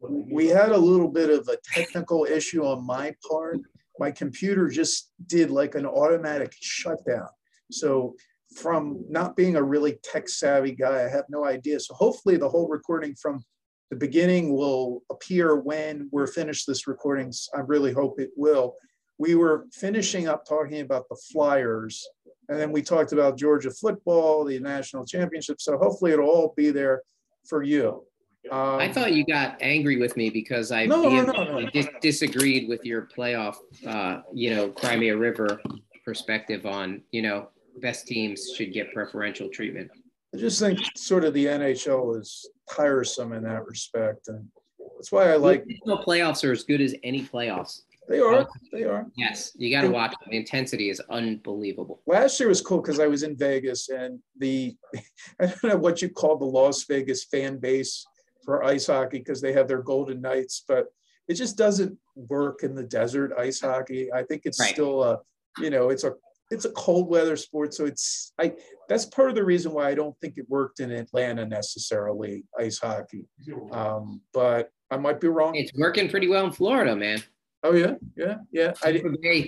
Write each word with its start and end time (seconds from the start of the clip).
we 0.00 0.46
had 0.48 0.70
a 0.70 0.78
little 0.78 1.08
bit 1.08 1.30
of 1.30 1.48
a 1.48 1.58
technical 1.74 2.24
issue 2.24 2.64
on 2.64 2.86
my 2.86 3.14
part. 3.28 3.58
My 3.98 4.10
computer 4.10 4.68
just 4.68 5.12
did 5.26 5.50
like 5.50 5.74
an 5.74 5.86
automatic 5.86 6.52
shutdown. 6.58 7.28
So 7.70 8.14
from 8.56 9.04
not 9.08 9.36
being 9.36 9.56
a 9.56 9.62
really 9.62 9.98
tech 10.02 10.28
savvy 10.28 10.72
guy, 10.72 11.04
I 11.04 11.08
have 11.08 11.26
no 11.28 11.44
idea. 11.44 11.80
So 11.80 11.94
hopefully 11.94 12.36
the 12.36 12.48
whole 12.48 12.68
recording 12.68 13.14
from 13.14 13.44
the 13.90 13.96
beginning 13.96 14.54
will 14.54 15.02
appear 15.10 15.56
when 15.56 16.08
we're 16.12 16.26
finished 16.26 16.66
this 16.66 16.86
recording. 16.86 17.32
I 17.54 17.60
really 17.60 17.92
hope 17.92 18.20
it 18.20 18.30
will. 18.36 18.74
We 19.18 19.34
were 19.34 19.66
finishing 19.72 20.28
up 20.28 20.46
talking 20.46 20.80
about 20.80 21.08
the 21.08 21.20
Flyers, 21.30 22.06
and 22.48 22.58
then 22.58 22.72
we 22.72 22.82
talked 22.82 23.12
about 23.12 23.36
Georgia 23.36 23.70
football, 23.70 24.44
the 24.44 24.58
national 24.58 25.04
championship. 25.04 25.60
So 25.60 25.76
hopefully 25.76 26.12
it'll 26.12 26.28
all 26.28 26.54
be 26.56 26.70
there 26.70 27.02
for 27.46 27.62
you. 27.62 28.04
Um, 28.50 28.80
I 28.80 28.90
thought 28.90 29.12
you 29.12 29.24
got 29.24 29.58
angry 29.60 29.98
with 29.98 30.16
me 30.16 30.30
because 30.30 30.72
I 30.72 30.86
no, 30.86 31.08
no, 31.08 31.22
no, 31.24 31.70
dis- 31.70 31.88
disagreed 32.00 32.68
with 32.68 32.84
your 32.84 33.08
playoff, 33.14 33.56
uh, 33.86 34.22
you 34.32 34.54
know, 34.54 34.68
Crimea 34.68 35.16
River 35.16 35.60
perspective 36.04 36.64
on, 36.64 37.02
you 37.10 37.22
know, 37.22 37.50
best 37.80 38.06
teams 38.06 38.52
should 38.56 38.72
get 38.72 38.92
preferential 38.94 39.48
treatment. 39.48 39.90
I 40.34 40.38
just 40.38 40.58
think 40.58 40.78
sort 40.96 41.24
of 41.24 41.34
the 41.34 41.46
NHL 41.46 42.18
is 42.18 42.48
tiresome 42.70 43.32
in 43.32 43.42
that 43.42 43.66
respect, 43.66 44.28
and 44.28 44.48
that's 44.96 45.12
why 45.12 45.32
I 45.32 45.36
like. 45.36 45.66
No 45.84 45.98
playoffs 45.98 46.48
are 46.48 46.52
as 46.52 46.64
good 46.64 46.80
as 46.80 46.94
any 47.02 47.22
playoffs. 47.22 47.82
They 48.08 48.20
are. 48.20 48.48
They 48.72 48.84
are. 48.84 49.06
Yes, 49.16 49.52
you 49.56 49.70
got 49.70 49.82
to 49.82 49.88
watch. 49.88 50.14
The 50.28 50.36
intensity 50.36 50.90
is 50.90 51.00
unbelievable. 51.10 52.00
Last 52.06 52.40
year 52.40 52.48
was 52.48 52.60
cool 52.60 52.80
because 52.80 52.98
I 52.98 53.06
was 53.06 53.22
in 53.22 53.36
Vegas, 53.36 53.88
and 53.88 54.18
the 54.38 54.74
I 55.40 55.46
don't 55.46 55.64
know 55.64 55.76
what 55.76 56.00
you 56.00 56.08
call 56.08 56.36
the 56.36 56.44
Las 56.44 56.84
Vegas 56.84 57.24
fan 57.24 57.58
base 57.58 58.04
for 58.50 58.64
ice 58.64 58.88
hockey 58.88 59.18
because 59.18 59.40
they 59.40 59.52
have 59.52 59.68
their 59.68 59.80
Golden 59.80 60.20
Knights, 60.20 60.64
but 60.66 60.86
it 61.28 61.34
just 61.34 61.56
doesn't 61.56 61.96
work 62.16 62.64
in 62.64 62.74
the 62.74 62.82
desert 62.82 63.30
ice 63.38 63.60
hockey. 63.60 64.12
I 64.12 64.24
think 64.24 64.42
it's 64.44 64.58
right. 64.58 64.72
still 64.72 65.04
a, 65.04 65.20
you 65.60 65.70
know, 65.70 65.90
it's 65.90 66.02
a 66.02 66.14
it's 66.50 66.64
a 66.64 66.72
cold 66.72 67.08
weather 67.08 67.36
sport, 67.36 67.74
so 67.74 67.84
it's 67.84 68.32
I 68.40 68.54
that's 68.88 69.04
part 69.04 69.28
of 69.28 69.36
the 69.36 69.44
reason 69.44 69.70
why 69.70 69.88
I 69.88 69.94
don't 69.94 70.18
think 70.20 70.34
it 70.36 70.46
worked 70.48 70.80
in 70.80 70.90
Atlanta 70.90 71.46
necessarily 71.46 72.42
ice 72.58 72.80
hockey. 72.80 73.28
Um, 73.70 74.20
but 74.34 74.70
I 74.90 74.96
might 74.96 75.20
be 75.20 75.28
wrong. 75.28 75.54
It's 75.54 75.72
working 75.74 76.08
pretty 76.08 76.26
well 76.26 76.46
in 76.46 76.50
Florida, 76.50 76.96
man. 76.96 77.22
Oh 77.62 77.74
yeah, 77.74 77.94
yeah, 78.16 78.38
yeah. 78.50 78.72
I 78.82 78.90
did, 78.90 79.04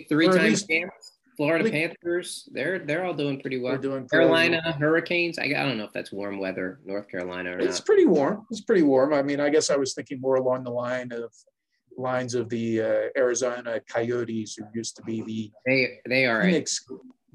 three 0.09 0.29
times 0.29 0.65
champs. 0.65 1.19
Florida 1.43 1.69
Panthers, 1.71 2.49
they're 2.53 2.79
they're 2.79 3.05
all 3.05 3.15
doing 3.15 3.41
pretty 3.41 3.59
well. 3.59 3.77
Doing 3.77 4.09
Carolina 4.09 4.61
well. 4.65 4.75
Hurricanes. 4.75 5.41
I, 5.41 5.47
I 5.47 5.65
don't 5.65 5.77
know 5.77 5.85
if 5.85 5.93
that's 5.93 6.13
warm 6.13 6.39
weather, 6.39 6.79
North 6.85 7.09
Carolina 7.09 7.57
or 7.57 7.59
it's 7.59 7.81
not. 7.81 7.87
pretty 7.87 8.07
warm. 8.07 8.47
It's 8.53 8.61
pretty 8.61 8.83
warm. 8.83 9.13
I 9.13 9.23
mean, 9.23 9.41
I 9.41 9.49
guess 9.49 9.69
I 9.69 9.75
was 9.75 9.93
thinking 9.93 10.21
more 10.21 10.37
along 10.37 10.63
the 10.63 10.71
line 10.71 11.11
of 11.11 11.33
lines 11.99 12.37
of 12.37 12.49
the 12.49 12.81
uh, 12.81 13.03
Arizona 13.17 13.81
Coyotes, 13.89 14.55
who 14.55 14.65
used 14.73 14.95
to 14.97 15.03
be 15.03 15.23
the 15.23 15.51
they 15.67 15.99
they 16.09 16.27
are 16.27 16.43
Phoenix, 16.43 16.85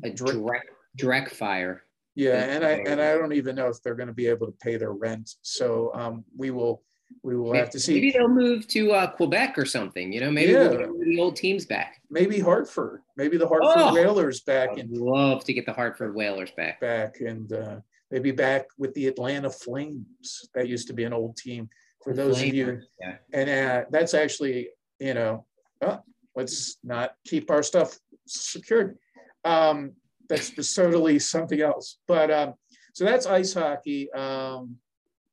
a, 0.04 0.08
a 0.08 0.12
direct 0.12 0.70
direct 0.96 1.36
fire. 1.36 1.84
Yeah, 2.16 2.46
and 2.46 2.64
I 2.64 2.72
and 2.88 3.02
I 3.02 3.18
don't 3.18 3.34
even 3.34 3.58
know 3.58 3.68
if 3.68 3.84
they're 3.84 3.96
going 3.96 4.08
to 4.08 4.14
be 4.14 4.28
able 4.28 4.48
to 4.48 4.54
pay 4.54 4.78
their 4.78 4.94
rent. 4.94 5.32
So 5.42 5.92
um, 5.94 6.24
we 6.36 6.52
will 6.52 6.82
we 7.24 7.36
will 7.36 7.52
maybe, 7.52 7.60
have 7.60 7.70
to 7.72 7.80
see. 7.80 7.94
Maybe 7.94 8.12
they'll 8.12 8.28
move 8.28 8.68
to 8.70 8.92
uh, 8.92 9.08
Quebec 9.12 9.58
or 9.58 9.66
something. 9.66 10.12
You 10.14 10.22
know, 10.22 10.32
maybe 10.32 10.54
yeah. 10.54 10.68
we'll 10.68 10.94
the 11.00 11.20
old 11.20 11.36
teams 11.36 11.66
back. 11.66 12.02
Maybe 12.10 12.40
Hartford. 12.40 13.02
Maybe 13.16 13.38
the 13.38 13.48
Hartford 13.48 13.74
oh, 13.76 13.94
Whalers 13.94 14.42
back. 14.42 14.72
I'd 14.72 14.80
and 14.80 14.98
love 14.98 15.44
to 15.46 15.54
get 15.54 15.66
the 15.66 15.74
Hartford 15.74 16.16
Whalers 16.16 16.52
back. 16.52 16.80
Back 16.80 17.20
and 17.20 17.52
uh, 17.52 17.78
maybe 18.12 18.32
back 18.32 18.68
with 18.78 18.94
the 18.94 19.08
Atlanta 19.08 19.50
Flames. 19.50 20.50
That 20.54 20.68
used 20.68 20.88
to 20.88 20.94
be 20.94 21.04
an 21.04 21.14
old 21.14 21.38
team 21.38 21.70
for 22.04 22.14
the 22.14 22.24
those 22.24 22.38
Flames, 22.38 22.52
of 22.52 22.56
you. 22.56 22.82
Yeah. 23.02 23.16
And 23.34 23.50
uh, 23.50 23.86
that's 23.90 24.14
actually, 24.14 24.70
you 25.00 25.14
know, 25.14 25.46
oh, 25.82 26.00
let's 26.36 26.78
not 26.84 27.14
keep 27.26 27.52
our 27.52 27.64
stuff 27.64 27.98
secured. 28.26 28.98
Um, 29.44 29.94
that's 30.30 30.76
totally 30.76 31.20
something 31.20 31.62
else. 31.62 31.98
But 32.08 32.32
um, 32.32 32.54
so 32.94 33.06
that's 33.06 33.26
ice 33.26 33.54
hockey. 33.54 34.12
Um, 34.12 34.78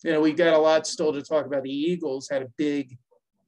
you 0.05 0.13
know, 0.13 0.21
we 0.21 0.33
got 0.33 0.53
a 0.53 0.59
lot 0.59 0.87
still 0.87 1.13
to 1.13 1.23
talk 1.23 1.47
about. 1.47 1.63
The 1.63 1.71
Eagles 1.71 2.29
had 2.31 2.43
a 2.43 2.49
big, 2.59 2.97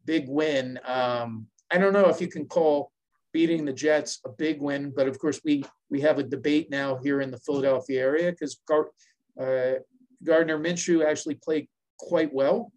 big 0.07 0.27
win. 0.27 0.81
Um, 0.85 1.47
I 1.71 1.77
don't 1.77 1.93
know 1.93 2.09
if 2.09 2.21
you 2.21 2.29
can 2.29 2.47
call 2.47 2.91
beating 3.33 3.67
the 3.67 3.73
Jets 3.73 4.21
a 4.25 4.31
big 4.31 4.61
win, 4.63 4.91
but 4.97 5.07
of 5.07 5.19
course 5.19 5.41
we 5.45 5.63
we 5.91 6.01
have 6.01 6.19
a 6.19 6.23
debate 6.23 6.71
now 6.71 6.97
here 6.97 7.21
in 7.21 7.31
the 7.31 7.39
Philadelphia 7.39 8.01
area 8.01 8.33
because 8.33 8.59
Gar- 8.67 8.91
uh, 9.39 9.81
Gardner 10.25 10.59
Minshew 10.59 11.05
actually 11.05 11.35
played 11.35 11.69
quite 11.99 12.33
well 12.33 12.73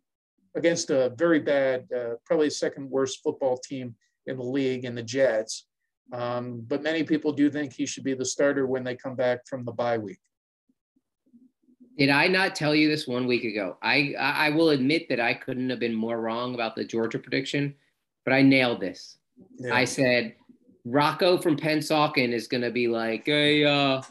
against 0.55 0.89
a 0.89 1.13
very 1.17 1.39
bad, 1.39 1.87
uh, 1.95 2.15
probably 2.25 2.49
second 2.49 2.89
worst 2.89 3.21
football 3.23 3.57
team 3.57 3.95
in 4.27 4.35
the 4.35 4.43
league 4.43 4.83
in 4.83 4.93
the 4.93 5.03
Jets. 5.03 5.65
Um, 6.11 6.65
but 6.67 6.83
many 6.83 7.03
people 7.03 7.31
do 7.31 7.49
think 7.49 7.71
he 7.71 7.85
should 7.85 8.03
be 8.03 8.13
the 8.13 8.25
starter 8.25 8.67
when 8.67 8.83
they 8.83 8.95
come 8.95 9.15
back 9.15 9.47
from 9.47 9.63
the 9.63 9.71
bye 9.71 9.97
week. 9.97 10.19
Did 11.99 12.09
I 12.09 12.27
not 12.27 12.55
tell 12.55 12.73
you 12.73 12.87
this 12.87 13.07
one 13.07 13.27
week 13.27 13.43
ago? 13.43 13.75
I 13.81 14.15
I 14.17 14.51
will 14.51 14.69
admit 14.69 15.09
that 15.09 15.19
I 15.19 15.33
couldn't 15.33 15.69
have 15.69 15.79
been 15.79 15.93
more 15.93 16.21
wrong 16.21 16.53
about 16.55 16.77
the 16.77 16.85
Georgia 16.85 17.19
prediction, 17.19 17.75
but 18.23 18.33
I 18.33 18.41
nailed 18.41 18.79
this. 18.79 19.17
Yeah. 19.57 19.75
I 19.75 19.83
said 19.83 20.33
Rocco 20.85 21.37
from 21.37 21.57
Pennsauken 21.57 22.31
is 22.31 22.47
gonna 22.47 22.71
be 22.71 22.87
like, 22.87 23.25
hey, 23.25 23.65
uh, 23.65 24.01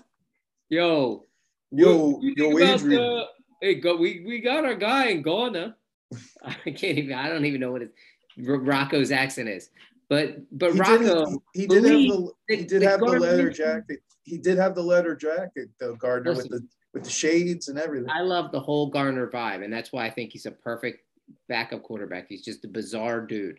yo, 0.68 1.24
yo, 1.70 2.20
yo, 2.22 2.58
Adrian. 2.58 2.88
The, 2.90 3.24
hey, 3.62 3.76
go, 3.76 3.96
we 3.96 4.22
we 4.26 4.40
got 4.40 4.66
our 4.66 4.74
guy 4.74 5.06
in 5.06 5.22
Ghana. 5.22 5.74
I 6.44 6.52
can't 6.70 6.98
even. 6.98 7.14
I 7.14 7.30
don't 7.30 7.46
even 7.46 7.58
know 7.58 7.72
what 7.72 7.80
his, 7.80 7.90
Rocco's 8.36 9.10
accent 9.10 9.48
is. 9.48 9.70
But 10.10 10.40
but 10.52 10.74
he 10.74 10.78
Rocco, 10.78 11.24
did, 11.24 11.38
he, 11.54 11.60
he 11.62 11.66
did 11.66 11.84
have 11.84 11.94
the 11.94 12.32
he 12.48 12.64
did 12.64 12.82
have 12.82 13.00
the 13.00 13.06
leather 13.06 13.50
jacket. 13.50 14.00
He 14.24 14.36
did 14.36 14.58
have 14.58 14.74
the 14.74 14.82
leather 14.82 15.16
jacket, 15.16 15.70
though 15.80 15.94
Gardner, 15.94 16.34
with 16.34 16.50
the 16.50 16.60
with 16.92 17.04
the 17.04 17.10
shades 17.10 17.68
and 17.68 17.78
everything. 17.78 18.10
I 18.10 18.20
love 18.20 18.52
the 18.52 18.60
whole 18.60 18.88
Gardner 18.90 19.28
vibe, 19.28 19.64
and 19.64 19.72
that's 19.72 19.92
why 19.92 20.06
I 20.06 20.10
think 20.10 20.32
he's 20.32 20.46
a 20.46 20.50
perfect 20.50 21.04
backup 21.48 21.82
quarterback. 21.82 22.26
He's 22.28 22.44
just 22.44 22.64
a 22.64 22.68
bizarre 22.68 23.20
dude. 23.20 23.58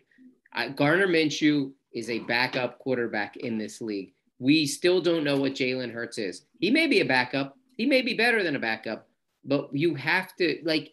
I, 0.52 0.68
Gardner 0.68 1.06
Minshew 1.06 1.72
is 1.92 2.10
a 2.10 2.20
backup 2.20 2.78
quarterback 2.78 3.36
in 3.36 3.58
this 3.58 3.80
league. 3.80 4.12
We 4.38 4.66
still 4.66 5.00
don't 5.00 5.24
know 5.24 5.36
what 5.36 5.52
Jalen 5.52 5.92
Hurts 5.92 6.18
is. 6.18 6.46
He 6.58 6.70
may 6.70 6.86
be 6.86 7.00
a 7.00 7.04
backup. 7.04 7.56
He 7.76 7.86
may 7.86 8.02
be 8.02 8.14
better 8.14 8.42
than 8.42 8.56
a 8.56 8.60
backup, 8.60 9.08
but 9.44 9.68
you 9.72 9.94
have 9.94 10.34
to 10.36 10.58
like 10.64 10.92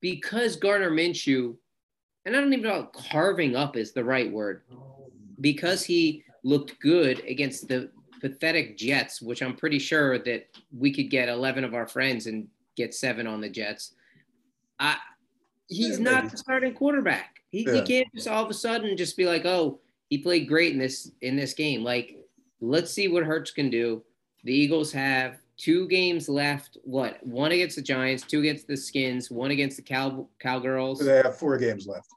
because 0.00 0.56
Gardner 0.56 0.90
Minshew, 0.90 1.56
and 2.24 2.36
I 2.36 2.40
don't 2.40 2.52
even 2.52 2.68
know 2.68 2.90
carving 2.92 3.56
up 3.56 3.76
is 3.76 3.92
the 3.92 4.04
right 4.04 4.30
word, 4.30 4.62
because 5.40 5.84
he 5.84 6.22
looked 6.44 6.78
good 6.80 7.22
against 7.26 7.68
the 7.68 7.90
pathetic 8.20 8.76
Jets, 8.76 9.20
which 9.22 9.42
I'm 9.42 9.56
pretty 9.56 9.78
sure 9.78 10.18
that 10.18 10.48
we 10.76 10.92
could 10.92 11.10
get 11.10 11.28
11 11.28 11.64
of 11.64 11.74
our 11.74 11.86
friends 11.86 12.26
and 12.26 12.48
get 12.76 12.94
seven 12.94 13.26
on 13.26 13.40
the 13.40 13.48
Jets. 13.48 13.94
I, 14.78 14.96
he's 15.68 15.98
yeah, 15.98 16.04
not 16.04 16.30
the 16.30 16.36
starting 16.36 16.74
quarterback. 16.74 17.36
He, 17.50 17.64
yeah. 17.64 17.74
he 17.74 17.82
can't 17.82 18.08
just 18.14 18.28
all 18.28 18.44
of 18.44 18.50
a 18.50 18.54
sudden 18.54 18.96
just 18.96 19.16
be 19.16 19.26
like, 19.26 19.44
oh, 19.44 19.80
he 20.08 20.18
played 20.18 20.48
great 20.48 20.72
in 20.72 20.78
this 20.78 21.10
in 21.20 21.36
this 21.36 21.54
game. 21.54 21.82
Like, 21.82 22.16
let's 22.60 22.92
see 22.92 23.08
what 23.08 23.24
Hurts 23.24 23.50
can 23.50 23.70
do. 23.70 24.02
The 24.44 24.52
Eagles 24.52 24.92
have 24.92 25.38
two 25.56 25.88
games 25.88 26.28
left. 26.28 26.78
What? 26.84 27.24
One 27.26 27.52
against 27.52 27.76
the 27.76 27.82
Giants, 27.82 28.22
two 28.22 28.40
against 28.40 28.66
the 28.66 28.76
Skins, 28.76 29.30
one 29.30 29.50
against 29.50 29.76
the 29.76 29.82
Cow 29.82 30.28
Cowgirls. 30.40 31.00
They 31.00 31.16
have 31.16 31.36
four 31.36 31.58
games 31.58 31.86
left. 31.86 32.08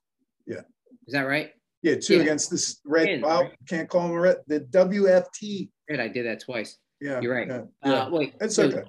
Yeah. 0.46 0.62
Is 1.08 1.14
that 1.14 1.24
right? 1.24 1.52
Yeah, 1.82 1.96
two 1.96 2.18
yeah. 2.18 2.22
against 2.22 2.50
the 2.50 2.76
red. 2.86 3.04
Skins, 3.04 3.24
well, 3.24 3.44
right? 3.44 3.52
can't 3.68 3.90
call 3.90 4.08
them 4.08 4.18
red. 4.18 4.38
The 4.48 4.62
WFT 4.62 5.70
I 6.00 6.08
did 6.08 6.26
that 6.26 6.40
twice. 6.40 6.78
Yeah, 7.00 7.20
you're 7.20 7.34
right. 7.34 7.48
Yeah, 7.48 7.62
yeah. 7.84 7.94
Uh, 7.94 8.10
wait, 8.10 8.36
it's 8.40 8.56
so, 8.56 8.66
okay. 8.66 8.84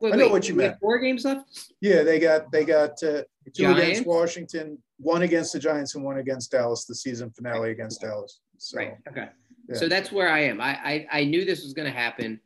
Wait, 0.00 0.14
I 0.14 0.16
know 0.16 0.24
wait, 0.24 0.32
what 0.32 0.48
you 0.48 0.54
meant. 0.54 0.78
Four 0.80 0.98
games 0.98 1.24
left. 1.24 1.72
Yeah, 1.80 2.02
they 2.02 2.18
got 2.18 2.50
they 2.50 2.64
got 2.64 2.90
uh, 3.02 3.22
two 3.52 3.64
Giants? 3.64 3.82
against 3.82 4.06
Washington, 4.06 4.78
one 4.98 5.22
against 5.22 5.52
the 5.52 5.58
Giants, 5.58 5.94
and 5.94 6.04
one 6.04 6.18
against 6.18 6.50
Dallas. 6.50 6.84
The 6.84 6.94
season 6.94 7.30
finale 7.30 7.70
against 7.70 8.00
Dallas. 8.00 8.40
So, 8.58 8.78
right. 8.78 8.96
Okay. 9.08 9.28
Yeah. 9.68 9.76
So 9.76 9.88
that's 9.88 10.10
where 10.10 10.28
I 10.28 10.40
am. 10.40 10.60
I 10.60 11.06
I, 11.12 11.20
I 11.20 11.24
knew 11.24 11.44
this 11.44 11.62
was 11.62 11.72
going 11.72 11.90
to 11.90 11.96
happen. 11.96 12.40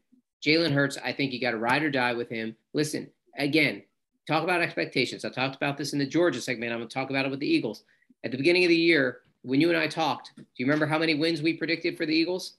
Jalen 0.45 0.73
Hurts. 0.73 0.99
I 1.03 1.13
think 1.13 1.33
you 1.33 1.41
got 1.41 1.53
to 1.53 1.59
ride 1.59 1.83
or 1.83 1.91
die 1.91 2.13
with 2.13 2.29
him. 2.29 2.57
Listen, 2.73 3.09
again, 3.39 3.83
talk 4.27 4.45
about 4.45 4.61
expectations. 4.61 5.25
I 5.25 5.31
talked 5.31 5.57
about 5.57 5.77
this 5.77 5.93
in 5.93 5.99
the 5.99 6.07
Georgia 6.07 6.41
segment. 6.41 6.73
I'm 6.73 6.79
going 6.79 6.89
to 6.89 6.95
talk 6.95 7.11
about 7.11 7.25
it 7.25 7.31
with 7.31 7.41
the 7.41 7.49
Eagles. 7.49 7.85
At 8.25 8.31
the 8.33 8.37
beginning 8.37 8.65
of 8.65 8.69
the 8.69 8.77
year, 8.77 9.21
when 9.43 9.61
you 9.61 9.69
and 9.69 9.79
I 9.79 9.87
talked, 9.87 10.33
do 10.37 10.45
you 10.57 10.67
remember 10.67 10.87
how 10.87 10.99
many 10.99 11.15
wins 11.15 11.43
we 11.43 11.55
predicted 11.55 11.97
for 11.97 12.07
the 12.07 12.15
Eagles? 12.15 12.59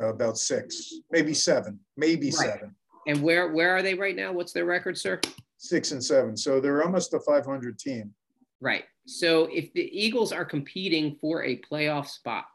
Uh, 0.00 0.08
about 0.08 0.38
six, 0.38 0.94
maybe 1.10 1.34
seven, 1.34 1.78
maybe 1.96 2.26
right. 2.26 2.34
seven. 2.34 2.74
And 3.06 3.22
where 3.22 3.52
where 3.52 3.76
are 3.76 3.82
they 3.82 3.94
right 3.94 4.16
now? 4.16 4.32
What's 4.32 4.52
their 4.52 4.64
record, 4.64 4.98
sir? 4.98 5.20
Six 5.58 5.92
and 5.92 6.02
seven. 6.02 6.36
So 6.36 6.60
they're 6.60 6.82
almost 6.82 7.14
a 7.14 7.20
500 7.20 7.78
team. 7.78 8.12
Right. 8.60 8.84
So 9.06 9.48
if 9.52 9.72
the 9.74 9.88
Eagles 9.92 10.32
are 10.32 10.44
competing 10.44 11.16
for 11.20 11.44
a 11.44 11.60
playoff 11.60 12.08
spot, 12.08 12.46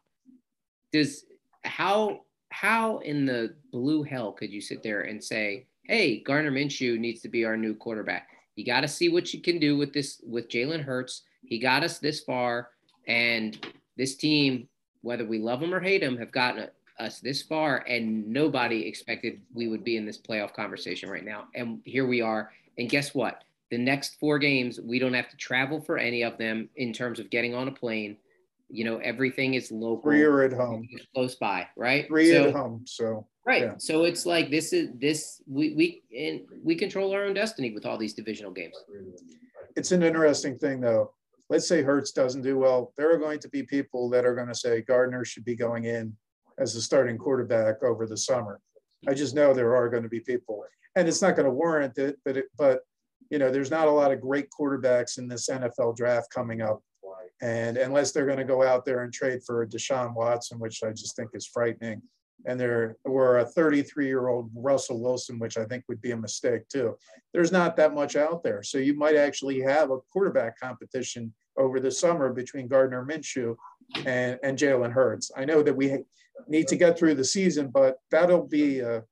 does 0.92 1.26
how 1.64 2.22
how 2.50 2.98
in 3.00 3.26
the 3.26 3.56
blue 3.72 4.04
hell 4.04 4.32
could 4.32 4.52
you 4.52 4.60
sit 4.60 4.82
there 4.82 5.02
and 5.02 5.24
say, 5.24 5.68
"Hey, 5.84 6.22
Gardner 6.22 6.52
Minshew 6.52 6.98
needs 6.98 7.22
to 7.22 7.30
be 7.30 7.46
our 7.46 7.56
new 7.56 7.76
quarterback"? 7.76 8.30
You 8.56 8.66
got 8.66 8.82
to 8.82 8.88
see 8.88 9.10
what 9.10 9.34
you 9.34 9.42
can 9.42 9.60
do 9.60 9.78
with 9.78 9.94
this 9.94 10.22
with 10.26 10.50
Jalen 10.50 10.84
Hurts. 10.84 11.22
He 11.46 11.60
got 11.60 11.84
us 11.84 12.00
this 12.00 12.22
far, 12.22 12.70
and 13.08 13.58
this 13.96 14.16
team, 14.16 14.68
whether 15.02 15.26
we 15.26 15.38
love 15.38 15.60
them 15.60 15.74
or 15.74 15.80
hate 15.80 16.02
them, 16.02 16.18
have 16.18 16.32
gotten 16.32 16.70
us 17.00 17.20
this 17.20 17.42
far, 17.42 17.78
and 17.88 18.28
nobody 18.28 18.88
expected 18.88 19.42
we 19.54 19.68
would 19.68 19.84
be 19.84 19.98
in 19.98 20.06
this 20.06 20.18
playoff 20.18 20.54
conversation 20.54 21.10
right 21.10 21.26
now. 21.26 21.46
And 21.56 21.82
here 21.86 22.06
we 22.06 22.22
are. 22.22 22.52
And 22.78 22.90
guess 22.90 23.16
what? 23.16 23.44
The 23.72 23.78
next 23.78 24.20
four 24.20 24.40
games, 24.40 24.80
we 24.80 25.00
don't 25.00 25.14
have 25.14 25.30
to 25.30 25.38
travel 25.38 25.80
for 25.82 25.98
any 25.98 26.24
of 26.24 26.38
them 26.38 26.70
in 26.76 26.92
terms 26.92 27.20
of 27.20 27.30
getting 27.30 27.56
on 27.56 27.68
a 27.68 27.72
plane. 27.72 28.18
You 28.70 28.86
know, 28.86 28.98
everything 28.98 29.56
is 29.56 29.72
local. 29.72 30.12
Three 30.12 30.24
are 30.24 30.44
at 30.44 30.54
home. 30.54 30.88
Close 31.14 31.36
by, 31.36 31.68
right? 31.76 32.08
Three 32.08 32.32
so, 32.32 32.50
at 32.50 32.54
home. 32.54 32.84
So 32.86 33.26
right. 33.46 33.64
Yeah. 33.64 33.74
So 33.78 34.04
it's 34.04 34.26
like 34.26 34.52
this 34.52 34.74
is 34.74 34.90
this 35.00 35.42
we 35.48 35.74
we 35.74 36.04
and 36.16 36.42
we 36.64 36.76
control 36.76 37.12
our 37.14 37.26
own 37.26 37.34
destiny 37.34 37.72
with 37.72 37.86
all 37.86 37.98
these 37.98 38.14
divisional 38.14 38.52
games. 38.52 38.76
It's 39.76 39.92
an 39.92 40.04
interesting 40.04 40.58
thing 40.58 40.82
though. 40.82 41.14
Let's 41.50 41.68
say 41.68 41.82
Hurts 41.82 42.12
doesn't 42.12 42.44
do 42.44 42.60
well. 42.60 42.94
There 42.96 43.12
are 43.12 43.18
going 43.18 43.40
to 43.40 43.50
be 43.50 43.64
people 43.64 44.08
that 44.12 44.24
are 44.24 44.36
going 44.36 44.50
to 44.50 44.56
say 44.56 44.82
Gardner 44.82 45.26
should 45.26 45.46
be 45.46 45.56
going 45.56 45.86
in 45.86 46.16
as 46.60 46.74
the 46.74 46.82
starting 46.82 47.18
quarterback 47.18 47.84
over 47.84 48.06
the 48.06 48.18
summer. 48.18 48.60
I 49.08 49.14
just 49.14 49.34
know 49.34 49.54
there 49.54 49.76
are 49.76 49.90
going 49.90 50.04
to 50.04 50.10
be 50.10 50.20
people, 50.20 50.64
and 50.96 51.08
it's 51.08 51.22
not 51.22 51.36
going 51.36 51.46
to 51.46 51.52
warrant 51.52 51.98
it, 51.98 52.18
but 52.26 52.38
it, 52.38 52.46
but 52.58 52.82
you 53.30 53.40
know, 53.40 53.52
there's 53.52 53.72
not 53.72 53.88
a 53.88 53.92
lot 53.92 54.12
of 54.12 54.22
great 54.22 54.48
quarterbacks 54.50 55.18
in 55.18 55.28
this 55.28 55.50
NFL 55.50 55.96
draft 55.96 56.32
coming 56.32 56.62
up. 56.62 56.82
And 57.42 57.78
unless 57.78 58.12
they're 58.12 58.26
going 58.26 58.38
to 58.38 58.44
go 58.44 58.64
out 58.64 58.84
there 58.84 59.04
and 59.04 59.14
trade 59.14 59.40
for 59.46 59.66
Deshaun 59.66 60.14
Watson, 60.14 60.60
which 60.60 60.84
I 60.84 60.90
just 60.90 61.16
think 61.16 61.30
is 61.34 61.48
frightening, 61.48 62.02
and 62.46 62.60
there 62.60 62.98
were 63.06 63.40
a 63.40 63.46
33 63.46 64.08
year 64.08 64.28
old 64.28 64.50
Russell 64.56 65.02
Wilson, 65.02 65.40
which 65.40 65.58
I 65.58 65.66
think 65.66 65.84
would 65.88 66.02
be 66.02 66.12
a 66.12 66.18
mistake 66.18 66.68
too. 66.70 66.98
There's 67.34 67.52
not 67.52 67.76
that 67.78 67.94
much 67.94 68.16
out 68.16 68.44
there. 68.44 68.64
So 68.64 68.78
you 68.78 68.94
might 68.94 69.16
actually 69.16 69.62
have 69.62 69.92
a 69.92 70.00
quarterback 70.12 70.60
competition 70.60 71.34
over 71.58 71.80
the 71.80 71.92
summer 71.92 72.32
between 72.32 72.68
Gardner 72.68 73.06
Minshew 73.06 73.56
and, 74.06 74.40
and 74.44 74.58
Jalen 74.58 74.92
Hurts. 74.92 75.32
I 75.36 75.46
know 75.46 75.62
that 75.64 75.76
we 75.76 75.98
need 76.48 76.68
to 76.68 76.76
get 76.76 76.98
through 76.98 77.16
the 77.16 77.24
season, 77.24 77.68
but 77.68 78.00
that'll 78.12 78.48
be 78.48 78.80
a 78.80 79.04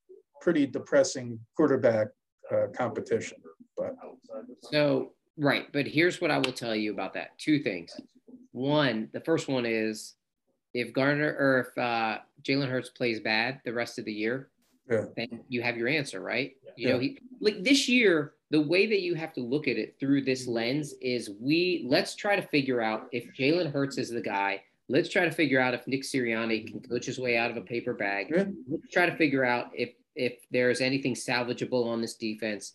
pretty 0.42 0.66
depressing 0.66 1.40
quarterback 1.56 2.08
uh, 2.52 2.68
competition. 2.76 3.38
But 3.76 3.96
so 4.72 5.12
right, 5.38 5.68
but 5.72 5.88
here's 5.88 6.22
what 6.22 6.32
I 6.32 6.38
will 6.38 6.54
tell 6.54 6.76
you 6.76 6.92
about 6.92 7.14
that. 7.14 7.38
Two 7.38 7.60
things. 7.60 8.00
One, 8.52 9.10
the 9.14 9.22
first 9.22 9.48
one 9.48 9.66
is 9.66 10.16
if 10.74 10.94
Gardner 10.94 11.36
or 11.40 11.60
if 11.68 11.78
uh, 11.78 12.20
Jalen 12.44 12.70
Hurts 12.70 12.90
plays 12.90 13.20
bad 13.20 13.62
the 13.66 13.74
rest 13.74 14.00
of 14.00 14.06
the 14.06 14.14
year, 14.14 14.50
yeah. 14.90 15.06
then 15.16 15.42
you 15.48 15.62
have 15.62 15.78
your 15.78 15.88
answer, 15.88 16.22
right? 16.22 16.56
You 16.76 16.88
yeah. 16.88 16.94
know, 16.94 17.00
he 17.00 17.20
like 17.40 17.64
this 17.64 17.88
year, 17.88 18.34
the 18.50 18.62
way 18.62 18.86
that 18.88 19.02
you 19.02 19.16
have 19.16 19.34
to 19.34 19.42
look 19.42 19.68
at 19.68 19.78
it 19.78 19.96
through 20.00 20.24
this 20.24 20.48
lens 20.48 20.94
is 21.02 21.32
we 21.40 21.86
let's 21.88 22.16
try 22.16 22.36
to 22.36 22.42
figure 22.42 22.82
out 22.82 23.08
if 23.12 23.26
Jalen 23.36 23.72
Hurts 23.72 23.98
is 23.98 24.10
the 24.10 24.22
guy. 24.22 24.62
Let's 24.90 25.10
try 25.10 25.26
to 25.26 25.32
figure 25.32 25.60
out 25.60 25.74
if 25.74 25.86
Nick 25.88 26.04
Sirianni 26.04 26.68
can 26.68 26.80
mm-hmm. 26.80 26.94
coach 26.94 27.06
his 27.06 27.20
way 27.20 27.38
out 27.38 27.52
of 27.52 27.58
a 27.58 27.62
paper 27.62 27.94
bag. 27.94 28.28
Yeah. 28.30 28.46
Let's 28.70 28.92
try 28.92 29.06
to 29.06 29.16
figure 29.16 29.44
out 29.44 29.72
if 29.74 29.94
if 30.16 30.40
there's 30.50 30.82
anything 30.82 31.14
salvageable 31.14 31.86
on 31.86 32.02
this 32.02 32.16
defense 32.16 32.74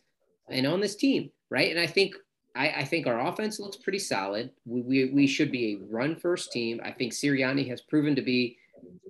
and 0.48 0.66
on 0.66 0.80
this 0.80 0.94
team, 0.94 1.30
right? 1.50 1.70
And 1.70 1.80
I 1.80 1.86
think 1.86 2.14
I, 2.54 2.68
I, 2.68 2.84
think 2.84 3.06
our 3.06 3.26
offense 3.26 3.58
looks 3.58 3.76
pretty 3.76 3.98
solid. 3.98 4.50
We, 4.66 4.82
we, 4.82 5.04
we 5.06 5.26
should 5.26 5.50
be 5.50 5.74
a 5.74 5.92
run 5.92 6.14
first 6.14 6.52
team. 6.52 6.80
I 6.84 6.90
think 6.90 7.12
Sirianni 7.12 7.66
has 7.68 7.80
proven 7.80 8.14
to 8.14 8.22
be 8.22 8.58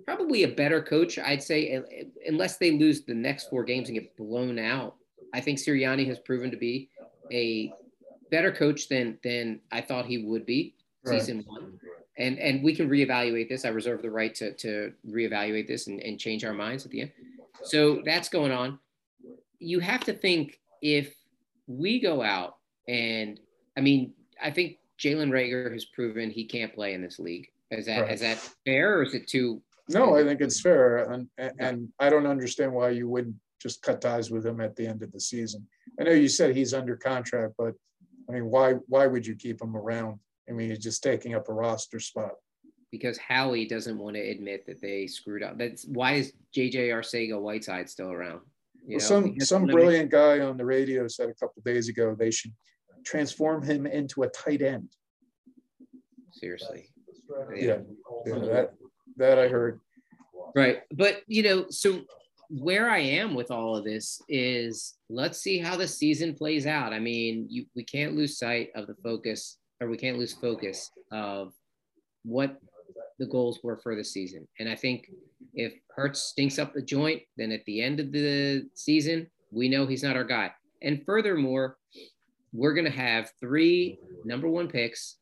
probably 0.07 0.45
a 0.45 0.49
better 0.49 0.81
coach. 0.81 1.19
I'd 1.19 1.43
say, 1.43 1.83
unless 2.27 2.57
they 2.59 2.71
lose 2.71 3.03
the 3.03 3.15
next 3.15 3.51
four 3.51 3.65
games 3.65 3.89
and 3.89 3.99
get 3.99 4.17
blown 4.17 4.59
out, 4.59 4.95
I 5.35 5.41
think 5.41 5.59
Sirianni 5.59 6.07
has 6.07 6.19
proven 6.21 6.51
to 6.51 6.57
be 6.57 6.89
a 7.33 7.73
better 8.31 8.53
coach 8.53 8.89
than 8.89 9.19
than 9.23 9.61
I 9.71 9.81
thought 9.81 10.07
he 10.07 10.19
would 10.19 10.47
be 10.47 10.75
right. 11.05 11.19
season 11.19 11.45
one. 11.47 11.79
And 12.19 12.39
and 12.39 12.63
we 12.63 12.75
can 12.75 12.89
reevaluate 12.91 13.49
this. 13.49 13.65
I 13.65 13.69
reserve 13.69 14.03
the 14.03 14.11
right 14.11 14.35
to 14.35 14.53
to 14.53 14.93
reevaluate 15.09 15.67
this 15.67 15.87
and, 15.87 16.01
and 16.01 16.19
change 16.19 16.45
our 16.45 16.53
minds 16.53 16.85
at 16.85 16.91
the 16.91 17.03
end. 17.03 17.13
So 17.63 18.03
that's 18.05 18.29
going 18.29 18.53
on. 18.53 18.79
You 19.59 19.81
have 19.81 20.05
to 20.05 20.13
think 20.13 20.61
if 20.83 21.15
we 21.67 22.01
go 22.01 22.23
out 22.23 22.57
and 22.89 23.41
I 23.77 23.81
mean, 23.81 24.13
I 24.43 24.51
think 24.51 24.79
Jalen 24.99 25.31
Reagor 25.31 25.73
has 25.73 25.85
proven 25.87 26.31
he 26.31 26.45
can't 26.45 26.75
play 26.75 26.95
in 26.95 27.03
this 27.03 27.19
league. 27.19 27.49
Is 27.71 27.87
that 27.87 28.03
right. 28.03 28.13
is 28.13 28.21
that 28.21 28.39
fair 28.65 28.99
or 28.99 29.03
is 29.03 29.15
it 29.15 29.27
too? 29.27 29.63
No, 29.89 30.17
I 30.17 30.23
think 30.23 30.41
it's 30.41 30.61
fair, 30.61 31.11
and 31.11 31.29
and 31.59 31.89
I 31.99 32.09
don't 32.09 32.27
understand 32.27 32.73
why 32.73 32.91
you 32.91 33.09
wouldn't 33.09 33.35
just 33.61 33.83
cut 33.83 34.01
ties 34.01 34.31
with 34.31 34.47
him 34.47 34.61
at 34.61 34.77
the 34.77 34.87
end 34.87 35.03
of 35.03 35.13
the 35.13 35.21
season. 35.21 35.67
I 35.99 36.05
know 36.05 36.13
you 36.13 36.29
said 36.29 36.55
he's 36.55 36.75
under 36.75 36.97
contract, 36.97 37.55
but 37.59 37.75
I 38.29 38.33
mean, 38.33 38.47
why 38.47 38.75
why 38.89 39.07
would 39.07 39.27
you 39.27 39.35
keep 39.35 39.61
him 39.61 39.77
around? 39.77 40.19
I 40.53 40.55
mean, 40.55 40.69
he's 40.69 40.79
just 40.79 41.03
taking 41.03 41.35
up 41.35 41.49
a 41.49 41.53
roster 41.53 41.99
spot. 41.99 42.33
Because 42.91 43.17
Howie 43.17 43.67
doesn't 43.67 43.99
want 43.99 44.17
to 44.17 44.21
admit 44.21 44.67
that 44.67 44.83
they 44.83 45.07
screwed 45.07 45.43
up. 45.43 45.57
That's 45.57 45.87
why 45.87 46.15
is 46.15 46.35
JJ 46.55 46.91
Arcega 46.91 47.41
Whiteside 47.41 47.89
still 47.89 48.13
around? 48.13 48.41
You 48.87 48.99
well, 48.99 49.07
some 49.07 49.41
some 49.41 49.67
brilliant 49.67 50.11
guy 50.11 50.41
on 50.41 50.59
the 50.59 50.65
radio 50.65 51.09
said 51.09 51.31
a 51.31 51.35
couple 51.35 51.63
days 51.65 51.89
ago 51.89 52.15
they 52.19 52.31
should 52.31 52.53
transform 53.05 53.63
him 53.63 53.87
into 53.87 54.25
a 54.25 54.29
tight 54.29 54.61
end. 54.61 54.91
Seriously. 56.33 56.89
Yeah. 57.55 57.79
yeah, 58.27 58.39
that 58.39 58.73
that 59.17 59.39
I 59.39 59.49
heard. 59.49 59.81
Right, 60.55 60.83
but 60.93 61.23
you 61.29 61.43
know, 61.45 61.67
so 61.71 62.03
where 62.51 62.91
I 62.91 62.99
am 62.99 63.35
with 63.35 63.51
all 63.51 63.77
of 63.77 63.85
this 63.85 64.21
is 64.29 64.95
let's 65.09 65.39
see 65.39 65.59
how 65.59 65.77
the 65.77 65.89
season 65.89 66.35
plays 66.35 66.67
out. 66.67 66.93
I 66.93 66.99
mean, 66.99 67.47
you, 67.49 67.65
we 67.75 67.85
can't 67.85 68.15
lose 68.15 68.39
sight 68.39 68.69
of 68.75 68.87
the 68.87 68.97
focus, 69.03 69.57
or 69.83 69.89
we 69.89 69.97
can't 69.97 70.19
lose 70.19 70.33
focus 70.33 70.91
of 71.11 71.53
what 72.25 72.61
the 73.19 73.27
goals 73.27 73.61
were 73.63 73.77
for 73.77 73.95
the 73.95 74.05
season. 74.05 74.47
And 74.59 74.69
I 74.69 74.77
think 74.77 75.11
if 75.55 75.75
Hurts 75.95 76.21
stinks 76.21 76.59
up 76.59 76.73
the 76.73 76.83
joint, 76.83 77.23
then 77.37 77.53
at 77.53 77.65
the 77.67 77.83
end 77.83 78.01
of 78.01 78.13
the 78.13 78.69
season, 78.75 79.29
we 79.51 79.69
know 79.69 79.87
he's 79.87 80.03
not 80.03 80.17
our 80.17 80.25
guy. 80.25 80.53
And 80.81 81.05
furthermore, 81.05 81.77
we're 82.53 82.75
going 82.75 82.87
to 82.87 82.91
have 82.91 83.33
three 83.41 83.99
number 84.25 84.49
one 84.49 84.69
picks. 84.69 85.17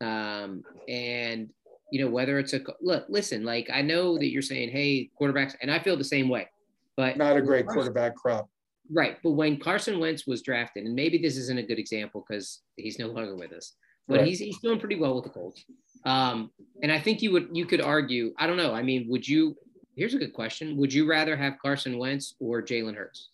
Um, 0.00 0.62
and, 0.88 1.50
you 1.90 2.04
know, 2.04 2.10
whether 2.10 2.38
it's 2.38 2.52
a 2.52 2.60
look, 2.80 3.06
listen, 3.08 3.44
like 3.44 3.68
I 3.72 3.82
know 3.82 4.16
that 4.18 4.30
you're 4.30 4.42
saying, 4.42 4.70
hey, 4.70 5.10
quarterbacks, 5.20 5.54
and 5.60 5.70
I 5.70 5.78
feel 5.78 5.96
the 5.96 6.04
same 6.04 6.28
way, 6.28 6.48
but 6.96 7.16
not 7.16 7.36
a 7.36 7.42
great 7.42 7.66
quarterback 7.66 8.14
crop. 8.16 8.48
Right. 8.92 9.16
But 9.22 9.32
when 9.32 9.58
Carson 9.58 9.98
Wentz 9.98 10.26
was 10.26 10.42
drafted, 10.42 10.84
and 10.84 10.94
maybe 10.94 11.18
this 11.18 11.36
isn't 11.36 11.58
a 11.58 11.62
good 11.62 11.78
example 11.78 12.24
because 12.26 12.60
he's 12.76 12.98
no 12.98 13.06
longer 13.06 13.34
with 13.34 13.52
us, 13.52 13.74
but 14.08 14.18
right. 14.18 14.26
he's, 14.26 14.38
he's 14.38 14.58
doing 14.58 14.78
pretty 14.78 14.96
well 14.96 15.14
with 15.14 15.24
the 15.24 15.30
Colts. 15.30 15.64
Um, 16.04 16.50
and 16.82 16.92
I 16.92 17.00
think 17.00 17.22
you 17.22 17.32
would, 17.32 17.48
you 17.52 17.64
could 17.64 17.80
argue, 17.80 18.34
I 18.38 18.46
don't 18.46 18.56
know. 18.56 18.74
I 18.74 18.82
mean, 18.82 19.06
would 19.08 19.26
you, 19.26 19.56
here's 19.96 20.14
a 20.14 20.18
good 20.18 20.34
question. 20.34 20.76
Would 20.76 20.92
you 20.92 21.08
rather 21.08 21.36
have 21.36 21.54
Carson 21.60 21.98
Wentz 21.98 22.34
or 22.40 22.62
Jalen 22.62 22.94
Hurts? 22.94 23.30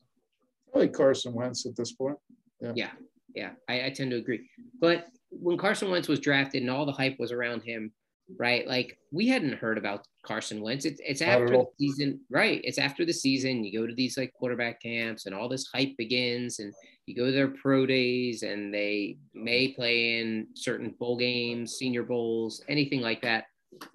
Probably 0.70 0.88
Carson 0.88 1.34
Wentz 1.34 1.66
at 1.66 1.74
this 1.74 1.92
point. 1.92 2.16
Yeah. 2.60 2.72
Yeah 2.76 2.90
yeah, 3.34 3.50
I, 3.68 3.86
I 3.86 3.90
tend 3.90 4.10
to 4.10 4.16
agree. 4.16 4.48
But 4.80 5.06
when 5.30 5.56
Carson 5.56 5.90
Wentz 5.90 6.08
was 6.08 6.20
drafted 6.20 6.62
and 6.62 6.70
all 6.70 6.86
the 6.86 6.92
hype 6.92 7.18
was 7.18 7.32
around 7.32 7.62
him, 7.62 7.92
right? 8.38 8.66
Like 8.66 8.98
we 9.12 9.28
hadn't 9.28 9.54
heard 9.54 9.78
about 9.78 10.06
Carson 10.24 10.60
Wentz. 10.60 10.84
It's 10.84 11.00
it's 11.04 11.22
after 11.22 11.48
the 11.48 11.66
season, 11.78 12.20
right? 12.30 12.60
It's 12.64 12.78
after 12.78 13.04
the 13.04 13.12
season. 13.12 13.64
You 13.64 13.80
go 13.80 13.86
to 13.86 13.94
these 13.94 14.16
like 14.16 14.32
quarterback 14.34 14.80
camps 14.82 15.26
and 15.26 15.34
all 15.34 15.48
this 15.48 15.68
hype 15.72 15.96
begins, 15.96 16.58
and 16.58 16.72
you 17.06 17.14
go 17.14 17.26
to 17.26 17.32
their 17.32 17.48
pro 17.48 17.86
days, 17.86 18.42
and 18.42 18.72
they 18.72 19.18
may 19.34 19.68
play 19.68 20.20
in 20.20 20.48
certain 20.54 20.94
bowl 20.98 21.16
games, 21.16 21.76
senior 21.76 22.02
bowls, 22.02 22.62
anything 22.68 23.00
like 23.00 23.22
that. 23.22 23.44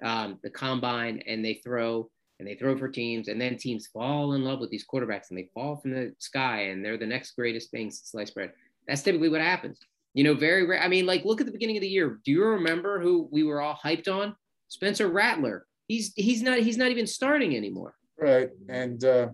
Um, 0.02 0.40
the 0.44 0.50
combine, 0.50 1.22
and 1.28 1.44
they 1.44 1.56
throw 1.56 2.10
and 2.40 2.48
they 2.48 2.56
throw 2.56 2.78
for 2.78 2.90
teams, 2.90 3.28
and 3.28 3.40
then 3.40 3.58
teams 3.58 3.88
fall 3.88 4.34
in 4.34 4.44
love 4.44 4.60
with 4.60 4.70
these 4.70 4.86
quarterbacks, 4.86 5.30
and 5.30 5.38
they 5.38 5.50
fall 5.54 5.78
from 5.78 5.92
the 5.92 6.14
sky, 6.20 6.64
and 6.64 6.84
they're 6.84 6.98
the 6.98 7.06
next 7.06 7.32
greatest 7.32 7.72
thing 7.72 7.90
since 7.90 8.12
sliced 8.12 8.36
bread. 8.36 8.52
That's 8.88 9.04
typically 9.04 9.30
what 9.30 9.42
happens. 9.42 9.80
You 10.16 10.24
know, 10.24 10.34
very 10.34 10.66
rare. 10.66 10.82
I 10.82 10.88
mean, 10.88 11.06
like, 11.06 11.26
look 11.26 11.42
at 11.42 11.46
the 11.46 11.52
beginning 11.52 11.76
of 11.76 11.82
the 11.82 11.90
year. 11.90 12.20
Do 12.24 12.32
you 12.32 12.44
remember 12.46 13.02
who 13.02 13.28
we 13.32 13.44
were 13.44 13.62
all 13.62 13.78
hyped 13.84 14.08
on? 14.08 14.34
Spencer 14.70 15.10
Rattler. 15.10 15.68
He's 15.88 16.14
he's 16.16 16.42
not 16.42 16.58
he's 16.60 16.78
not 16.78 16.90
even 16.90 17.06
starting 17.06 17.56
anymore. 17.56 17.96
Right, 18.18 18.50
and 18.70 19.04
uh, 19.04 19.28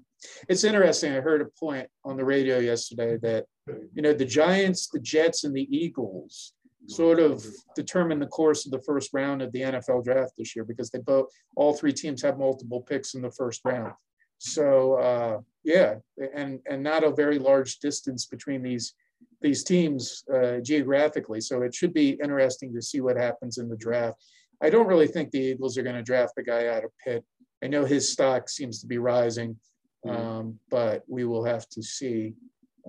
it's 0.49 0.63
interesting. 0.63 1.13
I 1.13 1.21
heard 1.21 1.41
a 1.41 1.45
point 1.59 1.87
on 2.03 2.17
the 2.17 2.25
radio 2.25 2.57
yesterday 2.57 3.17
that 3.21 3.45
you 3.93 4.01
know 4.01 4.13
the 4.13 4.25
Giants, 4.25 4.87
the 4.87 4.99
Jets, 4.99 5.43
and 5.43 5.55
the 5.55 5.67
Eagles 5.69 6.53
sort 6.87 7.19
of 7.19 7.45
determine 7.75 8.19
the 8.19 8.25
course 8.25 8.65
of 8.65 8.71
the 8.71 8.81
first 8.81 9.11
round 9.13 9.43
of 9.43 9.51
the 9.51 9.61
NFL 9.61 10.03
draft 10.03 10.33
this 10.35 10.55
year 10.55 10.65
because 10.65 10.89
they 10.89 10.97
both 10.99 11.27
all 11.55 11.75
three 11.75 11.93
teams 11.93 12.23
have 12.23 12.39
multiple 12.39 12.81
picks 12.81 13.13
in 13.13 13.21
the 13.21 13.31
first 13.31 13.61
round. 13.63 13.93
So 14.39 14.95
uh, 14.95 15.39
yeah, 15.63 15.95
and 16.33 16.59
and 16.67 16.81
not 16.81 17.03
a 17.03 17.11
very 17.11 17.37
large 17.37 17.77
distance 17.77 18.25
between 18.25 18.63
these 18.63 18.95
these 19.41 19.63
teams 19.63 20.23
uh, 20.33 20.59
geographically. 20.59 21.41
So 21.41 21.61
it 21.61 21.73
should 21.73 21.93
be 21.93 22.19
interesting 22.23 22.73
to 22.73 22.81
see 22.81 23.01
what 23.01 23.17
happens 23.17 23.57
in 23.57 23.69
the 23.69 23.75
draft. 23.75 24.23
I 24.61 24.69
don't 24.69 24.87
really 24.87 25.07
think 25.07 25.31
the 25.31 25.39
Eagles 25.39 25.77
are 25.77 25.83
going 25.83 25.95
to 25.95 26.03
draft 26.03 26.33
the 26.35 26.43
guy 26.43 26.67
out 26.67 26.83
of 26.83 26.91
Pitt. 27.03 27.23
I 27.63 27.67
know 27.67 27.85
his 27.85 28.11
stock 28.11 28.49
seems 28.49 28.79
to 28.81 28.87
be 28.87 28.97
rising, 28.97 29.57
mm-hmm. 30.05 30.15
um, 30.15 30.59
but 30.69 31.03
we 31.07 31.25
will 31.25 31.43
have 31.43 31.67
to 31.69 31.81
see. 31.81 32.33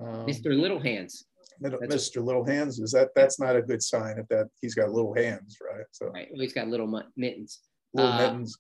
Um, 0.00 0.26
Mr. 0.26 0.58
Little 0.58 0.80
Hands. 0.80 1.26
Mr. 1.62 2.24
Little 2.24 2.44
Hands 2.44 2.78
is 2.78 2.90
that 2.92 3.10
that's 3.14 3.38
not 3.38 3.56
a 3.56 3.62
good 3.62 3.82
sign 3.82 4.18
if 4.18 4.26
that 4.28 4.48
he's 4.60 4.74
got 4.74 4.90
little 4.90 5.14
hands, 5.14 5.58
right? 5.62 5.84
So 5.92 6.06
right, 6.06 6.28
well, 6.32 6.40
he's 6.40 6.52
got 6.52 6.68
little 6.68 7.02
mittens. 7.16 7.60
Little 7.94 8.12
uh, 8.12 8.18
mittens. 8.18 8.58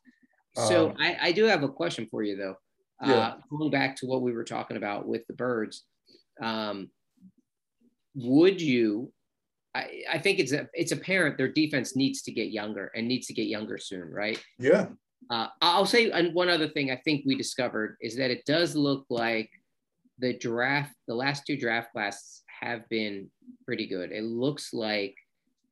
So 0.54 0.90
um, 0.90 0.96
I, 1.00 1.16
I 1.20 1.32
do 1.32 1.44
have 1.44 1.62
a 1.62 1.68
question 1.68 2.06
for 2.10 2.22
you 2.22 2.36
though. 2.36 2.56
Yeah. 3.04 3.14
Uh, 3.14 3.34
going 3.50 3.70
back 3.70 3.96
to 3.96 4.06
what 4.06 4.22
we 4.22 4.32
were 4.32 4.44
talking 4.44 4.76
about 4.76 5.08
with 5.08 5.26
the 5.26 5.32
birds, 5.32 5.84
um, 6.40 6.90
would 8.14 8.60
you? 8.60 9.12
I, 9.74 10.02
I 10.12 10.18
think 10.18 10.38
it's 10.38 10.52
a, 10.52 10.68
it's 10.74 10.92
apparent 10.92 11.38
their 11.38 11.48
defense 11.48 11.96
needs 11.96 12.22
to 12.22 12.32
get 12.32 12.50
younger 12.50 12.90
and 12.94 13.08
needs 13.08 13.26
to 13.28 13.34
get 13.34 13.46
younger 13.46 13.78
soon, 13.78 14.10
right? 14.10 14.42
Yeah. 14.58 14.88
Uh, 15.30 15.46
I'll 15.62 15.86
say 15.86 16.10
one 16.32 16.48
other 16.48 16.68
thing 16.68 16.90
I 16.90 16.96
think 16.96 17.24
we 17.24 17.36
discovered 17.36 17.96
is 18.00 18.16
that 18.16 18.30
it 18.30 18.44
does 18.44 18.74
look 18.76 19.06
like 19.08 19.50
the 20.18 20.36
draft, 20.36 20.92
the 21.08 21.14
last 21.14 21.46
two 21.46 21.56
draft 21.56 21.92
classes 21.92 22.42
have 22.60 22.88
been 22.88 23.30
pretty 23.64 23.86
good. 23.86 24.12
It 24.12 24.24
looks 24.24 24.74
like 24.74 25.16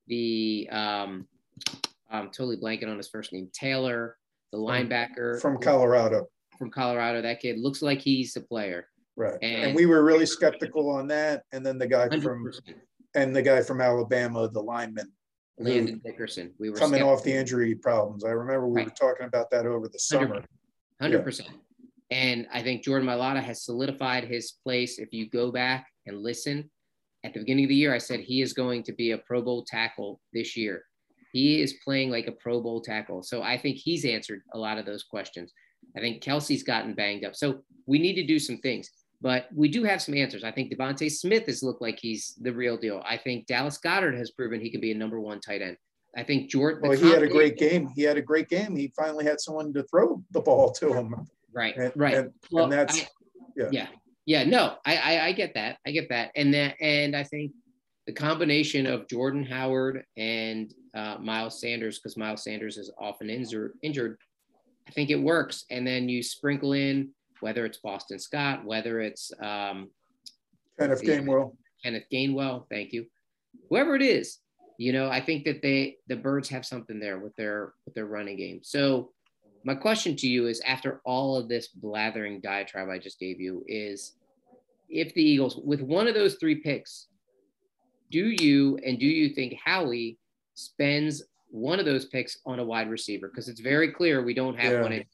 the 0.06 0.68
um, 0.72 1.26
I'm 2.10 2.26
totally 2.26 2.56
blanking 2.56 2.88
on 2.88 2.96
his 2.96 3.08
first 3.08 3.32
name, 3.32 3.48
Taylor, 3.52 4.16
the 4.52 4.58
linebacker 4.58 5.40
from 5.40 5.58
Colorado. 5.58 6.26
From 6.58 6.70
Colorado, 6.70 7.22
that 7.22 7.40
kid 7.40 7.58
looks 7.58 7.80
like 7.80 8.00
he's 8.00 8.36
a 8.36 8.40
player. 8.40 8.86
Right. 9.16 9.38
And, 9.42 9.64
and 9.64 9.74
we 9.74 9.86
were 9.86 10.04
really 10.04 10.26
skeptical 10.26 10.90
on 10.90 11.06
that. 11.08 11.42
And 11.52 11.64
then 11.64 11.78
the 11.78 11.86
guy 11.86 12.08
100%. 12.08 12.22
from 12.22 12.50
and 13.14 13.34
the 13.34 13.42
guy 13.42 13.62
from 13.62 13.80
Alabama, 13.80 14.48
the 14.48 14.62
lineman. 14.62 15.12
Landon 15.58 16.00
Dickerson. 16.04 16.54
We 16.58 16.70
were 16.70 16.76
coming 16.76 17.00
skeptical. 17.00 17.12
off 17.12 17.24
the 17.24 17.32
injury 17.32 17.74
problems. 17.74 18.24
I 18.24 18.30
remember 18.30 18.66
we 18.66 18.76
right. 18.76 18.86
were 18.86 18.92
talking 18.92 19.26
about 19.26 19.50
that 19.50 19.66
over 19.66 19.88
the 19.88 19.98
summer. 19.98 20.42
100%. 21.02 21.22
percent 21.22 21.48
And 22.10 22.46
I 22.52 22.62
think 22.62 22.82
Jordan 22.82 23.08
Mailata 23.08 23.42
has 23.42 23.64
solidified 23.64 24.24
his 24.24 24.52
place. 24.64 24.98
If 24.98 25.12
you 25.12 25.28
go 25.28 25.50
back 25.50 25.86
and 26.06 26.22
listen, 26.22 26.70
at 27.24 27.34
the 27.34 27.40
beginning 27.40 27.64
of 27.64 27.68
the 27.68 27.74
year, 27.74 27.94
I 27.94 27.98
said 27.98 28.20
he 28.20 28.40
is 28.40 28.52
going 28.52 28.82
to 28.84 28.92
be 28.92 29.10
a 29.10 29.18
Pro 29.18 29.42
Bowl 29.42 29.64
tackle 29.64 30.20
this 30.32 30.56
year. 30.56 30.84
He 31.32 31.60
is 31.60 31.74
playing 31.84 32.10
like 32.10 32.26
a 32.26 32.32
Pro 32.32 32.60
Bowl 32.60 32.80
tackle. 32.80 33.22
So 33.22 33.42
I 33.42 33.58
think 33.58 33.76
he's 33.76 34.04
answered 34.04 34.40
a 34.54 34.58
lot 34.58 34.78
of 34.78 34.86
those 34.86 35.02
questions. 35.02 35.52
I 35.96 36.00
think 36.00 36.22
Kelce's 36.22 36.62
gotten 36.62 36.94
banged 36.94 37.24
up. 37.24 37.36
So 37.36 37.62
we 37.86 37.98
need 37.98 38.14
to 38.14 38.26
do 38.26 38.38
some 38.38 38.58
things, 38.58 38.90
but 39.20 39.48
we 39.54 39.68
do 39.68 39.84
have 39.84 40.00
some 40.00 40.14
answers. 40.14 40.44
I 40.44 40.50
think 40.50 40.72
DeVonta 40.72 41.10
Smith 41.10 41.46
has 41.46 41.62
looked 41.62 41.82
like 41.82 41.98
he's 42.00 42.34
the 42.40 42.52
real 42.52 42.76
deal. 42.76 43.02
I 43.06 43.16
think 43.16 43.46
Dallas 43.46 43.78
Goedert 43.78 44.16
has 44.16 44.30
proven 44.30 44.60
he 44.60 44.70
can 44.70 44.80
be 44.80 44.92
a 44.92 44.96
number 44.96 45.20
one 45.20 45.40
tight 45.40 45.62
end. 45.62 45.76
I 46.16 46.24
think 46.24 46.50
Jordan. 46.50 46.88
Well, 46.88 46.98
he 46.98 47.10
had 47.10 47.22
a 47.22 47.28
great 47.28 47.56
game. 47.56 47.88
He 47.94 48.02
had 48.02 48.16
a 48.16 48.22
great 48.22 48.48
game. 48.48 48.74
He 48.74 48.92
finally 48.96 49.24
had 49.24 49.40
someone 49.40 49.72
to 49.74 49.84
throw 49.84 50.22
the 50.32 50.40
ball 50.40 50.72
to 50.72 50.92
him. 50.92 51.14
Right. 51.52 51.76
And, 51.76 51.92
right. 51.94 52.14
And, 52.14 52.32
well, 52.50 52.64
and 52.64 52.72
that's 52.72 53.02
I, 53.02 53.08
yeah. 53.56 53.68
Yeah. 53.70 53.86
Yeah. 54.26 54.44
No, 54.44 54.76
I, 54.84 54.96
I 54.96 55.24
I 55.26 55.32
get 55.32 55.54
that. 55.54 55.78
I 55.86 55.92
get 55.92 56.08
that. 56.08 56.30
And 56.34 56.52
that 56.54 56.74
and 56.80 57.14
I 57.14 57.22
think 57.22 57.52
the 58.06 58.12
combination 58.12 58.86
of 58.86 59.06
Jordan 59.08 59.44
Howard 59.44 60.04
and 60.16 60.72
uh, 60.94 61.18
Miles 61.20 61.60
Sanders, 61.60 61.98
because 61.98 62.16
Miles 62.16 62.42
Sanders 62.42 62.76
is 62.76 62.90
often 62.98 63.30
injured, 63.30 63.74
injured, 63.82 64.16
I 64.88 64.90
think 64.90 65.10
it 65.10 65.16
works. 65.16 65.64
And 65.70 65.86
then 65.86 66.08
you 66.08 66.22
sprinkle 66.22 66.72
in 66.72 67.10
whether 67.40 67.64
it's 67.64 67.78
Boston 67.78 68.18
Scott, 68.18 68.64
whether 68.64 69.00
it's 69.00 69.32
um, 69.40 69.90
Kenneth 70.78 71.02
Gainwell. 71.02 71.56
Kenneth 71.82 72.04
Gainwell, 72.12 72.66
thank 72.70 72.92
you. 72.92 73.06
Whoever 73.68 73.96
it 73.96 74.02
is, 74.02 74.38
you 74.78 74.92
know, 74.92 75.08
I 75.08 75.20
think 75.20 75.44
that 75.44 75.62
they 75.62 75.96
the 76.08 76.16
birds 76.16 76.48
have 76.48 76.64
something 76.64 77.00
there 77.00 77.18
with 77.18 77.34
their 77.36 77.74
with 77.84 77.94
their 77.94 78.06
running 78.06 78.36
game. 78.36 78.60
So 78.62 79.10
my 79.64 79.74
question 79.74 80.16
to 80.16 80.26
you 80.26 80.46
is 80.46 80.60
after 80.60 81.00
all 81.04 81.36
of 81.36 81.48
this 81.48 81.68
blathering 81.68 82.40
diatribe 82.40 82.88
I 82.88 82.98
just 82.98 83.18
gave 83.18 83.40
you, 83.40 83.62
is 83.66 84.14
if 84.88 85.12
the 85.14 85.22
Eagles, 85.22 85.56
with 85.56 85.80
one 85.80 86.08
of 86.08 86.14
those 86.14 86.36
three 86.36 86.56
picks, 86.56 87.08
do 88.10 88.34
you 88.40 88.78
and 88.84 88.98
do 88.98 89.06
you 89.06 89.34
think 89.34 89.58
Howie 89.62 90.18
spends 90.54 91.22
one 91.50 91.78
of 91.78 91.84
those 91.84 92.06
picks 92.06 92.38
on 92.46 92.58
a 92.58 92.64
wide 92.64 92.90
receiver? 92.90 93.28
Because 93.28 93.48
it's 93.48 93.60
very 93.60 93.92
clear 93.92 94.22
we 94.22 94.34
don't 94.34 94.58
have 94.58 94.72
yeah. 94.72 94.82
one 94.82 94.92
in. 94.92 95.04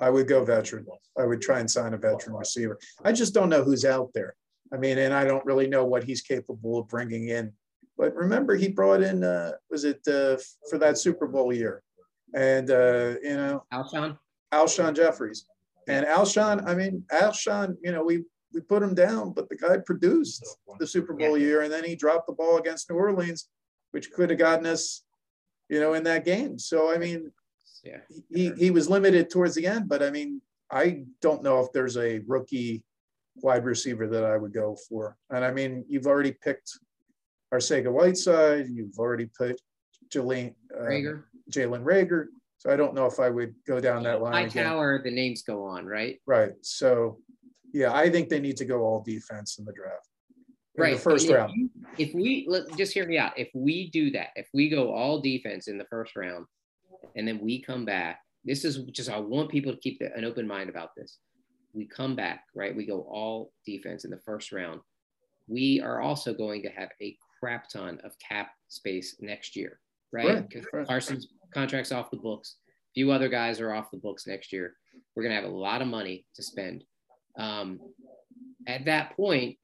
I 0.00 0.10
would 0.10 0.28
go 0.28 0.44
veteran. 0.44 0.86
I 1.18 1.24
would 1.24 1.40
try 1.40 1.60
and 1.60 1.70
sign 1.70 1.94
a 1.94 1.98
veteran 1.98 2.36
receiver. 2.36 2.78
I 3.04 3.12
just 3.12 3.34
don't 3.34 3.48
know 3.48 3.62
who's 3.62 3.84
out 3.84 4.10
there. 4.14 4.34
I 4.72 4.76
mean, 4.76 4.98
and 4.98 5.14
I 5.14 5.24
don't 5.24 5.44
really 5.44 5.68
know 5.68 5.84
what 5.84 6.04
he's 6.04 6.20
capable 6.20 6.78
of 6.78 6.88
bringing 6.88 7.28
in. 7.28 7.52
But 7.96 8.14
remember, 8.14 8.56
he 8.56 8.68
brought 8.68 9.02
in, 9.02 9.22
uh, 9.22 9.52
was 9.70 9.84
it 9.84 10.00
uh, 10.08 10.36
for 10.68 10.78
that 10.78 10.98
Super 10.98 11.28
Bowl 11.28 11.52
year? 11.52 11.82
And, 12.34 12.70
uh, 12.70 13.14
you 13.22 13.36
know, 13.36 13.64
Alshon? 13.72 14.18
Alshon 14.52 14.96
Jeffries. 14.96 15.46
And 15.86 16.06
Alshon, 16.06 16.66
I 16.66 16.74
mean, 16.74 17.04
Alshon, 17.12 17.76
you 17.82 17.92
know, 17.92 18.02
we 18.02 18.24
we 18.52 18.60
put 18.60 18.82
him 18.82 18.94
down, 18.94 19.32
but 19.32 19.48
the 19.48 19.56
guy 19.56 19.76
produced 19.78 20.46
the 20.78 20.86
Super 20.86 21.12
Bowl 21.12 21.36
year, 21.36 21.62
and 21.62 21.72
then 21.72 21.84
he 21.84 21.96
dropped 21.96 22.28
the 22.28 22.32
ball 22.32 22.56
against 22.56 22.88
New 22.88 22.96
Orleans, 22.96 23.48
which 23.90 24.12
could 24.12 24.30
have 24.30 24.38
gotten 24.38 24.64
us, 24.64 25.02
you 25.68 25.80
know, 25.80 25.94
in 25.94 26.04
that 26.04 26.24
game. 26.24 26.58
So 26.58 26.92
I 26.92 26.96
mean, 26.96 27.32
yeah, 27.84 27.98
he 28.32 28.52
he 28.56 28.70
was 28.70 28.88
limited 28.88 29.30
towards 29.30 29.54
the 29.54 29.66
end, 29.66 29.88
but 29.88 30.02
I 30.02 30.10
mean, 30.10 30.40
I 30.70 31.04
don't 31.20 31.42
know 31.42 31.60
if 31.60 31.72
there's 31.72 31.96
a 31.96 32.20
rookie 32.26 32.82
wide 33.36 33.64
receiver 33.64 34.06
that 34.08 34.24
I 34.24 34.36
would 34.36 34.52
go 34.52 34.76
for. 34.88 35.16
And 35.30 35.44
I 35.44 35.50
mean, 35.50 35.84
you've 35.88 36.06
already 36.06 36.32
picked 36.32 36.70
Arcega 37.52 37.90
Whiteside, 37.92 38.66
you've 38.68 38.98
already 38.98 39.26
put 39.26 39.60
Jalen 40.12 40.54
uh. 40.74 41.20
Jalen 41.50 41.84
Reagor. 41.84 42.26
So 42.58 42.72
I 42.72 42.76
don't 42.76 42.94
know 42.94 43.04
if 43.04 43.20
I 43.20 43.28
would 43.28 43.54
go 43.66 43.78
down 43.78 44.02
that 44.04 44.22
line. 44.22 44.48
Hightower, 44.48 45.02
the 45.02 45.10
names 45.10 45.42
go 45.42 45.64
on, 45.64 45.84
right? 45.84 46.18
Right. 46.26 46.52
So 46.62 47.18
yeah, 47.72 47.92
I 47.92 48.08
think 48.08 48.28
they 48.28 48.40
need 48.40 48.56
to 48.58 48.64
go 48.64 48.82
all 48.82 49.02
defense 49.02 49.58
in 49.58 49.64
the 49.64 49.72
draft. 49.72 50.08
In 50.76 50.82
right. 50.82 50.94
The 50.94 51.00
first 51.00 51.26
if 51.26 51.34
round. 51.34 51.52
You, 51.54 51.68
if 51.98 52.14
we 52.14 52.46
let 52.48 52.74
just 52.76 52.94
hear 52.94 53.06
me 53.06 53.18
out, 53.18 53.38
if 53.38 53.50
we 53.54 53.90
do 53.90 54.10
that, 54.12 54.28
if 54.36 54.48
we 54.54 54.70
go 54.70 54.92
all 54.92 55.20
defense 55.20 55.68
in 55.68 55.76
the 55.76 55.84
first 55.84 56.16
round, 56.16 56.46
and 57.14 57.26
then 57.26 57.38
we 57.40 57.62
come 57.62 57.84
back, 57.84 58.20
this 58.44 58.64
is 58.64 58.78
just 58.92 59.10
I 59.10 59.18
want 59.18 59.50
people 59.50 59.72
to 59.72 59.78
keep 59.78 60.00
an 60.00 60.24
open 60.24 60.46
mind 60.46 60.68
about 60.70 60.90
this. 60.96 61.18
We 61.72 61.86
come 61.86 62.14
back, 62.14 62.44
right? 62.54 62.74
We 62.74 62.86
go 62.86 63.00
all 63.10 63.52
defense 63.66 64.04
in 64.04 64.10
the 64.10 64.20
first 64.24 64.52
round. 64.52 64.80
We 65.48 65.80
are 65.80 66.00
also 66.00 66.32
going 66.32 66.62
to 66.62 66.68
have 66.70 66.90
a 67.00 67.16
crap 67.40 67.68
ton 67.68 68.00
of 68.04 68.12
cap 68.18 68.50
space 68.68 69.16
next 69.20 69.56
year, 69.56 69.80
right? 70.12 70.48
Because 70.48 70.66
right. 70.72 70.86
Carson's 70.86 71.28
contracts 71.52 71.92
off 71.92 72.10
the 72.10 72.16
books. 72.16 72.56
A 72.68 72.94
few 72.94 73.10
other 73.10 73.28
guys 73.28 73.60
are 73.60 73.74
off 73.74 73.90
the 73.90 73.98
books 73.98 74.26
next 74.26 74.52
year. 74.52 74.74
We're 75.14 75.24
gonna 75.24 75.34
have 75.34 75.44
a 75.44 75.48
lot 75.48 75.82
of 75.82 75.88
money 75.88 76.26
to 76.36 76.42
spend 76.42 76.84
um, 77.38 77.80
at 78.66 78.84
that 78.84 79.16
point, 79.16 79.56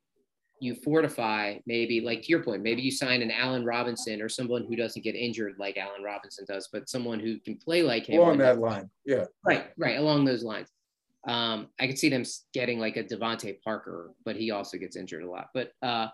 you 0.60 0.74
fortify 0.74 1.56
maybe 1.66 2.00
like 2.00 2.22
to 2.22 2.28
your 2.28 2.42
point, 2.42 2.62
maybe 2.62 2.82
you 2.82 2.90
sign 2.90 3.22
an 3.22 3.30
Allen 3.30 3.64
Robinson 3.64 4.20
or 4.20 4.28
someone 4.28 4.66
who 4.68 4.76
doesn't 4.76 5.02
get 5.02 5.14
injured 5.14 5.54
like 5.58 5.78
Allen 5.78 6.02
Robinson 6.02 6.44
does, 6.46 6.68
but 6.72 6.88
someone 6.88 7.18
who 7.18 7.38
can 7.40 7.56
play 7.56 7.82
like 7.82 8.06
him. 8.06 8.20
Along 8.20 8.38
that 8.38 8.58
line. 8.58 8.90
Yeah. 9.04 9.24
Right, 9.44 9.66
right. 9.78 9.98
Along 9.98 10.24
those 10.24 10.44
lines. 10.44 10.68
Um, 11.26 11.68
I 11.78 11.86
could 11.86 11.98
see 11.98 12.08
them 12.08 12.24
getting 12.52 12.78
like 12.78 12.96
a 12.96 13.04
DeVante 13.04 13.60
Parker, 13.62 14.12
but 14.24 14.36
he 14.36 14.50
also 14.50 14.78
gets 14.78 14.96
injured 14.96 15.22
a 15.22 15.30
lot. 15.30 15.48
But 15.54 15.72
uh, 15.82 16.08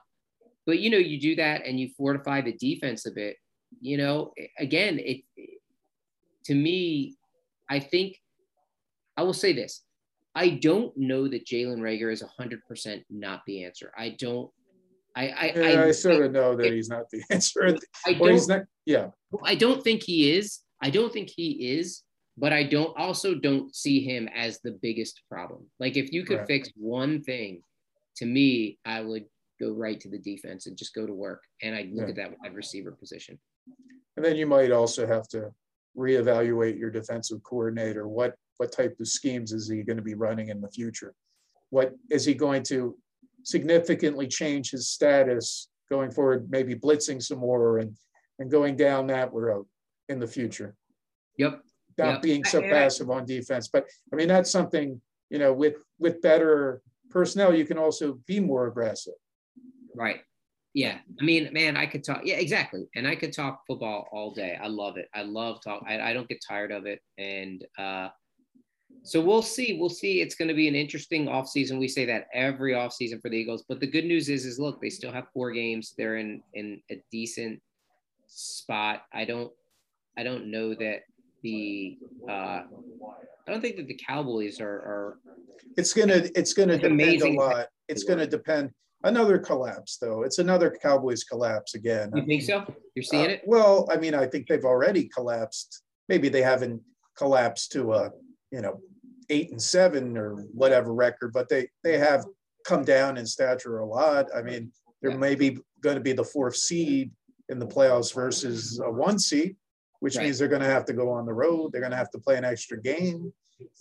but 0.64 0.78
you 0.78 0.90
know, 0.90 0.98
you 0.98 1.20
do 1.20 1.36
that 1.36 1.64
and 1.64 1.78
you 1.78 1.90
fortify 1.96 2.40
the 2.40 2.52
defense 2.52 3.06
a 3.06 3.10
bit. 3.10 3.36
You 3.80 3.96
know, 3.98 4.32
again, 4.58 4.98
it 5.00 5.22
to 6.44 6.54
me, 6.54 7.16
I 7.68 7.80
think 7.80 8.20
I 9.16 9.22
will 9.22 9.32
say 9.32 9.52
this. 9.52 9.82
I 10.36 10.50
don't 10.50 10.94
know 10.98 11.26
that 11.28 11.46
Jalen 11.46 11.78
Reagor 11.78 12.12
is 12.12 12.22
100% 12.22 13.04
not 13.08 13.40
the 13.46 13.64
answer. 13.64 13.90
I 13.96 14.10
don't. 14.10 14.50
I 15.16 15.28
I, 15.28 15.52
yeah, 15.56 15.80
I, 15.80 15.86
I 15.86 15.90
sort 15.92 16.22
of 16.22 16.32
know 16.32 16.54
that 16.54 16.70
he's 16.70 16.90
not 16.90 17.08
the 17.10 17.22
answer. 17.30 17.74
I 18.06 18.12
don't, 18.12 18.30
he's 18.30 18.46
not, 18.46 18.64
yeah. 18.84 19.08
I 19.42 19.54
don't 19.54 19.82
think 19.82 20.02
he 20.02 20.36
is. 20.36 20.60
I 20.82 20.90
don't 20.90 21.10
think 21.10 21.30
he 21.34 21.52
is, 21.78 22.02
but 22.36 22.52
I 22.52 22.64
don't 22.64 22.94
also 22.98 23.34
don't 23.34 23.74
see 23.74 24.00
him 24.00 24.28
as 24.34 24.60
the 24.60 24.72
biggest 24.82 25.22
problem. 25.30 25.64
Like 25.80 25.96
if 25.96 26.12
you 26.12 26.22
could 26.22 26.40
right. 26.40 26.46
fix 26.46 26.70
one 26.76 27.22
thing, 27.22 27.62
to 28.18 28.26
me, 28.26 28.78
I 28.84 29.00
would 29.00 29.24
go 29.58 29.72
right 29.72 29.98
to 30.00 30.10
the 30.10 30.18
defense 30.18 30.66
and 30.66 30.76
just 30.76 30.94
go 30.94 31.06
to 31.06 31.14
work. 31.14 31.42
And 31.62 31.74
I'd 31.74 31.92
look 31.92 32.04
yeah. 32.04 32.10
at 32.10 32.16
that 32.16 32.38
wide 32.42 32.54
receiver 32.54 32.92
position. 32.92 33.38
And 34.16 34.24
then 34.24 34.36
you 34.36 34.46
might 34.46 34.70
also 34.70 35.06
have 35.06 35.28
to 35.28 35.50
reevaluate 35.96 36.78
your 36.78 36.90
defensive 36.90 37.42
coordinator. 37.42 38.06
What 38.08 38.34
what 38.58 38.72
type 38.72 38.96
of 39.00 39.08
schemes 39.08 39.52
is 39.52 39.68
he 39.68 39.82
going 39.82 39.96
to 39.96 40.02
be 40.02 40.14
running 40.14 40.48
in 40.48 40.60
the 40.60 40.70
future? 40.70 41.14
What 41.70 41.94
is 42.10 42.24
he 42.24 42.34
going 42.34 42.62
to 42.64 42.96
significantly 43.42 44.26
change 44.26 44.70
his 44.70 44.88
status 44.88 45.68
going 45.90 46.10
forward, 46.10 46.48
maybe 46.50 46.74
blitzing 46.74 47.22
some 47.22 47.38
more 47.38 47.78
and, 47.78 47.94
and 48.38 48.50
going 48.50 48.76
down 48.76 49.06
that 49.08 49.32
road 49.32 49.66
in 50.08 50.18
the 50.18 50.26
future? 50.26 50.74
Yep. 51.38 51.60
Not 51.98 52.12
yep. 52.12 52.22
being 52.22 52.44
so 52.44 52.60
passive 52.60 53.10
on 53.10 53.26
defense. 53.26 53.68
But 53.68 53.86
I 54.12 54.16
mean, 54.16 54.28
that's 54.28 54.50
something, 54.50 55.00
you 55.30 55.38
know, 55.38 55.52
with 55.52 55.76
with 55.98 56.22
better 56.22 56.82
personnel, 57.10 57.54
you 57.54 57.64
can 57.64 57.78
also 57.78 58.18
be 58.26 58.40
more 58.40 58.66
aggressive. 58.66 59.14
Right. 59.94 60.20
Yeah, 60.76 60.98
I 61.18 61.24
mean, 61.24 61.48
man, 61.54 61.74
I 61.74 61.86
could 61.86 62.04
talk. 62.04 62.20
Yeah, 62.22 62.36
exactly. 62.36 62.86
And 62.94 63.08
I 63.08 63.16
could 63.16 63.32
talk 63.32 63.62
football 63.66 64.08
all 64.12 64.30
day. 64.30 64.58
I 64.62 64.66
love 64.66 64.98
it. 64.98 65.08
I 65.14 65.22
love 65.22 65.62
talk. 65.64 65.82
I, 65.88 66.10
I 66.10 66.12
don't 66.12 66.28
get 66.28 66.44
tired 66.46 66.70
of 66.70 66.84
it. 66.84 67.00
And 67.16 67.64
uh, 67.78 68.08
So 69.02 69.20
we'll 69.22 69.40
see. 69.40 69.78
We'll 69.80 69.88
see. 69.88 70.20
It's 70.20 70.34
going 70.34 70.48
to 70.48 70.54
be 70.54 70.68
an 70.68 70.74
interesting 70.74 71.28
offseason. 71.28 71.78
We 71.78 71.88
say 71.88 72.04
that 72.04 72.26
every 72.34 72.74
offseason 72.74 73.22
for 73.22 73.30
the 73.30 73.38
Eagles. 73.38 73.64
But 73.66 73.80
the 73.80 73.86
good 73.86 74.04
news 74.04 74.28
is, 74.28 74.44
is 74.44 74.58
look, 74.58 74.82
they 74.82 74.90
still 74.90 75.12
have 75.12 75.28
four 75.32 75.50
games. 75.52 75.94
They're 75.96 76.18
in 76.18 76.42
in 76.52 76.82
a 76.90 77.00
decent 77.10 77.62
spot. 78.26 79.04
I 79.14 79.24
don't 79.24 79.50
I 80.18 80.24
don't 80.24 80.50
know 80.50 80.74
that 80.74 81.04
the 81.42 81.96
uh, 82.28 82.32
I 82.62 83.48
don't 83.48 83.62
think 83.62 83.76
that 83.76 83.88
the 83.88 83.98
Cowboys 84.06 84.60
are. 84.60 84.66
are 84.66 85.18
it's 85.78 85.94
gonna 85.94 86.28
it's 86.34 86.52
gonna 86.52 86.76
depend 86.76 87.00
amazing. 87.00 87.36
a 87.36 87.40
lot. 87.40 87.66
It's 87.88 88.04
gonna 88.04 88.26
depend. 88.26 88.72
Another 89.06 89.38
collapse, 89.38 89.98
though. 89.98 90.24
It's 90.24 90.38
another 90.40 90.76
Cowboys 90.82 91.22
collapse 91.22 91.76
again. 91.76 92.10
You 92.12 92.26
think 92.26 92.42
so? 92.42 92.64
You're 92.96 93.04
seeing 93.04 93.26
uh, 93.26 93.34
it? 93.34 93.42
Well, 93.46 93.88
I 93.90 93.96
mean, 93.96 94.14
I 94.14 94.26
think 94.26 94.48
they've 94.48 94.64
already 94.64 95.08
collapsed. 95.08 95.82
Maybe 96.08 96.28
they 96.28 96.42
haven't 96.42 96.82
collapsed 97.16 97.70
to 97.72 97.92
a 97.92 98.10
you 98.50 98.60
know 98.60 98.80
eight 99.30 99.52
and 99.52 99.62
seven 99.62 100.18
or 100.18 100.34
whatever 100.52 100.92
record, 100.92 101.32
but 101.32 101.48
they 101.48 101.68
they 101.84 101.98
have 101.98 102.24
come 102.66 102.84
down 102.84 103.16
in 103.16 103.26
stature 103.26 103.78
a 103.78 103.86
lot. 103.86 104.26
I 104.36 104.42
mean, 104.42 104.72
they're 105.00 105.12
yeah. 105.12 105.18
maybe 105.18 105.58
going 105.82 105.96
to 105.96 106.02
be 106.02 106.12
the 106.12 106.24
fourth 106.24 106.56
seed 106.56 107.12
in 107.48 107.60
the 107.60 107.66
playoffs 107.66 108.12
versus 108.12 108.80
a 108.84 108.90
one 108.90 109.20
seed, 109.20 109.54
which 110.00 110.16
right. 110.16 110.24
means 110.24 110.38
they're 110.38 110.48
going 110.48 110.62
to 110.62 110.68
have 110.68 110.84
to 110.86 110.92
go 110.92 111.10
on 111.10 111.26
the 111.26 111.32
road. 111.32 111.70
They're 111.70 111.80
going 111.80 111.92
to 111.92 111.96
have 111.96 112.10
to 112.10 112.18
play 112.18 112.36
an 112.36 112.44
extra 112.44 112.82
game. 112.82 113.32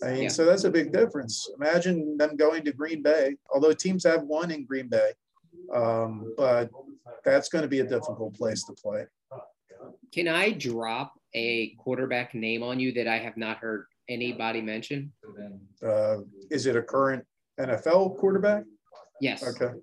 I 0.02 0.12
mean, 0.12 0.22
yeah. 0.24 0.28
so 0.28 0.44
that's 0.44 0.64
a 0.64 0.70
big 0.70 0.92
difference. 0.92 1.50
Imagine 1.56 2.16
them 2.16 2.36
going 2.36 2.64
to 2.64 2.72
Green 2.72 3.02
Bay, 3.02 3.36
although 3.52 3.72
teams 3.72 4.04
have 4.04 4.22
won 4.22 4.50
in 4.50 4.64
Green 4.64 4.88
Bay, 4.88 5.12
um, 5.74 6.32
but 6.36 6.70
that's 7.24 7.48
going 7.48 7.62
to 7.62 7.68
be 7.68 7.80
a 7.80 7.86
difficult 7.86 8.34
place 8.34 8.64
to 8.64 8.72
play. 8.72 9.04
Can 10.12 10.28
I 10.28 10.50
drop 10.52 11.12
a 11.34 11.74
quarterback 11.78 12.34
name 12.34 12.62
on 12.62 12.80
you 12.80 12.92
that 12.92 13.06
I 13.06 13.18
have 13.18 13.36
not 13.36 13.58
heard 13.58 13.86
anybody 14.08 14.62
mention? 14.62 15.12
Uh, 15.82 16.18
is 16.50 16.66
it 16.66 16.76
a 16.76 16.82
current 16.82 17.24
NFL 17.60 18.16
quarterback? 18.16 18.64
Yes. 19.20 19.42
Okay. 19.42 19.74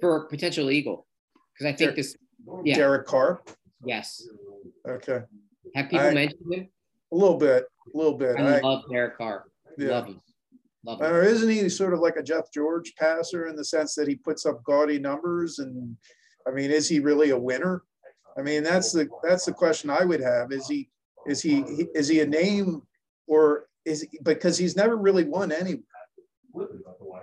For 0.00 0.26
potential 0.26 0.70
Eagle, 0.70 1.06
because 1.54 1.72
I 1.72 1.76
think 1.76 1.90
Der- 1.90 1.96
this. 1.96 2.16
Yeah. 2.64 2.76
Derek 2.76 3.06
Carr. 3.06 3.42
Yes. 3.84 4.26
Okay. 4.88 5.20
Have 5.74 5.90
people 5.90 6.06
I, 6.06 6.14
mentioned 6.14 6.52
him? 6.52 6.68
A 7.16 7.18
little 7.18 7.38
bit. 7.38 7.64
A 7.94 7.96
little 7.96 8.18
bit. 8.18 8.36
I, 8.38 8.58
I 8.58 8.60
love 8.60 8.82
Derek 8.90 9.16
Carr. 9.16 9.44
Yeah. 9.78 9.88
Love 9.88 10.06
him. 10.06 10.20
Love 10.84 11.00
him. 11.00 11.06
Or 11.06 11.22
isn't 11.22 11.48
he 11.48 11.66
sort 11.70 11.94
of 11.94 12.00
like 12.00 12.16
a 12.16 12.22
Jeff 12.22 12.52
George 12.52 12.94
passer 12.98 13.46
in 13.46 13.56
the 13.56 13.64
sense 13.64 13.94
that 13.94 14.06
he 14.06 14.16
puts 14.16 14.44
up 14.44 14.62
gaudy 14.64 14.98
numbers? 14.98 15.58
And 15.58 15.96
I 16.46 16.50
mean, 16.50 16.70
is 16.70 16.90
he 16.90 17.00
really 17.00 17.30
a 17.30 17.38
winner? 17.38 17.84
I 18.38 18.42
mean, 18.42 18.62
that's 18.62 18.92
the 18.92 19.08
that's 19.22 19.46
the 19.46 19.52
question 19.52 19.88
I 19.88 20.04
would 20.04 20.20
have. 20.20 20.52
Is 20.52 20.68
he 20.68 20.90
is 21.26 21.40
he 21.40 21.64
is 21.94 22.06
he 22.06 22.20
a 22.20 22.26
name 22.26 22.82
or 23.26 23.66
is 23.86 24.02
he, 24.02 24.18
because 24.22 24.58
he's 24.58 24.76
never 24.76 24.96
really 24.96 25.24
won 25.24 25.52
anywhere. 25.52 25.82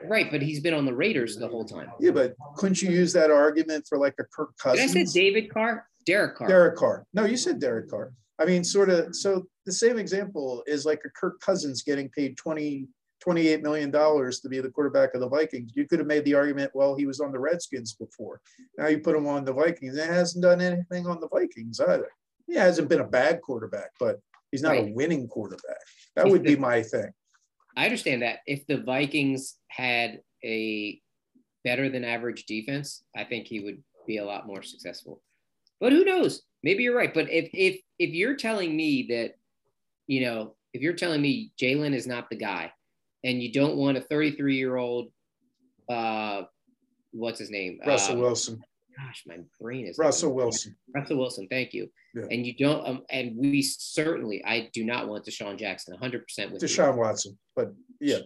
Right, 0.08 0.32
but 0.32 0.42
he's 0.42 0.60
been 0.60 0.74
on 0.74 0.86
the 0.86 0.94
Raiders 0.94 1.38
the 1.38 1.48
whole 1.48 1.66
time. 1.66 1.92
Yeah, 2.00 2.12
but 2.12 2.36
couldn't 2.56 2.82
you 2.82 2.90
use 2.90 3.14
that 3.14 3.30
argument 3.30 3.86
for 3.88 4.00
like 4.00 4.16
a 4.20 4.24
Kirk 4.24 4.58
Cousins? 4.58 4.94
Did 4.94 5.02
I 5.02 5.06
say 5.06 5.20
David 5.20 5.54
Carr? 5.54 5.88
Derek 6.06 6.36
Carr. 6.36 6.48
Derek 6.48 6.78
Carr. 6.78 7.06
No, 7.14 7.26
you 7.26 7.38
said 7.38 7.60
Derek 7.60 7.90
Carr. 7.90 8.12
I 8.40 8.46
mean, 8.46 8.64
sort 8.64 8.90
of. 8.90 9.16
So 9.16 9.48
the 9.66 9.72
same 9.72 9.98
example 9.98 10.64
is 10.68 10.86
like 10.86 11.02
a 11.06 11.10
Kirk 11.10 11.40
Cousins 11.40 11.84
getting 11.84 12.10
paid 12.10 12.38
20, 12.38 12.88
28 13.22 13.64
million 13.64 13.92
dollars 13.92 14.40
to 14.42 14.50
be 14.50 14.60
the 14.60 14.70
quarterback 14.70 15.14
of 15.14 15.22
the 15.22 15.30
Vikings. 15.30 15.72
You 15.76 15.88
could 15.88 16.00
have 16.00 16.08
made 16.08 16.26
the 16.26 16.36
argument, 16.36 16.72
well, 16.74 16.96
he 16.96 17.06
was 17.06 17.20
on 17.20 17.32
the 17.32 17.40
Redskins 17.40 17.94
before. 17.94 18.42
Now 18.78 18.88
you 18.88 19.00
put 19.00 19.16
him 19.16 19.28
on 19.28 19.46
the 19.46 19.54
Vikings. 19.54 19.98
And 19.98 20.14
hasn't 20.14 20.44
done 20.44 20.62
anything 20.62 21.08
on 21.08 21.20
the 21.20 21.30
Vikings 21.30 21.80
either. 21.80 22.10
He 22.48 22.56
hasn't 22.56 22.90
been 22.90 23.00
a 23.00 23.08
bad 23.08 23.42
quarterback, 23.42 23.92
but 24.00 24.20
he's 24.52 24.62
not 24.62 24.72
right. 24.72 24.90
a 24.90 24.94
winning 24.94 25.28
quarterback. 25.28 25.78
That 26.16 26.28
would 26.28 26.44
be 26.44 26.56
my 26.56 26.84
thing. 26.84 27.12
I 27.78 27.86
understand 27.86 28.22
that. 28.22 28.40
If 28.46 28.68
the 28.68 28.78
Vikings 28.78 29.56
had 29.70 30.22
a 30.44 31.00
better 31.64 31.90
than 31.90 32.04
average 32.04 32.46
defense, 32.46 33.04
I 33.16 33.24
think 33.24 33.48
he 33.48 33.62
would 33.62 33.82
be 34.06 34.18
a 34.18 34.26
lot 34.26 34.46
more 34.46 34.62
successful. 34.62 35.22
But 35.80 35.92
who 35.92 36.04
knows? 36.04 36.44
Maybe 36.62 36.84
you're 36.84 36.96
right. 36.96 37.14
But 37.14 37.30
if 37.30 37.50
if 37.54 37.82
if 38.00 38.12
you're 38.12 38.36
telling 38.36 38.76
me 38.76 39.08
that, 39.10 39.36
you 40.08 40.26
know, 40.26 40.56
if 40.74 40.82
you're 40.82 40.94
telling 40.94 41.22
me 41.22 41.52
Jalen 41.60 41.94
is 41.94 42.08
not 42.08 42.30
the 42.30 42.36
guy, 42.36 42.72
and 43.24 43.42
you 43.42 43.52
don't 43.52 43.76
want 43.76 43.98
a 43.98 44.02
33 44.02 44.58
year 44.58 44.76
old, 44.76 45.10
uh, 45.90 46.44
what's 47.12 47.40
his 47.40 47.52
name? 47.52 47.80
Russell 47.86 48.18
uh, 48.18 48.22
Wilson 48.22 48.64
gosh, 48.98 49.24
my 49.26 49.38
brain 49.60 49.88
is 49.88 49.98
Russell 49.98 50.34
Wilson. 50.34 50.76
Russell 50.96 51.18
Wilson, 51.18 51.48
thank 51.50 51.74
you. 51.74 51.90
Yeah. 52.14 52.26
And 52.30 52.46
you 52.46 52.54
don't, 52.54 52.88
um, 52.88 53.02
and 53.10 53.36
we 53.36 53.62
certainly, 53.62 54.44
I 54.46 54.70
do 54.74 54.84
not 54.84 55.08
want 55.08 55.26
Deshaun 55.26 55.58
Jackson 55.58 55.94
100 55.94 56.24
percent 56.24 56.52
with 56.52 56.62
Deshaun 56.62 56.94
you. 56.94 57.00
Watson, 57.00 57.38
but 57.56 57.74
yeah. 58.00 58.20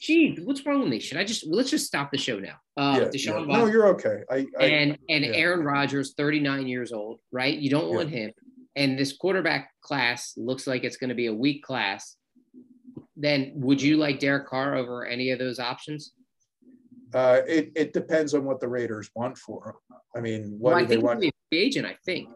Geez, 0.00 0.40
what's 0.44 0.64
wrong 0.66 0.80
with 0.80 0.88
me? 0.88 1.00
Should 1.00 1.18
I 1.18 1.24
just 1.24 1.46
let's 1.46 1.70
just 1.70 1.86
stop 1.86 2.10
the 2.10 2.18
show 2.18 2.38
now? 2.38 2.56
Uh, 2.76 3.00
yeah, 3.00 3.08
Deshaun 3.08 3.26
yeah. 3.26 3.46
Watson. 3.46 3.52
No, 3.52 3.66
you're 3.66 3.88
okay. 3.88 4.22
I, 4.30 4.46
I 4.58 4.64
and 4.64 4.98
and 5.08 5.24
yeah. 5.24 5.32
Aaron 5.32 5.64
Rodgers, 5.64 6.14
39 6.16 6.66
years 6.66 6.92
old, 6.92 7.20
right? 7.30 7.56
You 7.56 7.70
don't 7.70 7.92
want 7.92 8.10
him. 8.10 8.32
And 8.74 8.98
this 8.98 9.16
quarterback 9.16 9.70
class 9.82 10.34
looks 10.36 10.66
like 10.66 10.84
it's 10.84 10.96
going 10.96 11.10
to 11.10 11.14
be 11.14 11.26
a 11.26 11.34
weak 11.34 11.62
class. 11.62 12.16
Then 13.16 13.52
would 13.56 13.82
you 13.82 13.98
like 13.98 14.18
Derek 14.18 14.46
Carr 14.46 14.74
over 14.74 15.06
any 15.06 15.30
of 15.30 15.38
those 15.38 15.58
options? 15.58 16.12
Uh, 17.14 17.42
it, 17.46 17.70
it 17.74 17.92
depends 17.92 18.32
on 18.34 18.44
what 18.44 18.60
the 18.60 18.68
Raiders 18.68 19.10
want 19.14 19.36
for 19.36 19.68
him. 19.68 19.98
I 20.16 20.20
mean, 20.20 20.56
what 20.58 20.74
well, 20.74 20.80
do 20.80 20.86
they 20.86 20.96
want? 20.96 21.22
He's 21.22 21.30
a 21.30 21.48
free 21.50 21.58
agent, 21.58 21.86
I 21.86 21.96
think. 22.06 22.28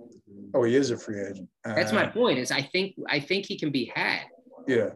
Oh, 0.55 0.65
he 0.65 0.77
is 0.77 0.91
a 0.91 0.99
free 0.99 1.21
agent. 1.21 1.49
That's 1.65 1.93
uh, 1.93 1.97
my 1.97 2.07
point. 2.07 2.39
Is 2.39 2.51
I 2.51 2.63
think 2.63 2.95
I 3.09 3.21
think 3.21 3.47
he 3.47 3.59
can 3.59 3.71
be 3.71 3.91
had. 3.95 4.25
Yeah. 4.67 4.91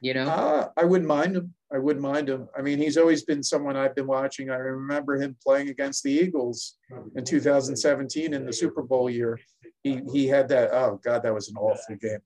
You 0.00 0.12
know, 0.12 0.28
uh, 0.28 0.68
I 0.76 0.84
wouldn't 0.84 1.08
mind 1.08 1.36
him. 1.36 1.54
I 1.72 1.78
wouldn't 1.78 2.02
mind 2.02 2.28
him. 2.28 2.48
I 2.56 2.62
mean, 2.62 2.78
he's 2.78 2.96
always 2.96 3.24
been 3.24 3.42
someone 3.42 3.76
I've 3.76 3.94
been 3.94 4.06
watching. 4.06 4.50
I 4.50 4.56
remember 4.56 5.16
him 5.16 5.36
playing 5.42 5.70
against 5.70 6.02
the 6.02 6.12
Eagles 6.12 6.76
in 7.16 7.24
2017 7.24 8.34
in 8.34 8.44
the 8.44 8.52
Super 8.52 8.82
Bowl 8.82 9.08
year. 9.08 9.38
He 9.84 10.00
he 10.12 10.26
had 10.26 10.48
that. 10.48 10.70
Oh 10.72 10.98
God, 11.04 11.22
that 11.22 11.32
was 11.32 11.48
an 11.48 11.56
awful 11.56 11.94
game. 11.94 12.18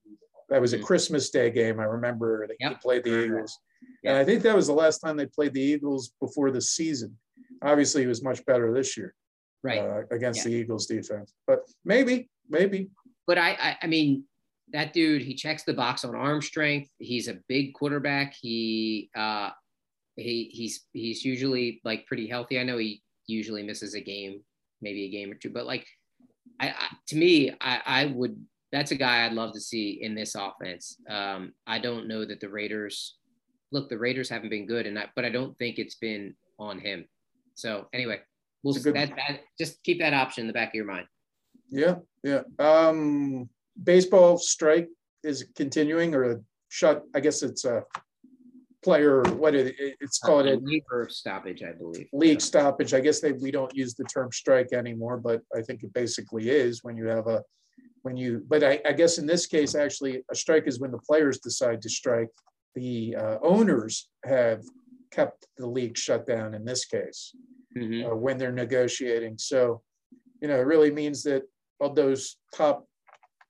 That 0.49 0.63
was 0.63 0.73
a 0.73 0.77
mm-hmm. 0.77 0.87
Christmas 0.87 1.29
Day 1.29 1.51
game. 1.51 1.79
I 1.79 1.85
remember 1.85 2.47
that 2.47 2.57
yep. 2.59 2.73
he 2.73 2.77
played 2.77 3.05
the 3.05 3.25
Eagles. 3.25 3.59
And 4.05 4.17
I 4.17 4.25
think 4.25 4.43
that 4.43 4.57
was 4.57 4.67
the 4.67 4.73
last 4.73 4.99
time 5.01 5.17
they 5.17 5.27
played 5.27 5.53
the 5.53 5.61
Eagles 5.61 6.13
before 6.21 6.51
the 6.51 6.61
season. 6.61 7.17
Obviously, 7.63 8.01
he 8.03 8.07
was 8.07 8.23
much 8.23 8.45
better 8.47 8.73
this 8.73 8.97
year, 8.97 9.15
right, 9.63 9.81
uh, 9.81 10.03
against 10.11 10.41
yeah. 10.41 10.51
the 10.51 10.57
Eagles 10.57 10.87
defense. 10.87 11.35
But 11.47 11.69
maybe, 11.85 12.31
maybe. 12.49 12.89
But 13.27 13.39
I, 13.39 13.51
I, 13.51 13.77
I 13.83 13.87
mean, 13.87 14.25
that 14.73 14.93
dude, 14.93 15.23
he 15.23 15.35
checks 15.35 15.65
the 15.65 15.75
box 15.75 16.05
on 16.05 16.15
arm 16.15 16.41
strength. 16.41 16.89
He's 16.99 17.29
a 17.29 17.39
big 17.49 17.75
quarterback. 17.75 18.35
He, 18.41 19.11
uh, 19.15 19.51
he, 20.17 20.51
he's, 20.53 20.87
he's 20.93 21.25
usually 21.25 21.81
like 21.85 22.07
pretty 22.07 22.27
healthy. 22.27 22.59
I 22.59 22.65
know 22.65 22.79
he 22.79 23.03
usually 23.27 23.63
misses 23.63 23.95
a 23.95 24.01
game, 24.01 24.41
maybe 24.81 25.05
a 25.05 25.11
game 25.11 25.31
or 25.31 25.35
two, 25.35 25.51
but 25.51 25.67
like, 25.67 25.87
I, 26.61 26.69
I 26.69 26.89
to 27.09 27.17
me, 27.17 27.53
I, 27.61 27.81
I 27.87 28.07
would. 28.07 28.45
That's 28.71 28.91
a 28.91 28.97
guy 28.97 29.25
I'd 29.25 29.33
love 29.33 29.55
to 29.55 29.61
see 29.61 29.99
in 30.03 30.15
this 30.15 30.35
offense. 30.35 30.99
Um, 31.09 31.53
I 31.67 31.79
don't 31.79 32.07
know 32.07 32.27
that 32.27 32.41
the 32.41 32.51
Raiders 32.51 33.17
look, 33.73 33.89
the 33.89 33.99
Raiders 33.99 34.29
haven't 34.29 34.51
been 34.51 34.67
good, 34.67 34.87
and 34.87 34.99
I, 34.99 35.07
but 35.15 35.25
I 35.25 35.31
don't 35.31 35.57
think 35.59 35.79
it's 35.79 35.97
been 35.97 36.35
on 36.59 36.79
him. 36.79 37.07
So 37.55 37.87
anyway, 37.93 38.21
we'll 38.63 38.75
that, 38.75 38.93
that, 38.95 39.41
just 39.59 39.83
keep 39.83 39.99
that 40.01 40.15
option 40.15 40.43
in 40.43 40.47
the 40.47 40.53
back 40.53 40.69
of 40.69 40.75
your 40.75 40.85
mind. 40.85 41.07
Yeah, 41.71 41.97
yeah. 42.23 42.43
Um, 42.59 43.49
baseball 43.83 44.39
strike 44.39 44.89
is 45.23 45.47
continuing, 45.55 46.15
or 46.15 46.43
shut. 46.69 47.03
I 47.15 47.21
guess 47.21 47.43
it's 47.43 47.65
a 47.65 47.85
player. 48.89 49.23
What 49.35 49.55
it, 49.55 49.75
it's 49.79 50.19
called 50.19 50.47
uh, 50.47 50.53
a 50.53 50.57
league 50.57 50.85
stoppage, 51.09 51.63
I 51.63 51.73
believe. 51.73 52.09
League 52.15 52.41
stoppage. 52.41 52.95
I 52.95 53.01
guess 53.01 53.21
they 53.21 53.33
we 53.33 53.51
don't 53.51 53.75
use 53.75 53.95
the 53.95 54.05
term 54.05 54.33
strike 54.33 54.73
anymore, 54.73 55.19
but 55.19 55.43
I 55.55 55.61
think 55.61 55.83
it 55.83 55.93
basically 55.93 56.49
is 56.49 56.83
when 56.83 56.97
you 56.97 57.07
have 57.07 57.27
a 57.27 57.43
when 58.03 58.17
you. 58.17 58.43
But 58.49 58.65
I, 58.65 58.81
I 58.87 58.93
guess 58.93 59.19
in 59.19 59.27
this 59.27 59.47
case, 59.47 59.75
actually, 59.75 60.23
a 60.31 60.35
strike 60.35 60.67
is 60.67 60.81
when 60.81 60.91
the 60.91 61.05
players 61.07 61.39
decide 61.39 61.83
to 61.83 61.91
strike 61.91 62.31
the 62.75 63.17
uh, 63.17 63.37
owners 63.43 64.09
have 64.25 64.63
kept 65.11 65.47
the 65.59 65.67
league 65.67 65.99
shut 65.99 66.27
down 66.27 66.55
in 66.55 66.65
this 66.65 66.85
case 66.85 67.35
mm-hmm. 67.77 68.11
uh, 68.11 68.15
when 68.15 68.39
they're 68.39 68.53
negotiating. 68.53 69.37
So, 69.39 69.83
you 70.41 70.49
know, 70.49 70.57
it 70.57 70.67
really 70.67 70.91
means 70.91 71.23
that 71.25 71.43
of 71.81 71.95
those 71.95 72.37
top 72.55 72.87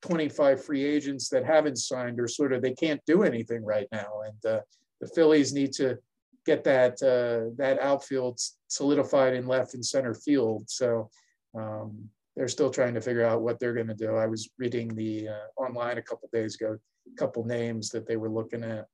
25 0.02 0.64
free 0.64 0.84
agents 0.84 1.28
that 1.28 1.44
haven't 1.44 1.76
signed 1.76 2.20
or 2.20 2.28
sort 2.28 2.52
of 2.52 2.62
they 2.62 2.74
can't 2.74 3.00
do 3.06 3.22
anything 3.22 3.64
right 3.64 3.88
now. 3.92 4.08
And 4.26 4.54
uh, 4.54 4.60
the 5.00 5.08
Phillies 5.08 5.52
need 5.52 5.72
to 5.74 5.98
get 6.46 6.64
that 6.64 6.94
uh, 7.02 7.54
that 7.56 7.78
outfield 7.80 8.40
solidified 8.68 9.34
in 9.34 9.46
left 9.46 9.74
and 9.74 9.84
center 9.84 10.14
field. 10.14 10.64
So 10.68 11.10
um, 11.56 12.08
they're 12.36 12.48
still 12.48 12.70
trying 12.70 12.94
to 12.94 13.00
figure 13.00 13.24
out 13.24 13.42
what 13.42 13.58
they're 13.58 13.74
going 13.74 13.88
to 13.88 13.94
do. 13.94 14.14
I 14.14 14.26
was 14.26 14.48
reading 14.58 14.94
the 14.94 15.28
uh, 15.28 15.60
online 15.60 15.98
a 15.98 16.02
couple 16.02 16.28
days 16.32 16.54
ago, 16.54 16.76
a 17.12 17.16
couple 17.16 17.44
names 17.44 17.90
that 17.90 18.06
they 18.06 18.16
were 18.16 18.30
looking 18.30 18.64
at. 18.64 18.86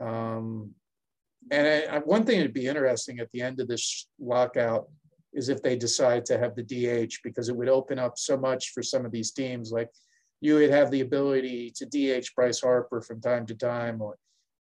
Um, 0.00 0.72
and 1.50 1.66
I, 1.66 1.96
I, 1.96 1.98
one 2.00 2.24
thing 2.24 2.38
that'd 2.38 2.52
be 2.52 2.66
interesting 2.66 3.18
at 3.18 3.30
the 3.32 3.40
end 3.40 3.60
of 3.60 3.68
this 3.68 4.08
lockout 4.20 4.88
is 5.32 5.48
if 5.48 5.62
they 5.62 5.76
decide 5.76 6.24
to 6.26 6.38
have 6.38 6.54
the 6.54 6.62
DH 6.62 7.14
because 7.22 7.48
it 7.48 7.56
would 7.56 7.68
open 7.68 7.98
up 7.98 8.18
so 8.18 8.36
much 8.36 8.70
for 8.70 8.82
some 8.82 9.04
of 9.04 9.12
these 9.12 9.32
teams. 9.32 9.70
Like 9.70 9.90
you 10.40 10.54
would 10.54 10.70
have 10.70 10.90
the 10.90 11.02
ability 11.02 11.72
to 11.76 11.86
DH 11.86 12.26
Bryce 12.34 12.60
Harper 12.60 13.00
from 13.00 13.20
time 13.20 13.46
to 13.46 13.54
time, 13.54 14.00
or 14.00 14.16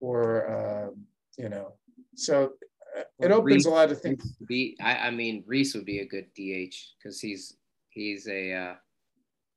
or 0.04 0.48
uh, 0.48 0.90
you 1.38 1.48
know. 1.48 1.72
So 2.16 2.52
uh, 2.96 3.02
it 3.20 3.30
opens 3.30 3.64
Rhys, 3.64 3.66
a 3.66 3.70
lot 3.70 3.90
of 3.90 4.00
things. 4.00 4.36
Be, 4.46 4.76
I, 4.80 5.08
I 5.08 5.10
mean, 5.10 5.44
Rhys 5.46 5.74
would 5.74 5.84
be 5.84 6.00
a 6.00 6.06
good 6.06 6.26
DH 6.36 6.74
because 6.98 7.20
he's 7.20 7.56
he's 7.90 8.28
a 8.28 8.52
uh, 8.52 8.74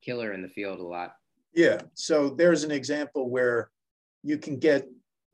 killer 0.04 0.34
in 0.34 0.42
the 0.42 0.50
field 0.50 0.80
a 0.80 0.84
lot. 0.84 1.14
Yeah. 1.54 1.82
So 1.94 2.30
there's 2.30 2.64
an 2.64 2.72
example 2.72 3.30
where 3.30 3.72
you 4.24 4.38
can 4.38 4.58
get 4.58 4.88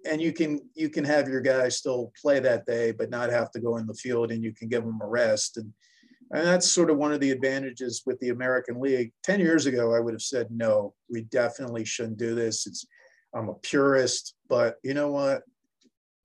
and 0.05 0.21
you 0.21 0.33
can 0.33 0.59
you 0.73 0.89
can 0.89 1.03
have 1.03 1.27
your 1.27 1.41
guys 1.41 1.77
still 1.77 2.11
play 2.21 2.39
that 2.39 2.65
day 2.65 2.91
but 2.91 3.09
not 3.09 3.29
have 3.29 3.51
to 3.51 3.59
go 3.59 3.77
in 3.77 3.87
the 3.87 3.93
field 3.93 4.31
and 4.31 4.43
you 4.43 4.53
can 4.53 4.67
give 4.67 4.83
them 4.83 4.99
a 5.01 5.07
rest 5.07 5.55
and 5.55 5.71
and 6.33 6.47
that's 6.47 6.69
sort 6.69 6.89
of 6.89 6.97
one 6.97 7.13
of 7.13 7.19
the 7.19 7.29
advantages 7.29 8.01
with 8.07 8.19
the 8.19 8.29
American 8.29 8.81
League. 8.81 9.11
10 9.23 9.39
years 9.39 9.67
ago, 9.67 9.93
I 9.93 9.99
would 9.99 10.15
have 10.15 10.21
said, 10.21 10.47
no, 10.49 10.95
we 11.07 11.21
definitely 11.21 11.85
shouldn't 11.85 12.17
do 12.17 12.33
this. 12.33 12.65
It's, 12.65 12.87
I'm 13.35 13.49
a 13.49 13.53
purist, 13.55 14.35
but 14.47 14.75
you 14.83 14.93
know 14.93 15.11
what? 15.11 15.43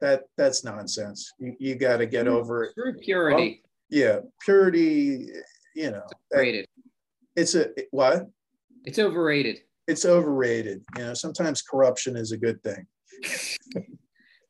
That 0.01 0.25
that's 0.37 0.65
nonsense. 0.65 1.33
You, 1.39 1.57
you 1.59 1.75
got 1.75 1.99
to 1.99 2.07
get 2.07 2.27
mm, 2.27 2.31
over 2.31 2.65
it. 2.65 2.75
True 2.75 2.95
purity. 3.03 3.63
Well, 3.63 3.71
yeah, 3.91 4.19
purity. 4.45 5.29
You 5.75 5.91
know, 5.91 6.03
it's 6.07 6.33
overrated. 6.33 6.67
It's 7.37 7.55
a 7.55 7.69
what? 7.91 8.27
It's 8.85 8.99
overrated. 8.99 9.61
It's 9.87 10.05
overrated. 10.05 10.85
You 10.97 11.05
know, 11.05 11.15
sometimes 11.15 11.63
corruption 11.63 12.17
is 12.17 12.33
a 12.33 12.37
good 12.37 12.63
thing. 12.63 12.87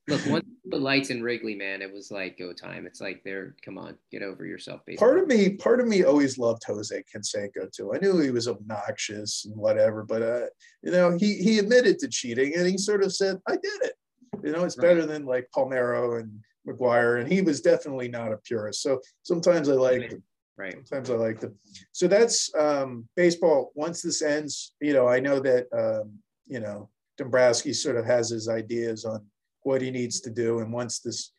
Look, 0.09 0.27
once 0.27 0.47
the 0.65 0.79
lights 0.79 1.11
in 1.11 1.23
Wrigley, 1.23 1.55
man, 1.55 1.83
it 1.83 1.93
was 1.93 2.11
like 2.11 2.39
go 2.39 2.53
time. 2.53 2.87
It's 2.87 3.01
like 3.01 3.23
they're 3.25 3.55
come 3.63 3.77
on, 3.77 3.97
get 4.11 4.23
over 4.23 4.47
yourself. 4.47 4.81
Basically. 4.87 5.07
Part 5.07 5.19
of 5.19 5.29
me, 5.29 5.51
part 5.51 5.81
of 5.81 5.87
me 5.87 6.03
always 6.03 6.39
loved 6.39 6.65
Jose 6.65 7.05
Canseco 7.15 7.71
too. 7.71 7.95
I 7.95 7.99
knew 7.99 8.19
he 8.19 8.31
was 8.31 8.49
obnoxious 8.49 9.45
and 9.45 9.55
whatever, 9.55 10.03
but 10.03 10.23
uh, 10.23 10.47
you 10.83 10.93
know, 10.93 11.17
he 11.19 11.35
he 11.35 11.59
admitted 11.59 11.99
to 11.99 12.09
cheating 12.09 12.55
and 12.57 12.67
he 12.67 12.79
sort 12.79 13.03
of 13.03 13.15
said, 13.15 13.39
"I 13.47 13.53
did 13.53 13.83
it." 13.83 13.95
You 14.43 14.53
know, 14.53 14.65
it's 14.65 14.79
right. 14.79 14.89
better 14.89 15.05
than 15.05 15.27
like 15.27 15.49
Palmeiro 15.55 16.21
and 16.21 16.41
McGwire, 16.67 17.21
and 17.21 17.31
he 17.31 17.43
was 17.43 17.61
definitely 17.61 18.09
not 18.09 18.33
a 18.33 18.39
purist. 18.39 18.83
So 18.83 19.01
sometimes 19.23 19.69
I 19.69 19.75
like 19.75 20.01
right. 20.01 20.15
Right. 20.57 20.89
Sometimes 20.89 21.11
I 21.11 21.15
like 21.15 21.39
them. 21.39 21.55
So 21.93 22.09
that's 22.09 22.53
um, 22.59 23.09
baseball. 23.15 23.71
Once 23.77 24.03
this 24.03 24.23
ends, 24.23 24.75
you 24.81 24.93
know, 24.93 25.07
I 25.07 25.21
know 25.21 25.39
that 25.39 25.67
um, 25.73 26.19
you 26.47 26.61
know 26.61 26.89
Dombrowski 27.17 27.73
sort 27.73 27.97
of 27.97 28.07
has 28.07 28.31
his 28.31 28.49
ideas 28.49 29.05
on 29.05 29.25
what 29.69 29.83
he 29.83 29.91
needs 29.91 30.21
to 30.23 30.31
do. 30.31 30.61
And 30.61 30.73
once 30.73 31.01
this 31.01 31.33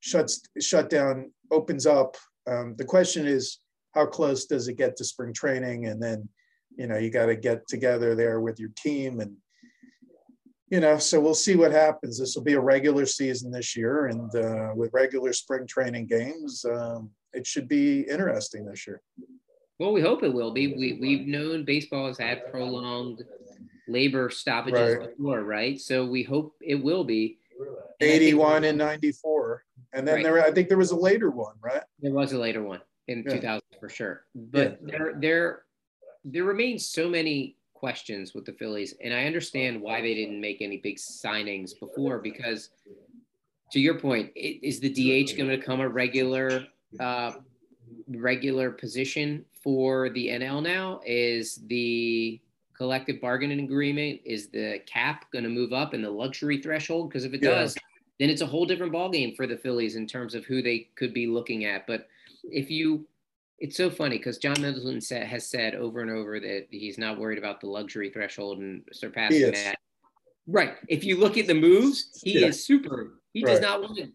shuts 0.00 0.42
shutdown 0.60 1.30
opens 1.50 1.86
up, 1.86 2.16
um, 2.46 2.74
the 2.76 2.84
question 2.84 3.26
is 3.26 3.60
how 3.94 4.06
close 4.06 4.46
does 4.46 4.68
it 4.68 4.76
get 4.76 4.96
to 4.96 5.04
spring 5.04 5.32
training? 5.32 5.86
And 5.86 6.02
then, 6.02 6.28
you 6.76 6.86
know, 6.86 6.98
you 6.98 7.10
got 7.10 7.26
to 7.26 7.36
get 7.36 7.66
together 7.68 8.14
there 8.14 8.40
with 8.40 8.60
your 8.60 8.70
team 8.76 9.20
and 9.20 9.36
you 10.68 10.80
know, 10.80 10.98
so 10.98 11.20
we'll 11.20 11.34
see 11.34 11.54
what 11.54 11.70
happens. 11.70 12.18
This 12.18 12.34
will 12.34 12.42
be 12.42 12.54
a 12.54 12.60
regular 12.60 13.06
season 13.06 13.52
this 13.52 13.76
year, 13.76 14.06
and 14.06 14.34
uh, 14.34 14.72
with 14.74 14.92
regular 14.92 15.32
spring 15.32 15.64
training 15.64 16.06
games, 16.08 16.64
um, 16.64 17.10
it 17.32 17.46
should 17.46 17.68
be 17.68 18.00
interesting 18.00 18.66
this 18.66 18.84
year. 18.84 19.00
Well, 19.78 19.92
we 19.92 20.00
hope 20.00 20.24
it 20.24 20.34
will 20.34 20.52
be. 20.52 20.74
We 20.74 20.98
we've 21.00 21.26
known 21.28 21.64
baseball 21.64 22.08
has 22.08 22.18
had 22.18 22.50
prolonged 22.50 23.22
labor 23.86 24.28
stoppages 24.28 24.96
right. 24.96 25.16
before, 25.16 25.44
right? 25.44 25.80
So 25.80 26.04
we 26.04 26.24
hope 26.24 26.54
it 26.60 26.82
will 26.82 27.04
be. 27.04 27.38
81 28.00 28.64
and 28.64 28.78
94. 28.78 29.64
And 29.92 30.06
then 30.06 30.16
right. 30.16 30.24
there, 30.24 30.44
I 30.44 30.52
think 30.52 30.68
there 30.68 30.78
was 30.78 30.90
a 30.90 30.96
later 30.96 31.30
one, 31.30 31.54
right? 31.60 31.82
There 32.00 32.12
was 32.12 32.32
a 32.32 32.38
later 32.38 32.62
one 32.62 32.80
in 33.08 33.24
yeah. 33.26 33.34
2000 33.34 33.62
for 33.80 33.88
sure. 33.88 34.24
But 34.34 34.78
yeah. 34.82 34.98
there, 34.98 35.14
there, 35.18 35.62
there 36.24 36.44
remains 36.44 36.86
so 36.88 37.08
many 37.08 37.56
questions 37.74 38.34
with 38.34 38.44
the 38.44 38.52
Phillies, 38.52 38.94
and 39.02 39.14
I 39.14 39.26
understand 39.26 39.80
why 39.80 40.00
they 40.00 40.14
didn't 40.14 40.40
make 40.40 40.60
any 40.60 40.78
big 40.78 40.96
signings 40.96 41.78
before. 41.78 42.18
Because, 42.18 42.70
to 43.72 43.80
your 43.80 43.98
point, 43.98 44.32
is 44.34 44.80
the 44.80 44.90
DH 44.90 45.36
going 45.36 45.50
to 45.50 45.56
become 45.56 45.80
a 45.80 45.88
regular, 45.88 46.66
uh, 46.98 47.32
regular 48.08 48.70
position 48.70 49.44
for 49.62 50.10
the 50.10 50.28
NL 50.28 50.62
now? 50.62 51.00
Is 51.06 51.60
the 51.66 52.40
collective 52.76 53.20
bargaining 53.20 53.60
agreement? 53.60 54.20
Is 54.24 54.48
the 54.48 54.80
cap 54.86 55.26
going 55.32 55.44
to 55.44 55.50
move 55.50 55.72
up 55.72 55.94
in 55.94 56.02
the 56.02 56.10
luxury 56.10 56.60
threshold? 56.60 57.08
Because 57.08 57.24
if 57.24 57.34
it 57.34 57.42
yeah. 57.42 57.50
does, 57.50 57.76
then 58.18 58.30
it's 58.30 58.42
a 58.42 58.46
whole 58.46 58.64
different 58.66 58.92
ballgame 58.92 59.36
for 59.36 59.46
the 59.46 59.56
Phillies 59.56 59.96
in 59.96 60.06
terms 60.06 60.34
of 60.34 60.44
who 60.44 60.62
they 60.62 60.88
could 60.96 61.12
be 61.12 61.26
looking 61.26 61.64
at. 61.64 61.86
But 61.86 62.08
if 62.44 62.70
you, 62.70 63.06
it's 63.58 63.76
so 63.76 63.90
funny 63.90 64.18
because 64.18 64.38
John 64.38 64.60
Middleton 64.60 65.00
has 65.26 65.46
said 65.46 65.74
over 65.74 66.00
and 66.00 66.10
over 66.10 66.40
that 66.40 66.66
he's 66.70 66.98
not 66.98 67.18
worried 67.18 67.38
about 67.38 67.60
the 67.60 67.68
luxury 67.68 68.10
threshold 68.10 68.58
and 68.58 68.82
surpassing 68.92 69.52
that. 69.52 69.78
Right. 70.46 70.74
If 70.88 71.04
you 71.04 71.18
look 71.18 71.36
at 71.36 71.46
the 71.46 71.54
moves, 71.54 72.20
he 72.22 72.40
yeah. 72.40 72.48
is 72.48 72.64
super. 72.64 73.14
He 73.32 73.44
right. 73.44 73.52
does 73.52 73.60
not 73.60 73.80
want 73.82 73.96
to 73.98 74.08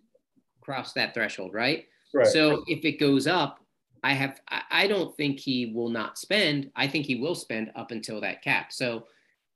cross 0.62 0.93
that 0.93 1.13
threshold, 1.13 1.54
right? 1.54 1.86
Right. 2.13 2.28
So 2.28 2.63
if 2.67 2.86
it 2.86 3.00
goes 3.00 3.28
up, 3.28 3.61
I 4.04 4.14
have 4.14 4.42
I 4.50 4.88
don't 4.88 5.16
think 5.16 5.40
he 5.40 5.68
will 5.76 5.90
not 5.90 6.18
spend. 6.18 6.72
I 6.76 6.88
think 6.88 7.06
he 7.06 7.16
will 7.16 7.36
spend 7.36 7.72
up 7.76 7.92
until 7.92 8.20
that 8.22 8.42
cap. 8.42 8.72
So 8.72 9.08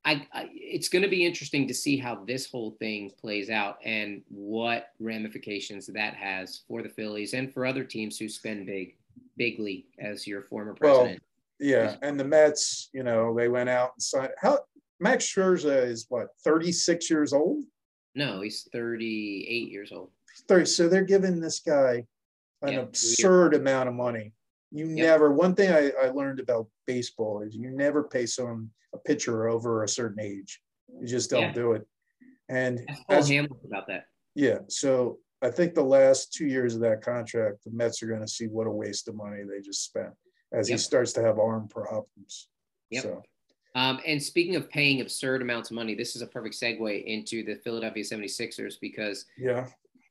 I, 0.04 0.28
I 0.34 0.50
it's 0.54 0.88
going 0.88 1.02
to 1.02 1.10
be 1.10 1.26
interesting 1.26 1.68
to 1.68 1.74
see 1.74 1.98
how 1.98 2.24
this 2.26 2.50
whole 2.50 2.72
thing 2.80 3.12
plays 3.20 3.50
out 3.50 3.80
and 3.84 4.22
what 4.30 4.90
ramifications 5.00 5.88
that 5.88 6.14
has 6.14 6.62
for 6.68 6.84
the 6.84 6.90
Phillies 6.90 7.34
and 7.34 7.52
for 7.52 7.66
other 7.66 7.84
teams 7.84 8.20
who 8.20 8.30
spend 8.30 8.68
big 8.68 8.96
bigly 9.36 9.88
as 10.00 10.28
your 10.28 10.44
former 10.44 10.76
president. 10.76 11.22
Well, 11.60 11.70
yeah, 11.70 11.96
and 12.02 12.20
the 12.20 12.24
Mets, 12.24 12.90
you 12.94 13.04
know, 13.04 13.34
they 13.34 13.48
went 13.48 13.70
out 13.70 13.94
and 13.96 14.04
signed 14.04 14.32
how 14.40 14.60
Max 15.00 15.26
Scherzer 15.26 15.88
is 15.88 16.06
what 16.10 16.28
36 16.44 17.10
years 17.10 17.34
old? 17.34 17.64
No, 18.14 18.42
he's 18.42 18.68
38 18.72 19.72
years 19.72 19.92
old. 19.92 20.10
30. 20.48 20.66
So 20.66 20.88
they're 20.88 21.04
giving 21.04 21.40
this 21.40 21.60
guy 21.60 22.06
an 22.62 22.74
yeah, 22.74 22.80
absurd 22.80 23.54
amount 23.54 23.90
of 23.90 23.96
money. 23.96 24.34
You 24.72 24.88
yep. 24.88 24.98
never, 24.98 25.32
one 25.32 25.56
thing 25.56 25.72
I, 25.72 25.92
I 26.02 26.10
learned 26.10 26.40
about 26.40 26.68
baseball 26.86 27.42
is 27.42 27.56
you 27.56 27.70
never 27.72 28.04
pay 28.04 28.26
someone, 28.26 28.70
a 28.94 28.98
pitcher 28.98 29.48
over 29.48 29.84
a 29.84 29.88
certain 29.88 30.20
age. 30.20 30.62
You 31.00 31.08
just 31.08 31.30
don't 31.30 31.42
yeah. 31.42 31.54
do 31.54 31.72
it. 31.74 31.88
And 32.50 32.80
as, 33.10 33.30
about 33.32 33.88
that. 33.88 34.06
Yeah. 34.36 34.60
So 34.68 35.20
I 35.42 35.50
think 35.50 35.74
the 35.74 35.84
last 35.84 36.34
two 36.34 36.46
years 36.46 36.76
of 36.76 36.82
that 36.82 37.02
contract, 37.02 37.64
the 37.64 37.72
Mets 37.72 38.02
are 38.04 38.08
going 38.08 38.22
to 38.22 38.28
see 38.28 38.48
what 38.48 38.68
a 38.68 38.72
waste 38.72 39.08
of 39.08 39.16
money 39.16 39.44
they 39.44 39.62
just 39.62 39.84
spent 39.84 40.14
as 40.54 40.70
yep. 40.70 40.78
he 40.78 40.84
starts 40.84 41.14
to 41.14 41.22
have 41.22 41.40
arm 41.40 41.68
problems. 41.68 42.50
Yep. 42.92 43.04
So. 43.04 43.24
Um, 43.76 44.00
and 44.08 44.22
speaking 44.22 44.56
of 44.56 44.70
paying 44.70 45.02
absurd 45.02 45.42
amounts 45.42 45.70
of 45.70 45.76
money, 45.76 45.96
this 45.96 46.16
is 46.16 46.22
a 46.22 46.28
perfect 46.28 46.56
segue 46.56 47.04
into 47.04 47.44
the 47.44 47.56
Philadelphia 47.56 48.04
76ers 48.04 48.76
because 48.80 49.26
yeah. 49.38 49.68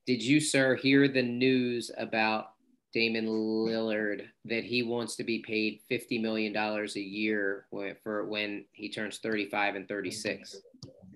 Did 0.06 0.22
you, 0.22 0.38
sir, 0.40 0.76
hear 0.76 1.08
the 1.08 1.22
news 1.22 1.90
about 1.96 2.50
Damian 2.92 3.26
Lillard 3.26 4.26
that 4.44 4.64
he 4.64 4.82
wants 4.82 5.16
to 5.16 5.24
be 5.24 5.38
paid 5.40 5.80
$50 5.90 6.20
million 6.20 6.54
a 6.56 7.00
year 7.00 7.66
for 8.02 8.26
when 8.26 8.66
he 8.72 8.90
turns 8.90 9.18
35 9.18 9.76
and 9.76 9.88
36? 9.88 10.56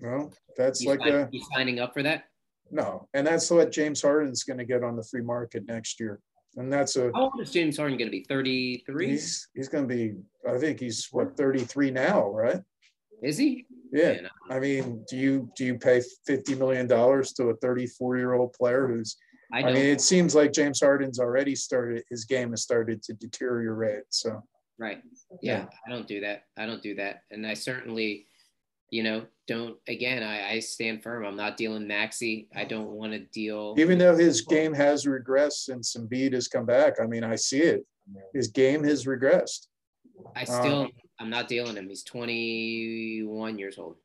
Well, 0.01 0.33
that's 0.57 0.81
you 0.81 0.89
like 0.89 1.01
sign, 1.01 1.13
a. 1.13 1.29
You 1.31 1.43
signing 1.53 1.79
up 1.79 1.93
for 1.93 2.03
that? 2.03 2.25
No. 2.71 3.07
And 3.13 3.25
that's 3.25 3.49
what 3.51 3.71
James 3.71 4.01
Harden's 4.01 4.43
going 4.43 4.57
to 4.59 4.65
get 4.65 4.83
on 4.83 4.95
the 4.95 5.03
free 5.03 5.21
market 5.21 5.65
next 5.67 5.99
year. 5.99 6.19
And 6.55 6.71
that's 6.73 6.95
a. 6.95 7.11
How 7.13 7.23
old 7.23 7.39
is 7.39 7.51
James 7.51 7.77
Harden 7.77 7.97
going 7.97 8.07
to 8.07 8.11
be? 8.11 8.23
33? 8.23 9.07
He's, 9.07 9.47
he's 9.53 9.69
going 9.69 9.87
to 9.87 9.95
be, 9.95 10.15
I 10.49 10.57
think 10.57 10.79
he's 10.79 11.07
what, 11.11 11.37
33 11.37 11.91
now, 11.91 12.29
right? 12.31 12.61
Is 13.21 13.37
he? 13.37 13.67
Yeah. 13.91 14.13
Man, 14.13 14.29
I 14.49 14.59
mean, 14.59 15.03
do 15.09 15.17
you 15.17 15.49
do 15.55 15.65
you 15.65 15.77
pay 15.77 16.01
fifty 16.25 16.55
million 16.55 16.87
dollars 16.87 17.33
to 17.33 17.45
a 17.49 17.55
thirty-four 17.55 18.17
year 18.17 18.33
old 18.33 18.53
player 18.53 18.87
who's 18.87 19.17
I, 19.51 19.63
I, 19.63 19.73
mean, 19.73 19.85
it 19.85 20.01
seems 20.01 20.35
like 20.35 20.53
James 20.53 20.79
Harden's 20.79 21.19
already 21.19 21.55
started 21.55 22.03
his 22.09 22.25
game 22.25 22.51
has 22.51 22.61
started 22.61 23.01
to 23.03 23.13
deteriorate. 23.13 24.03
So 24.09 24.43
right. 24.77 25.01
Yeah, 25.41 25.59
yeah. 25.59 25.65
I 25.87 25.89
don't 25.89 26.07
do 26.07 26.21
that. 26.21 26.43
I 26.57 26.65
don't 26.65 26.83
do 26.83 26.95
that. 26.95 27.23
And 27.31 27.47
I 27.47 27.55
certainly, 27.55 28.27
you 28.91 29.01
know, 29.01 29.25
don't 29.47 29.77
again, 29.87 30.21
I, 30.21 30.51
I 30.51 30.59
stand 30.59 31.01
firm. 31.01 31.25
I'm 31.25 31.35
not 31.35 31.57
dealing 31.57 31.87
Maxey. 31.87 32.47
I 32.55 32.65
don't 32.65 32.89
want 32.89 33.13
to 33.13 33.19
deal 33.19 33.73
even 33.77 33.97
though 33.97 34.15
his 34.15 34.41
game 34.41 34.73
has 34.73 35.05
regressed 35.05 35.63
since 35.63 35.95
Embiid 35.95 36.33
has 36.33 36.47
come 36.47 36.65
back. 36.65 37.01
I 37.01 37.07
mean, 37.07 37.23
I 37.23 37.35
see 37.35 37.61
it. 37.61 37.85
His 38.33 38.47
game 38.47 38.83
has 38.83 39.05
regressed. 39.05 39.67
I 40.35 40.43
still 40.43 40.81
um, 40.81 40.91
I'm 41.19 41.29
not 41.29 41.47
dealing 41.47 41.75
him. 41.75 41.89
He's 41.89 42.03
21 42.03 43.59
years 43.59 43.77
old. 43.77 43.97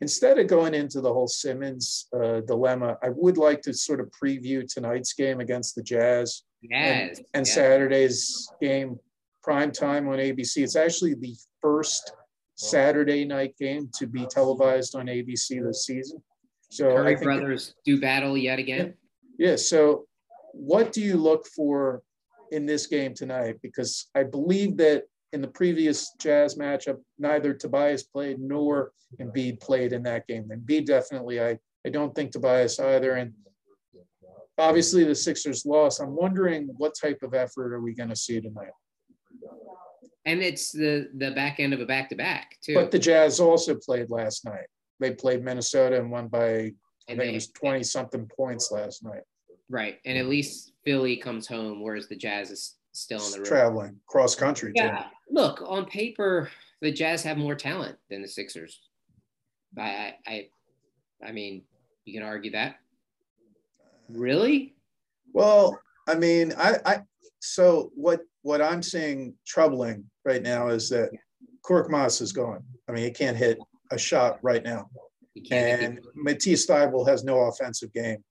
Instead 0.00 0.38
of 0.38 0.46
going 0.46 0.74
into 0.74 1.00
the 1.00 1.12
whole 1.12 1.26
Simmons 1.26 2.06
uh, 2.14 2.40
dilemma, 2.42 2.96
I 3.02 3.08
would 3.08 3.36
like 3.36 3.60
to 3.62 3.74
sort 3.74 4.00
of 4.00 4.10
preview 4.10 4.64
tonight's 4.72 5.12
game 5.12 5.40
against 5.40 5.74
the 5.74 5.82
Jazz. 5.82 6.42
Yes. 6.62 7.18
And, 7.18 7.26
and 7.34 7.46
yes. 7.46 7.54
Saturday's 7.54 8.48
game, 8.62 8.98
prime 9.42 9.72
time 9.72 10.08
on 10.08 10.18
ABC. 10.18 10.58
It's 10.58 10.76
actually 10.76 11.14
the 11.14 11.34
first 11.60 12.12
Saturday 12.54 13.24
night 13.24 13.56
game 13.58 13.90
to 13.98 14.06
be 14.06 14.24
televised 14.26 14.94
on 14.94 15.06
ABC 15.06 15.64
this 15.64 15.86
season. 15.86 16.22
So 16.70 16.84
Curry 16.94 17.16
brothers 17.16 17.68
it, 17.70 17.74
do 17.84 18.00
battle 18.00 18.36
yet 18.36 18.58
again. 18.58 18.94
Yeah. 19.38 19.50
yeah. 19.50 19.56
So, 19.56 20.06
what 20.52 20.92
do 20.92 21.00
you 21.00 21.16
look 21.16 21.46
for 21.46 22.02
in 22.50 22.66
this 22.66 22.86
game 22.86 23.14
tonight? 23.14 23.56
Because 23.62 24.08
I 24.14 24.24
believe 24.24 24.76
that 24.78 25.04
in 25.32 25.40
the 25.40 25.48
previous 25.48 26.12
Jazz 26.18 26.56
matchup, 26.56 26.98
neither 27.18 27.54
Tobias 27.54 28.02
played 28.02 28.40
nor 28.40 28.92
Embiid 29.20 29.60
played 29.60 29.92
in 29.92 30.02
that 30.04 30.26
game. 30.26 30.50
Embiid 30.52 30.86
definitely, 30.86 31.42
I 31.42 31.58
I 31.86 31.90
don't 31.90 32.14
think 32.14 32.32
Tobias 32.32 32.78
either. 32.78 33.14
And 33.14 33.32
obviously 34.58 35.04
the 35.04 35.14
Sixers 35.14 35.64
lost. 35.64 36.00
I'm 36.00 36.14
wondering 36.14 36.68
what 36.76 36.94
type 37.00 37.22
of 37.22 37.34
effort 37.34 37.72
are 37.72 37.80
we 37.80 37.94
going 37.94 38.08
to 38.08 38.16
see 38.16 38.40
tonight? 38.40 38.72
And 40.24 40.42
it's 40.42 40.72
the 40.72 41.08
the 41.16 41.30
back 41.30 41.60
end 41.60 41.72
of 41.72 41.80
a 41.80 41.86
back 41.86 42.10
to 42.10 42.16
back 42.16 42.56
too. 42.62 42.74
But 42.74 42.90
the 42.90 42.98
Jazz 42.98 43.40
also 43.40 43.74
played 43.74 44.10
last 44.10 44.44
night. 44.44 44.66
They 45.00 45.12
played 45.12 45.44
Minnesota 45.44 45.98
and 45.98 46.10
won 46.10 46.28
by 46.28 46.72
I 47.08 47.16
think 47.16 47.22
it 47.22 47.34
was 47.34 47.48
20 47.52 47.82
something 47.84 48.28
points 48.36 48.70
last 48.70 49.02
night. 49.02 49.22
Right. 49.70 49.98
And 50.04 50.18
at 50.18 50.26
least 50.26 50.72
Philly 50.84 51.16
comes 51.16 51.46
home, 51.46 51.82
whereas 51.82 52.08
the 52.08 52.16
Jazz 52.16 52.50
is 52.50 52.74
still 52.98 53.20
on 53.20 53.32
the 53.32 53.38
road. 53.38 53.46
Traveling 53.46 53.96
cross 54.06 54.34
country. 54.34 54.72
Yeah. 54.74 54.98
Too. 54.98 55.04
Look, 55.30 55.62
on 55.66 55.86
paper, 55.86 56.50
the 56.80 56.92
Jazz 56.92 57.22
have 57.22 57.38
more 57.38 57.54
talent 57.54 57.96
than 58.10 58.22
the 58.22 58.28
Sixers. 58.28 58.80
I, 59.78 60.14
I, 60.26 60.48
I 61.24 61.32
mean, 61.32 61.62
you 62.04 62.14
can 62.14 62.26
argue 62.26 62.52
that. 62.52 62.76
Really? 64.08 64.74
Well, 65.32 65.78
I 66.08 66.14
mean, 66.14 66.54
I, 66.56 66.78
I, 66.86 67.00
so 67.40 67.92
what, 67.94 68.20
what 68.42 68.62
I'm 68.62 68.82
seeing 68.82 69.34
troubling 69.46 70.04
right 70.24 70.42
now 70.42 70.68
is 70.68 70.88
that 70.88 71.10
Korkmaz 71.62 72.22
is 72.22 72.32
gone. 72.32 72.62
I 72.88 72.92
mean, 72.92 73.04
he 73.04 73.10
can't 73.10 73.36
hit 73.36 73.58
a 73.90 73.98
shot 73.98 74.38
right 74.42 74.64
now. 74.64 74.88
And 75.50 76.00
Matisse 76.14 76.66
Thybulle 76.66 77.06
has 77.06 77.22
no 77.22 77.42
offensive 77.42 77.92
game. 77.92 78.24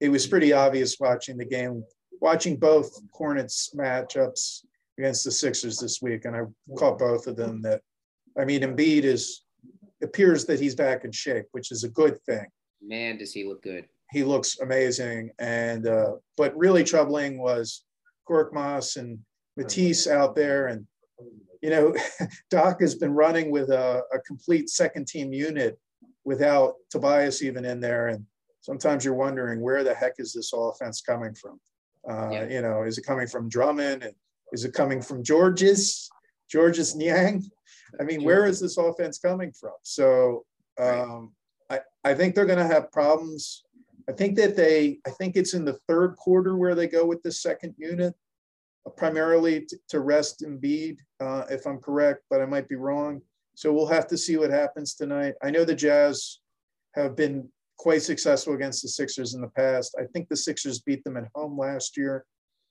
It 0.00 0.10
was 0.10 0.26
pretty 0.26 0.52
obvious 0.52 0.98
watching 1.00 1.36
the 1.36 1.44
game, 1.44 1.82
watching 2.22 2.56
both 2.56 2.98
Hornets 3.12 3.74
matchups 3.76 4.64
against 4.96 5.24
the 5.24 5.30
Sixers 5.30 5.78
this 5.78 6.00
week, 6.00 6.24
and 6.24 6.36
I 6.36 6.42
caught 6.78 6.98
both 6.98 7.26
of 7.26 7.36
them 7.36 7.60
that 7.62 7.82
I 8.38 8.46
mean, 8.46 8.62
Embiid 8.62 9.02
is 9.02 9.42
appears 10.02 10.46
that 10.46 10.58
he's 10.58 10.74
back 10.74 11.04
in 11.04 11.12
shape, 11.12 11.46
which 11.52 11.70
is 11.70 11.84
a 11.84 11.88
good 11.88 12.20
thing. 12.24 12.46
Man, 12.80 13.18
does 13.18 13.32
he 13.32 13.44
look 13.44 13.62
good? 13.62 13.86
He 14.10 14.24
looks 14.24 14.58
amazing. 14.60 15.30
And 15.38 15.86
uh, 15.86 16.12
but 16.36 16.56
really 16.56 16.84
troubling 16.84 17.38
was 17.38 17.84
Korkmaz 18.28 18.96
and 18.96 19.18
Matisse 19.56 20.06
out 20.06 20.34
there, 20.34 20.68
and 20.68 20.86
you 21.60 21.70
know, 21.70 21.94
Doc 22.50 22.80
has 22.80 22.94
been 22.94 23.12
running 23.12 23.50
with 23.50 23.70
a, 23.70 24.02
a 24.12 24.18
complete 24.20 24.70
second 24.70 25.08
team 25.08 25.32
unit 25.32 25.78
without 26.24 26.74
Tobias 26.90 27.42
even 27.42 27.64
in 27.64 27.80
there, 27.80 28.08
and 28.08 28.24
sometimes 28.60 29.04
you're 29.04 29.14
wondering 29.14 29.60
where 29.60 29.82
the 29.82 29.94
heck 29.94 30.14
is 30.18 30.32
this 30.32 30.52
offense 30.54 31.00
coming 31.00 31.34
from? 31.34 31.60
Uh, 32.08 32.30
yeah. 32.32 32.48
You 32.48 32.62
know, 32.62 32.82
is 32.82 32.98
it 32.98 33.06
coming 33.06 33.26
from 33.26 33.48
Drummond? 33.48 34.02
And 34.02 34.14
is 34.52 34.64
it 34.64 34.74
coming 34.74 35.00
from 35.00 35.22
Georges, 35.22 36.10
Georges 36.50 36.94
Niang? 36.94 37.42
I 38.00 38.04
mean, 38.04 38.22
where 38.24 38.46
is 38.46 38.60
this 38.60 38.76
offense 38.76 39.18
coming 39.18 39.52
from? 39.52 39.74
So 39.82 40.44
um, 40.80 41.32
I, 41.70 41.80
I 42.04 42.14
think 42.14 42.34
they're 42.34 42.46
going 42.46 42.58
to 42.58 42.66
have 42.66 42.90
problems. 42.92 43.64
I 44.08 44.12
think 44.12 44.36
that 44.36 44.56
they, 44.56 44.98
I 45.06 45.10
think 45.10 45.36
it's 45.36 45.54
in 45.54 45.64
the 45.64 45.78
third 45.88 46.16
quarter 46.16 46.56
where 46.56 46.74
they 46.74 46.88
go 46.88 47.04
with 47.04 47.22
the 47.22 47.32
second 47.32 47.74
unit, 47.78 48.14
uh, 48.86 48.90
primarily 48.90 49.64
to, 49.66 49.78
to 49.90 50.00
rest 50.00 50.42
Embiid, 50.46 50.96
uh, 51.20 51.44
if 51.50 51.66
I'm 51.66 51.78
correct, 51.78 52.22
but 52.28 52.40
I 52.40 52.46
might 52.46 52.68
be 52.68 52.74
wrong. 52.76 53.22
So 53.54 53.72
we'll 53.72 53.86
have 53.86 54.06
to 54.08 54.18
see 54.18 54.36
what 54.36 54.50
happens 54.50 54.94
tonight. 54.94 55.34
I 55.42 55.50
know 55.50 55.64
the 55.64 55.74
Jazz 55.74 56.38
have 56.94 57.14
been 57.14 57.48
quite 57.78 58.02
successful 58.02 58.54
against 58.54 58.82
the 58.82 58.88
Sixers 58.88 59.34
in 59.34 59.40
the 59.40 59.48
past. 59.48 59.96
I 59.98 60.04
think 60.12 60.28
the 60.28 60.36
Sixers 60.36 60.80
beat 60.80 61.02
them 61.04 61.16
at 61.16 61.28
home 61.34 61.58
last 61.58 61.96
year. 61.96 62.24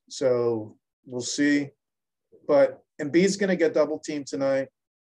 So 0.09 0.75
we'll 1.05 1.21
see. 1.21 1.69
But 2.47 2.81
Embiid's 3.01 3.37
going 3.37 3.49
to 3.49 3.55
get 3.55 3.73
double 3.73 3.99
teamed 3.99 4.27
tonight 4.27 4.69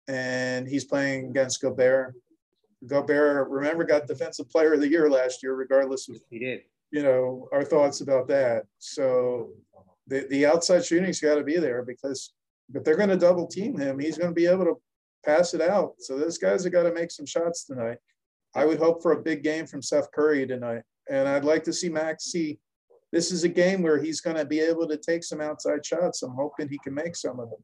and 0.08 0.66
he's 0.66 0.84
playing 0.84 1.26
against 1.30 1.60
Gobert. 1.62 2.14
Gobert, 2.86 3.48
remember, 3.48 3.84
got 3.84 4.06
Defensive 4.06 4.48
Player 4.50 4.74
of 4.74 4.80
the 4.80 4.88
Year 4.88 5.10
last 5.10 5.42
year, 5.42 5.54
regardless 5.54 6.08
of 6.08 6.16
he 6.30 6.38
did. 6.38 6.62
You 6.90 7.04
know 7.04 7.48
our 7.52 7.62
thoughts 7.62 8.00
about 8.00 8.26
that. 8.28 8.64
So 8.78 9.50
the 10.08 10.26
the 10.28 10.46
outside 10.46 10.84
shooting's 10.84 11.20
got 11.20 11.36
to 11.36 11.44
be 11.44 11.58
there 11.58 11.84
because 11.84 12.32
if 12.74 12.82
they're 12.82 12.96
going 12.96 13.10
to 13.10 13.16
double 13.16 13.46
team 13.46 13.78
him, 13.78 13.98
he's 13.98 14.18
going 14.18 14.30
to 14.30 14.34
be 14.34 14.46
able 14.46 14.64
to 14.64 14.80
pass 15.24 15.54
it 15.54 15.60
out. 15.60 15.94
So 15.98 16.18
those 16.18 16.38
guys 16.38 16.64
have 16.64 16.72
got 16.72 16.84
to 16.84 16.92
make 16.92 17.10
some 17.10 17.26
shots 17.26 17.64
tonight. 17.64 17.98
I 18.54 18.64
would 18.64 18.78
hope 18.78 19.02
for 19.02 19.12
a 19.12 19.22
big 19.22 19.42
game 19.42 19.66
from 19.66 19.82
Seth 19.82 20.10
Curry 20.12 20.46
tonight, 20.46 20.82
and 21.08 21.28
I'd 21.28 21.44
like 21.44 21.64
to 21.64 21.72
see 21.72 21.88
Maxey. 21.88 22.60
This 23.12 23.32
is 23.32 23.44
a 23.44 23.48
game 23.48 23.82
where 23.82 24.00
he's 24.00 24.20
going 24.20 24.36
to 24.36 24.44
be 24.44 24.60
able 24.60 24.86
to 24.88 24.96
take 24.96 25.24
some 25.24 25.40
outside 25.40 25.84
shots. 25.84 26.22
I'm 26.22 26.34
hoping 26.34 26.68
he 26.68 26.78
can 26.78 26.94
make 26.94 27.16
some 27.16 27.40
of 27.40 27.50
them. 27.50 27.62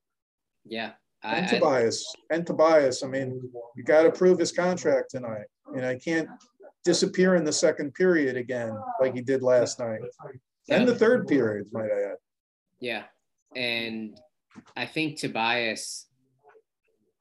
Yeah, 0.65 0.93
and 1.23 1.47
I, 1.47 1.49
Tobias. 1.49 2.15
and 2.31 2.47
Tobias. 2.47 3.03
I 3.03 3.09
mean, 3.09 3.41
you 3.77 3.85
got 3.85 4.03
to 4.03 4.11
prove 4.11 4.39
his 4.39 4.53
contract 4.53 5.11
tonight. 5.11 5.47
Know, 5.73 5.93
he 5.93 5.99
can't 5.99 6.29
disappear 6.85 7.35
in 7.35 7.45
the 7.45 7.53
second 7.53 7.95
period 7.95 8.37
again 8.37 8.73
like 9.01 9.15
he 9.15 9.21
did 9.21 9.43
last 9.43 9.81
night. 9.81 10.01
And 10.69 10.87
the 10.87 10.95
third 10.95 11.27
period, 11.27 11.67
might 11.73 11.91
I 11.91 12.13
add. 12.13 12.17
Yeah. 12.81 13.03
And 13.55 14.19
I 14.77 14.87
think 14.87 15.19
Tobias 15.19 16.07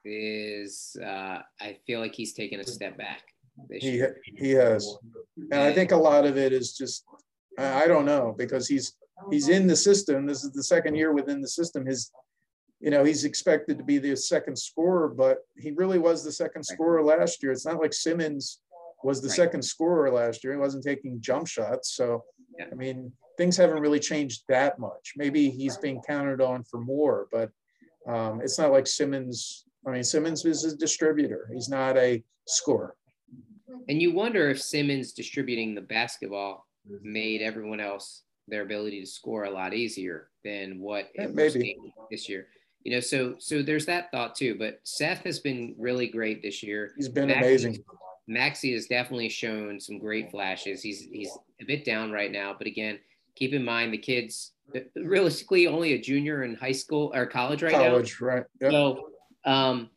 is 0.04 0.96
uh, 1.04 1.40
I 1.60 1.78
feel 1.88 2.00
like 2.00 2.14
he's 2.14 2.34
taken 2.34 2.60
a 2.60 2.64
step 2.64 2.98
back. 2.98 3.24
He 3.72 4.04
he 4.36 4.52
has. 4.52 4.98
And 5.52 5.62
I 5.62 5.74
think 5.74 5.92
a 5.92 5.98
lot 5.98 6.26
of 6.26 6.38
it 6.38 6.54
is 6.54 6.74
just 6.74 7.06
I 7.58 7.88
don't 7.88 8.06
know 8.06 8.36
because 8.38 8.68
he's 8.68 8.94
he's 9.32 9.50
in 9.50 9.68
the 9.68 9.76
system. 9.76 10.26
This 10.26 10.44
is 10.44 10.52
the 10.52 10.64
second 10.64 10.96
year 10.96 11.14
within 11.14 11.42
the 11.42 11.48
system. 11.48 11.86
His 11.86 12.12
you 12.82 12.92
know, 12.92 13.04
he's 13.04 13.24
expected 13.24 13.78
to 13.78 13.84
be 13.84 13.98
the 13.98 14.16
second 14.16 14.58
scorer, 14.58 15.08
but 15.08 15.40
he 15.58 15.72
really 15.72 15.98
was 15.98 16.24
the 16.24 16.32
second 16.32 16.64
scorer 16.64 17.02
last 17.02 17.42
year. 17.42 17.52
It's 17.52 17.66
not 17.66 17.82
like 17.82 17.94
Simmons 17.94 18.60
was 19.04 19.22
the 19.22 19.28
right. 19.30 19.36
second 19.36 19.62
scorer 19.64 20.12
last 20.12 20.44
year. 20.44 20.54
He 20.54 20.60
wasn't 20.60 20.84
taking 20.84 21.22
jump 21.22 21.48
shots. 21.48 21.96
So, 21.96 22.24
yeah. 22.60 22.66
I 22.72 22.76
mean, 22.76 23.12
things 23.38 23.56
haven't 23.56 23.80
really 23.80 24.00
changed 24.00 24.44
that 24.50 24.78
much. 24.78 25.14
Maybe 25.16 25.50
he's 25.50 25.78
being 25.78 26.02
counted 26.08 26.42
on 26.42 26.64
for 26.64 26.80
more, 26.80 27.28
but 27.32 27.50
um, 28.08 28.42
it's 28.42 28.60
not 28.60 28.72
like 28.72 28.88
Simmons. 28.88 29.66
I 29.88 29.92
mean, 29.92 30.04
Simmons 30.04 30.44
is 30.46 30.64
a 30.66 30.76
distributor. 30.76 31.50
He's 31.54 31.70
not 31.70 31.98
a 31.98 32.24
scorer. 32.48 32.96
And 33.90 34.02
you 34.02 34.12
wonder 34.12 34.50
if 34.50 34.62
Simmons 34.62 35.14
distributing 35.14 35.76
the 35.76 35.82
basketball 35.82 36.68
made 37.02 37.42
everyone 37.42 37.80
else 37.80 38.24
their 38.48 38.62
ability 38.62 39.02
to 39.02 39.08
score 39.08 39.46
a 39.46 39.50
lot 39.50 39.74
easier 39.74 40.30
than 40.44 40.80
what 40.80 41.10
it 41.16 41.34
maybe 41.34 41.78
this 42.12 42.30
year 42.30 42.48
you 42.86 42.92
know, 42.92 43.00
so 43.00 43.36
so 43.40 43.64
there's 43.64 43.88
that 43.88 44.12
thought 44.12 44.36
too. 44.36 44.56
But 44.58 44.80
Seth 44.84 45.24
has 45.24 45.40
been 45.40 45.76
really 45.78 46.08
great 46.08 46.44
this 46.44 46.62
year. 46.62 46.94
He's 46.96 47.10
been 47.10 47.28
Maxey, 47.28 47.48
amazing. 47.48 47.84
Maxey 48.28 48.74
has 48.74 48.86
definitely 48.86 49.28
shown 49.28 49.80
some 49.80 49.98
great 49.98 50.30
flashes. 50.30 50.84
He's 50.84 51.02
he's 51.02 51.32
a 51.60 51.66
bit 51.66 51.84
down 51.84 52.12
right 52.12 52.32
now, 52.32 52.56
but 52.56 52.68
again, 52.68 53.00
keep 53.34 53.54
in 53.54 53.66
mind 53.66 53.92
the 53.92 53.98
kids 53.98 54.52
realistically 54.96 55.66
only 55.66 55.94
a 55.94 56.02
junior 56.02 56.44
in 56.44 56.54
high 56.54 56.72
school 56.72 57.12
or 57.16 57.26
college 57.26 57.64
right 57.64 57.72
college, 57.72 57.86
now. 57.86 57.92
College, 57.92 58.22
right? 58.22 58.44
Yep. 58.62 58.72
So, 58.72 59.10
um, 59.46 59.90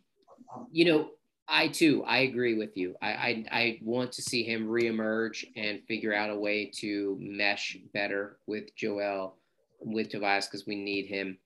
you 0.72 0.86
know, 0.86 1.10
I 1.48 1.68
too, 1.68 2.04
I 2.04 2.18
agree 2.18 2.58
with 2.58 2.76
you. 2.76 2.94
I, 3.00 3.08
I, 3.08 3.44
I 3.50 3.78
want 3.82 4.12
to 4.12 4.22
see 4.22 4.42
him 4.42 4.68
reemerge 4.68 5.46
and 5.56 5.80
figure 5.88 6.12
out 6.14 6.30
a 6.30 6.38
way 6.38 6.70
to 6.76 7.16
mesh 7.20 7.78
better 7.94 8.38
with 8.46 8.74
Joel, 8.76 9.36
with 9.80 10.10
Tobias, 10.10 10.46
because 10.46 10.66
we 10.66 10.76
need 10.76 11.06
him. 11.06 11.38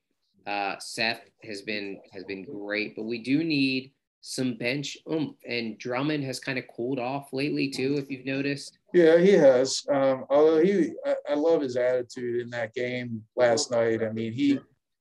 Uh, 0.45 0.77
Seth 0.81 1.23
has 1.45 1.63
been 1.63 2.01
has 2.13 2.25
been 2.25 2.45
great, 2.45 2.97
but 2.97 3.05
we 3.05 3.23
do 3.23 3.45
need 3.45 3.93
some 4.23 4.55
bench 4.55 4.97
oomph. 5.11 5.37
And 5.47 5.79
Drummond 5.79 6.25
has 6.25 6.41
kind 6.41 6.59
of 6.59 6.65
cooled 6.75 6.99
off 6.99 7.33
lately 7.33 7.69
too, 7.69 7.97
if 7.97 8.11
you've 8.11 8.27
noticed. 8.27 8.79
Yeah, 8.93 9.19
he 9.19 9.33
has. 9.33 9.85
Um, 9.89 10.25
although 10.31 10.61
he, 10.63 10.93
I, 11.07 11.15
I, 11.31 11.35
love 11.35 11.63
his 11.63 11.77
attitude 11.77 12.41
in 12.41 12.51
that 12.51 12.75
game 12.75 13.23
last 13.37 13.71
night. 13.71 14.03
I 14.03 14.11
mean, 14.11 14.33
he 14.33 14.59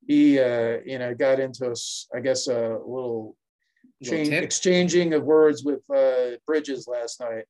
he 0.07 0.39
uh, 0.39 0.77
you 0.85 0.99
know 0.99 1.15
got 1.15 1.39
into 1.39 1.75
I 2.13 2.19
guess 2.19 2.47
a 2.47 2.77
little 2.85 3.35
change, 4.03 4.29
exchanging 4.29 5.13
of 5.13 5.23
words 5.23 5.63
with 5.63 5.81
uh, 5.93 6.37
Bridges 6.45 6.87
last 6.87 7.19
night. 7.19 7.45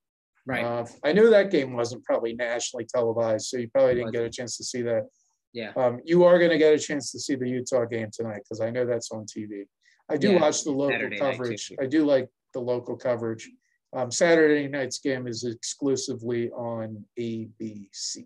Right. 0.46 0.64
Uh, 0.66 0.86
I 1.04 1.14
knew 1.14 1.30
that 1.30 1.52
game 1.52 1.74
wasn't 1.74 2.04
probably 2.04 2.34
nationally 2.34 2.86
televised, 2.86 3.48
so 3.48 3.58
you 3.58 3.70
probably 3.70 3.96
didn't 3.96 4.12
get 4.12 4.24
a 4.24 4.30
chance 4.30 4.58
to 4.58 4.64
see 4.64 4.82
that. 4.82 5.08
Yeah. 5.54 5.72
Um, 5.76 6.00
you 6.04 6.24
are 6.24 6.40
going 6.40 6.52
to 6.52 6.58
get 6.58 6.74
a 6.74 6.80
chance 6.80 7.12
to 7.12 7.20
see 7.20 7.36
the 7.36 7.48
Utah 7.48 7.86
game 7.86 8.10
tonight 8.12 8.42
because 8.44 8.62
I 8.62 8.70
know 8.70 8.86
that's 8.86 9.12
on 9.12 9.26
TV. 9.26 9.66
I 10.10 10.18
do 10.18 10.32
yeah, 10.32 10.42
watch 10.42 10.64
the 10.64 10.72
local 10.72 10.96
Saturday 10.96 11.18
coverage. 11.18 11.72
I 11.80 11.86
do 11.86 12.06
like 12.06 12.28
the 12.54 12.60
local 12.60 12.96
coverage. 12.98 13.50
Um, 13.94 14.10
Saturday 14.10 14.68
night's 14.68 15.00
game 15.00 15.28
is 15.28 15.44
exclusively 15.44 16.50
on 16.52 17.04
ABC. 17.20 18.26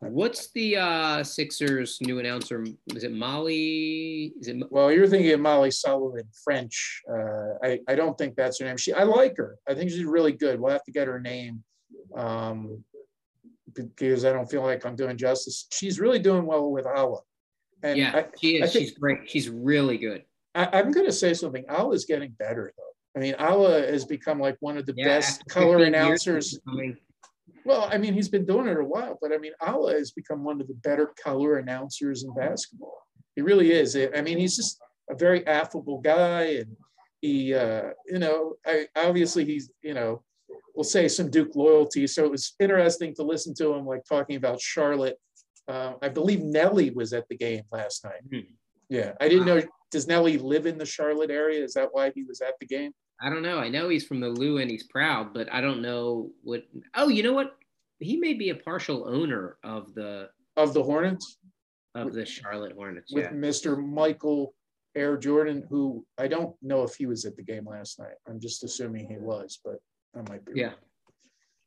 What's 0.00 0.52
the 0.52 0.76
uh, 0.76 1.24
Sixers 1.24 1.98
new 2.00 2.20
announcer? 2.20 2.64
Is 2.94 3.02
it 3.02 3.12
Molly? 3.12 4.32
Is 4.40 4.46
it? 4.46 4.56
Well, 4.70 4.92
you're 4.92 5.08
thinking 5.08 5.32
of 5.32 5.40
Molly 5.40 5.72
Sullivan, 5.72 6.28
French. 6.44 7.02
Uh, 7.10 7.54
I 7.64 7.80
I 7.88 7.96
don't 7.96 8.16
think 8.16 8.36
that's 8.36 8.60
her 8.60 8.64
name. 8.64 8.76
She 8.76 8.92
I 8.92 9.02
like 9.02 9.36
her. 9.38 9.58
I 9.68 9.74
think 9.74 9.90
she's 9.90 10.04
really 10.04 10.32
good. 10.32 10.60
We'll 10.60 10.70
have 10.70 10.84
to 10.84 10.92
get 10.92 11.08
her 11.08 11.18
name. 11.18 11.64
Um, 12.16 12.84
because 13.74 14.24
I 14.24 14.32
don't 14.32 14.50
feel 14.50 14.62
like 14.62 14.86
I'm 14.86 14.96
doing 14.96 15.16
justice. 15.16 15.66
She's 15.72 15.98
really 16.00 16.18
doing 16.18 16.46
well 16.46 16.70
with 16.70 16.84
Alaa. 16.84 17.20
And 17.82 17.98
yeah, 17.98 18.12
I, 18.14 18.26
she 18.40 18.56
is. 18.56 18.72
Think, 18.72 18.86
she's 18.86 18.98
great. 18.98 19.28
She's 19.28 19.48
really 19.48 19.98
good. 19.98 20.22
I, 20.54 20.78
am 20.78 20.90
going 20.90 21.06
to 21.06 21.12
say 21.12 21.34
something. 21.34 21.64
Alaa 21.64 21.94
is 21.94 22.04
getting 22.04 22.30
better, 22.38 22.72
though. 22.76 23.20
I 23.20 23.22
mean, 23.22 23.34
Alaa 23.34 23.88
has 23.88 24.04
become 24.04 24.40
like 24.40 24.56
one 24.60 24.76
of 24.76 24.86
the 24.86 24.94
yeah, 24.96 25.04
best 25.04 25.44
color 25.48 25.84
announcers. 25.84 26.58
Well, 27.64 27.88
I 27.90 27.98
mean, 27.98 28.14
he's 28.14 28.28
been 28.28 28.46
doing 28.46 28.66
it 28.66 28.78
a 28.78 28.84
while, 28.84 29.18
but 29.20 29.32
I 29.32 29.38
mean, 29.38 29.52
Alaa 29.62 29.94
has 29.94 30.10
become 30.10 30.44
one 30.44 30.60
of 30.60 30.68
the 30.68 30.74
better 30.74 31.12
color 31.22 31.58
announcers 31.58 32.24
in 32.24 32.32
basketball. 32.34 33.02
He 33.36 33.42
really 33.42 33.72
is. 33.72 33.96
I 33.96 34.20
mean, 34.22 34.38
he's 34.38 34.56
just 34.56 34.80
a 35.10 35.14
very 35.14 35.46
affable 35.46 36.00
guy, 36.00 36.42
and 36.60 36.76
he, 37.20 37.54
uh, 37.54 37.90
you 38.06 38.18
know, 38.18 38.54
I, 38.66 38.86
obviously 38.96 39.44
he's, 39.44 39.70
you 39.82 39.94
know, 39.94 40.22
we'll 40.74 40.84
say 40.84 41.08
some 41.08 41.30
Duke 41.30 41.54
loyalty. 41.54 42.06
So 42.06 42.24
it 42.24 42.30
was 42.30 42.54
interesting 42.60 43.14
to 43.16 43.22
listen 43.22 43.54
to 43.56 43.74
him, 43.74 43.86
like 43.86 44.04
talking 44.08 44.36
about 44.36 44.60
Charlotte. 44.60 45.18
Uh, 45.66 45.94
I 46.00 46.08
believe 46.08 46.40
Nelly 46.40 46.90
was 46.90 47.12
at 47.12 47.28
the 47.28 47.36
game 47.36 47.64
last 47.70 48.04
night. 48.04 48.22
Mm-hmm. 48.32 48.52
Yeah, 48.88 49.12
I 49.20 49.28
didn't 49.28 49.46
know. 49.46 49.62
Does 49.90 50.06
Nelly 50.06 50.38
live 50.38 50.66
in 50.66 50.78
the 50.78 50.86
Charlotte 50.86 51.30
area? 51.30 51.62
Is 51.62 51.74
that 51.74 51.88
why 51.92 52.10
he 52.14 52.24
was 52.24 52.40
at 52.40 52.54
the 52.60 52.66
game? 52.66 52.92
I 53.20 53.30
don't 53.30 53.42
know. 53.42 53.58
I 53.58 53.68
know 53.68 53.88
he's 53.88 54.06
from 54.06 54.20
the 54.20 54.28
Lou 54.28 54.58
and 54.58 54.70
he's 54.70 54.84
proud, 54.84 55.34
but 55.34 55.52
I 55.52 55.60
don't 55.60 55.82
know 55.82 56.30
what. 56.42 56.62
Oh, 56.94 57.08
you 57.08 57.22
know 57.22 57.32
what? 57.32 57.56
He 57.98 58.16
may 58.16 58.34
be 58.34 58.50
a 58.50 58.54
partial 58.54 59.08
owner 59.08 59.56
of 59.64 59.92
the 59.94 60.28
of 60.56 60.72
the 60.72 60.82
Hornets 60.82 61.38
of 61.94 62.12
the 62.12 62.24
Charlotte 62.24 62.72
Hornets 62.76 63.12
with 63.12 63.24
yeah. 63.24 63.32
Mr. 63.32 63.84
Michael 63.84 64.54
Air 64.94 65.16
Jordan, 65.16 65.64
who 65.68 66.04
I 66.16 66.28
don't 66.28 66.54
know 66.62 66.82
if 66.82 66.94
he 66.94 67.06
was 67.06 67.24
at 67.24 67.36
the 67.36 67.42
game 67.42 67.66
last 67.66 67.98
night. 67.98 68.14
I'm 68.28 68.40
just 68.40 68.62
assuming 68.62 69.08
he 69.08 69.16
was, 69.18 69.58
but 69.64 69.78
I 70.16 70.22
might 70.30 70.44
be. 70.44 70.52
Yeah. 70.54 70.66
Wrong. 70.66 70.74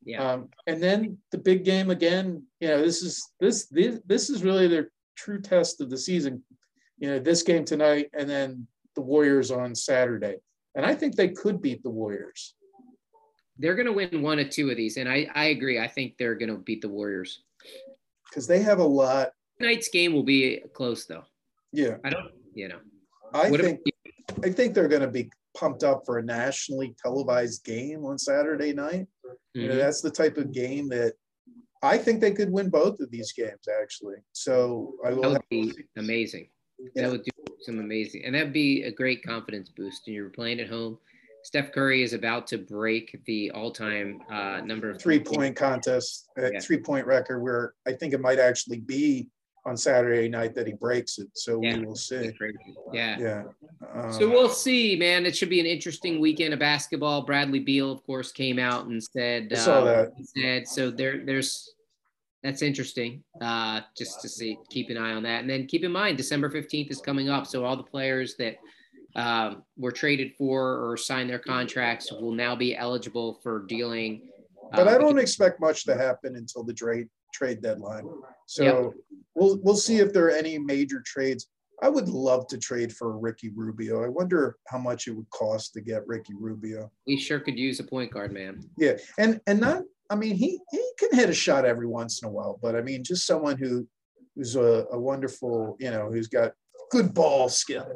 Yeah. 0.04 0.32
Um, 0.32 0.50
and 0.68 0.82
then 0.82 1.18
the 1.32 1.38
big 1.38 1.66
game 1.66 1.90
again. 1.90 2.44
You 2.62 2.70
know, 2.70 2.82
this 2.82 3.02
is 3.02 3.30
this 3.40 3.68
this 3.68 4.00
this 4.06 4.30
is 4.30 4.44
really 4.44 4.68
their 4.68 4.90
true 5.16 5.42
test 5.42 5.82
of 5.82 5.90
the 5.90 5.98
season. 5.98 6.44
You 6.98 7.10
know, 7.10 7.20
this 7.20 7.44
game 7.44 7.66
tonight, 7.66 8.10
and 8.14 8.30
then 8.30 8.68
the 8.96 9.02
Warriors 9.02 9.52
on 9.52 9.76
Saturday 9.76 10.38
and 10.76 10.86
I 10.86 10.96
think 10.96 11.16
they 11.16 11.30
could 11.30 11.62
beat 11.62 11.84
the 11.84 11.90
Warriors. 11.90 12.56
They're 13.58 13.76
going 13.76 13.88
to 13.88 13.94
win 13.94 14.22
one 14.22 14.40
or 14.40 14.48
two 14.48 14.70
of 14.70 14.78
these, 14.78 14.98
and 14.98 15.08
I 15.10 15.28
I 15.36 15.46
agree. 15.46 15.80
I 15.80 15.88
think 15.88 16.18
they're 16.18 16.36
going 16.36 16.50
to 16.50 16.58
beat 16.58 16.82
the 16.82 16.90
Warriors 16.90 17.44
because 18.30 18.48
they 18.48 18.62
have 18.62 18.80
a 18.80 18.84
lot. 18.84 19.32
Tonight's 19.60 19.90
game 19.90 20.14
will 20.14 20.24
be 20.24 20.62
close, 20.74 21.06
though. 21.06 21.24
Yeah, 21.72 21.98
I 22.04 22.10
don't. 22.10 22.32
You 22.54 22.70
know, 22.70 22.80
I 23.34 23.50
think 23.50 23.82
I 24.44 24.50
think 24.50 24.74
they're 24.74 24.88
going 24.88 25.02
to 25.02 25.08
be 25.08 25.30
pumped 25.56 25.84
up 25.84 26.04
for 26.06 26.18
a 26.18 26.24
nationally 26.24 26.96
televised 27.02 27.64
game 27.64 28.06
on 28.06 28.18
Saturday 28.18 28.74
night. 28.74 29.08
Mm-hmm. 29.26 29.60
You 29.60 29.68
know, 29.68 29.74
mm-hmm. 29.74 29.80
that's 29.80 30.02
the 30.02 30.12
type 30.12 30.38
of 30.38 30.54
game 30.54 30.90
that 30.90 31.14
I 31.84 31.98
think 31.98 32.22
they 32.22 32.32
could 32.32 32.52
win 32.52 32.70
both 32.70 33.00
of 33.00 33.12
these 33.12 33.32
games 33.34 33.68
actually. 33.82 34.18
So 34.32 34.96
I 35.06 35.12
will. 35.12 35.22
That 35.22 35.30
would 35.32 35.50
be 35.50 35.74
amazing. 35.98 36.50
Yeah. 36.96 37.04
That 37.04 37.12
would 37.12 37.24
do 37.24 37.32
some 37.62 37.80
amazing, 37.80 38.26
and 38.26 38.36
that'd 38.36 38.54
be 38.54 38.84
a 38.84 38.92
great 38.92 39.24
confidence 39.24 39.70
boost. 39.70 40.08
And 40.08 40.16
you're 40.16 40.30
playing 40.30 40.60
at 40.60 40.70
home. 40.70 40.98
Steph 41.44 41.72
Curry 41.72 42.04
is 42.04 42.14
about 42.14 42.46
to 42.48 42.60
break 42.60 43.20
the 43.26 43.50
all-time 43.52 44.22
uh, 44.32 44.62
number 44.64 44.92
of 44.92 45.02
three-point 45.02 45.56
contest, 45.56 46.30
uh, 46.38 46.52
yeah. 46.52 46.60
three-point 46.60 47.08
record, 47.08 47.40
where 47.42 47.74
I 47.88 47.94
think 47.94 48.14
it 48.14 48.22
might 48.22 48.38
actually 48.38 48.80
be 48.80 49.28
on 49.66 49.78
Saturday 49.78 50.28
night 50.28 50.56
that 50.56 50.66
he 50.66 50.74
breaks 50.74 51.18
it. 51.20 51.30
So 51.34 51.60
yeah. 51.62 51.78
we 51.78 51.86
will 51.86 51.96
see. 51.96 52.32
Yeah. 52.94 53.18
Yeah. 53.20 53.44
Um, 53.94 54.14
so 54.14 54.30
we'll 54.30 54.50
see, 54.50 54.96
man. 54.96 55.26
It 55.26 55.36
should 55.36 55.50
be 55.50 55.60
an 55.60 55.66
interesting 55.66 56.20
weekend 56.20 56.54
of 56.54 56.60
basketball. 56.60 57.24
Bradley 57.24 57.60
Beal, 57.60 57.92
of 57.92 58.04
course, 58.04 58.32
came 58.32 58.60
out 58.60 58.88
and 58.88 59.04
said, 59.04 59.52
I 59.52 59.56
saw 59.56 59.82
uh, 59.82 59.86
that. 59.86 60.14
said, 60.36 60.68
so 60.68 60.90
there, 60.92 61.26
there's 61.26 61.74
that's 62.44 62.62
interesting. 62.62 63.24
Uh, 63.40 63.82
just 63.98 64.22
to 64.22 64.30
see, 64.30 64.58
keep 64.70 64.90
an 64.90 64.98
eye 64.98 65.14
on 65.14 65.24
that, 65.24 65.42
and 65.42 65.50
then 65.50 65.68
keep 65.68 65.84
in 65.84 65.92
mind 65.92 66.18
December 66.18 66.50
fifteenth 66.50 66.92
is 66.92 67.00
coming 67.02 67.30
up. 67.30 67.46
So 67.46 67.66
all 67.66 67.78
the 67.78 67.84
players 67.84 68.36
that 68.38 68.58
um, 69.16 69.64
were 69.78 69.92
traded 69.92 70.34
for 70.38 70.90
or 70.90 70.98
signed 70.98 71.30
their 71.30 71.40
contracts 71.40 72.12
will 72.12 72.32
now 72.32 72.56
be 72.56 72.76
eligible 72.76 73.40
for 73.44 73.66
dealing. 73.68 74.30
But 74.74 74.88
I 74.88 74.98
don't 74.98 75.20
expect 75.20 75.60
much 75.60 75.84
to 75.86 75.96
happen 75.96 76.36
until 76.36 76.64
the 76.64 76.74
trade 76.74 77.08
trade 77.34 77.62
deadline. 77.62 78.08
So 78.46 78.64
yep. 78.64 78.94
we'll 79.36 79.60
we'll 79.64 79.76
see 79.76 79.98
if 79.98 80.14
there 80.14 80.28
are 80.28 80.32
any 80.32 80.58
major 80.58 81.04
trades. 81.06 81.48
I 81.84 81.90
would 81.90 82.08
love 82.08 82.48
to 82.48 82.60
trade 82.60 82.94
for 82.94 83.18
Ricky 83.18 83.50
Rubio. 83.50 84.04
I 84.04 84.08
wonder 84.08 84.58
how 84.68 84.78
much 84.78 85.08
it 85.08 85.12
would 85.12 85.30
cost 85.32 85.74
to 85.74 85.82
get 85.82 86.08
Ricky 86.08 86.34
Rubio. 86.40 86.92
We 87.08 87.18
sure 87.18 87.40
could 87.40 87.58
use 87.58 87.80
a 87.80 87.84
point 87.84 88.14
guard, 88.14 88.32
man. 88.32 88.70
Yeah, 88.78 88.98
and 89.18 89.42
and 89.48 89.60
not 89.60 89.84
I 90.12 90.16
mean, 90.16 90.36
he 90.36 90.60
he 90.72 90.92
can 91.00 91.18
hit 91.18 91.30
a 91.30 91.34
shot 91.34 91.64
every 91.64 91.88
once 91.88 92.22
in 92.22 92.28
a 92.28 92.32
while, 92.32 92.60
but 92.62 92.76
I 92.76 92.82
mean, 92.82 93.02
just 93.02 93.26
someone 93.26 93.58
who 93.58 93.88
who's 94.36 94.58
a, 94.58 94.86
a 94.92 95.00
wonderful, 95.00 95.78
you 95.80 95.90
know, 95.90 96.12
who's 96.12 96.28
got 96.28 96.52
good 96.92 97.14
ball 97.14 97.48
skill. 97.48 97.88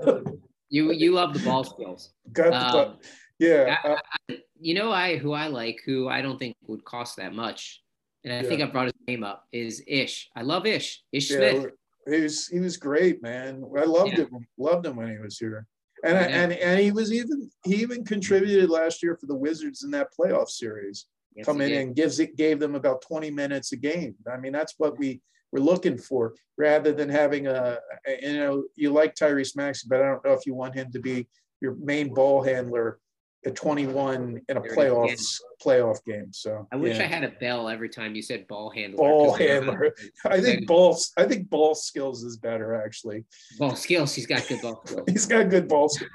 you 0.69 0.93
you 0.93 1.11
love 1.11 1.33
the 1.33 1.39
ball 1.39 1.65
skills. 1.65 2.13
Got 2.31 2.51
the 2.51 2.77
um. 2.79 2.97
Yeah. 3.37 3.75
I, 3.83 3.97
I, 4.29 4.37
you 4.57 4.75
know, 4.75 4.93
I 4.93 5.17
who 5.17 5.33
I 5.33 5.47
like, 5.47 5.81
who 5.85 6.07
I 6.07 6.21
don't 6.21 6.39
think 6.39 6.55
would 6.67 6.85
cost 6.85 7.17
that 7.17 7.33
much, 7.33 7.81
and 8.23 8.31
I 8.31 8.37
yeah. 8.37 8.47
think 8.47 8.61
I 8.61 8.67
brought 8.67 8.85
his 8.85 8.93
name 9.09 9.25
up 9.25 9.43
is 9.51 9.83
Ish. 9.85 10.29
I 10.37 10.41
love 10.41 10.65
Ish. 10.65 11.03
Ish 11.11 11.31
yeah, 11.31 11.37
Smith. 11.37 11.71
He 12.09 12.21
was 12.21 12.47
he 12.47 12.59
was 12.61 12.77
great, 12.77 13.21
man. 13.21 13.65
I 13.77 13.83
loved 13.83 14.11
yeah. 14.11 14.19
him. 14.19 14.47
Loved 14.57 14.85
him 14.85 14.95
when 14.95 15.09
he 15.09 15.17
was 15.17 15.37
here. 15.37 15.67
And, 16.01 16.17
and 16.17 16.53
and 16.53 16.79
he 16.79 16.91
was 16.91 17.11
even 17.11 17.49
he 17.65 17.75
even 17.75 18.05
contributed 18.05 18.69
last 18.69 19.03
year 19.03 19.17
for 19.19 19.25
the 19.25 19.35
Wizards 19.35 19.83
in 19.83 19.91
that 19.91 20.09
playoff 20.17 20.47
series 20.47 21.07
yes, 21.35 21.45
come 21.45 21.61
in 21.61 21.73
and 21.73 21.95
gives 21.95 22.19
it 22.19 22.35
gave 22.35 22.59
them 22.59 22.75
about 22.75 23.01
20 23.01 23.31
minutes 23.31 23.71
a 23.71 23.77
game. 23.77 24.15
I 24.31 24.37
mean, 24.37 24.51
that's 24.51 24.75
what 24.77 24.97
we 24.97 25.21
were 25.51 25.59
looking 25.59 25.97
for 25.97 26.35
rather 26.57 26.91
than 26.91 27.09
having 27.09 27.47
a, 27.47 27.77
a 28.07 28.21
you 28.21 28.37
know, 28.37 28.63
you 28.75 28.91
like 28.91 29.15
Tyrese 29.15 29.55
Maxey, 29.55 29.87
but 29.89 30.01
I 30.01 30.05
don't 30.05 30.25
know 30.25 30.33
if 30.33 30.45
you 30.45 30.53
want 30.53 30.75
him 30.75 30.91
to 30.91 30.99
be 30.99 31.27
your 31.61 31.75
main 31.75 32.13
ball 32.13 32.43
handler 32.43 32.99
at 33.45 33.55
21 33.55 34.41
in 34.49 34.57
a 34.57 34.61
playoff 34.61 35.39
playoff 35.63 36.03
game. 36.03 36.31
So 36.31 36.67
I 36.71 36.75
wish 36.75 36.97
yeah. 36.97 37.03
I 37.03 37.07
had 37.07 37.23
a 37.23 37.29
bell 37.29 37.69
every 37.69 37.89
time 37.89 38.15
you 38.15 38.21
said 38.21 38.47
ball 38.47 38.69
handler. 38.69 38.97
Ball 38.97 39.33
handler. 39.33 39.95
I 40.25 40.41
think 40.41 40.67
ball. 40.67 40.97
I 41.17 41.25
think 41.25 41.49
ball 41.49 41.75
skills 41.75 42.23
is 42.23 42.37
better 42.37 42.75
actually. 42.75 43.25
Ball 43.59 43.75
skills. 43.75 44.13
He's 44.13 44.25
got 44.25 44.47
good 44.47 44.61
ball 44.61 44.81
skills. 44.85 45.05
He's 45.07 45.25
got 45.25 45.49
good 45.49 45.67
ball 45.67 45.89
skills. 45.89 46.11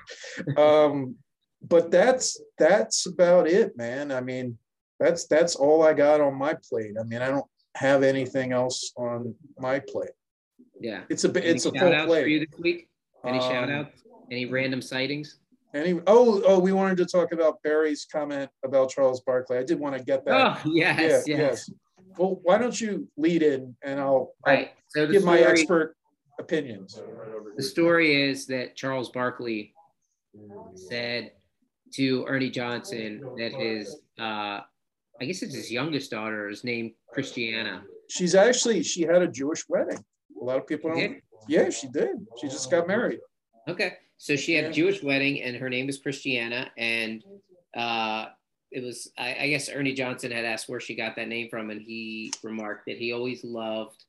um, 0.56 1.16
but 1.62 1.90
that's 1.90 2.40
that's 2.58 3.06
about 3.06 3.46
it, 3.46 3.76
man. 3.76 4.10
I 4.12 4.20
mean, 4.20 4.58
that's 5.00 5.26
that's 5.26 5.56
all 5.56 5.82
I 5.82 5.94
got 5.94 6.20
on 6.20 6.34
my 6.34 6.54
plate. 6.68 6.94
I 7.00 7.04
mean, 7.04 7.22
I 7.22 7.28
don't 7.28 7.46
have 7.76 8.02
anything 8.02 8.52
else 8.52 8.92
on 8.96 9.34
my 9.58 9.80
plate. 9.80 10.10
Yeah, 10.78 11.02
it's 11.08 11.24
a 11.24 11.48
it's 11.48 11.66
a 11.66 11.72
full 11.72 12.06
plate. 12.06 12.22
For 12.22 12.28
you 12.28 12.46
this 12.46 12.60
week? 12.60 12.88
Any 13.24 13.38
um, 13.38 13.50
shout 13.50 13.70
outs? 13.70 14.02
Any 14.30 14.46
random 14.46 14.80
sightings? 14.80 15.38
Any? 15.74 16.00
Oh, 16.06 16.42
oh, 16.46 16.58
we 16.58 16.72
wanted 16.72 16.96
to 16.98 17.06
talk 17.06 17.32
about 17.32 17.62
Barry's 17.62 18.06
comment 18.10 18.50
about 18.64 18.90
Charles 18.90 19.20
Barkley. 19.20 19.58
I 19.58 19.64
did 19.64 19.78
want 19.78 19.96
to 19.96 20.02
get 20.02 20.24
that. 20.26 20.34
Oh, 20.64 20.70
yes, 20.70 21.26
yeah, 21.26 21.36
yes. 21.36 21.68
yes. 21.68 21.70
Well, 22.18 22.40
why 22.42 22.58
don't 22.58 22.78
you 22.80 23.08
lead 23.16 23.42
in 23.42 23.76
and 23.82 24.00
I'll, 24.00 24.34
right. 24.44 24.68
I'll 24.68 24.74
so 24.88 25.06
give 25.06 25.22
story, 25.22 25.40
my 25.40 25.46
expert 25.46 25.96
opinions. 26.38 27.00
The 27.56 27.62
story 27.62 28.30
is 28.30 28.46
that 28.46 28.74
Charles 28.74 29.10
Barkley 29.10 29.72
said 30.74 31.32
to 31.94 32.24
Ernie 32.26 32.50
Johnson 32.50 33.22
that 33.36 33.52
his 33.52 34.00
uh, 34.18 34.60
I 35.20 35.26
guess 35.26 35.42
it's 35.42 35.54
his 35.54 35.70
youngest 35.70 36.10
daughter 36.10 36.48
is 36.48 36.64
named 36.64 36.92
Christiana. 37.12 37.82
She's 38.08 38.34
actually 38.34 38.82
she 38.82 39.02
had 39.02 39.22
a 39.22 39.28
Jewish 39.28 39.68
wedding. 39.68 40.02
A 40.40 40.44
lot 40.44 40.56
of 40.58 40.66
people 40.66 40.90
don't. 40.90 41.20
Yeah, 41.48 41.68
she 41.70 41.88
did. 41.88 42.26
She 42.40 42.48
just 42.48 42.70
got 42.70 42.86
married. 42.86 43.20
Okay, 43.68 43.94
so 44.16 44.36
she 44.36 44.54
had 44.54 44.64
a 44.64 44.72
Jewish 44.72 45.02
wedding, 45.02 45.42
and 45.42 45.56
her 45.56 45.68
name 45.68 45.88
is 45.88 45.98
Christiana, 45.98 46.70
and 46.76 47.22
uh, 47.76 48.26
it 48.70 48.82
was 48.82 49.10
I, 49.18 49.36
I, 49.42 49.48
guess 49.48 49.68
Ernie 49.68 49.92
Johnson 49.92 50.30
had 50.30 50.44
asked 50.44 50.68
where 50.68 50.80
she 50.80 50.94
got 50.94 51.16
that 51.16 51.28
name 51.28 51.48
from, 51.50 51.70
and 51.70 51.80
he 51.80 52.32
remarked 52.42 52.86
that 52.86 52.96
he 52.96 53.12
always 53.12 53.44
loved 53.44 54.04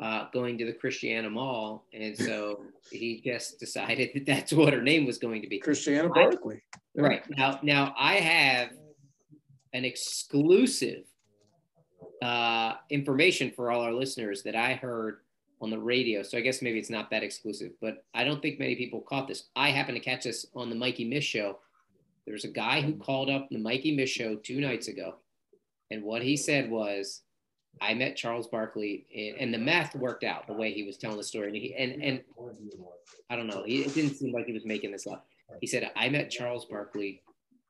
uh, 0.00 0.26
going 0.32 0.58
to 0.58 0.66
the 0.66 0.72
Christiana 0.72 1.30
Mall, 1.30 1.86
and 1.92 2.16
so 2.16 2.60
he 2.90 3.20
just 3.24 3.58
decided 3.58 4.10
that 4.14 4.26
that's 4.26 4.52
what 4.52 4.72
her 4.72 4.82
name 4.82 5.06
was 5.06 5.18
going 5.18 5.42
to 5.42 5.48
be. 5.48 5.58
Christiana 5.58 6.08
Barkley. 6.08 6.62
Right 6.96 7.22
now, 7.30 7.58
now 7.62 7.94
I 7.98 8.14
have 8.16 8.70
an 9.72 9.84
exclusive 9.84 11.04
uh, 12.22 12.74
information 12.90 13.50
for 13.50 13.70
all 13.70 13.80
our 13.80 13.92
listeners 13.92 14.42
that 14.42 14.54
I 14.54 14.74
heard 14.74 15.18
on 15.60 15.70
the 15.70 15.78
radio. 15.78 16.22
So 16.22 16.36
I 16.36 16.40
guess 16.40 16.62
maybe 16.62 16.78
it's 16.78 16.90
not 16.90 17.10
that 17.10 17.22
exclusive, 17.22 17.72
but 17.80 18.04
I 18.14 18.24
don't 18.24 18.42
think 18.42 18.58
many 18.58 18.74
people 18.74 19.00
caught 19.00 19.28
this. 19.28 19.44
I 19.54 19.70
happened 19.70 19.96
to 19.96 20.02
catch 20.02 20.24
this 20.24 20.46
on 20.54 20.70
the 20.70 20.76
Mikey 20.76 21.04
Miss 21.04 21.24
show. 21.24 21.58
There's 22.26 22.44
a 22.44 22.48
guy 22.48 22.80
who 22.80 22.94
called 22.94 23.30
up 23.30 23.48
the 23.50 23.58
Mikey 23.58 23.96
Miss 23.96 24.10
show 24.10 24.36
two 24.36 24.60
nights 24.60 24.88
ago. 24.88 25.16
And 25.90 26.02
what 26.02 26.22
he 26.22 26.36
said 26.36 26.70
was, 26.70 27.22
I 27.80 27.94
met 27.94 28.16
Charles 28.16 28.48
Barkley, 28.48 29.06
and, 29.14 29.36
and 29.38 29.54
the 29.54 29.58
math 29.58 29.94
worked 29.96 30.24
out 30.24 30.46
the 30.46 30.52
way 30.52 30.72
he 30.72 30.82
was 30.82 30.96
telling 30.98 31.16
the 31.16 31.24
story. 31.24 31.48
And, 31.48 31.56
he, 31.56 31.74
and, 31.74 32.02
and 32.02 32.20
I 33.30 33.36
don't 33.36 33.46
know, 33.46 33.64
it 33.66 33.94
didn't 33.94 34.14
seem 34.14 34.32
like 34.32 34.46
he 34.46 34.52
was 34.52 34.66
making 34.66 34.92
this 34.92 35.06
up. 35.06 35.26
He 35.60 35.66
said, 35.66 35.90
I 35.96 36.08
met 36.08 36.30
Charles 36.30 36.66
Barkley 36.66 37.22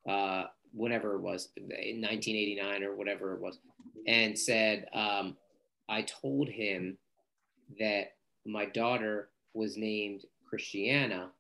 uh, 0.09 0.44
whenever 0.72 1.14
it 1.14 1.20
was, 1.20 1.48
in 1.56 2.00
1989 2.00 2.82
or 2.84 2.96
whatever 2.96 3.34
it 3.34 3.40
was, 3.40 3.58
and 4.06 4.38
said, 4.38 4.86
um, 4.94 5.36
I 5.88 6.02
told 6.02 6.48
him 6.48 6.96
that 7.78 8.12
my 8.46 8.66
daughter 8.66 9.30
was 9.54 9.76
named 9.76 10.24
Christiana 10.48 11.30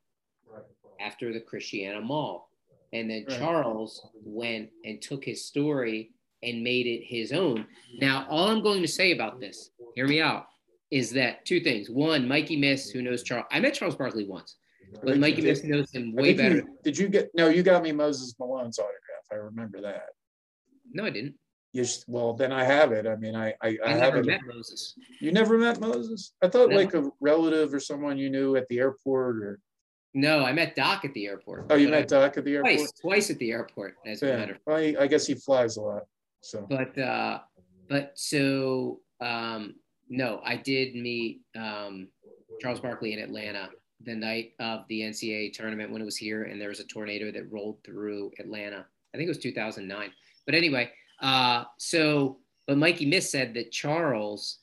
after 1.00 1.32
the 1.32 1.40
Christiana 1.40 2.00
Mall. 2.00 2.48
And 2.92 3.10
then 3.10 3.24
Charles 3.38 4.06
went 4.22 4.68
and 4.84 5.00
took 5.00 5.24
his 5.24 5.44
story 5.46 6.10
and 6.42 6.62
made 6.62 6.86
it 6.86 7.04
his 7.04 7.32
own. 7.32 7.66
Now, 8.00 8.26
all 8.28 8.48
I'm 8.48 8.62
going 8.62 8.82
to 8.82 8.88
say 8.88 9.12
about 9.12 9.40
this, 9.40 9.70
hear 9.94 10.06
me 10.06 10.20
out, 10.20 10.46
is 10.90 11.10
that 11.12 11.46
two 11.46 11.60
things. 11.60 11.88
One, 11.88 12.28
Mikey 12.28 12.56
Miss, 12.56 12.90
who 12.90 13.00
knows 13.00 13.22
Charles, 13.22 13.46
I 13.50 13.60
met 13.60 13.74
Charles 13.74 13.96
Barkley 13.96 14.26
once, 14.26 14.56
but 15.02 15.18
Mikey 15.18 15.40
Miss 15.40 15.64
knows 15.64 15.90
him 15.90 16.14
way 16.14 16.34
better. 16.34 16.56
You, 16.56 16.78
did 16.84 16.98
you 16.98 17.08
get, 17.08 17.30
no, 17.34 17.48
you 17.48 17.62
got 17.62 17.82
me 17.82 17.92
Moses 17.92 18.34
Malone's 18.38 18.78
autograph. 18.78 19.01
I 19.32 19.36
remember 19.36 19.80
that. 19.80 20.10
No, 20.92 21.04
I 21.04 21.10
didn't. 21.10 21.34
Yes, 21.72 22.04
well, 22.06 22.34
then 22.34 22.52
I 22.52 22.64
have 22.64 22.92
it. 22.92 23.06
I 23.06 23.16
mean, 23.16 23.34
I 23.34 23.54
I, 23.62 23.78
I, 23.84 23.92
I 23.92 23.94
never 23.94 24.16
have 24.18 24.26
met 24.26 24.40
it. 24.40 24.54
Moses. 24.54 24.94
You 25.20 25.32
never 25.32 25.56
met 25.56 25.80
Moses? 25.80 26.34
I 26.42 26.48
thought 26.48 26.68
No. 26.68 26.76
like 26.76 26.92
a 26.94 27.10
relative 27.20 27.72
or 27.72 27.80
someone 27.80 28.18
you 28.18 28.28
knew 28.28 28.56
at 28.56 28.68
the 28.68 28.78
airport 28.78 29.36
or 29.42 29.58
No, 30.12 30.44
I 30.44 30.52
met 30.52 30.74
Doc 30.76 31.06
at 31.06 31.14
the 31.14 31.26
airport. 31.26 31.66
oh, 31.70 31.76
you 31.76 31.88
met 31.88 32.08
Doc 32.08 32.36
at 32.36 32.44
the 32.44 32.56
airport. 32.56 32.76
twice, 32.76 32.92
twice 33.00 33.30
at 33.30 33.38
the 33.38 33.50
airport, 33.52 33.94
as 34.06 34.22
a 34.22 34.26
matter. 34.26 34.58
Well, 34.66 34.76
he, 34.78 34.96
I 34.98 35.06
guess 35.06 35.26
he 35.26 35.34
flies 35.34 35.78
a 35.78 35.80
lot. 35.82 36.02
So 36.42 36.66
But 36.68 36.98
uh, 36.98 37.40
but 37.88 38.12
so 38.16 39.00
um, 39.20 39.76
no, 40.10 40.42
I 40.44 40.56
did 40.56 40.94
meet 40.94 41.40
um, 41.56 42.08
Charles 42.60 42.80
Barkley 42.80 43.14
in 43.14 43.18
Atlanta 43.18 43.70
the 44.04 44.14
night 44.14 44.52
of 44.58 44.80
the 44.88 45.00
NCAA 45.02 45.52
tournament 45.54 45.90
when 45.90 46.02
it 46.02 46.04
was 46.04 46.16
here, 46.16 46.42
and 46.42 46.60
there 46.60 46.68
was 46.68 46.80
a 46.80 46.84
tornado 46.86 47.30
that 47.32 47.50
rolled 47.50 47.78
through 47.84 48.32
Atlanta. 48.38 48.84
I 49.14 49.16
think 49.16 49.26
it 49.26 49.30
was 49.30 49.38
2009. 49.38 50.10
But 50.46 50.54
anyway, 50.54 50.90
uh, 51.20 51.64
so 51.78 52.38
but 52.66 52.78
Mikey 52.78 53.06
Miss 53.06 53.30
said 53.30 53.54
that 53.54 53.72
Charles, 53.72 54.58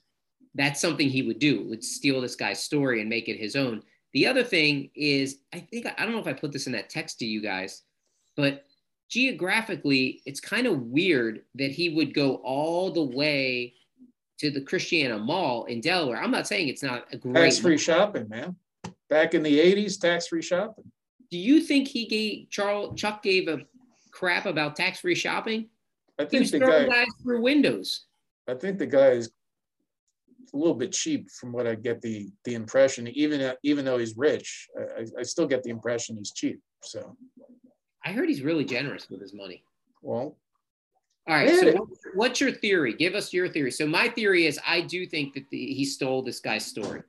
that's 0.55 0.81
something 0.81 1.09
he 1.09 1.21
would 1.21 1.39
do, 1.39 1.67
would 1.67 1.83
steal 1.83 2.21
this 2.21 2.35
guy's 2.35 2.63
story 2.63 3.01
and 3.01 3.09
make 3.09 3.27
it 3.27 3.37
his 3.37 3.55
own. 3.55 3.83
The 4.13 4.25
other 4.25 4.43
thing 4.43 4.89
is, 4.95 5.39
I 5.53 5.59
think 5.59 5.85
I 5.85 6.03
don't 6.03 6.13
know 6.13 6.19
if 6.19 6.27
I 6.27 6.33
put 6.33 6.51
this 6.51 6.67
in 6.67 6.73
that 6.73 6.89
text 6.89 7.19
to 7.19 7.25
you 7.25 7.41
guys, 7.41 7.83
but 8.35 8.65
geographically, 9.09 10.21
it's 10.25 10.39
kind 10.39 10.65
of 10.65 10.81
weird 10.81 11.41
that 11.55 11.71
he 11.71 11.89
would 11.89 12.13
go 12.13 12.35
all 12.35 12.91
the 12.91 13.03
way 13.03 13.73
to 14.39 14.49
the 14.49 14.61
Christiana 14.61 15.19
Mall 15.19 15.65
in 15.65 15.81
Delaware. 15.81 16.21
I'm 16.21 16.31
not 16.31 16.47
saying 16.47 16.69
it's 16.69 16.83
not 16.83 17.05
a 17.11 17.17
great. 17.17 17.35
tax 17.35 17.59
free 17.59 17.77
shopping, 17.77 18.27
man. 18.29 18.55
Back 19.09 19.33
in 19.33 19.43
the 19.43 19.59
80s, 19.59 19.99
tax 19.99 20.27
free 20.27 20.41
shopping. 20.41 20.85
Do 21.29 21.37
you 21.37 21.61
think 21.61 21.87
he 21.87 22.05
gave 22.05 22.49
Charles 22.49 22.99
Chuck 22.99 23.21
gave 23.21 23.47
a 23.47 23.59
crap 24.19 24.45
about 24.45 24.75
tax 24.75 24.99
free 24.99 25.15
shopping? 25.15 25.69
I 26.19 26.23
He 26.23 26.29
think 26.29 26.41
was 26.41 26.51
the 26.51 26.59
throwing 26.59 26.89
guy 26.89 26.95
guys 27.05 27.07
through 27.23 27.41
windows. 27.41 28.05
I 28.47 28.53
think 28.55 28.77
the 28.77 28.85
guy 28.85 29.11
is 29.11 29.31
a 30.53 30.57
little 30.57 30.73
bit 30.75 30.91
cheap 30.91 31.29
from 31.31 31.51
what 31.53 31.65
I 31.67 31.75
get 31.75 32.01
the 32.01 32.29
the 32.43 32.55
impression. 32.55 33.07
Even 33.07 33.53
even 33.63 33.85
though 33.85 33.97
he's 33.97 34.17
rich, 34.17 34.67
I, 34.77 35.01
I- 35.01 35.19
I 35.19 35.23
still 35.23 35.47
get 35.47 35.63
the 35.63 35.69
impression 35.69 36.17
he's 36.17 36.31
cheap. 36.33 36.59
So, 36.83 37.15
I 38.05 38.11
heard 38.11 38.27
he's 38.29 38.41
really 38.41 38.65
generous 38.65 39.09
with 39.09 39.21
his 39.21 39.33
money. 39.33 39.63
well, 40.01 40.37
All 41.27 41.35
right. 41.35 41.49
So, 41.49 41.71
what- 41.73 41.89
what's 42.15 42.41
your 42.41 42.51
theory? 42.51 42.93
Give 42.93 43.15
us 43.15 43.31
your 43.33 43.47
theory. 43.49 43.71
So, 43.71 43.85
my 43.87 44.09
theory 44.09 44.45
is 44.47 44.59
I 44.65 44.81
do 44.81 45.05
think 45.05 45.33
that 45.35 45.49
the, 45.49 45.73
he 45.73 45.85
stole 45.85 46.21
this 46.23 46.39
guy's 46.39 46.65
story. 46.65 47.03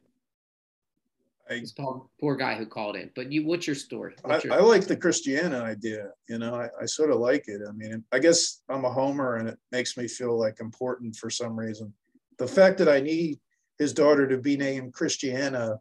I 1.50 1.64
poor, 1.76 2.06
poor 2.20 2.36
guy 2.36 2.54
who 2.54 2.64
called 2.64 2.96
in. 2.96 3.10
But 3.16 3.32
you, 3.32 3.44
what's 3.44 3.66
your 3.66 3.74
story? 3.74 4.14
I, 4.24 4.28
What's 4.28 4.44
your, 4.44 4.54
I 4.54 4.58
like 4.58 4.86
the 4.86 4.96
Christiana 4.96 5.62
idea. 5.62 6.10
You 6.28 6.38
know, 6.38 6.54
I, 6.54 6.68
I 6.80 6.86
sort 6.86 7.10
of 7.10 7.18
like 7.18 7.48
it. 7.48 7.60
I 7.68 7.72
mean, 7.72 8.04
I 8.12 8.20
guess 8.20 8.62
I'm 8.68 8.84
a 8.84 8.90
homer, 8.90 9.36
and 9.36 9.48
it 9.48 9.58
makes 9.72 9.96
me 9.96 10.06
feel 10.06 10.38
like 10.38 10.60
important 10.60 11.16
for 11.16 11.28
some 11.28 11.58
reason. 11.58 11.92
The 12.38 12.46
fact 12.46 12.78
that 12.78 12.88
I 12.88 13.00
need 13.00 13.40
his 13.78 13.92
daughter 13.92 14.28
to 14.28 14.38
be 14.38 14.56
named 14.56 14.92
Christiana 14.92 15.78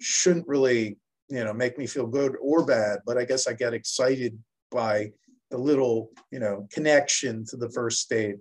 shouldn't 0.00 0.48
really, 0.48 0.98
you 1.28 1.44
know, 1.44 1.52
make 1.52 1.78
me 1.78 1.86
feel 1.86 2.06
good 2.06 2.34
or 2.40 2.66
bad. 2.66 2.98
But 3.06 3.16
I 3.16 3.24
guess 3.24 3.46
I 3.46 3.52
get 3.52 3.74
excited 3.74 4.36
by 4.72 5.12
the 5.50 5.58
little, 5.58 6.10
you 6.32 6.40
know, 6.40 6.66
connection 6.72 7.44
to 7.46 7.56
the 7.56 7.70
first 7.70 8.00
state. 8.00 8.36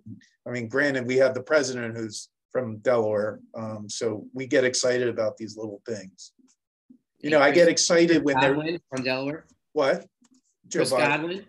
I 0.47 0.51
mean, 0.51 0.67
granted, 0.67 1.05
we 1.05 1.17
have 1.17 1.35
the 1.35 1.43
president 1.43 1.95
who's 1.95 2.29
from 2.51 2.77
Delaware, 2.77 3.41
um, 3.53 3.89
so 3.89 4.25
we 4.33 4.47
get 4.47 4.63
excited 4.63 5.09
about 5.09 5.35
these 5.35 5.57
little 5.57 5.81
things. 5.85 6.31
You 7.19 7.29
know, 7.29 7.39
I 7.39 7.51
get 7.51 7.67
excited 7.67 8.23
when 8.23 8.39
they're 8.39 8.79
from 8.89 9.03
Delaware. 9.03 9.45
what? 9.73 10.05
Joe 10.67 10.79
Chris 10.79 10.93
Biden. 10.93 10.99
Godwin. 10.99 11.45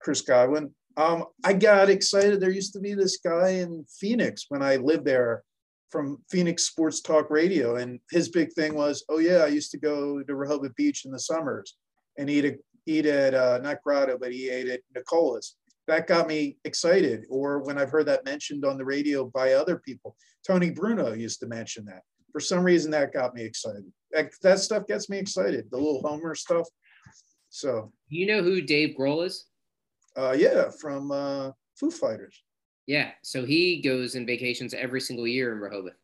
Chris 0.00 0.20
Godwin. 0.22 0.74
Um, 0.96 1.24
I 1.44 1.52
got 1.54 1.88
excited. 1.88 2.40
There 2.40 2.50
used 2.50 2.72
to 2.74 2.80
be 2.80 2.94
this 2.94 3.18
guy 3.18 3.50
in 3.50 3.84
Phoenix 3.98 4.46
when 4.48 4.62
I 4.62 4.76
lived 4.76 5.04
there 5.04 5.42
from 5.90 6.22
Phoenix 6.30 6.64
Sports 6.64 7.00
Talk 7.00 7.30
Radio. 7.30 7.76
And 7.76 8.00
his 8.10 8.28
big 8.28 8.52
thing 8.52 8.74
was, 8.74 9.04
oh 9.08 9.18
yeah, 9.18 9.38
I 9.38 9.48
used 9.48 9.70
to 9.72 9.78
go 9.78 10.22
to 10.22 10.34
Rehoboth 10.34 10.74
Beach 10.74 11.04
in 11.04 11.12
the 11.12 11.18
summers 11.18 11.76
and 12.18 12.28
eat 12.28 12.44
a, 12.44 12.56
eat 12.86 13.06
at 13.06 13.34
uh, 13.34 13.58
not 13.62 13.82
Grotto, 13.82 14.18
but 14.18 14.32
he 14.32 14.48
ate 14.48 14.68
at 14.68 14.80
Nicola's. 14.94 15.56
That 15.88 16.06
got 16.06 16.28
me 16.28 16.56
excited. 16.64 17.26
Or 17.28 17.60
when 17.60 17.78
I've 17.78 17.90
heard 17.90 18.06
that 18.06 18.24
mentioned 18.24 18.64
on 18.64 18.78
the 18.78 18.84
radio 18.84 19.24
by 19.26 19.52
other 19.52 19.78
people, 19.78 20.16
Tony 20.46 20.70
Bruno 20.70 21.12
used 21.12 21.40
to 21.40 21.46
mention 21.46 21.84
that. 21.86 22.02
For 22.32 22.40
some 22.40 22.64
reason, 22.64 22.90
that 22.92 23.12
got 23.12 23.34
me 23.34 23.42
excited. 23.42 23.84
That, 24.12 24.30
that 24.42 24.58
stuff 24.58 24.86
gets 24.86 25.08
me 25.08 25.18
excited. 25.18 25.70
The 25.70 25.76
little 25.76 26.02
Homer 26.02 26.34
stuff. 26.34 26.68
So 27.48 27.92
you 28.08 28.26
know 28.26 28.42
who 28.42 28.60
Dave 28.60 28.96
Grohl 28.98 29.24
is? 29.26 29.46
uh, 30.16 30.32
yeah, 30.36 30.68
from 30.80 31.10
uh, 31.10 31.50
Foo 31.78 31.90
Fighters. 31.90 32.42
Yeah. 32.86 33.12
So 33.22 33.46
he 33.46 33.80
goes 33.80 34.14
in 34.14 34.26
vacations 34.26 34.74
every 34.74 35.00
single 35.00 35.26
year 35.26 35.52
in 35.52 35.58
Rehoboth. 35.60 35.96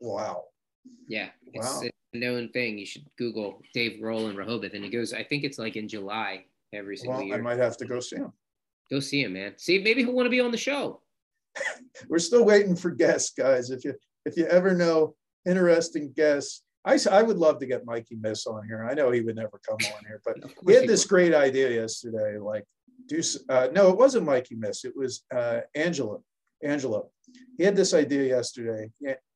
Wow. 0.00 0.44
Yeah. 1.08 1.30
It's 1.52 1.66
Wow. 1.82 1.88
a 2.14 2.16
known 2.18 2.50
thing. 2.50 2.78
You 2.78 2.86
should 2.86 3.04
Google 3.16 3.60
Dave 3.74 4.00
Grohl 4.00 4.30
in 4.30 4.36
Rehoboth. 4.36 4.74
And 4.74 4.84
he 4.84 4.90
goes, 4.90 5.12
I 5.12 5.24
think 5.24 5.42
it's 5.42 5.58
like 5.58 5.74
in 5.76 5.88
July 5.88 6.44
every 6.72 6.96
single 6.96 7.18
Well, 7.26 7.34
I 7.34 7.38
might 7.38 7.58
have 7.58 7.76
to 7.78 7.84
go 7.86 7.98
see 7.98 8.16
him. 8.16 8.32
Go 8.90 9.00
see 9.00 9.22
him, 9.22 9.32
man. 9.32 9.54
See, 9.56 9.78
maybe 9.82 10.04
he'll 10.04 10.12
want 10.12 10.26
to 10.26 10.30
be 10.30 10.40
on 10.40 10.50
the 10.52 10.56
show. 10.58 11.00
We're 12.08 12.18
still 12.20 12.44
waiting 12.44 12.76
for 12.76 12.90
guests, 12.90 13.32
guys. 13.36 13.70
If 13.70 13.84
you 13.84 13.94
if 14.24 14.36
you 14.36 14.46
ever 14.46 14.74
know 14.74 15.14
interesting 15.46 16.12
guests, 16.14 16.62
I 16.84 16.98
I 17.10 17.22
would 17.22 17.38
love 17.38 17.58
to 17.60 17.66
get 17.66 17.84
Mikey 17.84 18.16
Miss 18.20 18.46
on 18.46 18.66
here. 18.66 18.86
I 18.88 18.94
know 18.94 19.10
he 19.10 19.20
would 19.20 19.36
never 19.36 19.60
come 19.66 19.78
on 19.96 20.04
here, 20.06 20.20
but 20.24 20.36
he 20.66 20.74
had 20.74 20.88
this 20.88 21.04
great 21.04 21.34
idea 21.34 21.70
yesterday. 21.70 22.38
Like, 22.38 22.64
do 23.06 23.20
uh, 23.48 23.68
no, 23.72 23.90
it 23.90 23.96
wasn't 23.96 24.26
Mikey 24.26 24.54
Miss. 24.56 24.84
It 24.84 24.96
was 24.96 25.24
uh, 25.34 25.60
Angelo. 25.74 26.22
Angelo. 26.62 27.10
He 27.56 27.64
had 27.64 27.76
this 27.76 27.94
idea 27.94 28.24
yesterday. 28.24 28.90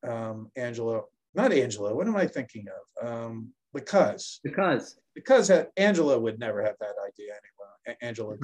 Um, 0.07 0.51
Angelo, 0.57 1.07
not 1.35 1.53
Angelo. 1.53 1.95
What 1.95 2.07
am 2.07 2.17
I 2.17 2.27
thinking 2.27 2.67
of? 2.69 3.09
Um, 3.09 3.53
because 3.75 4.41
because 4.43 4.97
because 5.15 5.51
Angelo 5.77 6.19
would 6.19 6.39
never 6.39 6.63
have 6.63 6.77
that 6.81 6.95
idea 7.07 7.33
anyway. 7.33 7.97
Angelo. 8.01 8.37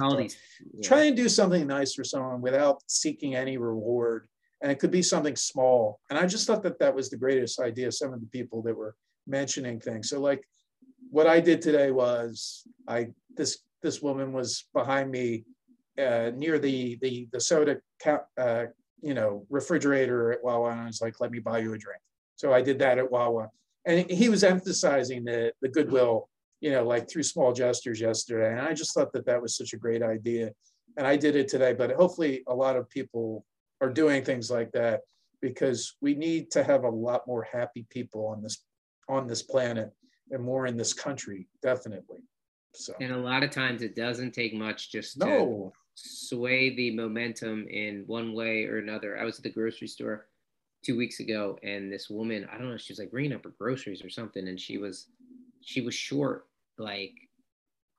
yeah. 0.73 0.81
try 0.87 1.03
and 1.03 1.15
do 1.15 1.29
something 1.29 1.65
nice 1.65 1.93
for 1.93 2.03
someone 2.03 2.41
without 2.41 2.81
seeking 2.87 3.35
any 3.35 3.57
reward 3.57 4.27
and 4.61 4.71
it 4.71 4.79
could 4.79 4.91
be 4.91 5.01
something 5.01 5.35
small. 5.35 5.99
And 6.09 6.19
i 6.19 6.25
just 6.25 6.45
thought 6.47 6.63
that 6.63 6.79
that 6.79 6.95
was 6.95 7.09
the 7.09 7.17
greatest 7.17 7.59
idea 7.59 7.91
some 7.91 8.13
of 8.13 8.19
the 8.19 8.27
people 8.27 8.61
that 8.63 8.75
were 8.75 8.95
mentioning 9.27 9.79
things. 9.79 10.09
So 10.09 10.19
like 10.19 10.43
what 11.11 11.27
i 11.27 11.39
did 11.39 11.61
today 11.61 11.91
was 11.91 12.67
i 12.87 13.07
this 13.35 13.59
this 13.81 14.01
woman 14.01 14.33
was 14.33 14.67
behind 14.73 15.09
me 15.09 15.45
uh, 15.97 16.31
near 16.35 16.59
the 16.59 16.97
the 17.01 17.27
the 17.33 17.39
soda 17.39 17.77
ca- 18.03 18.27
uh, 18.37 18.65
you 19.01 19.13
know 19.13 19.45
refrigerator 19.49 20.31
at 20.31 20.43
wawa. 20.43 20.71
And 20.71 20.81
i 20.81 20.85
was 20.85 21.01
like 21.01 21.19
let 21.19 21.31
me 21.31 21.39
buy 21.39 21.59
you 21.59 21.73
a 21.73 21.77
drink. 21.77 22.01
So 22.35 22.53
i 22.53 22.61
did 22.61 22.79
that 22.79 22.97
at 22.97 23.09
wawa. 23.11 23.49
And 23.85 24.09
he 24.09 24.29
was 24.29 24.43
emphasizing 24.43 25.23
the 25.23 25.53
the 25.61 25.69
goodwill 25.69 26.29
you 26.61 26.71
know, 26.71 26.83
like 26.83 27.09
through 27.09 27.23
small 27.23 27.53
gestures 27.53 28.01
yesterday. 28.01 28.51
And 28.51 28.61
I 28.61 28.73
just 28.73 28.93
thought 28.93 29.13
that 29.13 29.25
that 29.25 29.41
was 29.41 29.55
such 29.55 29.73
a 29.73 29.77
great 29.77 30.03
idea. 30.03 30.51
And 30.97 31.07
I 31.07 31.15
did 31.15 31.35
it 31.35 31.47
today, 31.47 31.73
but 31.73 31.91
hopefully 31.91 32.43
a 32.47 32.53
lot 32.53 32.75
of 32.75 32.89
people 32.89 33.45
are 33.81 33.89
doing 33.89 34.23
things 34.23 34.51
like 34.51 34.71
that 34.73 35.01
because 35.41 35.95
we 36.01 36.13
need 36.15 36.51
to 36.51 36.63
have 36.63 36.83
a 36.83 36.89
lot 36.89 37.27
more 37.27 37.43
happy 37.43 37.85
people 37.89 38.27
on 38.27 38.41
this 38.41 38.63
on 39.07 39.27
this 39.27 39.41
planet 39.41 39.91
and 40.31 40.43
more 40.43 40.67
in 40.67 40.77
this 40.77 40.93
country, 40.93 41.47
definitely. 41.63 42.19
So 42.75 42.93
And 43.01 43.11
a 43.11 43.17
lot 43.17 43.43
of 43.43 43.49
times 43.49 43.81
it 43.81 43.95
doesn't 43.95 44.31
take 44.31 44.53
much 44.53 44.91
just 44.91 45.19
to 45.21 45.71
sway 45.95 46.75
the 46.75 46.91
momentum 46.91 47.67
in 47.67 48.03
one 48.05 48.33
way 48.33 48.65
or 48.65 48.77
another. 48.77 49.17
I 49.17 49.23
was 49.23 49.37
at 49.37 49.43
the 49.43 49.49
grocery 49.49 49.87
store 49.87 50.27
two 50.83 50.95
weeks 50.95 51.19
ago, 51.19 51.57
and 51.63 51.91
this 51.91 52.09
woman, 52.09 52.47
I 52.51 52.57
don't 52.57 52.69
know, 52.69 52.77
she 52.77 52.93
was 52.93 52.99
like 52.99 53.11
bringing 53.11 53.33
up 53.33 53.43
her 53.43 53.53
groceries 53.57 54.03
or 54.03 54.09
something, 54.09 54.47
and 54.47 54.59
she 54.59 54.77
was 54.77 55.07
she 55.61 55.81
was 55.81 55.95
short, 55.95 56.45
like 56.77 57.13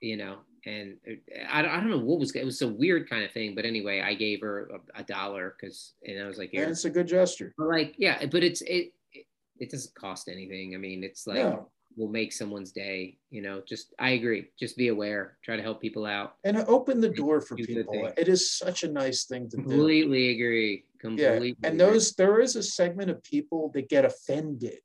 you 0.00 0.16
know, 0.16 0.38
and 0.66 0.96
uh, 1.08 1.44
I, 1.50 1.60
I 1.60 1.80
don't 1.80 1.90
know 1.90 1.98
what 1.98 2.18
was 2.18 2.34
it 2.34 2.44
was 2.44 2.62
a 2.62 2.68
weird 2.68 3.08
kind 3.08 3.24
of 3.24 3.32
thing, 3.32 3.54
but 3.54 3.64
anyway, 3.64 4.00
I 4.00 4.14
gave 4.14 4.40
her 4.40 4.70
a, 4.94 5.00
a 5.00 5.04
dollar 5.04 5.56
because, 5.60 5.94
and 6.06 6.22
I 6.22 6.26
was 6.26 6.38
like, 6.38 6.50
yeah 6.52 6.68
it's 6.68 6.84
a 6.84 6.90
good 6.90 7.08
gesture. 7.08 7.52
but 7.56 7.68
like, 7.68 7.94
yeah, 7.98 8.24
but 8.26 8.42
it's 8.44 8.62
it 8.62 8.92
it, 9.12 9.26
it 9.58 9.70
doesn't 9.70 9.94
cost 9.94 10.28
anything. 10.28 10.74
I 10.74 10.78
mean, 10.78 11.04
it's 11.04 11.26
like 11.26 11.38
No. 11.38 11.68
will 11.96 12.08
make 12.08 12.32
someone's 12.32 12.72
day. 12.72 13.18
You 13.30 13.42
know, 13.42 13.62
just 13.66 13.94
I 13.98 14.10
agree. 14.10 14.48
Just 14.58 14.76
be 14.76 14.88
aware. 14.88 15.36
Try 15.44 15.56
to 15.56 15.62
help 15.62 15.80
people 15.80 16.06
out. 16.06 16.36
And 16.44 16.56
open 16.68 17.00
the 17.00 17.08
door 17.08 17.40
for 17.40 17.56
Do 17.56 17.66
people. 17.66 18.12
It 18.16 18.28
is 18.28 18.52
such 18.52 18.84
a 18.84 18.88
nice 18.88 19.24
thing 19.24 19.48
to 19.50 19.56
do. 19.56 19.62
Completely 19.62 20.30
agree. 20.30 20.84
Yeah, 21.02 21.40
and 21.62 21.80
those 21.80 22.12
there 22.12 22.40
is 22.40 22.56
a 22.56 22.62
segment 22.62 23.10
of 23.10 23.22
people 23.22 23.70
that 23.74 23.88
get 23.88 24.04
offended. 24.04 24.80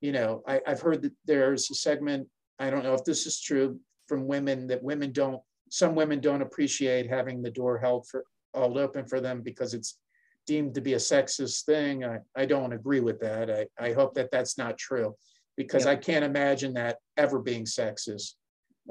You 0.00 0.12
know, 0.12 0.42
I, 0.46 0.60
I've 0.66 0.80
heard 0.80 1.02
that 1.02 1.12
there's 1.26 1.70
a 1.70 1.74
segment. 1.74 2.28
I 2.58 2.70
don't 2.70 2.82
know 2.82 2.94
if 2.94 3.04
this 3.04 3.26
is 3.26 3.40
true 3.40 3.78
from 4.10 4.26
women 4.26 4.66
that 4.66 4.82
women 4.82 5.12
don't. 5.12 5.40
Some 5.70 5.94
women 5.94 6.20
don't 6.20 6.42
appreciate 6.42 7.08
having 7.08 7.40
the 7.40 7.50
door 7.50 7.78
held 7.78 8.08
for 8.08 8.24
all 8.52 8.76
open 8.76 9.06
for 9.06 9.20
them 9.20 9.40
because 9.40 9.72
it's 9.72 9.98
deemed 10.46 10.74
to 10.74 10.80
be 10.80 10.94
a 10.94 10.96
sexist 11.12 11.64
thing. 11.64 12.04
I, 12.04 12.18
I 12.36 12.44
don't 12.44 12.72
agree 12.72 12.98
with 12.98 13.20
that. 13.20 13.48
I, 13.48 13.66
I 13.78 13.92
hope 13.92 14.14
that 14.14 14.32
that's 14.32 14.58
not 14.58 14.76
true 14.76 15.14
because. 15.56 15.86
I 15.86 15.94
can't 15.94 16.24
imagine 16.24 16.74
that 16.74 16.98
ever 17.16 17.38
being 17.38 17.64
sexist. 17.64 18.34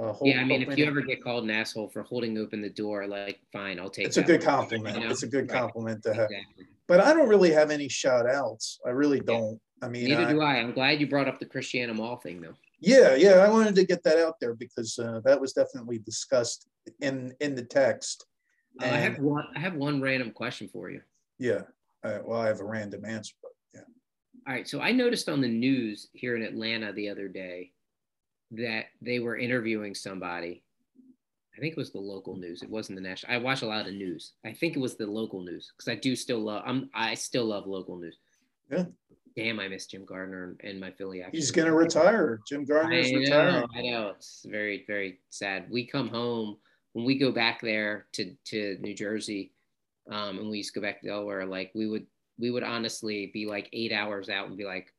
Uh, 0.01 0.13
yeah, 0.21 0.39
I 0.39 0.45
mean, 0.45 0.61
if 0.61 0.77
you 0.77 0.85
ever 0.85 1.01
get 1.01 1.21
called 1.21 1.43
an 1.43 1.51
asshole 1.51 1.89
for 1.89 2.03
holding 2.03 2.37
open 2.37 2.61
the 2.61 2.69
door, 2.69 3.05
like, 3.07 3.41
fine, 3.51 3.77
I'll 3.79 3.89
take. 3.89 4.05
It's 4.05 4.15
a 4.15 4.23
good 4.23 4.41
compliment. 4.41 4.95
You 4.95 5.03
know? 5.03 5.11
It's 5.11 5.23
a 5.23 5.27
good 5.27 5.49
compliment 5.49 6.01
right. 6.05 6.13
to 6.13 6.19
have. 6.21 6.29
Exactly. 6.31 6.65
But 6.87 7.01
I 7.01 7.13
don't 7.13 7.27
really 7.27 7.51
have 7.51 7.69
any 7.71 7.89
shout 7.89 8.25
outs. 8.29 8.79
I 8.87 8.91
really 8.91 9.19
don't. 9.19 9.59
I 9.81 9.89
mean, 9.89 10.05
neither 10.05 10.25
I, 10.25 10.31
do 10.31 10.41
I. 10.41 10.53
I'm 10.55 10.71
glad 10.71 11.01
you 11.01 11.07
brought 11.07 11.27
up 11.27 11.39
the 11.39 11.45
Christiana 11.45 11.93
Mall 11.93 12.15
thing, 12.15 12.39
though. 12.39 12.55
Yeah, 12.81 13.15
yeah, 13.15 13.39
I 13.39 13.49
wanted 13.49 13.75
to 13.75 13.85
get 13.85 14.03
that 14.03 14.17
out 14.17 14.35
there 14.39 14.53
because 14.53 14.97
uh, 14.97 15.19
that 15.25 15.39
was 15.39 15.53
definitely 15.53 15.99
discussed 15.99 16.67
in 17.01 17.33
in 17.39 17.55
the 17.55 17.65
text. 17.65 18.25
Uh, 18.81 18.85
I 18.85 18.97
have 18.97 19.19
one. 19.19 19.45
I 19.55 19.59
have 19.59 19.75
one 19.75 20.01
random 20.01 20.31
question 20.31 20.69
for 20.69 20.89
you. 20.89 21.01
Yeah. 21.37 21.61
Uh, 22.03 22.19
well, 22.23 22.39
I 22.39 22.47
have 22.47 22.61
a 22.61 22.65
random 22.65 23.03
answer, 23.03 23.35
but 23.41 23.51
yeah. 23.73 23.81
All 24.47 24.53
right. 24.53 24.67
So 24.67 24.79
I 24.79 24.91
noticed 24.91 25.27
on 25.27 25.41
the 25.41 25.49
news 25.49 26.07
here 26.13 26.37
in 26.37 26.41
Atlanta 26.41 26.93
the 26.93 27.09
other 27.09 27.27
day 27.27 27.73
that 28.51 28.85
they 29.01 29.19
were 29.19 29.37
interviewing 29.37 29.93
somebody. 29.93 30.63
I 31.55 31.59
think 31.59 31.73
it 31.73 31.77
was 31.77 31.91
the 31.91 31.99
local 31.99 32.37
news. 32.37 32.63
It 32.63 32.69
wasn't 32.69 32.97
the 32.97 33.01
national. 33.01 33.33
I 33.33 33.37
watch 33.37 33.63
a 33.63 33.67
lot 33.67 33.85
of 33.85 33.93
news. 33.93 34.33
I 34.45 34.53
think 34.53 34.77
it 34.77 34.79
was 34.79 34.95
the 34.95 35.05
local 35.05 35.41
news 35.41 35.73
because 35.75 35.91
I 35.91 35.95
do 35.95 36.15
still 36.15 36.39
love. 36.39 36.63
I'm. 36.65 36.89
I 36.93 37.15
still 37.15 37.45
love 37.45 37.67
local 37.67 37.97
news. 37.97 38.17
Yeah. 38.71 38.85
Damn, 39.39 39.59
I 39.59 39.69
miss 39.69 39.85
Jim 39.85 40.03
Gardner 40.03 40.57
and 40.63 40.79
my 40.79 40.91
Philly 40.91 41.21
action. 41.21 41.35
He's 41.35 41.51
gonna 41.51 41.73
retire. 41.73 42.41
Jim 42.47 42.65
Gardner's 42.65 43.07
I 43.07 43.11
know, 43.11 43.19
retiring. 43.19 43.65
I 43.73 43.81
know. 43.83 44.09
It's 44.09 44.45
very, 44.45 44.83
very 44.85 45.19
sad. 45.29 45.67
We 45.69 45.87
come 45.87 46.09
home 46.09 46.57
when 46.93 47.05
we 47.05 47.17
go 47.17 47.31
back 47.31 47.61
there 47.61 48.07
to 48.13 48.35
to 48.47 48.77
New 48.81 48.93
Jersey, 48.93 49.53
um, 50.11 50.39
and 50.39 50.49
we 50.49 50.57
used 50.57 50.73
to 50.73 50.79
go 50.81 50.85
back 50.85 50.99
to 51.01 51.07
Delaware. 51.07 51.45
Like 51.45 51.71
we 51.73 51.87
would 51.87 52.05
we 52.37 52.51
would 52.51 52.63
honestly 52.63 53.31
be 53.33 53.45
like 53.45 53.69
eight 53.71 53.93
hours 53.93 54.29
out 54.29 54.47
and 54.47 54.57
be 54.57 54.65
like, 54.65 54.93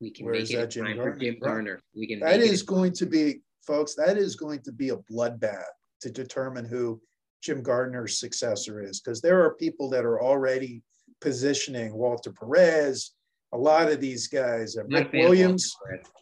we 0.00 0.10
can 0.10 0.26
Where 0.26 0.34
make 0.34 0.50
it 0.50 0.70
Jim 0.70 0.84
time 0.84 0.96
Gardner? 0.96 1.12
for 1.14 1.18
Jim 1.18 1.38
Gardner. 1.40 1.80
We 1.96 2.06
can. 2.06 2.20
That 2.20 2.40
is 2.40 2.62
going 2.62 2.92
to 2.92 3.06
be, 3.06 3.40
folks. 3.66 3.94
That 3.96 4.16
is 4.16 4.36
going 4.36 4.60
to 4.62 4.72
be 4.72 4.90
a 4.90 4.96
bloodbath 4.96 5.64
to 6.02 6.10
determine 6.10 6.64
who 6.64 7.00
Jim 7.42 7.60
Gardner's 7.60 8.20
successor 8.20 8.80
is, 8.80 9.00
because 9.00 9.20
there 9.20 9.42
are 9.42 9.54
people 9.54 9.90
that 9.90 10.04
are 10.04 10.22
already 10.22 10.82
positioning 11.20 11.92
Walter 11.92 12.32
Perez. 12.32 13.12
A 13.54 13.58
lot 13.58 13.88
of 13.88 14.00
these 14.00 14.26
guys, 14.26 14.76
uh, 14.76 14.82
Rick 14.86 15.12
Williams. 15.12 15.76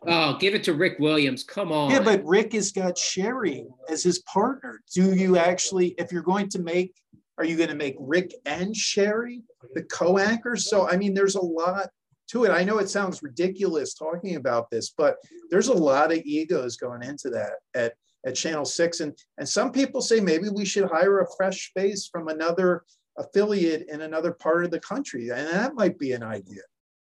Oh, 0.06 0.36
give 0.38 0.54
it 0.54 0.62
to 0.64 0.74
Rick 0.74 0.98
Williams. 0.98 1.42
Come 1.42 1.72
on. 1.72 1.90
Yeah, 1.90 2.02
but 2.02 2.22
Rick 2.26 2.52
has 2.52 2.72
got 2.72 2.96
Sharrie 2.96 3.64
as 3.88 4.02
his 4.02 4.18
partner. 4.20 4.82
Do 4.94 5.14
you 5.14 5.38
actually, 5.38 5.94
if 5.96 6.12
you're 6.12 6.22
going 6.22 6.50
to 6.50 6.58
make, 6.58 6.94
are 7.38 7.46
you 7.46 7.56
going 7.56 7.70
to 7.70 7.74
make 7.74 7.96
Rick 7.98 8.34
and 8.44 8.74
Sharrie 8.74 9.40
the 9.74 9.82
co-anchors? 9.84 10.68
So, 10.68 10.86
I 10.86 10.98
mean, 10.98 11.14
there's 11.14 11.36
a 11.36 11.40
lot 11.40 11.88
to 12.32 12.44
it. 12.44 12.50
I 12.50 12.64
know 12.64 12.78
it 12.78 12.90
sounds 12.90 13.22
ridiculous 13.22 13.94
talking 13.94 14.36
about 14.36 14.68
this, 14.70 14.92
but 14.96 15.16
there's 15.50 15.68
a 15.68 15.72
lot 15.72 16.12
of 16.12 16.18
egos 16.26 16.76
going 16.76 17.02
into 17.02 17.30
that 17.30 17.54
at, 17.74 17.94
at 18.26 18.34
Channel 18.34 18.66
6. 18.66 19.00
And, 19.00 19.16
and 19.38 19.48
some 19.48 19.72
people 19.72 20.02
say 20.02 20.20
maybe 20.20 20.50
we 20.50 20.66
should 20.66 20.90
hire 20.90 21.20
a 21.20 21.36
fresh 21.38 21.72
face 21.74 22.10
from 22.12 22.28
another 22.28 22.84
affiliate 23.16 23.88
in 23.88 24.02
another 24.02 24.32
part 24.32 24.66
of 24.66 24.70
the 24.70 24.80
country. 24.80 25.30
And 25.30 25.48
that 25.48 25.74
might 25.74 25.98
be 25.98 26.12
an 26.12 26.22
idea. 26.22 26.60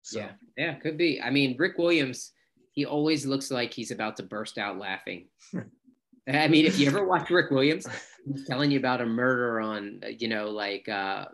So. 0.06 0.20
Yeah, 0.20 0.30
yeah, 0.56 0.74
could 0.74 0.96
be. 0.96 1.20
I 1.20 1.30
mean, 1.30 1.56
Rick 1.58 1.78
Williams, 1.78 2.30
he 2.70 2.84
always 2.84 3.26
looks 3.26 3.50
like 3.50 3.74
he's 3.74 3.90
about 3.90 4.16
to 4.18 4.22
burst 4.22 4.56
out 4.56 4.78
laughing. 4.78 5.26
I 6.28 6.46
mean, 6.46 6.64
if 6.64 6.78
you 6.78 6.86
ever 6.86 7.04
watch 7.04 7.28
Rick 7.28 7.50
Williams, 7.50 7.88
he's 8.24 8.46
telling 8.46 8.70
you 8.70 8.78
about 8.78 9.00
a 9.00 9.06
murder 9.06 9.60
on, 9.60 10.00
you 10.16 10.28
know, 10.28 10.50
like 10.50 10.88
uh, 10.88 11.24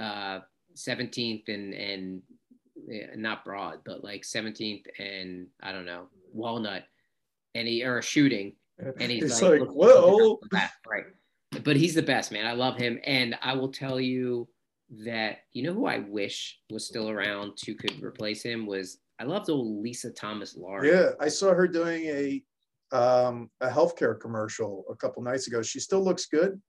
uh, 0.00 0.40
17th 0.76 1.48
and 1.48 1.74
and 1.74 2.22
not 3.16 3.44
Broad, 3.44 3.80
but 3.84 4.04
like 4.04 4.22
17th 4.22 4.84
and 5.00 5.48
I 5.60 5.72
don't 5.72 5.84
know 5.84 6.06
Walnut, 6.32 6.84
and 7.56 7.66
he 7.66 7.82
or 7.82 7.98
a 7.98 8.02
shooting, 8.02 8.52
and 8.78 9.10
he's 9.10 9.24
it's 9.24 9.42
like, 9.42 9.58
like 9.58 9.70
whoa, 9.70 10.38
right. 10.86 11.06
But 11.64 11.74
he's 11.74 11.96
the 11.96 12.02
best 12.02 12.30
man. 12.30 12.46
I 12.46 12.52
love 12.52 12.76
him, 12.76 13.00
and 13.02 13.36
I 13.42 13.54
will 13.54 13.72
tell 13.72 14.00
you 14.00 14.46
that 15.04 15.38
you 15.52 15.62
know 15.62 15.72
who 15.72 15.86
I 15.86 15.98
wish 15.98 16.58
was 16.70 16.86
still 16.86 17.08
around 17.08 17.58
who 17.64 17.74
could 17.74 18.02
replace 18.02 18.42
him 18.42 18.66
was 18.66 18.98
I 19.20 19.24
loved 19.24 19.50
old 19.50 19.82
Lisa 19.82 20.10
Thomas 20.10 20.56
Laury. 20.56 20.90
Yeah, 20.90 21.10
I 21.20 21.28
saw 21.28 21.52
her 21.54 21.68
doing 21.68 22.04
a 22.06 22.42
um, 22.92 23.50
a 23.60 23.68
healthcare 23.68 24.18
commercial 24.18 24.84
a 24.90 24.96
couple 24.96 25.22
nights 25.22 25.46
ago. 25.46 25.62
She 25.62 25.78
still 25.78 26.02
looks 26.02 26.26
good. 26.26 26.60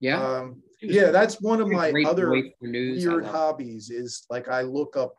Yeah. 0.00 0.22
Um, 0.22 0.62
yeah, 0.82 1.10
that's 1.10 1.40
one 1.40 1.60
of 1.60 1.68
my 1.68 1.92
other 2.06 2.30
weird 2.60 3.24
hobbies 3.26 3.90
is 3.90 4.26
like 4.30 4.48
I 4.48 4.62
look 4.62 4.96
up 4.96 5.14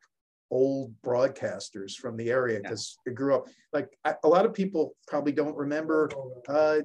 old 0.50 0.94
broadcasters 1.04 1.94
from 1.96 2.18
the 2.18 2.30
area 2.30 2.60
because 2.62 2.98
yeah. 3.06 3.12
it 3.12 3.16
grew 3.16 3.36
up 3.36 3.46
like 3.72 3.88
I, 4.04 4.16
a 4.24 4.28
lot 4.28 4.46
of 4.46 4.54
people 4.54 4.96
probably 5.08 5.32
don't 5.32 5.56
remember 5.56 6.12
uh, 6.50 6.80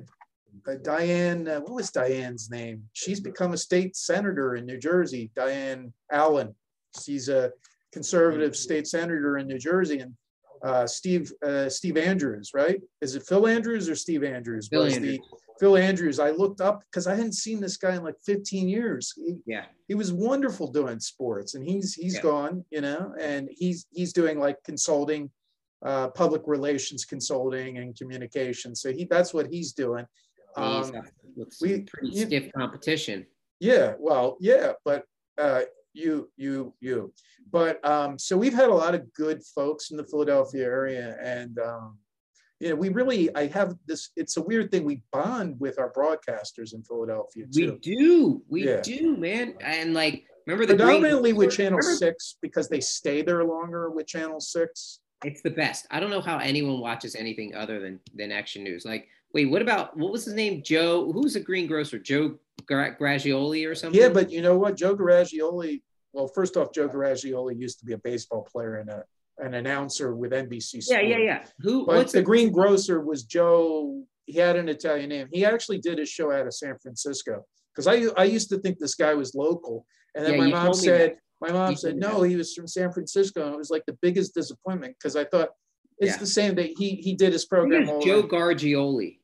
uh, 0.69 0.75
Diane, 0.83 1.49
uh, 1.49 1.61
what 1.61 1.75
was 1.75 1.91
Diane's 1.91 2.51
name? 2.51 2.85
She's 2.93 3.21
become 3.21 3.53
a 3.53 3.59
state 3.59 3.97
senator 3.97 4.57
in 4.57 4.67
New 4.67 4.79
Jersey, 4.79 5.31
Diane 5.35 5.93
Allen. 6.11 6.55
She's 7.03 7.29
a 7.29 7.53
conservative 7.93 8.57
state 8.57 8.87
senator 8.87 9.39
in 9.39 9.47
New 9.47 9.59
Jersey. 9.59 10.01
And 10.01 10.15
uh, 10.63 10.87
Steve 10.87 11.33
uh, 11.45 11.69
Steve 11.69 11.97
Andrews, 11.97 12.51
right? 12.55 12.81
Is 13.01 13.15
it 13.15 13.27
Phil 13.27 13.47
Andrews 13.47 13.89
or 13.89 13.95
Steve 13.95 14.25
Andrews? 14.25 14.69
Phil 14.69 14.85
Andrews. 14.85 15.19
The, 15.19 15.39
Phil 15.59 15.77
Andrews. 15.77 16.19
I 16.19 16.31
looked 16.31 16.61
up 16.61 16.83
because 16.91 17.07
I 17.07 17.15
hadn't 17.15 17.33
seen 17.33 17.61
this 17.61 17.77
guy 17.77 17.95
in 17.95 18.05
like 18.05 18.17
15 18.25 18.69
years. 18.69 19.15
He, 19.17 19.37
yeah, 19.47 19.67
he 19.89 19.95
was 19.95 20.13
wonderful 20.13 20.71
doing 20.71 21.01
sports, 21.01 21.55
and 21.55 21.65
he's 21.65 21.95
he's 21.95 22.17
yeah. 22.17 22.23
gone, 22.23 22.65
you 22.71 22.81
know, 22.81 23.15
and 23.19 23.49
he's 23.51 23.87
he's 23.91 24.13
doing 24.13 24.39
like 24.39 24.57
consulting, 24.65 25.31
uh, 25.85 26.09
public 26.09 26.43
relations 26.47 27.05
consulting 27.05 27.79
and 27.79 27.97
communication. 27.97 28.75
So 28.75 28.93
he 28.93 29.05
that's 29.05 29.33
what 29.33 29.47
he's 29.47 29.73
doing. 29.73 30.07
Um, 30.57 30.93
we 31.61 31.83
pretty 31.83 32.11
you, 32.11 32.27
stiff 32.27 32.53
competition. 32.57 33.27
Yeah, 33.61 33.95
well, 33.99 34.37
yeah, 34.41 34.73
but 34.85 35.05
uh, 35.39 35.63
you, 35.93 36.31
you, 36.37 36.75
you. 36.81 37.13
But 37.51 37.85
um, 37.87 38.19
so 38.19 38.37
we've 38.37 38.55
had 38.55 38.69
a 38.69 38.75
lot 38.75 38.95
of 38.95 39.13
good 39.15 39.43
folks 39.55 39.91
in 39.91 39.97
the 39.97 40.05
Philadelphia 40.05 40.65
area, 40.65 41.17
and 41.23 41.59
um, 41.59 41.99
you 42.61 42.71
know, 42.71 42.75
we 42.75 42.89
really, 42.89 43.35
I 43.37 43.47
have 43.49 43.77
this. 43.87 44.11
It's 44.17 44.37
a 44.37 44.43
weird 44.43 44.71
thing. 44.71 44.85
We 44.85 45.03
bond 45.13 45.61
with 45.61 45.79
our 45.79 45.93
broadcasters 45.93 46.75
in 46.75 46.83
Philadelphia 46.83 47.45
too. 47.53 47.73
We 47.73 47.79
do, 47.79 48.43
we 48.49 48.67
yeah. 48.67 48.81
do, 48.81 49.17
man. 49.17 49.55
And 49.61 49.95
like, 49.95 50.25
remember 50.47 50.67
the 50.67 50.75
predominantly 50.75 51.33
with 51.33 51.55
Channel 51.55 51.79
remember? 51.79 51.97
Six 51.97 52.37
because 52.41 52.69
they 52.69 52.81
stay 52.81 53.23
there 53.23 53.45
longer 53.45 53.91
with 53.91 54.07
Channel 54.07 54.41
Six. 54.41 55.01
It's 55.25 55.43
the 55.43 55.51
best. 55.51 55.87
I 55.91 56.01
don't 56.01 56.11
know 56.11 56.21
how 56.21 56.39
anyone 56.39 56.81
watches 56.81 57.15
anything 57.15 57.55
other 57.55 57.81
than 57.81 58.01
than 58.15 58.33
Action 58.33 58.65
News. 58.65 58.85
Like 58.85 59.09
Wait, 59.37 59.51
what 59.51 59.61
about 59.61 59.95
what 59.99 60.13
was 60.13 60.25
his 60.25 60.33
name? 60.33 60.63
Joe. 60.65 61.13
Who's 61.13 61.35
the 61.35 61.41
greengrocer? 61.41 61.99
Joe 61.99 62.39
Garagioli 62.63 63.69
or 63.71 63.75
something? 63.75 64.01
Yeah, 64.01 64.09
but 64.09 64.31
you 64.31 64.41
know 64.41 64.57
what? 64.57 64.79
Joe 64.79 64.97
Garagioli. 64.97 65.83
Well, 66.15 66.27
first 66.27 66.57
off, 66.57 66.73
Joe 66.73 66.89
Garagioli 66.89 67.55
used 67.59 67.79
to 67.81 67.85
be 67.85 67.93
a 67.93 67.99
baseball 67.99 68.49
player 68.51 68.77
and 68.77 68.89
a 68.89 69.05
an 69.37 69.53
announcer 69.53 70.17
with 70.17 70.33
NBC. 70.33 70.85
Sport. 70.85 71.03
Yeah, 71.05 71.19
yeah, 71.19 71.19
yeah. 71.19 71.45
Who? 71.61 71.85
But 71.85 71.97
what's 71.97 72.13
the 72.15 72.23
greengrocer 72.23 73.03
was 73.03 73.25
Joe. 73.25 74.05
He 74.25 74.39
had 74.39 74.57
an 74.57 74.71
Italian 74.71 75.11
name. 75.11 75.29
He 75.31 75.45
actually 75.45 75.81
did 75.81 75.99
his 75.99 76.09
show 76.09 76.33
out 76.33 76.47
of 76.47 76.55
San 76.55 76.79
Francisco 76.79 77.45
because 77.75 77.87
I 77.87 78.07
I 78.19 78.25
used 78.25 78.49
to 78.49 78.59
think 78.59 78.79
this 78.79 78.95
guy 78.95 79.13
was 79.13 79.35
local, 79.35 79.85
and 80.15 80.25
then 80.25 80.37
yeah, 80.37 80.47
my 80.47 80.49
mom 80.49 80.73
said 80.73 81.17
my 81.43 81.53
mom 81.53 81.73
you 81.73 81.77
said 81.77 81.97
no, 81.97 82.23
that. 82.23 82.31
he 82.31 82.37
was 82.37 82.55
from 82.55 82.69
San 82.69 82.91
Francisco, 82.91 83.45
and 83.45 83.55
it 83.55 83.59
was 83.59 83.69
like 83.69 83.85
the 83.85 83.99
biggest 84.01 84.33
disappointment 84.33 84.97
because 84.99 85.15
I 85.15 85.25
thought 85.25 85.51
it's 85.99 86.13
yeah. 86.13 86.19
the 86.19 86.27
same 86.27 86.55
that 86.57 86.67
he 86.77 86.97
he 86.97 87.15
did 87.15 87.33
his 87.33 87.45
program. 87.45 87.87
Joe 88.03 88.23
Gargioli. 88.23 89.19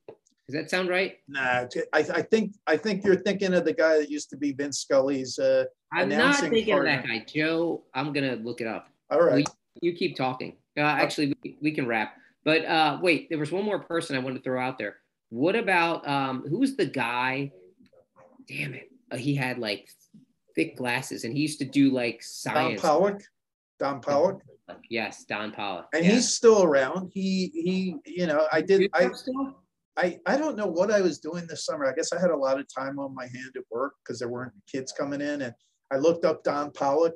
Does 0.48 0.54
that 0.54 0.70
sound 0.70 0.88
right? 0.88 1.18
Nah, 1.28 1.66
I, 1.92 1.98
I 1.98 2.22
think 2.22 2.54
I 2.66 2.76
think 2.76 3.04
you're 3.04 3.16
thinking 3.16 3.54
of 3.54 3.64
the 3.64 3.72
guy 3.72 3.98
that 3.98 4.10
used 4.10 4.28
to 4.30 4.36
be 4.36 4.52
Vince 4.52 4.78
Scully's. 4.80 5.38
Uh, 5.38 5.64
I'm 5.92 6.08
not 6.08 6.36
thinking 6.36 6.74
partner. 6.74 6.90
of 6.90 7.02
that 7.02 7.06
guy, 7.08 7.24
Joe. 7.26 7.84
I'm 7.94 8.12
gonna 8.12 8.36
look 8.36 8.60
it 8.60 8.66
up. 8.66 8.88
All 9.10 9.22
right. 9.22 9.46
You, 9.80 9.90
you 9.90 9.96
keep 9.96 10.16
talking. 10.16 10.56
Uh, 10.76 10.82
actually, 10.82 11.34
we, 11.42 11.58
we 11.60 11.72
can 11.72 11.86
wrap. 11.86 12.16
But 12.44 12.64
uh, 12.64 12.98
wait, 13.00 13.28
there 13.28 13.38
was 13.38 13.52
one 13.52 13.64
more 13.64 13.78
person 13.78 14.16
I 14.16 14.18
wanted 14.18 14.38
to 14.38 14.42
throw 14.42 14.60
out 14.60 14.78
there. 14.78 14.96
What 15.28 15.54
about 15.54 16.06
um, 16.08 16.44
who's 16.48 16.76
the 16.76 16.86
guy? 16.86 17.52
Damn 18.48 18.74
it, 18.74 18.90
uh, 19.10 19.16
he 19.16 19.34
had 19.34 19.58
like 19.58 19.88
thick 20.54 20.76
glasses, 20.76 21.24
and 21.24 21.34
he 21.34 21.40
used 21.40 21.60
to 21.60 21.64
do 21.64 21.90
like 21.90 22.22
science. 22.22 22.82
Don 22.82 22.90
Pollock. 22.90 23.22
Don 23.78 24.00
Pollock. 24.00 24.42
Yes, 24.88 25.24
Don 25.24 25.52
Pollock. 25.52 25.86
And 25.92 26.04
yeah. 26.04 26.12
he's 26.12 26.32
still 26.34 26.62
around. 26.62 27.10
He 27.12 27.50
he, 27.54 27.96
you 28.06 28.26
know, 28.26 28.46
I 28.52 28.60
did 28.60 28.90
I 28.94 29.10
I 29.96 30.18
I 30.26 30.36
don't 30.36 30.56
know 30.56 30.66
what 30.66 30.90
I 30.90 31.00
was 31.00 31.18
doing 31.18 31.46
this 31.46 31.64
summer. 31.64 31.86
I 31.86 31.94
guess 31.94 32.12
I 32.12 32.20
had 32.20 32.30
a 32.30 32.36
lot 32.36 32.58
of 32.60 32.66
time 32.72 32.98
on 32.98 33.14
my 33.14 33.24
hand 33.24 33.52
at 33.56 33.62
work 33.70 33.94
because 34.02 34.18
there 34.18 34.28
weren't 34.28 34.52
kids 34.70 34.92
coming 34.92 35.20
in. 35.20 35.42
And 35.42 35.54
I 35.92 35.96
looked 35.96 36.24
up 36.24 36.44
Don 36.44 36.70
Pollock 36.72 37.14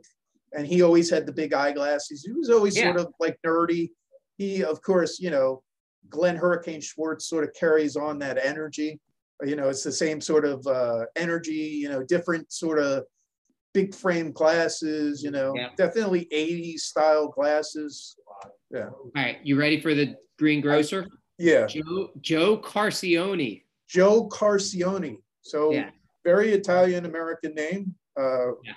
and 0.52 0.66
he 0.66 0.82
always 0.82 1.10
had 1.10 1.26
the 1.26 1.32
big 1.32 1.52
eyeglasses. 1.52 2.24
He 2.24 2.32
was 2.32 2.50
always 2.50 2.76
yeah. 2.76 2.84
sort 2.84 3.00
of 3.00 3.12
like 3.20 3.38
nerdy. 3.46 3.90
He, 4.36 4.62
of 4.62 4.82
course, 4.82 5.18
you 5.18 5.30
know, 5.30 5.62
Glenn 6.10 6.36
Hurricane 6.36 6.80
Schwartz 6.80 7.28
sort 7.28 7.44
of 7.44 7.54
carries 7.58 7.96
on 7.96 8.18
that 8.20 8.38
energy. 8.42 9.00
You 9.44 9.56
know, 9.56 9.68
it's 9.68 9.84
the 9.84 9.92
same 9.92 10.20
sort 10.20 10.44
of 10.44 10.66
uh, 10.66 11.06
energy, 11.14 11.52
you 11.52 11.88
know, 11.88 12.02
different 12.02 12.52
sort 12.52 12.78
of 12.78 13.04
big 13.76 13.94
frame 13.94 14.32
glasses, 14.32 15.22
you 15.22 15.30
know, 15.30 15.52
yeah. 15.54 15.68
definitely 15.76 16.26
80s 16.32 16.80
style 16.80 17.28
glasses. 17.28 18.16
Yeah. 18.70 18.86
All 18.86 19.10
right. 19.14 19.36
You 19.44 19.58
ready 19.58 19.82
for 19.82 19.94
the 19.94 20.16
greengrocer? 20.38 21.04
I, 21.04 21.16
yeah. 21.38 21.66
Joe, 21.66 22.08
Joe 22.22 22.58
Carcione. 22.58 23.64
Joe 23.86 24.30
Carcione. 24.30 25.18
So 25.42 25.72
yeah. 25.72 25.90
very 26.24 26.52
Italian 26.52 27.04
American 27.04 27.54
name. 27.54 27.94
Uh, 28.18 28.52
yeah. 28.64 28.72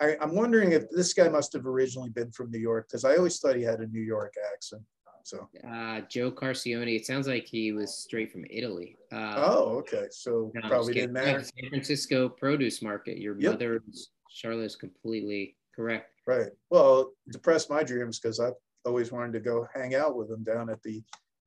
I, 0.00 0.16
am 0.20 0.36
wondering 0.36 0.70
if 0.70 0.88
this 0.90 1.12
guy 1.14 1.28
must 1.28 1.52
have 1.54 1.66
originally 1.66 2.10
been 2.10 2.30
from 2.30 2.52
New 2.52 2.60
York 2.60 2.86
because 2.88 3.04
I 3.04 3.16
always 3.16 3.40
thought 3.40 3.56
he 3.56 3.62
had 3.62 3.80
a 3.80 3.88
New 3.88 4.02
York 4.02 4.34
accent. 4.52 4.82
So 5.24 5.48
uh, 5.66 6.02
Joe 6.10 6.30
Carcione. 6.30 6.94
It 6.94 7.06
sounds 7.06 7.26
like 7.26 7.46
he 7.46 7.72
was 7.72 7.96
straight 7.96 8.30
from 8.30 8.44
Italy. 8.50 8.98
Uh, 9.10 9.34
oh, 9.38 9.78
okay. 9.78 10.06
So 10.10 10.52
no, 10.54 10.68
probably 10.68 10.92
didn't 10.92 11.14
matter. 11.14 11.42
San 11.42 11.70
Francisco 11.70 12.28
produce 12.28 12.82
market. 12.82 13.16
Your 13.16 13.34
yep. 13.40 13.52
mother's 13.52 14.10
Charlotte 14.34 14.64
is 14.64 14.76
completely 14.76 15.56
correct. 15.74 16.10
Right. 16.26 16.50
Well, 16.70 17.12
depressed 17.30 17.70
my 17.70 17.84
dreams 17.84 18.18
because 18.18 18.40
I 18.40 18.50
always 18.84 19.12
wanted 19.12 19.32
to 19.34 19.40
go 19.40 19.66
hang 19.72 19.94
out 19.94 20.16
with 20.16 20.28
him 20.28 20.42
down 20.42 20.68
at 20.68 20.82
the 20.82 21.02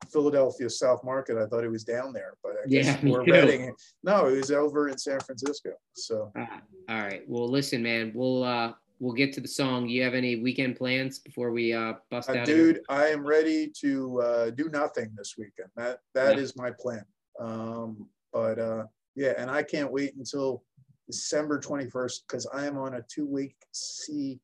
Philadelphia 0.09 0.69
South 0.69 1.03
Market. 1.03 1.37
I 1.37 1.47
thought 1.47 1.63
he 1.63 1.67
was 1.67 1.83
down 1.83 2.13
there, 2.13 2.37
but 2.41 2.53
I 2.63 2.67
guess 2.69 2.85
yeah, 2.85 3.11
we're 3.11 3.25
betting. 3.25 3.73
No, 4.03 4.29
he 4.29 4.37
was 4.37 4.51
over 4.51 4.87
in 4.87 4.97
San 4.97 5.19
Francisco. 5.19 5.71
So. 5.93 6.31
Uh, 6.37 6.45
all 6.87 7.01
right. 7.01 7.23
Well, 7.27 7.49
listen, 7.49 7.83
man. 7.83 8.13
We'll 8.15 8.43
uh, 8.43 8.71
we'll 8.99 9.13
get 9.13 9.33
to 9.33 9.41
the 9.41 9.47
song. 9.49 9.89
You 9.89 10.03
have 10.03 10.13
any 10.13 10.37
weekend 10.37 10.77
plans 10.77 11.19
before 11.19 11.51
we 11.51 11.73
uh, 11.73 11.93
bust 12.09 12.29
uh, 12.29 12.37
out? 12.37 12.45
Dude, 12.45 12.81
I 12.87 13.07
am 13.07 13.27
ready 13.27 13.69
to 13.81 14.21
uh, 14.21 14.49
do 14.51 14.69
nothing 14.69 15.09
this 15.17 15.35
weekend. 15.37 15.69
That 15.75 15.99
that 16.13 16.37
yeah. 16.37 16.41
is 16.41 16.55
my 16.55 16.71
plan. 16.71 17.03
Um, 17.37 18.07
but 18.31 18.59
uh, 18.59 18.83
yeah, 19.15 19.33
and 19.37 19.51
I 19.51 19.63
can't 19.63 19.91
wait 19.91 20.15
until 20.15 20.63
December 21.07 21.59
21st 21.59 22.19
because 22.27 22.45
I 22.53 22.65
am 22.65 22.77
on 22.77 22.95
a 22.95 23.01
two 23.01 23.25
week 23.25 23.55
C. 23.71 24.39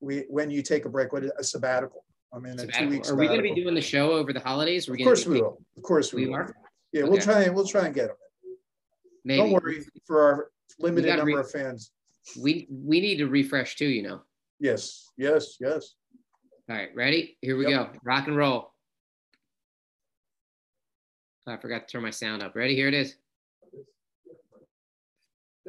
We, 0.00 0.24
when 0.28 0.50
you 0.50 0.62
take 0.62 0.84
a 0.84 0.88
break, 0.88 1.12
what 1.12 1.24
is 1.24 1.32
a 1.38 1.44
sabbatical? 1.44 2.04
I'm 2.32 2.44
in 2.46 2.58
a 2.58 2.66
two 2.66 2.88
weeks. 2.88 3.10
Are 3.10 3.14
we 3.14 3.26
going 3.26 3.38
to 3.38 3.42
be 3.42 3.54
doing 3.54 3.74
the 3.74 3.80
show 3.80 4.12
over 4.12 4.32
the 4.32 4.40
holidays? 4.40 4.88
Of 4.88 4.98
course 4.98 5.26
we 5.26 5.40
will. 5.40 5.58
Of 5.76 5.82
course 5.82 6.12
we, 6.12 6.24
we 6.24 6.28
will. 6.28 6.36
Are? 6.36 6.56
Yeah, 6.92 7.02
okay. 7.02 7.10
we'll 7.10 7.20
try 7.20 7.42
and 7.42 7.54
we'll 7.54 7.66
try 7.66 7.86
and 7.86 7.94
get 7.94 8.08
them. 8.08 8.16
Maybe. 9.24 9.38
Don't 9.38 9.52
worry 9.52 9.84
for 10.06 10.22
our 10.22 10.50
limited 10.78 11.16
number 11.16 11.40
of 11.40 11.50
fans. 11.50 11.92
We 12.40 12.66
we 12.70 13.00
need 13.00 13.16
to 13.18 13.26
refresh 13.26 13.76
too, 13.76 13.86
you 13.86 14.02
know. 14.02 14.20
Yes, 14.58 15.10
yes, 15.16 15.56
yes. 15.60 15.94
All 16.68 16.76
right, 16.76 16.90
ready? 16.94 17.36
Here 17.40 17.56
we 17.56 17.68
yep. 17.68 17.92
go. 17.92 17.98
Rock 18.04 18.26
and 18.26 18.36
roll. 18.36 18.72
Oh, 21.46 21.52
I 21.52 21.56
forgot 21.58 21.86
to 21.86 21.92
turn 21.92 22.02
my 22.02 22.10
sound 22.10 22.42
up. 22.42 22.56
Ready? 22.56 22.74
Here 22.74 22.88
it 22.88 22.94
is. 22.94 23.16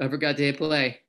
I 0.01 0.07
forgot 0.07 0.37
to 0.37 0.43
hit 0.43 0.57
play. 0.57 1.01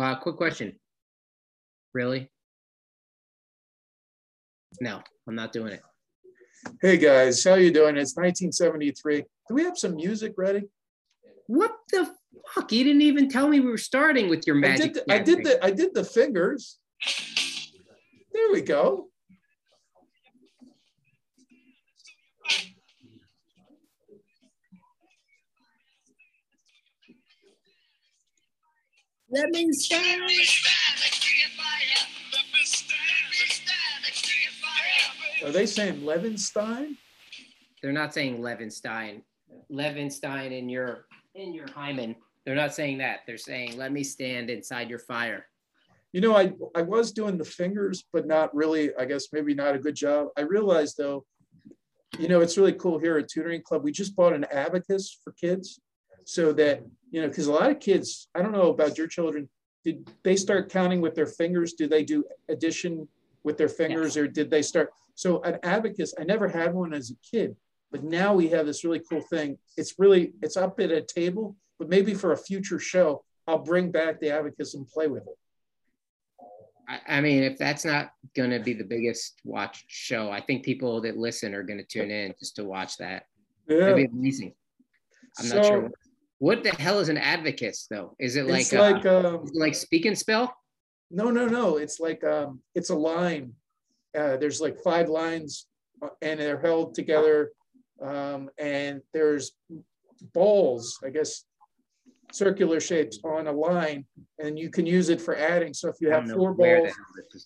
Well, 0.00 0.12
uh, 0.12 0.14
quick 0.14 0.36
question. 0.36 0.72
Really? 1.92 2.30
No, 4.80 5.02
I'm 5.28 5.34
not 5.34 5.52
doing 5.52 5.74
it. 5.74 5.82
Hey 6.80 6.96
guys, 6.96 7.44
how 7.44 7.56
you 7.56 7.70
doing? 7.70 7.98
It's 7.98 8.16
1973. 8.16 9.24
Do 9.48 9.54
we 9.54 9.62
have 9.62 9.76
some 9.76 9.96
music 9.96 10.32
ready? 10.38 10.62
What 11.48 11.72
the 11.92 12.10
fuck? 12.54 12.72
You 12.72 12.82
didn't 12.82 13.02
even 13.02 13.28
tell 13.28 13.46
me 13.46 13.60
we 13.60 13.68
were 13.68 13.76
starting 13.76 14.30
with 14.30 14.46
your 14.46 14.56
magic. 14.56 14.80
I 14.80 14.86
did 14.86 14.94
the, 14.94 15.12
I 15.12 15.18
did 15.18 15.44
the, 15.44 15.64
I 15.66 15.70
did 15.70 15.94
the 15.94 16.04
fingers. 16.04 16.78
There 18.32 18.52
we 18.54 18.62
go. 18.62 19.08
Lemon 29.30 29.72
stand. 29.72 30.22
Are 35.44 35.52
they 35.52 35.66
saying 35.66 36.00
Levinstein? 36.00 36.96
They're 37.80 37.92
not 37.92 38.12
saying 38.12 38.40
Levinstein. 38.40 39.22
Levinstein 39.72 40.56
in 40.56 40.68
your 40.68 41.06
in 41.34 41.54
your 41.54 41.70
hymen. 41.70 42.16
They're 42.44 42.56
not 42.56 42.74
saying 42.74 42.98
that. 42.98 43.20
They're 43.26 43.38
saying, 43.38 43.76
"Let 43.78 43.92
me 43.92 44.02
stand 44.02 44.50
inside 44.50 44.90
your 44.90 44.98
fire." 44.98 45.46
You 46.12 46.20
know, 46.20 46.36
I 46.36 46.52
I 46.74 46.82
was 46.82 47.12
doing 47.12 47.38
the 47.38 47.44
fingers, 47.44 48.04
but 48.12 48.26
not 48.26 48.54
really. 48.54 48.94
I 48.96 49.04
guess 49.04 49.28
maybe 49.32 49.54
not 49.54 49.76
a 49.76 49.78
good 49.78 49.94
job. 49.94 50.28
I 50.36 50.42
realized 50.42 50.96
though, 50.98 51.24
you 52.18 52.28
know, 52.28 52.40
it's 52.40 52.58
really 52.58 52.72
cool 52.72 52.98
here 52.98 53.16
at 53.16 53.28
Tutoring 53.28 53.62
Club. 53.62 53.84
We 53.84 53.92
just 53.92 54.16
bought 54.16 54.34
an 54.34 54.44
abacus 54.52 55.16
for 55.22 55.32
kids, 55.32 55.80
so 56.26 56.52
that 56.54 56.82
you 57.10 57.20
know, 57.20 57.28
because 57.28 57.46
a 57.46 57.52
lot 57.52 57.70
of 57.70 57.80
kids, 57.80 58.28
I 58.34 58.42
don't 58.42 58.52
know 58.52 58.70
about 58.70 58.96
your 58.96 59.06
children, 59.06 59.48
did 59.84 60.10
they 60.22 60.36
start 60.36 60.70
counting 60.70 61.00
with 61.00 61.14
their 61.14 61.26
fingers? 61.26 61.72
Do 61.72 61.86
they 61.86 62.04
do 62.04 62.24
addition 62.48 63.08
with 63.42 63.56
their 63.56 63.68
fingers, 63.68 64.16
yes. 64.16 64.18
or 64.18 64.28
did 64.28 64.50
they 64.50 64.62
start? 64.62 64.92
So 65.14 65.42
an 65.42 65.58
abacus, 65.62 66.14
I 66.18 66.24
never 66.24 66.48
had 66.48 66.74
one 66.74 66.92
as 66.92 67.10
a 67.10 67.14
kid, 67.28 67.56
but 67.90 68.04
now 68.04 68.34
we 68.34 68.48
have 68.48 68.66
this 68.66 68.84
really 68.84 69.00
cool 69.08 69.22
thing. 69.22 69.58
It's 69.76 69.98
really 69.98 70.32
it's 70.42 70.56
up 70.56 70.78
at 70.80 70.90
a 70.90 71.02
table, 71.02 71.56
but 71.78 71.88
maybe 71.88 72.14
for 72.14 72.32
a 72.32 72.36
future 72.36 72.78
show, 72.78 73.24
I'll 73.46 73.58
bring 73.58 73.90
back 73.90 74.20
the 74.20 74.30
abacus 74.30 74.74
and 74.74 74.86
play 74.86 75.08
with 75.08 75.26
it. 75.26 75.38
I 77.06 77.20
mean, 77.20 77.44
if 77.44 77.56
that's 77.56 77.84
not 77.84 78.10
going 78.34 78.50
to 78.50 78.58
be 78.58 78.72
the 78.72 78.84
biggest 78.84 79.40
watch 79.44 79.84
show, 79.86 80.30
I 80.30 80.40
think 80.40 80.64
people 80.64 81.00
that 81.02 81.16
listen 81.16 81.54
are 81.54 81.62
going 81.62 81.78
to 81.78 81.84
tune 81.84 82.10
in 82.10 82.34
just 82.40 82.56
to 82.56 82.64
watch 82.64 82.96
that. 82.98 83.26
Yeah. 83.68 83.84
It'd 83.84 83.96
be 83.96 84.04
amazing. 84.06 84.54
I'm 85.38 85.46
so, 85.46 85.56
not 85.56 85.66
sure. 85.66 85.90
What 86.40 86.62
the 86.62 86.70
hell 86.70 87.00
is 87.00 87.10
an 87.10 87.18
abacus 87.18 87.86
though? 87.90 88.16
Is 88.18 88.36
it 88.36 88.46
like 88.46 88.72
like 88.72 89.04
uh, 89.04 89.36
um, 89.36 89.44
like 89.52 89.74
speak 89.74 90.06
and 90.06 90.18
spell? 90.18 90.56
No, 91.10 91.30
no, 91.30 91.46
no. 91.46 91.76
It's 91.76 92.00
like 92.00 92.24
um, 92.24 92.60
it's 92.74 92.88
a 92.88 92.94
line. 92.94 93.52
Uh, 94.16 94.38
there's 94.38 94.58
like 94.58 94.80
five 94.82 95.10
lines, 95.10 95.66
uh, 96.02 96.08
and 96.22 96.40
they're 96.40 96.58
held 96.58 96.94
together, 96.94 97.52
um, 98.02 98.48
and 98.58 99.02
there's 99.12 99.52
balls. 100.32 100.98
I 101.04 101.10
guess 101.10 101.44
circular 102.32 102.80
shapes 102.80 103.18
on 103.22 103.46
a 103.46 103.52
line, 103.52 104.06
and 104.38 104.58
you 104.58 104.70
can 104.70 104.86
use 104.86 105.10
it 105.10 105.20
for 105.20 105.36
adding. 105.36 105.74
So 105.74 105.90
if 105.90 105.96
you 106.00 106.10
have 106.10 106.26
four 106.30 106.54
balls, 106.54 106.90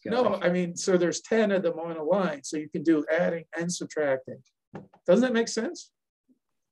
no, 0.05 0.36
I 0.40 0.51
mean, 0.51 0.76
so 0.76 0.97
there's 0.97 1.20
ten 1.20 1.51
of 1.51 1.64
them 1.64 1.80
on 1.80 1.97
a 1.97 2.03
line, 2.05 2.45
so 2.45 2.59
you 2.59 2.68
can 2.68 2.84
do 2.84 3.05
adding 3.11 3.45
and 3.59 3.72
subtracting. 3.72 4.38
Doesn't 5.05 5.22
that 5.22 5.32
make 5.32 5.49
sense? 5.49 5.90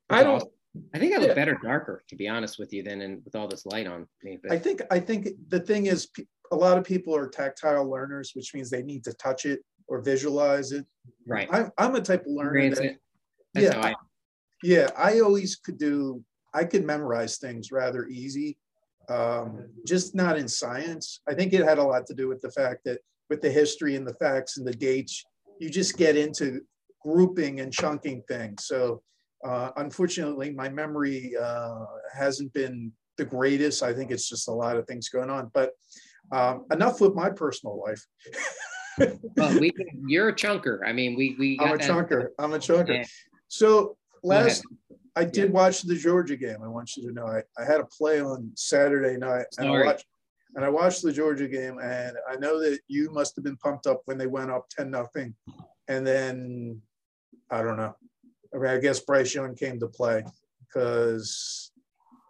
That's 0.09 0.21
I 0.21 0.25
don't. 0.25 0.37
Awesome. 0.37 0.51
I 0.95 0.99
think 0.99 1.15
I 1.15 1.19
look 1.19 1.29
yeah. 1.29 1.35
better 1.35 1.59
darker, 1.63 2.03
to 2.09 2.17
be 2.17 2.29
honest 2.29 2.59
with 2.59 2.73
you, 2.73 2.83
than 2.83 3.03
in, 3.03 3.23
with 3.25 3.35
all 3.35 3.47
this 3.47 3.67
light 3.67 3.87
on 3.87 4.07
me. 4.23 4.39
But. 4.43 4.53
I 4.53 4.59
think 4.59 4.81
I 4.91 4.99
think 5.01 5.29
the 5.49 5.61
thing 5.61 5.87
is, 5.87 6.09
a 6.51 6.57
lot 6.57 6.79
of 6.79 6.85
people 6.85 7.15
are 7.15 7.29
tactile 7.29 7.89
learners, 7.91 8.33
which 8.35 8.55
means 8.55 8.71
they 8.71 8.83
need 8.83 9.05
to 9.05 9.13
touch 9.15 9.45
it 9.45 9.61
or 9.89 10.01
visualize 10.01 10.73
it. 10.73 10.87
Right. 11.27 11.49
I'm, 11.53 11.71
I'm 11.77 11.95
a 11.95 12.01
type 12.01 12.23
of 12.23 12.33
learner 12.33 12.71
that, 12.75 12.97
yeah, 13.55 13.81
I, 13.81 13.95
yeah. 14.63 14.89
I 14.97 15.21
always 15.21 15.57
could 15.57 15.79
do. 15.79 16.25
I 16.55 16.65
could 16.65 16.85
memorize 16.85 17.39
things 17.39 17.73
rather 17.73 18.07
easy, 18.07 18.59
um, 19.09 19.69
just 19.87 20.15
not 20.15 20.39
in 20.39 20.47
science. 20.49 21.21
I 21.29 21.35
think 21.35 21.53
it 21.53 21.65
had 21.65 21.79
a 21.79 21.83
lot 21.83 22.07
to 22.07 22.15
do 22.15 22.29
with 22.29 22.41
the 22.41 22.51
fact 22.51 22.85
that 22.85 23.01
with 23.31 23.41
the 23.41 23.51
history 23.51 23.97
and 23.97 24.07
the 24.07 24.15
facts 24.15 24.59
and 24.59 24.67
the 24.67 24.75
dates, 24.75 25.25
you 25.61 25.71
just 25.71 25.97
get 25.97 26.17
into 26.17 26.61
grouping 27.03 27.61
and 27.61 27.73
chunking 27.73 28.23
things. 28.29 28.67
So 28.67 29.03
uh, 29.45 29.71
unfortunately, 29.77 30.53
my 30.53 30.69
memory 30.69 31.35
uh, 31.41 31.85
hasn't 32.15 32.53
been 32.53 32.93
the 33.17 33.25
greatest. 33.25 33.83
I 33.83 33.93
think 33.93 34.11
it's 34.11 34.29
just 34.29 34.49
a 34.49 34.53
lot 34.53 34.77
of 34.77 34.87
things 34.87 35.09
going 35.09 35.31
on. 35.31 35.51
But 35.53 35.73
um, 36.31 36.65
enough 36.71 37.01
with 37.01 37.15
my 37.15 37.31
personal 37.31 37.83
life. 37.83 38.07
well, 39.37 39.59
we 39.59 39.73
you're 40.07 40.29
a 40.29 40.35
chunker. 40.35 40.81
I 40.87 40.93
mean, 40.93 41.17
we 41.17 41.37
we. 41.39 41.59
I'm 41.61 41.75
a 41.75 41.79
that. 41.79 41.91
chunker. 41.91 42.29
I'm 42.39 42.53
a 42.53 42.59
chunker. 42.59 42.99
Yeah. 42.99 43.05
So 43.49 43.97
last, 44.23 44.65
I 45.17 45.25
did 45.25 45.47
yeah. 45.47 45.51
watch 45.51 45.83
the 45.83 45.97
Georgia 45.97 46.37
game. 46.37 46.59
I 46.63 46.69
want 46.69 46.97
you 46.97 47.09
to 47.09 47.15
know 47.15 47.27
I, 47.27 47.43
I 47.61 47.65
had 47.65 47.81
a 47.81 47.85
play 47.87 48.21
on 48.21 48.51
Saturday 48.55 49.17
night, 49.17 49.47
and 49.59 49.69
I 49.69 49.85
watched 49.85 50.07
and 50.55 50.65
I 50.65 50.69
watched 50.69 51.03
the 51.03 51.13
Georgia 51.13 51.49
game, 51.49 51.79
and 51.83 52.17
I 52.31 52.37
know 52.37 52.61
that 52.61 52.79
you 52.87 53.11
must 53.11 53.35
have 53.37 53.45
been 53.45 53.57
pumped 53.57 53.87
up 53.87 54.03
when 54.05 54.19
they 54.19 54.27
went 54.27 54.51
up 54.51 54.69
ten 54.71 54.91
nothing, 54.91 55.35
and 55.89 56.07
then 56.07 56.81
I 57.51 57.63
don't 57.63 57.77
know 57.77 57.97
mean, 58.59 58.71
I 58.71 58.79
guess 58.79 59.01
Bryce 59.01 59.35
Young 59.35 59.55
came 59.55 59.79
to 59.81 59.89
play 59.89 60.25
because 60.67 61.73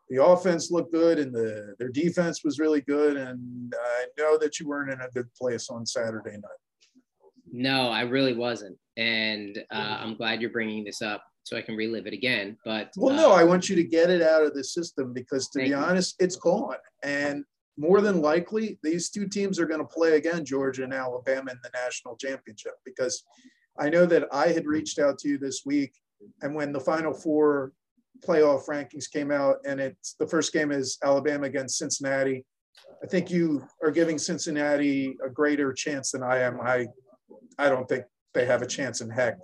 the 0.08 0.22
offense 0.22 0.70
looked 0.70 0.92
good 0.92 1.18
and 1.18 1.34
the 1.34 1.74
their 1.78 1.88
defense 1.88 2.44
was 2.44 2.58
really 2.58 2.80
good. 2.82 3.16
And 3.16 3.74
I 3.74 4.06
know 4.18 4.38
that 4.38 4.60
you 4.60 4.68
weren't 4.68 4.92
in 4.92 5.00
a 5.00 5.08
good 5.14 5.32
place 5.34 5.70
on 5.70 5.86
Saturday 5.86 6.32
night. 6.32 6.62
No, 7.50 7.88
I 7.88 8.02
really 8.02 8.34
wasn't, 8.34 8.78
and 8.96 9.58
uh, 9.70 9.98
I'm 10.00 10.14
glad 10.16 10.40
you're 10.40 10.50
bringing 10.50 10.84
this 10.84 11.02
up 11.02 11.22
so 11.44 11.56
I 11.56 11.62
can 11.62 11.76
relive 11.76 12.06
it 12.06 12.12
again. 12.12 12.56
But 12.64 12.92
well, 12.96 13.14
no, 13.14 13.32
uh, 13.32 13.34
I 13.34 13.44
want 13.44 13.68
you 13.68 13.76
to 13.76 13.84
get 13.84 14.10
it 14.10 14.22
out 14.22 14.44
of 14.44 14.54
the 14.54 14.64
system 14.64 15.12
because, 15.12 15.48
to 15.50 15.60
be 15.60 15.68
you. 15.68 15.76
honest, 15.76 16.14
it's 16.18 16.36
gone. 16.36 16.76
And 17.02 17.44
more 17.76 18.00
than 18.00 18.20
likely, 18.20 18.78
these 18.82 19.10
two 19.10 19.28
teams 19.28 19.58
are 19.58 19.66
going 19.66 19.80
to 19.80 19.86
play 19.86 20.16
again, 20.16 20.44
Georgia 20.44 20.84
and 20.84 20.94
Alabama, 20.94 21.50
in 21.50 21.58
the 21.62 21.70
national 21.74 22.16
championship. 22.16 22.74
Because 22.84 23.24
I 23.78 23.88
know 23.88 24.06
that 24.06 24.28
I 24.32 24.48
had 24.48 24.66
reached 24.66 24.98
out 24.98 25.18
to 25.20 25.28
you 25.28 25.38
this 25.38 25.62
week, 25.64 25.92
and 26.42 26.54
when 26.54 26.72
the 26.72 26.80
Final 26.80 27.12
Four 27.12 27.72
playoff 28.20 28.66
rankings 28.66 29.10
came 29.10 29.30
out, 29.30 29.56
and 29.66 29.80
it's 29.80 30.14
the 30.18 30.26
first 30.26 30.52
game 30.52 30.70
is 30.70 30.98
Alabama 31.02 31.46
against 31.46 31.78
Cincinnati. 31.78 32.44
I 33.02 33.06
think 33.06 33.30
you 33.30 33.66
are 33.82 33.90
giving 33.90 34.18
Cincinnati 34.18 35.16
a 35.24 35.28
greater 35.28 35.72
chance 35.72 36.12
than 36.12 36.22
I 36.22 36.38
am. 36.38 36.60
I, 36.60 36.86
I 37.58 37.68
don't 37.68 37.88
think 37.88 38.04
they 38.32 38.46
have 38.46 38.62
a 38.62 38.66
chance 38.66 39.00
in 39.00 39.10
heck. 39.10 39.38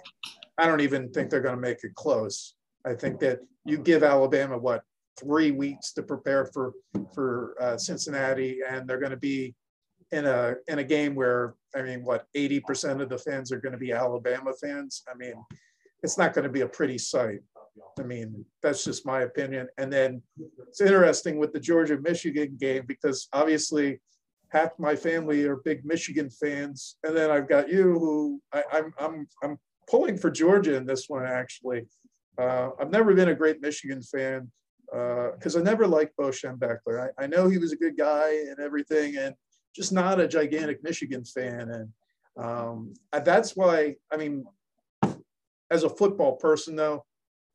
I 0.56 0.66
don't 0.66 0.80
even 0.80 1.10
think 1.10 1.30
they're 1.30 1.40
going 1.40 1.56
to 1.56 1.60
make 1.60 1.82
it 1.84 1.94
close. 1.94 2.54
I 2.86 2.94
think 2.94 3.20
that 3.20 3.40
you 3.64 3.78
give 3.78 4.02
Alabama 4.02 4.56
what 4.58 4.82
three 5.18 5.50
weeks 5.50 5.92
to 5.92 6.02
prepare 6.02 6.46
for 6.46 6.72
for 7.14 7.54
uh, 7.60 7.76
Cincinnati, 7.76 8.60
and 8.68 8.88
they're 8.88 9.00
going 9.00 9.10
to 9.10 9.16
be 9.16 9.54
in 10.12 10.24
a 10.24 10.54
in 10.68 10.78
a 10.78 10.84
game 10.84 11.14
where 11.14 11.54
I 11.76 11.82
mean, 11.82 12.04
what 12.04 12.26
eighty 12.34 12.60
percent 12.60 13.00
of 13.00 13.08
the 13.08 13.18
fans 13.18 13.52
are 13.52 13.60
going 13.60 13.72
to 13.72 13.78
be 13.78 13.92
Alabama 13.92 14.52
fans. 14.60 15.02
I 15.12 15.16
mean, 15.16 15.34
it's 16.02 16.18
not 16.18 16.32
going 16.32 16.44
to 16.44 16.52
be 16.52 16.60
a 16.62 16.68
pretty 16.68 16.98
sight. 16.98 17.40
I 17.98 18.02
mean, 18.02 18.44
that's 18.62 18.84
just 18.84 19.06
my 19.06 19.22
opinion. 19.22 19.68
And 19.78 19.92
then 19.92 20.22
it's 20.68 20.80
interesting 20.80 21.38
with 21.38 21.52
the 21.52 21.60
Georgia 21.60 21.98
Michigan 21.98 22.56
game 22.58 22.84
because 22.86 23.28
obviously 23.32 24.00
half 24.50 24.70
my 24.78 24.96
family 24.96 25.44
are 25.44 25.56
big 25.56 25.84
Michigan 25.84 26.30
fans, 26.30 26.96
and 27.04 27.16
then 27.16 27.30
I've 27.30 27.48
got 27.48 27.68
you 27.68 27.98
who 27.98 28.40
I, 28.52 28.62
I'm 28.72 28.92
I'm 28.98 29.28
I'm 29.42 29.58
pulling 29.88 30.16
for 30.18 30.30
Georgia 30.30 30.76
in 30.76 30.86
this 30.86 31.08
one, 31.08 31.24
actually. 31.24 31.86
Uh, 32.38 32.70
I've 32.80 32.90
never 32.90 33.14
been 33.14 33.30
a 33.30 33.34
great 33.34 33.60
Michigan 33.60 34.02
fan 34.02 34.50
because 34.90 35.56
uh, 35.56 35.60
I 35.60 35.62
never 35.62 35.86
liked 35.86 36.16
Bo 36.16 36.28
Schembechler. 36.28 37.10
I, 37.18 37.24
I, 37.24 37.26
know 37.26 37.48
he 37.48 37.58
was 37.58 37.72
a 37.72 37.76
good 37.76 37.96
guy 37.96 38.30
and 38.48 38.58
everything, 38.58 39.16
and 39.16 39.34
just 39.74 39.92
not 39.92 40.20
a 40.20 40.28
gigantic 40.28 40.82
Michigan 40.82 41.24
fan. 41.24 41.70
And 41.70 41.92
um, 42.42 42.94
that's 43.24 43.54
why, 43.54 43.96
I 44.10 44.16
mean, 44.16 44.46
as 45.70 45.82
a 45.82 45.90
football 45.90 46.36
person, 46.36 46.76
though, 46.76 47.04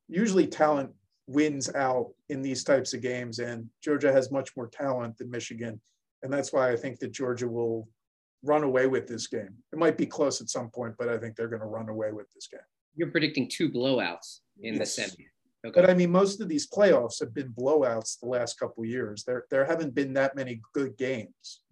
usually 0.08 0.46
talent 0.46 0.90
wins 1.26 1.74
out 1.74 2.12
in 2.28 2.42
these 2.42 2.64
types 2.64 2.94
of 2.94 3.00
games, 3.00 3.38
and 3.38 3.68
Georgia 3.82 4.12
has 4.12 4.30
much 4.30 4.50
more 4.56 4.68
talent 4.68 5.18
than 5.18 5.30
Michigan. 5.30 5.80
And 6.22 6.32
that's 6.32 6.52
why 6.52 6.70
I 6.70 6.76
think 6.76 6.98
that 7.00 7.12
Georgia 7.12 7.48
will 7.48 7.88
run 8.42 8.62
away 8.62 8.86
with 8.86 9.06
this 9.06 9.26
game. 9.26 9.54
It 9.72 9.78
might 9.78 9.96
be 9.96 10.06
close 10.06 10.40
at 10.40 10.50
some 10.50 10.70
point, 10.70 10.94
but 10.98 11.08
I 11.08 11.18
think 11.18 11.36
they're 11.36 11.48
going 11.48 11.60
to 11.60 11.66
run 11.66 11.88
away 11.88 12.12
with 12.12 12.30
this 12.34 12.46
game. 12.46 12.60
You're 12.94 13.10
predicting 13.10 13.48
two 13.48 13.70
blowouts 13.70 14.40
in 14.60 14.74
yes. 14.74 14.96
the 14.96 15.02
semi. 15.02 15.26
Okay. 15.66 15.80
But 15.80 15.88
I 15.88 15.94
mean, 15.94 16.10
most 16.10 16.40
of 16.42 16.48
these 16.48 16.68
playoffs 16.68 17.18
have 17.20 17.32
been 17.32 17.48
blowouts 17.58 18.20
the 18.20 18.28
last 18.28 18.58
couple 18.58 18.84
years. 18.84 19.24
There, 19.24 19.46
there 19.50 19.64
haven't 19.64 19.94
been 19.94 20.12
that 20.12 20.36
many 20.36 20.60
good 20.74 20.96
games. 20.98 21.62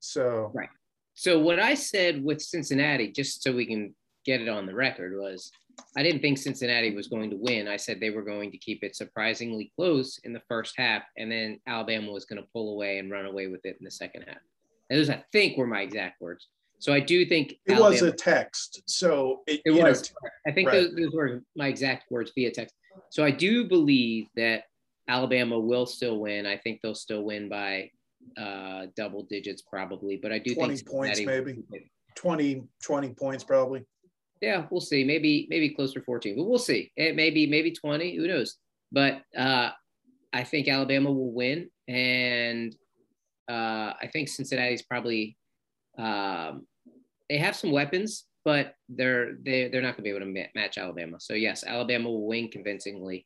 So 0.00 0.50
right. 0.54 0.70
So 1.14 1.38
what 1.38 1.60
I 1.60 1.74
said 1.74 2.24
with 2.24 2.40
Cincinnati, 2.40 3.12
just 3.12 3.42
so 3.42 3.52
we 3.52 3.66
can 3.66 3.94
get 4.24 4.40
it 4.40 4.48
on 4.48 4.64
the 4.64 4.74
record, 4.74 5.12
was 5.14 5.52
I 5.96 6.02
didn't 6.02 6.22
think 6.22 6.38
Cincinnati 6.38 6.94
was 6.94 7.08
going 7.08 7.30
to 7.30 7.36
win. 7.36 7.68
I 7.68 7.76
said 7.76 8.00
they 8.00 8.10
were 8.10 8.22
going 8.22 8.50
to 8.50 8.58
keep 8.58 8.82
it 8.82 8.96
surprisingly 8.96 9.72
close 9.76 10.18
in 10.24 10.32
the 10.32 10.42
first 10.48 10.74
half, 10.76 11.02
and 11.16 11.30
then 11.30 11.60
Alabama 11.66 12.10
was 12.10 12.24
going 12.24 12.40
to 12.40 12.48
pull 12.52 12.72
away 12.72 12.98
and 12.98 13.10
run 13.10 13.26
away 13.26 13.46
with 13.46 13.64
it 13.64 13.76
in 13.78 13.84
the 13.84 13.90
second 13.90 14.22
half. 14.22 14.38
And 14.90 14.98
those, 14.98 15.10
I 15.10 15.22
think, 15.32 15.56
were 15.56 15.66
my 15.66 15.80
exact 15.80 16.20
words. 16.20 16.48
So 16.78 16.92
I 16.92 17.00
do 17.00 17.24
think 17.26 17.52
it 17.66 17.72
Alabama, 17.72 17.90
was 17.90 18.02
a 18.02 18.12
text. 18.12 18.82
So 18.86 19.42
it, 19.46 19.60
it 19.64 19.70
was. 19.70 20.10
Know, 20.10 20.30
I 20.46 20.52
think 20.52 20.68
right. 20.68 20.82
those, 20.82 20.94
those 20.96 21.12
were 21.12 21.42
my 21.54 21.68
exact 21.68 22.10
words 22.10 22.32
via 22.34 22.50
text. 22.50 22.74
So 23.10 23.24
I 23.24 23.30
do 23.30 23.68
believe 23.68 24.26
that 24.36 24.64
Alabama 25.08 25.58
will 25.58 25.86
still 25.86 26.18
win. 26.18 26.46
I 26.46 26.56
think 26.56 26.80
they'll 26.82 26.94
still 26.94 27.22
win 27.22 27.48
by 27.48 27.90
uh, 28.36 28.86
double 28.96 29.24
digits 29.24 29.62
probably, 29.62 30.16
but 30.16 30.32
I 30.32 30.38
do 30.38 30.54
20 30.54 30.76
think 30.76 30.88
points 30.88 31.20
maybe 31.20 31.62
20, 32.14 32.62
20 32.82 33.08
points 33.10 33.44
probably. 33.44 33.84
Yeah, 34.42 34.66
we'll 34.70 34.80
see. 34.80 35.04
Maybe 35.04 35.46
maybe 35.48 35.70
closer 35.70 36.00
to 36.00 36.04
14, 36.04 36.36
but 36.36 36.44
we'll 36.44 36.58
see. 36.58 36.90
It 36.96 37.14
maybe 37.14 37.46
maybe 37.46 37.70
20. 37.70 38.16
Who 38.16 38.26
knows? 38.26 38.56
But 38.90 39.22
uh, 39.38 39.70
I 40.32 40.44
think 40.44 40.66
Alabama 40.66 41.12
will 41.12 41.32
win, 41.32 41.70
and 41.86 42.74
uh, 43.48 43.94
I 44.02 44.10
think 44.12 44.28
Cincinnati's 44.28 44.82
probably 44.82 45.36
um, 45.96 46.66
they 47.30 47.38
have 47.38 47.54
some 47.54 47.70
weapons, 47.70 48.24
but 48.44 48.74
they're 48.88 49.36
they 49.44 49.68
they're 49.68 49.80
not 49.80 49.96
going 49.96 49.98
to 49.98 50.02
be 50.02 50.10
able 50.10 50.26
to 50.26 50.48
match 50.56 50.76
Alabama. 50.76 51.20
So 51.20 51.34
yes, 51.34 51.62
Alabama 51.64 52.10
will 52.10 52.26
win 52.26 52.48
convincingly, 52.48 53.24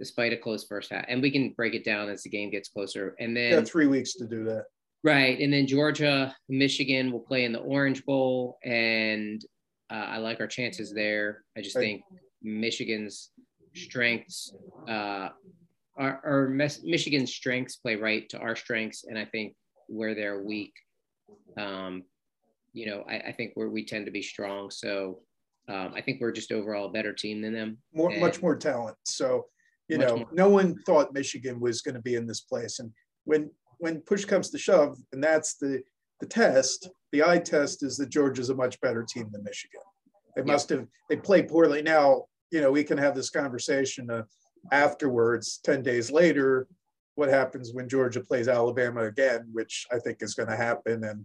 despite 0.00 0.32
a 0.32 0.36
close 0.36 0.64
first 0.64 0.90
half. 0.90 1.04
And 1.06 1.22
we 1.22 1.30
can 1.30 1.52
break 1.52 1.74
it 1.74 1.84
down 1.84 2.08
as 2.08 2.24
the 2.24 2.28
game 2.28 2.50
gets 2.50 2.68
closer. 2.68 3.14
And 3.20 3.36
then 3.36 3.52
yeah, 3.52 3.60
three 3.62 3.86
weeks 3.86 4.14
to 4.14 4.26
do 4.26 4.42
that. 4.44 4.64
Right, 5.04 5.38
and 5.38 5.52
then 5.52 5.66
Georgia, 5.66 6.34
Michigan 6.48 7.12
will 7.12 7.20
play 7.20 7.44
in 7.44 7.52
the 7.52 7.60
Orange 7.60 8.04
Bowl, 8.04 8.58
and 8.64 9.42
uh, 9.90 9.94
I 9.94 10.18
like 10.18 10.40
our 10.40 10.46
chances 10.46 10.92
there. 10.92 11.42
I 11.56 11.60
just 11.60 11.76
think 11.76 12.02
Michigan's 12.42 13.30
strengths 13.74 14.52
uh, 14.88 15.28
our, 16.00 16.20
our 16.24 16.48
Michigan's 16.48 17.32
strengths 17.32 17.76
play 17.76 17.96
right 17.96 18.28
to 18.30 18.38
our 18.38 18.56
strengths, 18.56 19.04
and 19.04 19.18
I 19.18 19.26
think 19.26 19.54
where 19.86 20.14
they're 20.14 20.42
weak, 20.42 20.72
um, 21.58 22.04
you 22.72 22.86
know, 22.86 23.04
I, 23.08 23.18
I, 23.18 23.32
think 23.32 23.52
where 23.54 23.68
we 23.68 23.84
tend 23.84 24.06
to 24.06 24.12
be 24.12 24.22
strong. 24.22 24.70
So 24.70 25.20
um, 25.68 25.92
I 25.94 26.00
think 26.00 26.20
we're 26.20 26.32
just 26.32 26.52
overall 26.52 26.86
a 26.86 26.92
better 26.92 27.12
team 27.12 27.42
than 27.42 27.52
them. 27.52 27.78
More, 27.92 28.10
much 28.18 28.40
more 28.40 28.56
talent. 28.56 28.96
So 29.04 29.46
you 29.88 29.98
know, 29.98 30.18
more. 30.18 30.28
no 30.32 30.48
one 30.48 30.76
thought 30.86 31.12
Michigan 31.12 31.60
was 31.60 31.82
going 31.82 31.96
to 31.96 32.00
be 32.00 32.14
in 32.14 32.26
this 32.26 32.40
place, 32.40 32.78
and 32.78 32.90
when 33.24 33.50
when 33.78 34.00
push 34.00 34.24
comes 34.24 34.50
to 34.50 34.58
shove, 34.58 34.96
and 35.12 35.22
that's 35.22 35.56
the 35.56 35.82
the 36.20 36.26
test, 36.26 36.88
the 37.12 37.24
eye 37.24 37.38
test 37.38 37.82
is 37.82 37.96
that 37.96 38.10
Georgia's 38.10 38.50
a 38.50 38.54
much 38.54 38.80
better 38.80 39.02
team 39.02 39.28
than 39.32 39.42
Michigan. 39.42 39.80
They 40.36 40.42
must 40.42 40.68
have 40.68 40.86
they 41.08 41.16
played 41.16 41.48
poorly. 41.48 41.82
Now 41.82 42.24
you 42.50 42.60
know 42.60 42.70
we 42.70 42.84
can 42.84 42.98
have 42.98 43.14
this 43.14 43.30
conversation. 43.30 44.10
Uh, 44.10 44.22
afterwards, 44.72 45.60
10 45.64 45.82
days 45.82 46.10
later, 46.10 46.66
what 47.14 47.28
happens 47.28 47.72
when 47.72 47.88
Georgia 47.88 48.20
plays 48.20 48.48
Alabama 48.48 49.02
again, 49.02 49.48
which 49.52 49.86
I 49.92 49.98
think 49.98 50.22
is 50.22 50.34
going 50.34 50.48
to 50.48 50.56
happen. 50.56 51.04
And 51.04 51.24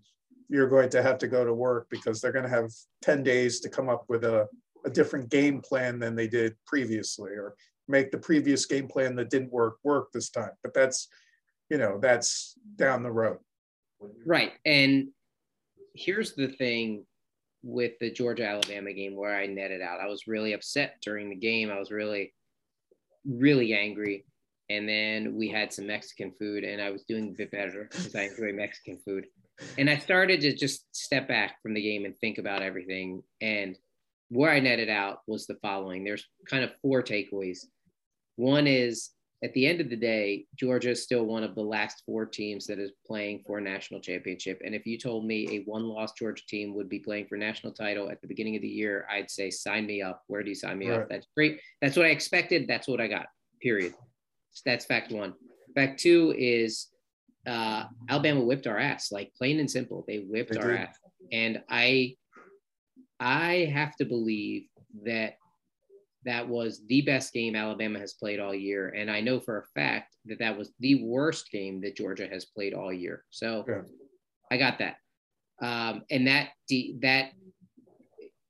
you're 0.50 0.70
going 0.70 0.90
to 0.90 1.02
have 1.02 1.18
to 1.20 1.28
go 1.28 1.46
to 1.46 1.54
work 1.54 1.88
because 1.90 2.20
they're 2.20 2.32
going 2.32 2.44
to 2.46 2.50
have 2.50 2.72
10 3.02 3.24
days 3.24 3.60
to 3.62 3.70
come 3.70 3.90
up 3.90 4.06
with 4.08 4.24
a, 4.24 4.48
a 4.86 4.90
different 4.90 5.30
game 5.30 5.62
plan 5.62 6.00
than 6.00 6.16
they 6.16 6.28
did 6.28 6.56
previously 6.68 7.32
or 7.32 7.56
make 7.88 8.12
the 8.12 8.18
previous 8.18 8.66
game 8.66 8.88
plan 8.88 9.16
that 9.16 9.30
didn't 9.30 9.52
work 9.52 9.78
work 9.84 10.12
this 10.12 10.30
time. 10.30 10.52
But 10.64 10.74
that's, 10.74 11.08
you 11.70 11.78
know, 11.78 12.00
that's 12.00 12.56
down 12.76 13.04
the 13.04 13.12
road. 13.12 13.38
Right. 14.26 14.54
And 14.66 15.10
here's 15.94 16.34
the 16.34 16.48
thing 16.48 17.06
with 17.64 17.94
the 18.00 18.12
Georgia 18.12 18.48
Alabama 18.48 18.94
game 18.94 19.16
where 19.16 19.36
I 19.36 19.48
netted 19.48 19.82
out. 19.82 20.00
I 20.00 20.08
was 20.08 20.28
really 20.28 20.54
upset 20.54 20.98
during 21.02 21.30
the 21.30 21.36
game. 21.36 21.72
I 21.72 21.80
was 21.80 21.92
really 21.92 22.34
really 23.28 23.74
angry. 23.74 24.26
And 24.70 24.90
then 24.90 25.36
we 25.36 25.48
had 25.48 25.72
some 25.72 25.88
Mexican 25.88 26.32
food, 26.40 26.64
and 26.64 26.82
I 26.82 26.90
was 26.90 27.04
doing 27.04 27.30
a 27.30 27.38
bit 27.38 27.52
better 27.52 27.88
because 27.90 28.16
I 28.16 28.24
enjoy 28.24 28.52
Mexican 28.52 28.98
food. 29.06 29.26
And 29.78 29.90
I 29.90 29.98
started 29.98 30.42
to 30.42 30.56
just 30.56 30.86
step 30.96 31.28
back 31.28 31.62
from 31.62 31.74
the 31.74 31.82
game 31.82 32.06
and 32.06 32.18
think 32.18 32.40
about 32.40 32.64
everything. 32.64 33.22
And 33.42 33.78
where 34.30 34.50
I 34.50 34.60
netted 34.60 34.90
out 34.90 35.20
was 35.28 35.46
the 35.46 35.58
following 35.62 36.04
there's 36.04 36.26
kind 36.50 36.64
of 36.64 36.72
four 36.82 37.04
takeaways. 37.04 37.60
One 38.38 38.66
is 38.66 39.12
at 39.44 39.54
the 39.54 39.68
end 39.68 39.82
of 39.82 39.90
the 39.90 39.96
day, 39.96 40.46
Georgia 40.56 40.92
is 40.92 41.04
still 41.04 41.26
one 41.26 41.44
of 41.44 41.56
the 41.56 41.62
last 41.62 42.04
four 42.06 42.26
teams 42.26 42.66
that 42.68 42.80
is 42.80 42.92
playing 43.06 43.44
for 43.46 43.58
a 43.58 43.62
national 43.62 44.00
championship. 44.00 44.62
And 44.66 44.74
if 44.74 44.86
you 44.86 44.98
told 44.98 45.26
me 45.26 45.58
a 45.58 45.70
one 45.70 45.84
loss 45.84 46.14
Georgia 46.14 46.44
team 46.48 46.74
would 46.74 46.88
be 46.88 47.00
playing 47.00 47.28
for 47.28 47.38
national 47.38 47.74
title 47.74 48.10
at 48.10 48.22
the 48.22 48.28
beginning 48.28 48.56
of 48.56 48.62
the 48.62 48.68
year, 48.68 49.06
I'd 49.12 49.30
say, 49.30 49.52
sign 49.52 49.86
me 49.86 50.02
up. 50.02 50.24
Where 50.28 50.42
do 50.42 50.50
you 50.50 50.56
sign 50.56 50.78
me 50.78 50.90
right. 50.90 51.02
up? 51.02 51.10
That's 51.10 51.28
great. 51.36 51.60
That's 51.82 51.98
what 51.98 52.06
I 52.06 52.10
expected. 52.10 52.66
That's 52.68 52.88
what 52.88 53.02
I 53.02 53.08
got, 53.08 53.28
period. 53.62 53.94
That's 54.66 54.86
fact 54.86 55.12
one. 55.12 55.34
Fact 55.76 56.00
two 56.00 56.34
is 56.38 56.88
uh, 57.46 57.84
Alabama 58.10 58.42
whipped 58.42 58.68
our 58.68 58.80
ass, 58.80 59.12
like 59.12 59.34
plain 59.38 59.60
and 59.60 59.70
simple. 59.70 60.06
They 60.08 60.20
whipped 60.20 60.54
they 60.54 60.60
our 60.60 60.72
did. 60.72 60.80
ass. 60.80 60.98
And 61.32 61.62
I, 61.70 62.16
I 63.20 63.70
have 63.74 63.96
to 63.98 64.06
believe 64.06 64.68
that 65.04 65.38
that 66.26 66.48
was 66.48 66.82
the 66.88 67.02
best 67.02 67.34
game 67.34 67.56
Alabama 67.56 68.00
has 68.00 68.14
played 68.14 68.40
all 68.40 68.54
year. 68.54 68.90
And 68.90 69.10
I 69.10 69.22
know 69.22 69.40
for 69.40 69.60
a 69.60 69.80
fact 69.80 70.16
that 70.26 70.40
that 70.40 70.58
was 70.58 70.72
the 70.80 71.04
worst 71.04 71.52
game 71.52 71.82
that 71.82 71.96
Georgia 71.96 72.28
has 72.28 72.46
played 72.46 72.74
all 72.74 72.92
year. 72.92 73.24
So 73.30 73.64
yeah. 73.68 73.82
I 74.52 74.58
got 74.58 74.80
that. 74.80 74.98
Um, 75.62 76.04
and 76.10 76.28
that, 76.28 76.50
that 77.02 77.32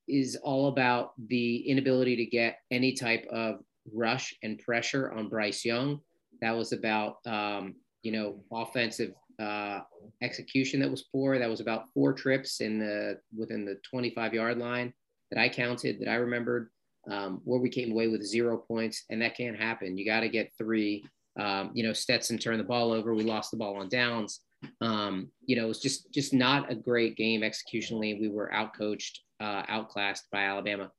is 0.08 0.38
all 0.42 0.68
about 0.68 1.12
the 1.28 1.58
inability 1.68 2.16
to 2.16 2.26
get 2.26 2.60
any 2.72 2.94
type 2.94 3.26
of 3.32 3.60
rush 3.94 4.34
and 4.44 4.60
pressure 4.60 5.12
on 5.12 5.30
Bryce 5.30 5.66
Young. 5.66 6.00
That 6.42 6.56
was 6.56 6.74
about 6.74 7.18
um, 7.26 7.76
you 8.04 8.12
know 8.12 8.44
offensive 8.52 9.14
uh, 9.40 9.80
execution 10.22 10.80
that 10.80 10.92
was 10.92 11.04
poor. 11.12 11.40
That 11.40 11.50
was 11.50 11.60
about 11.60 11.86
four 11.94 12.14
trips 12.14 12.62
in 12.62 12.80
the 12.80 13.20
within 13.36 13.66
the 13.66 13.80
25 13.90 14.34
yard 14.34 14.58
line 14.58 14.94
that 15.32 15.40
I 15.40 15.50
counted 15.50 16.00
that 16.00 16.10
I 16.10 16.16
remembered 16.16 16.70
um, 17.10 17.42
where 17.44 17.60
we 17.60 17.70
came 17.70 17.92
away 17.92 18.08
with 18.08 18.26
zero 18.26 18.58
points, 18.58 19.04
and 19.10 19.22
that 19.22 19.38
can't 19.38 19.58
happen. 19.60 19.98
You 19.98 20.06
got 20.06 20.22
to 20.22 20.30
get 20.30 20.52
three. 20.58 21.06
Um, 21.38 21.72
you 21.74 21.84
know, 21.84 21.94
Stetson 21.94 22.38
turned 22.38 22.60
the 22.60 22.66
ball 22.66 22.92
over. 22.92 23.14
We 23.14 23.24
lost 23.24 23.52
the 23.52 23.58
ball 23.58 23.78
on 23.78 23.90
downs. 23.90 24.40
Um, 24.82 25.30
you 25.46 25.56
know, 25.56 25.66
it 25.66 25.68
was 25.68 25.82
just 25.82 26.12
just 26.12 26.34
not 26.34 26.72
a 26.72 26.76
great 26.76 27.16
game 27.16 27.42
executionally. 27.42 28.20
We 28.20 28.30
were 28.30 28.52
outcoached, 28.54 29.20
uh, 29.40 29.64
outclassed 29.68 30.26
by 30.32 30.44
Alabama. 30.46 30.92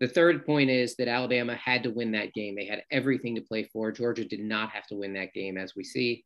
The 0.00 0.08
third 0.08 0.46
point 0.46 0.70
is 0.70 0.96
that 0.96 1.08
Alabama 1.08 1.54
had 1.56 1.82
to 1.82 1.90
win 1.90 2.10
that 2.12 2.32
game. 2.32 2.56
They 2.56 2.64
had 2.64 2.82
everything 2.90 3.34
to 3.34 3.42
play 3.42 3.64
for. 3.64 3.92
Georgia 3.92 4.24
did 4.24 4.40
not 4.40 4.70
have 4.70 4.86
to 4.88 4.96
win 4.96 5.12
that 5.14 5.34
game, 5.34 5.58
as 5.58 5.76
we 5.76 5.84
see. 5.84 6.24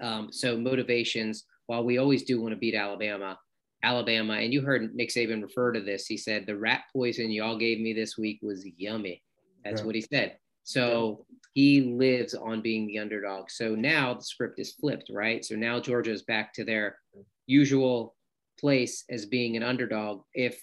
Um, 0.00 0.30
so 0.30 0.58
motivations, 0.58 1.44
while 1.66 1.84
we 1.84 1.98
always 1.98 2.22
do 2.24 2.40
want 2.40 2.52
to 2.52 2.58
beat 2.58 2.74
Alabama, 2.74 3.38
Alabama, 3.82 4.34
and 4.34 4.52
you 4.52 4.62
heard 4.62 4.94
Nick 4.94 5.10
Saban 5.10 5.42
refer 5.42 5.72
to 5.72 5.80
this. 5.80 6.06
He 6.06 6.16
said 6.16 6.46
the 6.46 6.56
rat 6.56 6.82
poison 6.92 7.30
y'all 7.30 7.58
gave 7.58 7.80
me 7.80 7.92
this 7.92 8.16
week 8.16 8.38
was 8.42 8.66
yummy. 8.76 9.22
That's 9.64 9.80
yeah. 9.80 9.86
what 9.86 9.94
he 9.94 10.00
said. 10.00 10.36
So 10.64 11.26
he 11.54 11.80
lives 11.80 12.34
on 12.34 12.62
being 12.62 12.86
the 12.86 12.98
underdog. 12.98 13.50
So 13.50 13.74
now 13.74 14.14
the 14.14 14.22
script 14.22 14.58
is 14.58 14.72
flipped, 14.72 15.10
right? 15.12 15.44
So 15.44 15.56
now 15.56 15.80
Georgia 15.80 16.12
is 16.12 16.22
back 16.22 16.52
to 16.54 16.64
their 16.64 16.98
usual 17.46 18.14
place 18.58 19.04
as 19.10 19.26
being 19.26 19.56
an 19.56 19.62
underdog. 19.62 20.22
If 20.34 20.62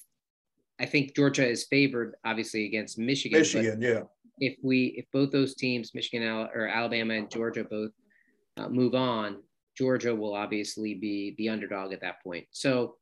I 0.80 0.86
think 0.86 1.16
Georgia 1.16 1.48
is 1.48 1.68
favored, 1.70 2.16
obviously 2.26 2.66
against 2.66 2.98
Michigan. 2.98 3.40
Michigan, 3.40 3.82
yeah. 3.82 4.02
If 4.40 4.56
we, 4.64 4.96
if 4.98 5.06
both 5.12 5.32
those 5.32 5.56
teams, 5.56 5.94
Michigan 5.94 6.26
or 6.26 6.68
Alabama 6.68 7.16
and 7.16 7.30
Georgia, 7.30 7.66
both 7.66 7.92
uh, 8.56 8.70
move 8.70 8.96
on, 8.96 9.44
Georgia 9.78 10.16
will 10.16 10.34
obviously 10.34 10.94
be 10.94 11.36
the 11.38 11.50
underdog 11.50 11.92
at 11.92 12.02
that 12.02 12.24
point. 12.24 12.46
So 12.52 12.96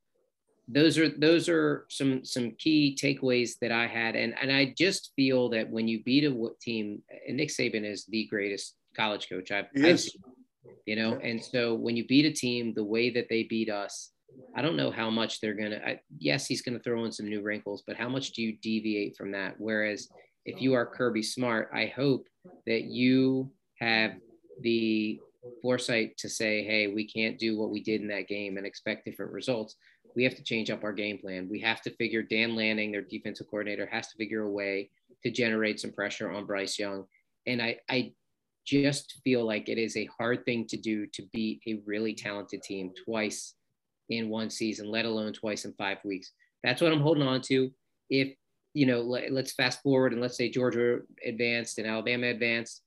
those 0.68 0.97
are 0.97 1.09
those 1.09 1.47
are 1.47 1.86
some 1.89 2.26
some 2.26 2.51
key 2.59 2.97
takeaways 3.01 3.51
that 3.61 3.72
I 3.72 3.88
had, 3.88 4.15
and 4.15 4.36
and 4.41 4.51
I 4.51 4.74
just 4.78 5.13
feel 5.15 5.49
that 5.49 5.70
when 5.70 5.88
you 5.88 6.03
beat 6.03 6.26
a 6.26 6.49
team, 6.61 7.01
and 7.28 7.38
Nick 7.38 7.49
Saban 7.49 7.86
is 7.86 8.05
the 8.05 8.26
greatest 8.26 8.76
college 8.95 9.30
coach 9.30 9.51
I've, 9.51 9.68
I've 9.84 9.99
seen, 9.99 10.22
you 10.86 10.95
know, 10.95 11.20
and 11.24 11.41
so 11.43 11.74
when 11.74 11.95
you 11.95 12.05
beat 12.05 12.26
a 12.26 12.32
team 12.32 12.74
the 12.74 12.84
way 12.84 13.09
that 13.11 13.28
they 13.30 13.43
beat 13.43 13.70
us, 13.70 14.11
I 14.55 14.61
don't 14.61 14.76
know 14.76 14.91
how 14.91 15.09
much 15.09 15.39
they're 15.39 15.53
gonna. 15.53 15.80
I, 15.86 15.99
yes, 16.20 16.47
he's 16.47 16.61
gonna 16.61 16.80
throw 16.80 17.05
in 17.05 17.11
some 17.13 17.30
new 17.30 17.41
wrinkles, 17.41 17.84
but 17.88 17.95
how 17.95 18.09
much 18.09 18.32
do 18.32 18.41
you 18.41 18.57
deviate 18.61 19.15
from 19.15 19.32
that? 19.32 19.55
Whereas 19.57 20.09
if 20.45 20.61
you 20.61 20.74
are 20.74 20.86
Kirby 20.86 21.24
Smart, 21.24 21.70
I 21.74 21.88
hope 21.95 22.28
that 22.65 22.84
you 22.84 23.51
have 23.80 24.15
the 24.61 25.20
foresight 25.61 26.18
to 26.18 26.30
say, 26.30 26.63
hey, 26.63 26.88
we 26.88 27.07
can't 27.07 27.39
do 27.39 27.57
what 27.57 27.70
we 27.70 27.82
did 27.82 28.01
in 28.01 28.07
that 28.09 28.28
game 28.28 28.57
and 28.57 28.65
expect 28.65 29.05
different 29.05 29.32
results 29.32 29.76
we 30.18 30.24
have 30.24 30.36
to 30.36 30.43
change 30.43 30.72
up 30.72 30.84
our 30.84 30.91
game 30.91 31.20
plan. 31.20 31.47
We 31.47 31.59
have 31.59 31.80
to 31.84 31.91
figure 31.91 32.24
Dan 32.24 32.55
Lanning, 32.55 32.91
their 32.91 33.03
defensive 33.03 33.45
coordinator, 33.47 33.88
has 33.91 34.07
to 34.07 34.18
figure 34.18 34.41
a 34.41 34.49
way 34.49 34.89
to 35.24 35.30
generate 35.30 35.80
some 35.80 35.91
pressure 35.91 36.32
on 36.32 36.47
Bryce 36.47 36.80
Young. 36.80 37.05
And 37.45 37.61
I, 37.61 37.78
I 37.88 38.13
just 38.65 39.22
feel 39.24 39.45
like 39.45 39.70
it 39.70 39.78
is 39.78 39.95
a 39.95 40.09
hard 40.18 40.43
thing 40.43 40.65
to 40.70 40.78
do 40.78 41.05
to 41.13 41.22
beat 41.34 41.61
a 41.68 41.82
really 41.86 42.15
talented 42.15 42.63
team 42.63 42.93
twice 43.05 43.53
in 44.09 44.28
one 44.28 44.49
season, 44.49 44.89
let 44.89 45.05
alone 45.05 45.34
twice 45.34 45.65
in 45.65 45.74
five 45.74 45.99
weeks. 46.03 46.32
That's 46.63 46.82
what 46.82 46.91
I'm 46.91 47.01
holding 47.01 47.28
on 47.28 47.41
to. 47.41 47.70
If, 48.09 48.34
you 48.74 48.88
know, 48.88 49.01
let, 49.01 49.32
us 49.32 49.53
fast 49.53 49.84
forward 49.84 50.13
and 50.13 50.22
let's 50.22 50.36
say 50.36 50.49
Georgia 50.49 50.97
advanced 51.24 51.78
and 51.78 51.88
Alabama 51.88 52.26
advanced. 52.26 52.82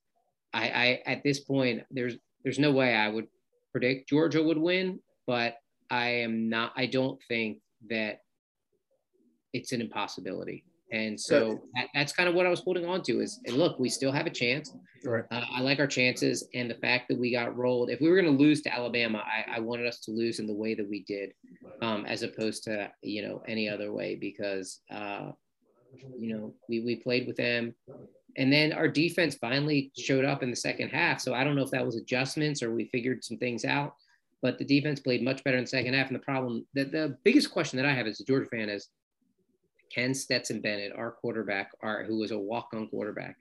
I, 0.52 0.68
I, 0.68 1.02
at 1.06 1.22
this 1.22 1.38
point, 1.38 1.84
there's, 1.92 2.16
there's 2.42 2.58
no 2.58 2.72
way 2.72 2.92
I 2.92 3.06
would 3.06 3.28
predict 3.70 4.08
Georgia 4.08 4.42
would 4.42 4.58
win, 4.58 4.98
but 5.28 5.59
I 5.90 6.08
am 6.08 6.48
not, 6.48 6.72
I 6.76 6.86
don't 6.86 7.20
think 7.28 7.58
that 7.88 8.20
it's 9.52 9.72
an 9.72 9.80
impossibility. 9.80 10.64
And 10.92 11.20
so 11.20 11.60
that, 11.74 11.88
that's 11.94 12.12
kind 12.12 12.28
of 12.28 12.34
what 12.34 12.46
I 12.46 12.48
was 12.48 12.60
holding 12.60 12.84
on 12.84 13.02
to 13.02 13.20
is, 13.20 13.40
and 13.46 13.56
look, 13.56 13.78
we 13.78 13.88
still 13.88 14.10
have 14.10 14.26
a 14.26 14.30
chance. 14.30 14.74
Right. 15.04 15.24
Uh, 15.30 15.44
I 15.52 15.60
like 15.60 15.78
our 15.78 15.86
chances. 15.86 16.48
And 16.52 16.68
the 16.68 16.74
fact 16.74 17.08
that 17.08 17.18
we 17.18 17.30
got 17.30 17.56
rolled, 17.56 17.90
if 17.90 18.00
we 18.00 18.08
were 18.08 18.20
going 18.20 18.36
to 18.36 18.42
lose 18.42 18.60
to 18.62 18.74
Alabama, 18.74 19.22
I, 19.24 19.56
I, 19.56 19.60
wanted 19.60 19.86
us 19.86 20.00
to 20.00 20.10
lose 20.10 20.40
in 20.40 20.46
the 20.46 20.54
way 20.54 20.74
that 20.74 20.88
we 20.88 21.04
did, 21.04 21.32
um, 21.80 22.06
as 22.06 22.22
opposed 22.22 22.64
to, 22.64 22.90
you 23.02 23.22
know, 23.22 23.42
any 23.46 23.68
other 23.68 23.92
way, 23.92 24.16
because, 24.16 24.80
uh, 24.90 25.30
you 26.18 26.34
know, 26.34 26.54
we, 26.68 26.80
we 26.80 26.96
played 26.96 27.26
with 27.26 27.36
them. 27.36 27.72
And 28.36 28.52
then 28.52 28.72
our 28.72 28.88
defense 28.88 29.36
finally 29.36 29.92
showed 29.96 30.24
up 30.24 30.42
in 30.42 30.50
the 30.50 30.56
second 30.56 30.88
half. 30.88 31.20
So 31.20 31.34
I 31.34 31.44
don't 31.44 31.56
know 31.56 31.64
if 31.64 31.70
that 31.70 31.86
was 31.86 31.96
adjustments 31.96 32.62
or 32.62 32.72
we 32.72 32.86
figured 32.86 33.24
some 33.24 33.38
things 33.38 33.64
out 33.64 33.94
but 34.42 34.58
the 34.58 34.64
defense 34.64 35.00
played 35.00 35.22
much 35.22 35.44
better 35.44 35.58
in 35.58 35.64
the 35.64 35.68
second 35.68 35.94
half. 35.94 36.08
And 36.08 36.16
the 36.16 36.20
problem, 36.20 36.66
the, 36.74 36.84
the 36.84 37.16
biggest 37.24 37.50
question 37.50 37.76
that 37.76 37.86
I 37.86 37.92
have 37.92 38.06
as 38.06 38.20
a 38.20 38.24
Georgia 38.24 38.48
fan 38.48 38.68
is, 38.68 38.88
can 39.94 40.14
Stetson 40.14 40.60
Bennett, 40.60 40.92
our 40.96 41.10
quarterback, 41.10 41.72
our, 41.82 42.04
who 42.04 42.18
was 42.18 42.30
a 42.30 42.38
walk-on 42.38 42.88
quarterback, 42.88 43.36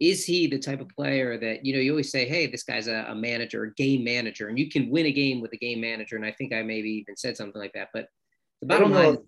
is 0.00 0.24
he 0.24 0.46
the 0.46 0.58
type 0.58 0.80
of 0.80 0.88
player 0.88 1.38
that, 1.38 1.64
you 1.64 1.72
know, 1.72 1.78
you 1.78 1.92
always 1.92 2.10
say, 2.10 2.26
hey, 2.26 2.46
this 2.46 2.64
guy's 2.64 2.88
a, 2.88 3.06
a 3.08 3.14
manager, 3.14 3.64
a 3.64 3.74
game 3.74 4.02
manager, 4.02 4.48
and 4.48 4.58
you 4.58 4.68
can 4.68 4.90
win 4.90 5.06
a 5.06 5.12
game 5.12 5.40
with 5.40 5.52
a 5.52 5.56
game 5.56 5.80
manager. 5.80 6.16
And 6.16 6.24
I 6.24 6.32
think 6.32 6.52
I 6.52 6.62
maybe 6.62 6.90
even 6.90 7.16
said 7.16 7.36
something 7.36 7.60
like 7.60 7.72
that. 7.74 7.90
But 7.92 8.08
the 8.60 8.66
bottom 8.66 8.92
I 8.92 9.06
line, 9.06 9.18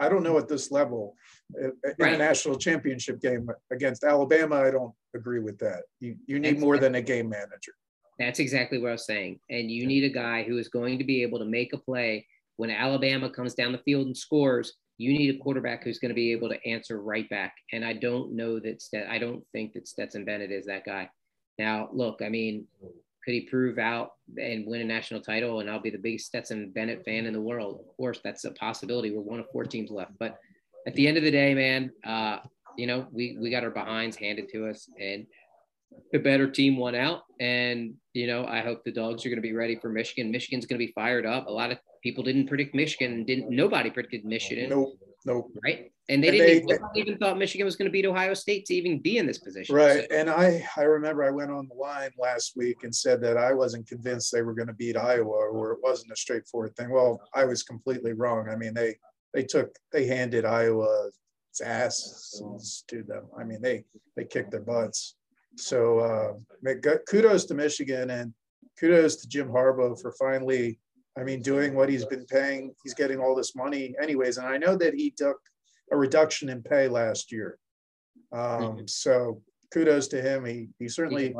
I 0.00 0.08
don't 0.08 0.22
know 0.22 0.36
at 0.36 0.48
this 0.48 0.70
level, 0.70 1.14
in 1.54 1.72
right. 1.98 2.14
a 2.14 2.18
national 2.18 2.56
championship 2.56 3.20
game 3.20 3.48
against 3.70 4.02
Alabama, 4.04 4.56
I 4.56 4.70
don't 4.70 4.92
agree 5.14 5.38
with 5.38 5.58
that. 5.58 5.82
You, 6.00 6.16
you 6.26 6.38
need 6.38 6.58
more 6.58 6.76
than 6.76 6.96
a 6.96 7.02
game 7.02 7.28
manager. 7.28 7.72
That's 8.18 8.38
exactly 8.38 8.78
what 8.78 8.88
I 8.88 8.92
was 8.92 9.06
saying. 9.06 9.40
And 9.50 9.70
you 9.70 9.86
need 9.86 10.04
a 10.04 10.08
guy 10.08 10.42
who 10.42 10.58
is 10.58 10.68
going 10.68 10.98
to 10.98 11.04
be 11.04 11.22
able 11.22 11.38
to 11.38 11.44
make 11.44 11.72
a 11.72 11.78
play 11.78 12.26
when 12.56 12.70
Alabama 12.70 13.28
comes 13.28 13.54
down 13.54 13.72
the 13.72 13.78
field 13.78 14.06
and 14.06 14.16
scores. 14.16 14.74
You 14.98 15.12
need 15.12 15.34
a 15.34 15.38
quarterback 15.38 15.84
who's 15.84 15.98
going 15.98 16.10
to 16.10 16.14
be 16.14 16.32
able 16.32 16.48
to 16.48 16.66
answer 16.66 17.02
right 17.02 17.28
back. 17.28 17.54
And 17.72 17.84
I 17.84 17.92
don't 17.92 18.34
know 18.34 18.58
that 18.60 18.80
Stet- 18.80 19.10
I 19.10 19.18
don't 19.18 19.44
think 19.52 19.74
that 19.74 19.88
Stetson 19.88 20.24
Bennett 20.24 20.50
is 20.50 20.64
that 20.66 20.86
guy. 20.86 21.10
Now, 21.58 21.90
look, 21.92 22.22
I 22.22 22.30
mean, 22.30 22.66
could 23.26 23.34
he 23.34 23.42
prove 23.42 23.78
out 23.78 24.12
and 24.38 24.66
win 24.66 24.80
a 24.80 24.84
national 24.84 25.20
title? 25.20 25.60
And 25.60 25.68
I'll 25.68 25.80
be 25.80 25.90
the 25.90 25.98
biggest 25.98 26.26
Stetson 26.26 26.70
Bennett 26.70 27.04
fan 27.04 27.26
in 27.26 27.34
the 27.34 27.40
world. 27.40 27.80
Of 27.80 27.96
course, 27.96 28.20
that's 28.24 28.44
a 28.44 28.52
possibility. 28.52 29.10
We're 29.10 29.20
one 29.20 29.40
of 29.40 29.50
four 29.50 29.64
teams 29.64 29.90
left. 29.90 30.12
But 30.18 30.38
at 30.86 30.94
the 30.94 31.06
end 31.06 31.18
of 31.18 31.24
the 31.24 31.30
day, 31.30 31.52
man, 31.52 31.90
uh, 32.06 32.38
you 32.76 32.86
know, 32.86 33.06
we 33.10 33.36
we 33.40 33.50
got 33.50 33.64
our 33.64 33.70
behinds 33.70 34.16
handed 34.16 34.48
to 34.50 34.68
us, 34.68 34.88
and 35.00 35.26
the 36.12 36.18
better 36.18 36.50
team 36.50 36.76
won 36.76 36.94
out. 36.94 37.22
And, 37.40 37.94
you 38.12 38.26
know, 38.26 38.46
I 38.46 38.60
hope 38.60 38.84
the 38.84 38.92
dogs 38.92 39.24
are 39.24 39.28
going 39.28 39.36
to 39.38 39.42
be 39.42 39.52
ready 39.52 39.76
for 39.76 39.88
Michigan. 39.88 40.30
Michigan's 40.30 40.66
going 40.66 40.80
to 40.80 40.86
be 40.86 40.92
fired 40.92 41.26
up. 41.26 41.46
A 41.46 41.52
lot 41.52 41.70
of 41.70 41.78
people 42.02 42.24
didn't 42.24 42.46
predict 42.46 42.74
Michigan. 42.74 43.24
Didn't 43.24 43.50
nobody 43.50 43.90
predicted 43.90 44.24
Michigan. 44.24 44.70
Nope. 44.70 44.98
Nope. 45.26 45.50
Right. 45.64 45.90
And 46.08 46.22
they 46.22 46.28
and 46.28 46.36
didn't 46.36 46.68
they, 46.68 46.74
even, 46.74 46.88
even, 46.94 47.18
thought 47.18 47.36
Michigan 47.36 47.64
was 47.64 47.74
going 47.74 47.86
to 47.86 47.92
beat 47.92 48.06
Ohio 48.06 48.32
State 48.32 48.64
to 48.66 48.74
even 48.74 49.00
be 49.00 49.18
in 49.18 49.26
this 49.26 49.38
position. 49.38 49.74
Right. 49.74 50.06
So. 50.08 50.16
And 50.16 50.30
I, 50.30 50.64
I 50.76 50.82
remember 50.82 51.24
I 51.24 51.30
went 51.30 51.50
on 51.50 51.66
the 51.66 51.74
line 51.74 52.10
last 52.16 52.52
week 52.56 52.84
and 52.84 52.94
said 52.94 53.20
that 53.22 53.36
I 53.36 53.52
wasn't 53.52 53.88
convinced 53.88 54.30
they 54.30 54.42
were 54.42 54.54
going 54.54 54.68
to 54.68 54.74
beat 54.74 54.96
Iowa 54.96 55.28
or 55.28 55.72
it 55.72 55.80
wasn't 55.82 56.12
a 56.12 56.16
straightforward 56.16 56.76
thing. 56.76 56.90
Well, 56.90 57.20
I 57.34 57.44
was 57.44 57.64
completely 57.64 58.12
wrong. 58.12 58.48
I 58.48 58.54
mean, 58.54 58.72
they, 58.72 58.94
they 59.34 59.42
took, 59.42 59.74
they 59.90 60.06
handed 60.06 60.44
Iowa's 60.44 61.18
ass 61.64 62.40
to 62.86 63.02
them. 63.02 63.24
I 63.36 63.42
mean, 63.42 63.60
they, 63.60 63.84
they 64.16 64.24
kicked 64.24 64.52
their 64.52 64.60
butts. 64.60 65.16
So 65.56 65.98
uh, 65.98 66.96
kudos 67.08 67.44
to 67.46 67.54
Michigan 67.54 68.10
and 68.10 68.32
kudos 68.78 69.16
to 69.16 69.28
Jim 69.28 69.48
Harbaugh 69.48 70.00
for 70.00 70.12
finally, 70.12 70.78
I 71.18 71.24
mean, 71.24 71.40
doing 71.40 71.74
what 71.74 71.88
he's 71.88 72.04
been 72.04 72.26
paying. 72.26 72.74
He's 72.84 72.94
getting 72.94 73.18
all 73.18 73.34
this 73.34 73.56
money 73.56 73.94
anyways. 74.00 74.36
And 74.36 74.46
I 74.46 74.58
know 74.58 74.76
that 74.76 74.94
he 74.94 75.10
took 75.10 75.38
a 75.90 75.96
reduction 75.96 76.48
in 76.48 76.62
pay 76.62 76.88
last 76.88 77.32
year. 77.32 77.58
Um, 78.32 78.40
mm-hmm. 78.40 78.80
So 78.86 79.42
kudos 79.72 80.08
to 80.08 80.20
him. 80.20 80.44
He, 80.44 80.68
he 80.78 80.88
certainly, 80.88 81.34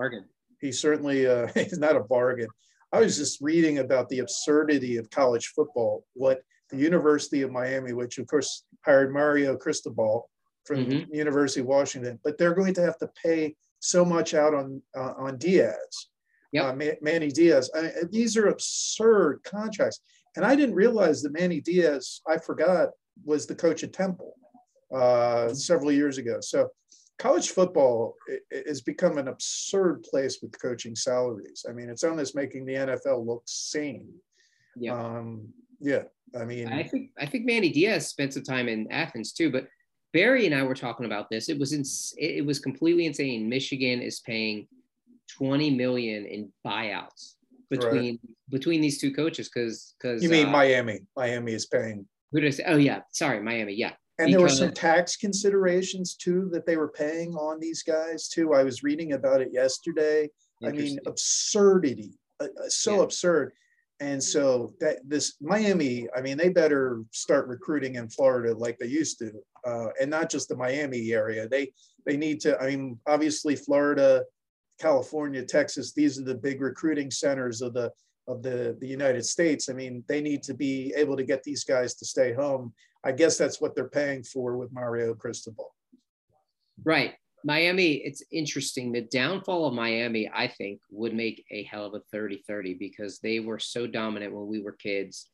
he 0.60 0.72
certainly, 0.72 1.26
uh, 1.26 1.48
he's 1.54 1.78
not 1.78 1.96
a 1.96 2.00
bargain. 2.00 2.48
I 2.92 3.00
was 3.00 3.16
just 3.18 3.40
reading 3.42 3.78
about 3.78 4.08
the 4.08 4.20
absurdity 4.20 4.96
of 4.96 5.10
college 5.10 5.48
football, 5.48 6.04
what 6.14 6.40
the 6.70 6.78
University 6.78 7.42
of 7.42 7.52
Miami, 7.52 7.92
which 7.92 8.18
of 8.18 8.26
course 8.26 8.64
hired 8.84 9.12
Mario 9.12 9.56
Cristobal 9.56 10.30
from 10.64 10.86
mm-hmm. 10.86 11.14
University 11.14 11.60
of 11.60 11.66
Washington, 11.66 12.18
but 12.24 12.38
they're 12.38 12.54
going 12.54 12.74
to 12.74 12.82
have 12.82 12.98
to 12.98 13.10
pay 13.22 13.54
so 13.80 14.04
much 14.04 14.34
out 14.34 14.54
on 14.54 14.82
uh, 14.96 15.14
on 15.18 15.38
Diaz, 15.38 16.08
yep. 16.52 16.64
uh, 16.64 16.94
Manny 17.02 17.30
Diaz. 17.30 17.70
I, 17.74 17.92
these 18.10 18.36
are 18.36 18.48
absurd 18.48 19.40
contracts, 19.44 20.00
and 20.36 20.44
I 20.44 20.56
didn't 20.56 20.74
realize 20.74 21.22
that 21.22 21.32
Manny 21.32 21.60
Diaz. 21.60 22.20
I 22.28 22.38
forgot 22.38 22.90
was 23.24 23.46
the 23.46 23.54
coach 23.54 23.82
at 23.82 23.92
Temple 23.92 24.34
uh, 24.94 25.52
several 25.54 25.92
years 25.92 26.18
ago. 26.18 26.38
So 26.40 26.70
college 27.18 27.50
football 27.50 28.14
has 28.66 28.80
become 28.80 29.18
an 29.18 29.28
absurd 29.28 30.02
place 30.02 30.38
with 30.42 30.60
coaching 30.60 30.94
salaries. 30.94 31.64
I 31.68 31.72
mean, 31.72 31.88
it's 31.88 32.04
almost 32.04 32.36
making 32.36 32.66
the 32.66 32.74
NFL 32.74 33.26
look 33.26 33.42
sane. 33.46 34.12
Yeah. 34.76 34.94
Um, 34.94 35.48
yeah. 35.80 36.02
I 36.38 36.44
mean, 36.44 36.68
I 36.68 36.82
think 36.82 37.10
I 37.18 37.26
think 37.26 37.46
Manny 37.46 37.70
Diaz 37.70 38.08
spent 38.08 38.34
some 38.34 38.42
time 38.42 38.68
in 38.68 38.90
Athens 38.90 39.32
too, 39.32 39.50
but 39.50 39.68
Barry 40.12 40.46
and 40.46 40.54
I 40.54 40.62
were 40.62 40.74
talking 40.74 41.06
about 41.06 41.28
this. 41.30 41.48
It 41.48 41.58
was 41.58 41.72
in, 41.72 41.82
it 42.16 42.44
was 42.44 42.58
completely 42.58 43.06
insane. 43.06 43.48
Michigan 43.48 44.00
is 44.00 44.20
paying 44.20 44.66
20 45.36 45.70
million 45.70 46.24
in 46.24 46.52
buyouts 46.64 47.34
between 47.70 48.12
right. 48.12 48.36
between 48.50 48.80
these 48.80 49.00
two 49.00 49.12
coaches 49.12 49.48
because 49.52 49.94
because 50.00 50.22
you 50.22 50.28
mean 50.28 50.46
uh, 50.46 50.50
Miami? 50.50 51.00
Miami 51.16 51.52
is 51.52 51.66
paying. 51.66 52.06
Who 52.32 52.50
say? 52.50 52.64
Oh 52.66 52.76
yeah, 52.76 53.00
sorry, 53.12 53.42
Miami. 53.42 53.74
Yeah, 53.74 53.92
and 54.18 54.32
there 54.32 54.40
were 54.40 54.48
some 54.48 54.72
tax 54.72 55.16
considerations 55.16 56.14
too 56.14 56.48
that 56.52 56.66
they 56.66 56.76
were 56.76 56.88
paying 56.88 57.34
on 57.34 57.60
these 57.60 57.82
guys 57.82 58.28
too. 58.28 58.54
I 58.54 58.62
was 58.62 58.82
reading 58.82 59.12
about 59.12 59.40
it 59.40 59.50
yesterday. 59.52 60.28
I 60.64 60.70
mean, 60.70 60.98
absurdity, 61.06 62.12
uh, 62.40 62.44
uh, 62.44 62.68
so 62.68 62.96
yeah. 62.96 63.02
absurd. 63.02 63.52
And 64.00 64.22
so 64.22 64.74
that 64.80 64.98
this 65.04 65.36
Miami, 65.40 66.06
I 66.14 66.20
mean, 66.20 66.36
they 66.36 66.50
better 66.50 67.02
start 67.12 67.48
recruiting 67.48 67.94
in 67.94 68.10
Florida 68.10 68.54
like 68.54 68.78
they 68.78 68.86
used 68.86 69.18
to, 69.20 69.32
uh, 69.64 69.88
and 70.00 70.10
not 70.10 70.30
just 70.30 70.48
the 70.48 70.56
Miami 70.56 71.12
area. 71.12 71.48
They 71.48 71.72
they 72.04 72.16
need 72.16 72.40
to. 72.42 72.60
I 72.60 72.66
mean, 72.66 73.00
obviously 73.06 73.56
Florida, 73.56 74.22
California, 74.78 75.44
Texas. 75.44 75.92
These 75.92 76.20
are 76.20 76.24
the 76.24 76.34
big 76.34 76.60
recruiting 76.60 77.10
centers 77.10 77.62
of 77.62 77.72
the 77.72 77.90
of 78.28 78.42
the 78.42 78.76
the 78.80 78.86
United 78.86 79.24
States. 79.24 79.70
I 79.70 79.72
mean, 79.72 80.04
they 80.08 80.20
need 80.20 80.42
to 80.42 80.54
be 80.54 80.92
able 80.94 81.16
to 81.16 81.24
get 81.24 81.42
these 81.42 81.64
guys 81.64 81.94
to 81.94 82.04
stay 82.04 82.34
home. 82.34 82.74
I 83.02 83.12
guess 83.12 83.38
that's 83.38 83.60
what 83.60 83.74
they're 83.74 83.88
paying 83.88 84.24
for 84.24 84.58
with 84.58 84.72
Mario 84.72 85.14
Cristobal. 85.14 85.74
Right. 86.84 87.14
Miami, 87.44 87.94
it's 87.94 88.22
interesting. 88.32 88.92
The 88.92 89.02
downfall 89.02 89.66
of 89.66 89.74
Miami, 89.74 90.30
I 90.34 90.48
think, 90.48 90.80
would 90.90 91.14
make 91.14 91.44
a 91.50 91.62
hell 91.64 91.84
of 91.84 91.94
a 91.94 92.00
30 92.12 92.42
30 92.46 92.74
because 92.74 93.18
they 93.20 93.40
were 93.40 93.58
so 93.58 93.86
dominant 93.86 94.34
when 94.34 94.46
we 94.46 94.60
were 94.60 94.72
kids. 94.72 95.28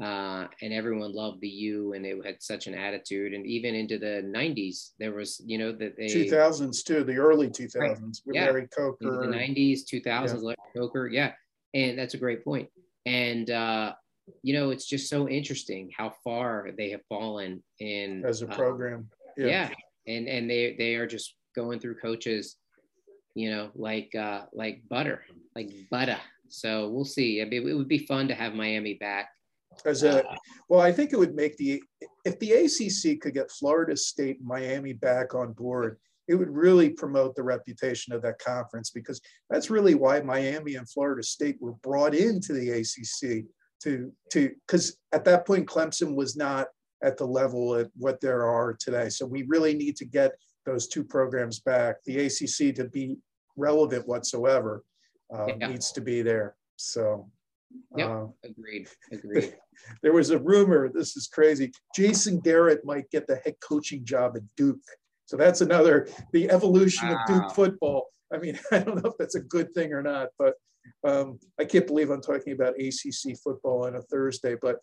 Uh, 0.00 0.46
and 0.62 0.72
everyone 0.72 1.12
loved 1.12 1.40
the 1.40 1.48
U 1.48 1.92
and 1.92 2.06
it 2.06 2.24
had 2.24 2.40
such 2.40 2.68
an 2.68 2.74
attitude. 2.74 3.34
And 3.34 3.44
even 3.46 3.74
into 3.74 3.98
the 3.98 4.22
90s, 4.24 4.90
there 5.00 5.12
was, 5.12 5.42
you 5.44 5.58
know, 5.58 5.72
that 5.72 5.96
they 5.96 6.06
2000s 6.06 6.84
too, 6.84 7.02
the 7.02 7.16
early 7.16 7.48
2000s 7.48 7.76
right. 7.76 7.98
with 8.00 8.36
yeah. 8.36 8.44
Larry 8.44 8.68
Coker. 8.68 9.24
In 9.24 9.30
the 9.30 9.36
90s, 9.36 9.80
2000s, 9.92 10.06
yeah. 10.06 10.34
Larry 10.34 10.56
Coker. 10.76 11.08
Yeah. 11.08 11.32
And 11.74 11.98
that's 11.98 12.14
a 12.14 12.18
great 12.18 12.44
point. 12.44 12.68
And, 13.06 13.50
uh, 13.50 13.94
you 14.42 14.54
know, 14.54 14.70
it's 14.70 14.86
just 14.86 15.10
so 15.10 15.28
interesting 15.28 15.90
how 15.96 16.14
far 16.22 16.68
they 16.76 16.90
have 16.90 17.02
fallen 17.08 17.62
in 17.80 18.24
as 18.24 18.42
a 18.42 18.48
uh, 18.48 18.54
program. 18.54 19.10
yeah. 19.36 19.46
yeah. 19.46 19.70
And, 20.06 20.28
and 20.28 20.48
they, 20.48 20.76
they 20.78 20.94
are 20.94 21.06
just 21.06 21.34
going 21.58 21.80
through 21.80 21.96
coaches, 21.96 22.56
you 23.34 23.50
know, 23.50 23.70
like 23.74 24.14
uh, 24.14 24.42
like 24.52 24.82
butter, 24.88 25.24
like 25.56 25.70
butter. 25.90 26.18
So 26.48 26.88
we'll 26.88 27.04
see. 27.04 27.42
I 27.42 27.46
mean, 27.46 27.68
it 27.68 27.74
would 27.74 27.88
be 27.88 28.06
fun 28.06 28.28
to 28.28 28.34
have 28.34 28.54
Miami 28.54 28.94
back. 28.94 29.28
As 29.84 30.02
a 30.04 30.24
uh, 30.24 30.34
well, 30.68 30.80
I 30.80 30.92
think 30.92 31.12
it 31.12 31.18
would 31.18 31.34
make 31.34 31.56
the 31.56 31.82
if 32.24 32.38
the 32.38 32.52
ACC 32.52 33.20
could 33.20 33.34
get 33.34 33.50
Florida 33.50 33.96
State, 33.96 34.38
Miami 34.42 34.92
back 34.92 35.34
on 35.34 35.52
board, 35.52 35.98
it 36.28 36.36
would 36.36 36.50
really 36.50 36.90
promote 36.90 37.34
the 37.34 37.42
reputation 37.42 38.12
of 38.12 38.22
that 38.22 38.38
conference 38.38 38.90
because 38.90 39.20
that's 39.50 39.70
really 39.70 39.94
why 39.94 40.20
Miami 40.20 40.76
and 40.76 40.88
Florida 40.88 41.22
State 41.22 41.56
were 41.60 41.74
brought 41.82 42.14
into 42.14 42.52
the 42.52 42.70
ACC 42.70 43.44
to 43.82 44.12
to 44.32 44.50
because 44.66 44.96
at 45.12 45.24
that 45.24 45.46
point 45.46 45.66
Clemson 45.66 46.14
was 46.14 46.36
not 46.36 46.68
at 47.02 47.16
the 47.16 47.26
level 47.26 47.74
at 47.76 47.88
what 47.96 48.20
there 48.20 48.44
are 48.46 48.76
today. 48.78 49.08
So 49.08 49.26
we 49.26 49.42
really 49.44 49.74
need 49.74 49.96
to 49.96 50.04
get 50.04 50.32
those 50.68 50.86
two 50.86 51.02
programs 51.02 51.60
back. 51.60 51.96
The 52.04 52.26
ACC 52.26 52.74
to 52.76 52.84
be 52.84 53.16
relevant 53.56 54.06
whatsoever 54.06 54.84
uh, 55.34 55.46
yeah. 55.46 55.68
needs 55.68 55.92
to 55.92 56.00
be 56.00 56.22
there. 56.22 56.56
So, 56.76 57.28
yeah, 57.96 58.06
uh, 58.06 58.26
agreed. 58.44 58.88
Agreed. 59.10 59.54
there 60.02 60.12
was 60.12 60.30
a 60.30 60.38
rumor. 60.38 60.90
This 60.92 61.16
is 61.16 61.26
crazy. 61.26 61.72
Jason 61.94 62.40
Garrett 62.40 62.84
might 62.84 63.10
get 63.10 63.26
the 63.26 63.36
head 63.44 63.54
coaching 63.66 64.04
job 64.04 64.36
at 64.36 64.42
Duke. 64.56 64.78
So 65.26 65.36
that's 65.36 65.60
another 65.60 66.08
the 66.32 66.50
evolution 66.50 67.08
wow. 67.08 67.16
of 67.16 67.26
Duke 67.26 67.50
football. 67.52 68.06
I 68.32 68.38
mean, 68.38 68.58
I 68.72 68.80
don't 68.80 69.02
know 69.02 69.10
if 69.10 69.18
that's 69.18 69.34
a 69.34 69.40
good 69.40 69.72
thing 69.74 69.92
or 69.92 70.02
not, 70.02 70.28
but 70.38 70.54
um, 71.06 71.38
I 71.58 71.64
can't 71.64 71.86
believe 71.86 72.10
I'm 72.10 72.22
talking 72.22 72.52
about 72.52 72.74
ACC 72.80 73.36
football 73.42 73.86
on 73.86 73.96
a 73.96 74.02
Thursday. 74.02 74.56
But 74.60 74.76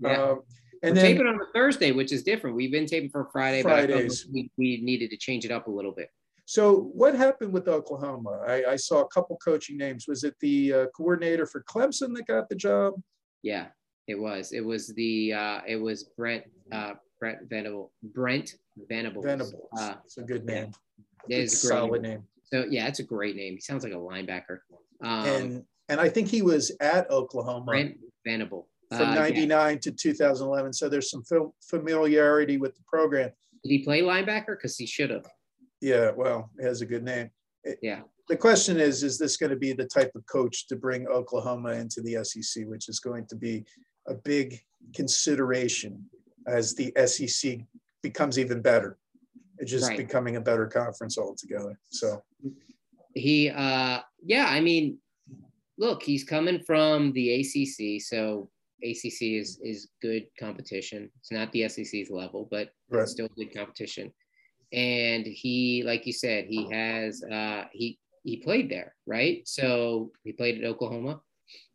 yeah. 0.00 0.22
um, 0.22 0.42
and 0.82 0.94
We're 0.94 1.02
then, 1.02 1.12
taping 1.12 1.26
on 1.26 1.34
a 1.36 1.52
Thursday, 1.52 1.92
which 1.92 2.12
is 2.12 2.22
different. 2.22 2.56
We've 2.56 2.70
been 2.70 2.86
taping 2.86 3.10
for 3.10 3.28
Friday, 3.32 3.62
Fridays. 3.62 4.24
but 4.24 4.32
we, 4.32 4.50
we 4.56 4.80
needed 4.82 5.10
to 5.10 5.16
change 5.16 5.44
it 5.44 5.50
up 5.50 5.66
a 5.66 5.70
little 5.70 5.92
bit. 5.92 6.08
So, 6.44 6.90
what 6.94 7.14
happened 7.14 7.52
with 7.52 7.68
Oklahoma? 7.68 8.42
I, 8.46 8.64
I 8.64 8.76
saw 8.76 9.02
a 9.02 9.08
couple 9.08 9.36
coaching 9.36 9.76
names. 9.76 10.06
Was 10.08 10.24
it 10.24 10.34
the 10.40 10.72
uh, 10.72 10.86
coordinator 10.96 11.46
for 11.46 11.62
Clemson 11.64 12.14
that 12.14 12.26
got 12.26 12.48
the 12.48 12.54
job? 12.54 12.94
Yeah, 13.42 13.66
it 14.06 14.18
was. 14.18 14.52
It 14.52 14.64
was 14.64 14.88
the 14.94 15.34
uh, 15.34 15.60
it 15.66 15.76
was 15.76 16.04
Brent 16.16 16.44
uh, 16.72 16.94
Brent 17.20 17.48
Venable 17.50 17.92
Brent 18.02 18.54
Venables. 18.88 19.24
Venables. 19.24 19.70
Uh, 19.78 19.96
it's 20.04 20.16
a 20.16 20.22
good 20.22 20.46
name. 20.46 20.70
Yeah, 21.26 21.38
it's 21.38 21.64
a 21.64 21.66
solid 21.66 22.02
name. 22.02 22.12
name. 22.12 22.22
So 22.44 22.64
yeah, 22.70 22.86
it's 22.86 23.00
a 23.00 23.04
great 23.04 23.36
name. 23.36 23.54
He 23.54 23.60
sounds 23.60 23.84
like 23.84 23.92
a 23.92 23.96
linebacker. 23.96 24.60
Um, 25.04 25.26
and 25.26 25.64
and 25.90 26.00
I 26.00 26.08
think 26.08 26.28
he 26.28 26.40
was 26.40 26.72
at 26.80 27.10
Oklahoma. 27.10 27.66
Brent 27.66 27.98
Venable 28.24 28.68
from 28.90 29.14
99 29.14 29.52
uh, 29.52 29.68
yeah. 29.68 29.76
to 29.76 29.90
2011. 29.92 30.72
So 30.72 30.88
there's 30.88 31.10
some 31.10 31.22
familiarity 31.62 32.56
with 32.56 32.74
the 32.74 32.82
program. 32.86 33.30
Did 33.62 33.70
he 33.70 33.84
play 33.84 34.02
linebacker? 34.02 34.56
Because 34.56 34.76
he 34.76 34.86
should 34.86 35.10
have. 35.10 35.26
Yeah, 35.80 36.10
well, 36.16 36.50
he 36.58 36.64
has 36.64 36.80
a 36.80 36.86
good 36.86 37.04
name. 37.04 37.30
Yeah. 37.82 38.00
The 38.28 38.36
question 38.36 38.78
is 38.78 39.02
Is 39.02 39.18
this 39.18 39.36
going 39.36 39.50
to 39.50 39.56
be 39.56 39.72
the 39.72 39.86
type 39.86 40.12
of 40.14 40.24
coach 40.26 40.66
to 40.68 40.76
bring 40.76 41.06
Oklahoma 41.06 41.72
into 41.72 42.00
the 42.02 42.22
SEC, 42.24 42.66
which 42.66 42.88
is 42.88 43.00
going 43.00 43.26
to 43.26 43.36
be 43.36 43.64
a 44.06 44.14
big 44.14 44.60
consideration 44.94 46.04
as 46.46 46.74
the 46.74 46.92
SEC 47.06 47.60
becomes 48.02 48.38
even 48.38 48.60
better? 48.60 48.98
It's 49.58 49.70
just 49.70 49.88
right. 49.88 49.98
becoming 49.98 50.36
a 50.36 50.40
better 50.40 50.66
conference 50.66 51.18
altogether. 51.18 51.78
So 51.90 52.22
he, 53.14 53.50
uh, 53.50 54.00
yeah, 54.24 54.46
I 54.48 54.60
mean, 54.60 54.98
look, 55.78 56.02
he's 56.02 56.24
coming 56.24 56.60
from 56.60 57.12
the 57.12 57.40
ACC. 57.40 58.00
So 58.00 58.50
ACC 58.82 59.22
is 59.22 59.58
is 59.62 59.88
good 60.02 60.26
competition. 60.38 61.10
It's 61.20 61.32
not 61.32 61.50
the 61.52 61.68
SEC's 61.68 62.10
level, 62.10 62.48
but 62.50 62.70
right. 62.90 63.02
it's 63.02 63.12
still 63.12 63.28
good 63.36 63.54
competition. 63.54 64.12
And 64.72 65.26
he, 65.26 65.82
like 65.84 66.06
you 66.06 66.12
said, 66.12 66.46
he 66.46 66.70
has 66.70 67.22
uh, 67.24 67.64
he 67.72 67.98
he 68.22 68.36
played 68.38 68.70
there, 68.70 68.94
right? 69.06 69.46
So 69.46 70.12
he 70.24 70.32
played 70.32 70.58
at 70.58 70.64
Oklahoma. 70.64 71.20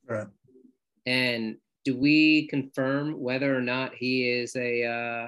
Right. 0.08 0.28
And 1.06 1.58
do 1.86 1.98
we 1.98 2.48
confirm 2.48 3.20
whether 3.20 3.56
or 3.56 3.62
not 3.62 3.94
he 3.94 4.30
is 4.30 4.56
a? 4.56 4.86
Uh, 4.86 5.28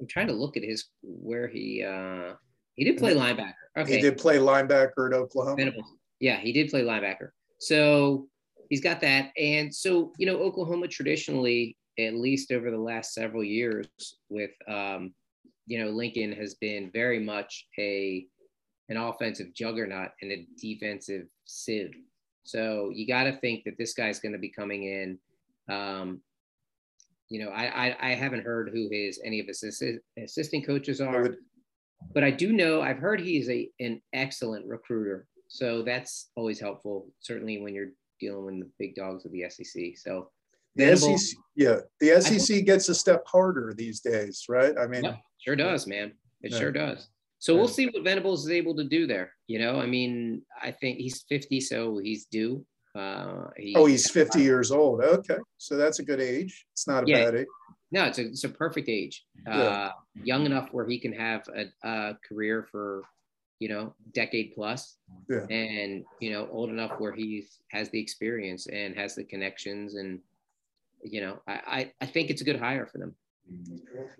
I'm 0.00 0.06
trying 0.06 0.28
to 0.28 0.32
look 0.32 0.56
at 0.56 0.64
his 0.64 0.86
where 1.02 1.48
he 1.48 1.84
uh, 1.84 2.34
he 2.74 2.84
did 2.84 2.98
play 2.98 3.14
linebacker. 3.14 3.54
Okay. 3.76 3.96
He 3.96 4.02
did 4.02 4.18
play 4.18 4.38
linebacker 4.38 5.08
at 5.08 5.14
Oklahoma. 5.14 5.72
Yeah, 6.18 6.38
he 6.38 6.52
did 6.52 6.70
play 6.70 6.82
linebacker. 6.82 7.30
So 7.58 8.28
he's 8.70 8.80
got 8.80 9.00
that. 9.02 9.32
And 9.36 9.74
so, 9.74 10.12
you 10.16 10.24
know, 10.24 10.38
Oklahoma 10.38 10.88
traditionally, 10.88 11.76
at 11.98 12.14
least 12.14 12.50
over 12.50 12.70
the 12.70 12.78
last 12.78 13.12
several 13.12 13.44
years, 13.44 13.86
with 14.30 14.52
um, 14.66 15.12
you 15.66 15.78
know, 15.78 15.90
Lincoln 15.90 16.32
has 16.32 16.54
been 16.54 16.90
very 16.92 17.20
much 17.20 17.66
a 17.78 18.26
an 18.88 18.96
offensive 18.96 19.54
juggernaut 19.54 20.10
and 20.22 20.32
a 20.32 20.46
defensive 20.60 21.28
sieve. 21.44 21.94
So 22.42 22.90
you 22.92 23.06
got 23.06 23.24
to 23.24 23.36
think 23.36 23.64
that 23.64 23.78
this 23.78 23.92
guy's 23.92 24.18
going 24.18 24.32
to 24.32 24.38
be 24.38 24.48
coming 24.48 24.84
in. 24.84 25.18
Um, 25.72 26.22
you 27.28 27.44
know, 27.44 27.50
I, 27.50 27.90
I, 27.90 27.96
I 28.00 28.14
haven't 28.14 28.44
heard 28.44 28.70
who 28.72 28.88
his 28.90 29.20
any 29.24 29.38
of 29.38 29.46
his 29.46 29.62
assist, 29.62 30.00
assistant 30.18 30.66
coaches 30.66 31.00
are, 31.00 31.36
but 32.12 32.24
I 32.24 32.32
do 32.32 32.52
know 32.52 32.82
I've 32.82 32.98
heard 32.98 33.20
he's 33.20 33.48
a 33.48 33.68
an 33.78 34.00
excellent 34.12 34.66
recruiter. 34.66 35.26
So 35.46 35.82
that's 35.82 36.30
always 36.36 36.60
helpful, 36.60 37.08
certainly 37.20 37.60
when 37.60 37.74
you're 37.74 37.92
dealing 38.20 38.44
with 38.44 38.60
the 38.60 38.70
big 38.78 38.94
dogs 38.94 39.24
of 39.24 39.32
the 39.32 39.44
SEC. 39.48 39.96
So 39.96 40.30
the 40.76 40.96
SEC, 40.96 41.38
yeah, 41.56 41.78
the 41.98 42.20
SEC 42.20 42.64
gets 42.64 42.88
a 42.88 42.94
step 42.94 43.24
harder 43.26 43.74
these 43.76 44.00
days, 44.00 44.44
right? 44.48 44.76
I 44.78 44.86
mean, 44.86 45.04
sure 45.38 45.56
does, 45.56 45.86
man. 45.86 46.12
It 46.42 46.52
yeah. 46.52 46.58
sure 46.58 46.72
does. 46.72 47.08
So 47.38 47.56
we'll 47.56 47.68
see 47.68 47.86
what 47.86 48.04
Venables 48.04 48.44
is 48.44 48.50
able 48.50 48.76
to 48.76 48.84
do 48.84 49.06
there. 49.06 49.32
You 49.46 49.60
know, 49.60 49.80
I 49.80 49.86
mean, 49.86 50.42
I 50.62 50.70
think 50.70 50.98
he's 50.98 51.22
50, 51.28 51.60
so 51.62 51.98
he's 51.98 52.26
due. 52.26 52.64
Uh, 52.94 53.48
he, 53.56 53.74
oh, 53.76 53.86
he's 53.86 54.10
50 54.10 54.42
years 54.42 54.70
old. 54.70 55.02
Okay, 55.02 55.38
so 55.56 55.76
that's 55.76 56.00
a 56.00 56.04
good 56.04 56.20
age. 56.20 56.66
It's 56.72 56.86
not 56.86 57.04
a 57.04 57.06
yeah. 57.06 57.24
bad 57.24 57.34
age. 57.36 57.46
No, 57.92 58.04
it's 58.04 58.18
a, 58.18 58.26
it's 58.26 58.44
a 58.44 58.48
perfect 58.48 58.88
age. 58.88 59.24
Uh, 59.50 59.90
young 60.22 60.46
enough 60.46 60.68
where 60.72 60.86
he 60.86 60.98
can 60.98 61.12
have 61.12 61.42
a, 61.48 61.88
a 61.88 62.18
career 62.28 62.68
for 62.70 63.02
you 63.60 63.68
know, 63.68 63.94
decade 64.12 64.52
plus, 64.54 64.96
yeah. 65.28 65.46
and 65.48 66.04
you 66.18 66.32
know, 66.32 66.48
old 66.50 66.70
enough 66.70 66.98
where 66.98 67.12
he 67.12 67.46
has 67.70 67.90
the 67.90 68.00
experience 68.00 68.66
and 68.66 68.96
has 68.96 69.14
the 69.14 69.22
connections, 69.22 69.94
and 69.94 70.18
you 71.04 71.20
know, 71.20 71.38
I 71.46 71.52
I, 71.52 71.92
I 72.00 72.06
think 72.06 72.30
it's 72.30 72.40
a 72.40 72.44
good 72.44 72.58
hire 72.58 72.86
for 72.86 72.98
them. 72.98 73.14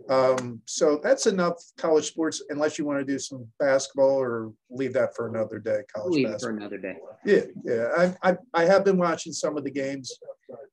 Um, 0.09 0.61
so 0.67 1.01
that's 1.03 1.27
enough 1.27 1.55
college 1.77 2.07
sports, 2.07 2.43
unless 2.51 2.79
you 2.79 2.85
want 2.85 2.99
to 2.99 3.05
do 3.05 3.19
some 3.19 3.47
basketball 3.59 4.21
or 4.21 4.53
leave 4.71 4.93
that 4.93 5.15
for 5.17 5.29
another 5.29 5.59
day. 5.59 5.81
College 5.95 6.15
leave 6.15 6.27
basketball. 6.27 6.51
for 6.51 6.57
another 6.57 6.79
day. 6.79 6.97
Yeah, 7.25 7.43
yeah. 7.65 8.13
I, 8.23 8.31
I 8.31 8.37
I 8.55 8.65
have 8.65 8.85
been 8.85 8.99
watching 8.99 9.33
some 9.33 9.57
of 9.57 9.65
the 9.65 9.71
games. 9.71 10.13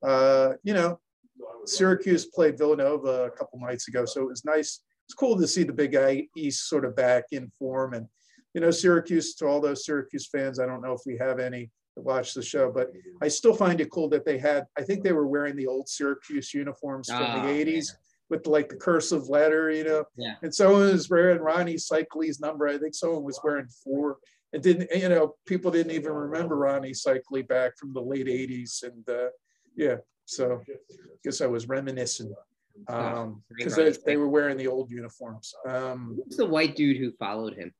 Uh, 0.03 0.53
you 0.63 0.73
know, 0.73 0.99
Syracuse 1.65 2.25
played 2.25 2.57
Villanova 2.57 3.25
a 3.25 3.31
couple 3.31 3.59
nights 3.59 3.87
ago, 3.87 4.05
so 4.05 4.21
it 4.21 4.27
was 4.27 4.43
nice. 4.43 4.81
It's 5.05 5.13
cool 5.13 5.37
to 5.37 5.47
see 5.47 5.63
the 5.63 5.71
Big 5.71 5.93
guy 5.93 6.27
East 6.35 6.67
sort 6.67 6.83
of 6.83 6.95
back 6.95 7.25
in 7.31 7.49
form. 7.57 7.93
And 7.93 8.07
you 8.57 8.61
know, 8.61 8.71
Syracuse 8.71 9.35
to 9.35 9.45
all 9.45 9.61
those 9.61 9.85
Syracuse 9.85 10.25
fans, 10.25 10.59
I 10.59 10.65
don't 10.65 10.81
know 10.81 10.93
if 10.93 11.01
we 11.05 11.15
have 11.17 11.37
any 11.37 11.69
that 11.95 12.01
watch 12.01 12.33
the 12.33 12.41
show, 12.41 12.71
but 12.71 12.91
I 13.21 13.27
still 13.27 13.53
find 13.53 13.79
it 13.79 13.91
cool 13.91 14.09
that 14.09 14.25
they 14.25 14.39
had. 14.39 14.65
I 14.75 14.81
think 14.81 15.03
they 15.03 15.11
were 15.11 15.27
wearing 15.27 15.55
the 15.55 15.67
old 15.67 15.87
Syracuse 15.87 16.55
uniforms 16.55 17.07
from 17.07 17.19
the 17.19 17.47
'80s. 17.47 17.91
Ah, 17.93 17.97
with 18.29 18.47
like 18.47 18.69
the 18.69 18.75
cursive 18.75 19.29
letter, 19.29 19.69
you 19.69 19.83
know. 19.83 20.05
Yeah. 20.17 20.33
And 20.41 20.53
someone 20.53 20.91
was 20.91 21.07
wearing 21.07 21.37
Rony 21.37 21.75
Seikaly's 21.75 22.39
number. 22.39 22.67
I 22.67 22.79
think 22.79 22.95
someone 22.95 23.23
was 23.23 23.39
wearing 23.43 23.67
four. 23.83 24.17
And 24.53 24.63
didn't 24.63 24.89
you 24.99 25.07
know 25.07 25.35
people 25.45 25.69
didn't 25.69 25.91
even 25.91 26.13
remember 26.13 26.55
Rony 26.55 26.97
Seikaly 26.97 27.47
back 27.47 27.77
from 27.77 27.93
the 27.93 28.01
late 28.01 28.25
80s. 28.25 28.81
And 28.81 29.07
uh, 29.07 29.29
yeah, 29.75 29.97
so 30.25 30.63
I 30.67 31.17
guess 31.23 31.41
I 31.41 31.45
was 31.45 31.67
reminiscent 31.67 32.33
um 32.89 33.41
because 33.55 33.75
they, 33.75 33.91
they, 34.05 34.17
were 34.17 34.29
wearing 34.29 34.57
the 34.57 34.67
old 34.67 34.89
uniforms. 34.89 35.53
Um 35.67 36.19
Who's 36.25 36.37
the 36.37 36.45
white 36.45 36.75
dude 36.75 36.97
who 36.97 37.11
followed 37.11 37.53
him? 37.53 37.71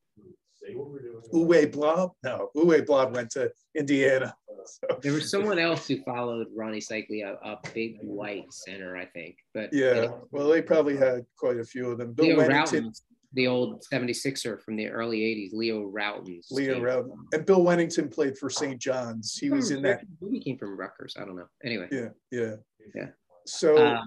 Uwe 1.32 1.72
Blab? 1.72 2.10
No, 2.22 2.50
Uwe 2.56 2.84
Blab 2.86 3.14
went 3.14 3.30
to 3.32 3.50
Indiana. 3.76 4.34
So. 4.64 4.98
There 5.00 5.14
was 5.14 5.30
someone 5.30 5.58
else 5.58 5.88
who 5.88 6.02
followed 6.02 6.48
Rony 6.54 6.84
Seikaly, 6.84 7.24
a, 7.24 7.38
a, 7.42 7.58
big 7.72 7.96
white 8.02 8.52
center, 8.52 8.98
I 8.98 9.06
think. 9.06 9.36
But 9.54 9.70
yeah, 9.72 10.08
well, 10.30 10.48
they 10.48 10.60
probably 10.60 10.94
had 10.94 11.24
quite 11.38 11.58
a 11.58 11.64
few 11.64 11.90
of 11.90 11.96
them. 11.96 12.12
Bill 12.12 12.26
Leo 12.26 12.36
Wennington, 12.36 12.92
the 13.32 13.46
old 13.46 13.82
76er 13.90 14.60
from 14.62 14.76
the 14.76 14.88
early 14.88 15.20
80s, 15.20 15.54
Leo 15.54 15.90
Rautins. 15.90 16.50
Leo 16.50 16.80
Rautins. 16.80 17.16
And 17.32 17.46
Bill 17.46 17.62
Wennington 17.62 18.12
played 18.12 18.36
for 18.36 18.50
St. 18.50 18.78
John's. 18.78 19.38
He 19.38 19.48
was 19.48 19.70
in 19.70 19.80
that. 19.82 20.02
He 20.30 20.40
came 20.40 20.58
from 20.58 20.78
Rutgers. 20.78 21.16
I 21.18 21.24
don't 21.24 21.36
know. 21.36 21.48
Anyway. 21.64 21.88
Yeah, 21.90 22.08
yeah. 22.30 22.56
Yeah. 22.94 23.06
So, 23.46 23.78
uh, 23.78 24.02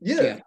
yeah. 0.00 0.22
yeah 0.22 0.40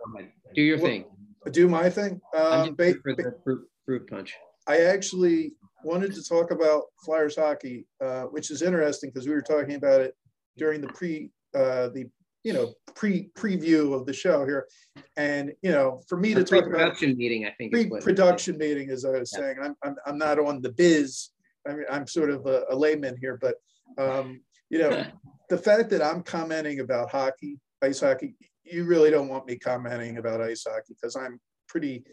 do 0.54 0.62
your 0.62 0.78
well, 0.78 0.86
thing. 0.86 1.06
Do 1.52 1.68
my 1.68 1.90
thing. 1.90 2.20
Um, 2.36 2.76
ba- 2.76 2.96
for 3.02 3.16
the 3.16 3.36
fruit, 3.44 3.68
fruit 3.86 4.10
punch. 4.10 4.36
I 4.68 4.82
actually 4.82 5.54
wanted 5.84 6.14
to 6.14 6.24
talk 6.24 6.52
about 6.52 6.84
Flyers 7.04 7.36
hockey, 7.36 7.86
uh, 8.02 8.24
which 8.24 8.52
is 8.52 8.62
interesting 8.62 9.10
because 9.10 9.28
we 9.28 9.34
were 9.34 9.42
talking 9.42 9.76
about 9.76 10.02
it 10.02 10.16
during 10.58 10.82
the 10.82 10.88
pre 10.88 11.32
uh, 11.56 11.90
the 11.90 12.10
you 12.44 12.54
know 12.54 12.74
pre 12.96 13.30
preview 13.38 13.94
of 13.94 14.06
the 14.06 14.14
show 14.14 14.46
here, 14.46 14.68
and 15.16 15.54
you 15.62 15.72
know 15.72 16.02
for 16.08 16.18
me 16.18 16.34
to 16.34 16.44
talk 16.44 16.66
about 16.66 16.72
production 16.72 17.18
meeting, 17.18 17.46
I 17.46 17.52
think 17.58 17.72
pre 17.72 17.90
production 18.02 18.58
meeting, 18.58 18.90
as 18.90 19.06
I 19.06 19.12
was 19.12 19.32
yeah. 19.34 19.40
saying, 19.40 19.58
I'm, 19.62 19.76
I'm 19.84 19.96
I'm 20.06 20.18
not 20.18 20.40
on 20.40 20.62
the 20.62 20.72
biz. 20.72 21.30
I 21.68 21.74
mean, 21.74 21.86
I'm 21.90 22.08
sort 22.08 22.30
of 22.30 22.46
a, 22.46 22.64
a 22.70 22.76
layman 22.76 23.18
here, 23.20 23.40
but 23.42 23.56
um, 23.98 24.42
you 24.70 24.80
know 24.80 25.06
the 25.50 25.58
fact 25.58 25.90
that 25.92 26.02
I'm 26.02 26.24
commenting 26.24 26.82
about 26.82 27.12
hockey, 27.12 27.60
ice 27.82 28.02
hockey, 28.02 28.36
you 28.64 28.84
really 28.84 29.12
don't 29.12 29.30
want 29.30 29.46
me 29.46 29.58
commenting 29.58 30.18
about 30.18 30.42
ice 30.42 30.66
hockey 30.68 30.96
because 31.00 31.16
I'm 31.16 31.40
pretty 31.68 32.04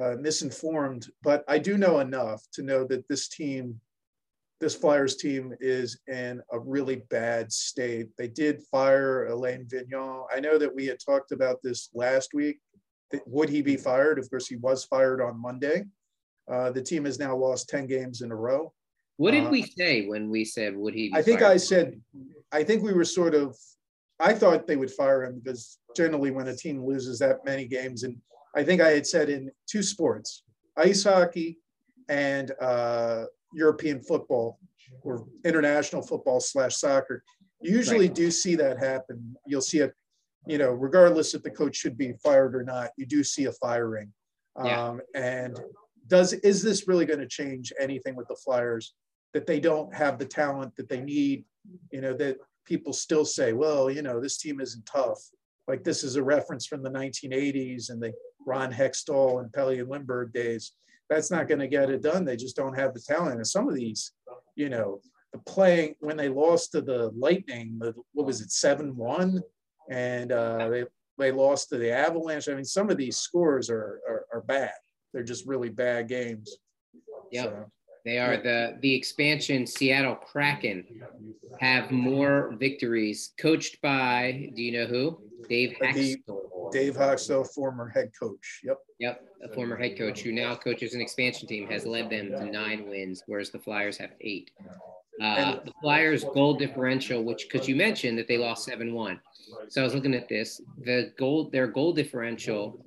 uh, 0.00 0.16
misinformed, 0.20 1.08
but 1.22 1.44
I 1.48 1.58
do 1.58 1.78
know 1.78 2.00
enough 2.00 2.42
to 2.54 2.62
know 2.62 2.84
that 2.84 3.06
this 3.08 3.28
team, 3.28 3.80
this 4.60 4.74
Flyers 4.74 5.16
team, 5.16 5.54
is 5.60 5.98
in 6.08 6.40
a 6.52 6.58
really 6.58 7.02
bad 7.10 7.52
state. 7.52 8.08
They 8.18 8.28
did 8.28 8.62
fire 8.70 9.26
Alain 9.26 9.66
Vigneault. 9.66 10.26
I 10.34 10.40
know 10.40 10.58
that 10.58 10.74
we 10.74 10.86
had 10.86 10.98
talked 10.98 11.32
about 11.32 11.62
this 11.62 11.90
last 11.94 12.34
week. 12.34 12.58
Would 13.26 13.48
he 13.48 13.62
be 13.62 13.76
fired? 13.76 14.18
Of 14.18 14.28
course, 14.28 14.48
he 14.48 14.56
was 14.56 14.84
fired 14.84 15.20
on 15.20 15.40
Monday. 15.40 15.84
Uh, 16.50 16.70
the 16.70 16.82
team 16.82 17.04
has 17.04 17.18
now 17.18 17.36
lost 17.36 17.68
10 17.68 17.86
games 17.86 18.22
in 18.22 18.32
a 18.32 18.36
row. 18.36 18.72
What 19.16 19.30
did 19.30 19.46
uh, 19.46 19.50
we 19.50 19.62
say 19.62 20.06
when 20.06 20.28
we 20.28 20.44
said, 20.44 20.76
would 20.76 20.94
he 20.94 21.12
I 21.14 21.22
think? 21.22 21.40
I 21.40 21.56
said, 21.56 22.00
I 22.50 22.64
think 22.64 22.82
we 22.82 22.92
were 22.92 23.04
sort 23.04 23.34
of, 23.34 23.56
I 24.18 24.32
thought 24.32 24.66
they 24.66 24.76
would 24.76 24.90
fire 24.90 25.22
him 25.22 25.40
because 25.42 25.78
generally 25.94 26.32
when 26.32 26.48
a 26.48 26.56
team 26.56 26.84
loses 26.84 27.20
that 27.20 27.44
many 27.44 27.66
games 27.66 28.02
and 28.02 28.16
I 28.56 28.62
think 28.62 28.80
I 28.80 28.90
had 28.90 29.06
said 29.06 29.28
in 29.28 29.50
two 29.66 29.82
sports, 29.82 30.44
ice 30.76 31.04
hockey 31.04 31.58
and 32.08 32.52
uh, 32.60 33.24
European 33.52 34.00
football 34.00 34.58
or 35.02 35.26
international 35.44 36.02
football 36.02 36.40
slash 36.40 36.76
soccer. 36.76 37.22
You 37.60 37.76
usually 37.76 38.06
right. 38.06 38.14
do 38.14 38.30
see 38.30 38.54
that 38.56 38.78
happen. 38.78 39.36
You'll 39.46 39.60
see 39.60 39.78
it, 39.78 39.94
you 40.46 40.58
know, 40.58 40.70
regardless 40.70 41.34
if 41.34 41.42
the 41.42 41.50
coach 41.50 41.76
should 41.76 41.96
be 41.96 42.12
fired 42.22 42.54
or 42.54 42.62
not, 42.62 42.90
you 42.96 43.06
do 43.06 43.24
see 43.24 43.46
a 43.46 43.52
firing. 43.52 44.12
Yeah. 44.62 44.88
Um, 44.88 45.00
and 45.14 45.58
does 46.06 46.32
is 46.32 46.62
this 46.62 46.86
really 46.86 47.06
going 47.06 47.20
to 47.20 47.26
change 47.26 47.72
anything 47.80 48.14
with 48.14 48.28
the 48.28 48.36
Flyers 48.36 48.94
that 49.32 49.46
they 49.46 49.58
don't 49.58 49.92
have 49.94 50.18
the 50.18 50.26
talent 50.26 50.76
that 50.76 50.88
they 50.88 51.00
need? 51.00 51.44
You 51.90 52.02
know, 52.02 52.14
that 52.14 52.36
people 52.64 52.92
still 52.92 53.24
say, 53.24 53.52
well, 53.52 53.90
you 53.90 54.02
know, 54.02 54.20
this 54.20 54.38
team 54.38 54.60
isn't 54.60 54.86
tough. 54.86 55.18
Like 55.66 55.84
this 55.84 56.04
is 56.04 56.16
a 56.16 56.22
reference 56.22 56.66
from 56.66 56.82
the 56.82 56.90
1980s 56.90 57.90
and 57.90 58.02
the 58.02 58.12
Ron 58.46 58.72
Hextall 58.72 59.40
and 59.40 59.52
Pelle 59.52 59.74
Lindbergh 59.84 60.32
days. 60.32 60.72
That's 61.08 61.30
not 61.30 61.48
going 61.48 61.60
to 61.60 61.68
get 61.68 61.90
it 61.90 62.02
done. 62.02 62.24
They 62.24 62.36
just 62.36 62.56
don't 62.56 62.78
have 62.78 62.94
the 62.94 63.00
talent. 63.00 63.36
And 63.36 63.46
some 63.46 63.68
of 63.68 63.74
these, 63.74 64.12
you 64.56 64.68
know, 64.68 65.00
the 65.32 65.38
playing 65.40 65.96
when 66.00 66.16
they 66.16 66.28
lost 66.28 66.72
to 66.72 66.80
the 66.80 67.10
Lightning, 67.16 67.78
the, 67.78 67.94
what 68.12 68.26
was 68.26 68.40
it, 68.40 68.50
seven 68.52 68.96
one, 68.96 69.40
and 69.90 70.32
uh, 70.32 70.68
they 70.68 70.84
they 71.18 71.30
lost 71.30 71.68
to 71.68 71.78
the 71.78 71.90
Avalanche. 71.90 72.48
I 72.48 72.54
mean, 72.54 72.64
some 72.64 72.90
of 72.90 72.96
these 72.96 73.16
scores 73.16 73.68
are 73.68 74.00
are, 74.08 74.26
are 74.32 74.42
bad. 74.42 74.72
They're 75.12 75.22
just 75.22 75.46
really 75.46 75.68
bad 75.68 76.08
games. 76.08 76.56
Yeah. 77.30 77.44
So, 77.44 77.70
they 78.04 78.18
are 78.18 78.36
the 78.36 78.78
the 78.80 78.94
expansion 78.94 79.66
Seattle 79.66 80.16
Kraken 80.16 80.84
have 81.60 81.90
more 81.90 82.54
victories, 82.58 83.32
coached 83.38 83.80
by 83.80 84.50
do 84.54 84.62
you 84.62 84.72
know 84.72 84.86
who? 84.86 85.20
Dave 85.48 85.74
Hakstol. 85.80 86.72
Dave 86.72 86.96
Hakstol, 86.96 87.46
former 87.54 87.88
head 87.88 88.10
coach. 88.18 88.60
Yep. 88.64 88.78
Yep, 88.98 89.24
a 89.44 89.48
former 89.48 89.76
head 89.76 89.96
coach 89.98 90.20
who 90.22 90.32
now 90.32 90.54
coaches 90.54 90.94
an 90.94 91.00
expansion 91.00 91.46
team, 91.46 91.68
has 91.68 91.84
led 91.84 92.10
them 92.10 92.30
to 92.30 92.44
nine 92.44 92.88
wins, 92.88 93.22
whereas 93.26 93.50
the 93.50 93.58
Flyers 93.58 93.96
have 93.98 94.10
eight. 94.20 94.50
Uh, 95.20 95.60
the 95.64 95.72
Flyers' 95.80 96.24
goal 96.24 96.54
differential, 96.54 97.22
which 97.22 97.48
because 97.48 97.68
you 97.68 97.76
mentioned 97.76 98.18
that 98.18 98.26
they 98.26 98.36
lost 98.36 98.64
seven 98.64 98.94
one, 98.94 99.20
so 99.68 99.80
I 99.80 99.84
was 99.84 99.94
looking 99.94 100.14
at 100.14 100.28
this. 100.28 100.60
The 100.82 101.12
goal, 101.16 101.50
their 101.50 101.68
goal 101.68 101.92
differential 101.92 102.84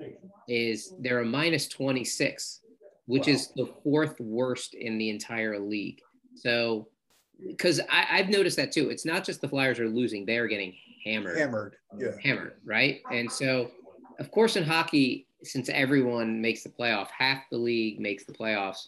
is 0.49 0.93
they're 0.99 1.22
a 1.22 1.26
minus 1.26 1.68
twenty 1.68 2.03
six, 2.03 2.61
which 3.08 3.28
wow. 3.28 3.34
is 3.34 3.47
the 3.55 3.68
fourth 3.84 4.20
worst 4.20 4.76
in 4.76 4.97
the 4.97 5.10
entire 5.10 5.58
league. 5.60 6.01
So, 6.36 6.88
because 7.45 7.82
I've 7.89 8.30
noticed 8.30 8.58
that 8.58 8.72
too. 8.72 8.89
It's 8.89 9.05
not 9.05 9.24
just 9.24 9.41
the 9.41 9.49
Flyers 9.49 9.80
are 9.80 9.89
losing; 9.89 10.26
they 10.26 10.38
are 10.38 10.47
getting 10.47 10.76
hammered. 11.03 11.38
Hammered, 11.38 11.76
yeah. 11.97 12.12
Hammered, 12.24 12.55
right? 12.66 13.01
And 13.12 13.32
so, 13.32 13.72
of 14.20 14.30
course, 14.32 14.55
in 14.55 14.64
hockey, 14.64 15.28
since 15.43 15.70
everyone 15.70 16.41
makes 16.41 16.64
the 16.64 16.70
playoff, 16.70 17.08
half 17.18 17.43
the 17.49 17.58
league 17.58 17.99
makes 17.99 18.26
the 18.26 18.34
playoffs. 18.34 18.88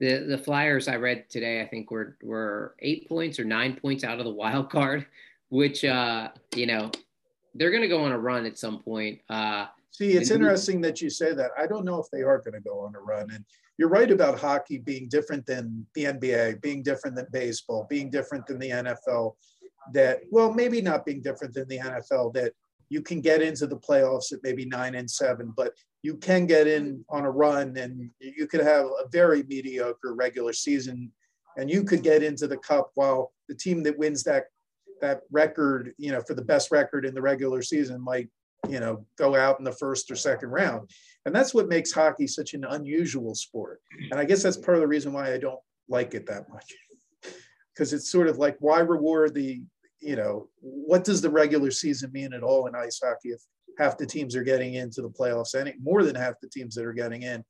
The 0.00 0.18
the 0.18 0.38
Flyers 0.38 0.86
I 0.86 0.96
read 0.96 1.28
today, 1.28 1.60
I 1.60 1.66
think 1.66 1.90
were 1.90 2.16
were 2.22 2.74
eight 2.80 3.08
points 3.08 3.38
or 3.38 3.44
nine 3.44 3.76
points 3.76 4.04
out 4.04 4.18
of 4.18 4.24
the 4.24 4.30
wild 4.30 4.70
card, 4.70 5.06
which 5.48 5.84
uh, 5.84 6.28
you 6.54 6.66
know, 6.66 6.90
they're 7.54 7.72
gonna 7.72 7.88
go 7.88 8.04
on 8.04 8.12
a 8.12 8.18
run 8.18 8.46
at 8.46 8.58
some 8.58 8.80
point. 8.82 9.20
Uh 9.28 9.66
See, 9.90 10.12
it's 10.12 10.30
interesting 10.30 10.80
that 10.82 11.00
you 11.00 11.10
say 11.10 11.34
that. 11.34 11.50
I 11.58 11.66
don't 11.66 11.84
know 11.84 11.98
if 11.98 12.06
they 12.12 12.22
are 12.22 12.38
going 12.38 12.54
to 12.54 12.60
go 12.60 12.80
on 12.80 12.94
a 12.94 13.00
run. 13.00 13.30
And 13.32 13.44
you're 13.78 13.88
right 13.88 14.10
about 14.10 14.38
hockey 14.38 14.78
being 14.78 15.08
different 15.08 15.46
than 15.46 15.86
the 15.94 16.04
NBA, 16.04 16.60
being 16.60 16.82
different 16.82 17.16
than 17.16 17.26
baseball, 17.32 17.86
being 17.88 18.10
different 18.10 18.46
than 18.46 18.58
the 18.58 18.70
NFL 18.70 19.34
that, 19.94 20.20
well, 20.30 20.52
maybe 20.52 20.80
not 20.80 21.06
being 21.06 21.22
different 21.22 21.54
than 21.54 21.68
the 21.68 21.78
NFL, 21.78 22.34
that 22.34 22.52
you 22.90 23.02
can 23.02 23.20
get 23.20 23.42
into 23.42 23.66
the 23.66 23.76
playoffs 23.76 24.32
at 24.32 24.40
maybe 24.42 24.64
nine 24.66 24.94
and 24.94 25.10
seven, 25.10 25.52
but 25.56 25.72
you 26.02 26.16
can 26.16 26.46
get 26.46 26.66
in 26.66 27.04
on 27.10 27.24
a 27.24 27.30
run 27.30 27.76
and 27.76 28.10
you 28.20 28.46
could 28.46 28.60
have 28.60 28.86
a 28.86 29.08
very 29.10 29.42
mediocre 29.44 30.14
regular 30.14 30.52
season 30.52 31.10
and 31.56 31.70
you 31.70 31.82
could 31.82 32.02
get 32.02 32.22
into 32.22 32.46
the 32.46 32.56
cup 32.58 32.90
while 32.94 33.32
the 33.48 33.54
team 33.54 33.82
that 33.82 33.98
wins 33.98 34.22
that 34.24 34.44
that 35.00 35.20
record, 35.30 35.92
you 35.96 36.10
know, 36.10 36.20
for 36.20 36.34
the 36.34 36.42
best 36.42 36.72
record 36.72 37.04
in 37.04 37.14
the 37.14 37.22
regular 37.22 37.62
season 37.62 38.00
might, 38.02 38.28
you 38.68 38.80
know, 38.80 39.04
go 39.16 39.36
out 39.36 39.58
in 39.58 39.64
the 39.64 39.72
first 39.72 40.10
or 40.10 40.16
second 40.16 40.50
round. 40.50 40.90
And 41.26 41.34
that's 41.34 41.54
what 41.54 41.68
makes 41.68 41.92
hockey 41.92 42.26
such 42.26 42.54
an 42.54 42.64
unusual 42.64 43.34
sport. 43.34 43.80
And 44.10 44.18
I 44.18 44.24
guess 44.24 44.42
that's 44.42 44.56
part 44.56 44.76
of 44.76 44.80
the 44.80 44.88
reason 44.88 45.12
why 45.12 45.32
I 45.32 45.38
don't 45.38 45.60
like 45.88 46.14
it 46.14 46.26
that 46.26 46.48
much. 46.48 46.74
Because 47.74 47.92
it's 47.92 48.10
sort 48.10 48.26
of 48.26 48.38
like, 48.38 48.56
why 48.58 48.80
reward 48.80 49.34
the 49.34 49.62
you 50.00 50.16
know, 50.16 50.48
what 50.60 51.04
does 51.04 51.20
the 51.20 51.30
regular 51.30 51.70
season 51.70 52.12
mean 52.12 52.32
at 52.32 52.42
all 52.42 52.66
in 52.66 52.74
ice 52.74 53.00
hockey 53.02 53.30
if 53.30 53.40
half 53.78 53.98
the 53.98 54.06
teams 54.06 54.36
are 54.36 54.44
getting 54.44 54.74
into 54.74 55.02
the 55.02 55.08
playoffs, 55.08 55.54
any 55.54 55.74
more 55.82 56.04
than 56.04 56.14
half 56.14 56.34
the 56.40 56.48
teams 56.48 56.74
that 56.74 56.84
are 56.84 56.92
getting 56.92 57.22
in? 57.22 57.44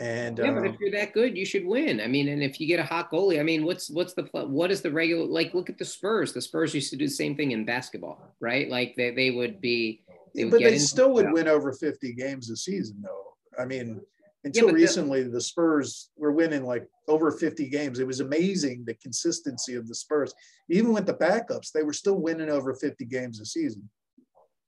And 0.00 0.38
yeah, 0.38 0.48
um, 0.48 0.56
but 0.56 0.66
if 0.66 0.76
you're 0.80 0.90
that 0.90 1.12
good, 1.12 1.36
you 1.36 1.46
should 1.46 1.64
win. 1.64 2.00
I 2.00 2.08
mean, 2.08 2.28
and 2.28 2.42
if 2.42 2.60
you 2.60 2.66
get 2.66 2.80
a 2.80 2.84
hot 2.84 3.12
goalie, 3.12 3.38
I 3.38 3.44
mean, 3.44 3.64
what's 3.64 3.88
what's 3.90 4.12
the 4.12 4.24
what 4.32 4.72
is 4.72 4.82
the 4.82 4.90
regular 4.90 5.24
like? 5.24 5.54
Look 5.54 5.70
at 5.70 5.78
the 5.78 5.84
Spurs. 5.84 6.32
The 6.32 6.40
Spurs 6.40 6.74
used 6.74 6.90
to 6.90 6.96
do 6.96 7.06
the 7.06 7.12
same 7.12 7.36
thing 7.36 7.52
in 7.52 7.64
basketball, 7.64 8.34
right? 8.40 8.68
Like 8.68 8.94
they, 8.96 9.12
they 9.12 9.30
would 9.30 9.60
be, 9.60 10.02
they 10.34 10.44
but 10.44 10.60
they 10.60 10.78
still 10.78 11.12
would 11.12 11.32
win 11.32 11.48
over 11.48 11.72
50 11.72 12.12
games 12.14 12.50
a 12.50 12.56
season, 12.56 13.02
though. 13.02 13.36
I 13.58 13.64
mean, 13.64 14.00
until 14.44 14.68
yeah, 14.68 14.74
recently, 14.74 15.22
the, 15.22 15.30
the, 15.30 15.40
Spurs 15.40 16.10
were 16.16 16.32
winning 16.32 16.64
like 16.64 16.86
over 17.08 17.30
50 17.30 17.68
games. 17.68 17.98
It 17.98 18.06
was 18.06 18.20
amazing 18.20 18.84
the 18.84 18.94
consistency 18.94 19.74
of 19.74 19.88
the 19.88 19.94
Spurs. 19.94 20.34
Even 20.68 20.92
with 20.92 21.06
the 21.06 21.14
backups, 21.14 21.72
they 21.72 21.82
were 21.82 21.92
still 21.92 22.20
winning 22.20 22.50
over 22.50 22.74
50 22.74 23.04
games 23.06 23.40
a 23.40 23.46
season. 23.46 23.88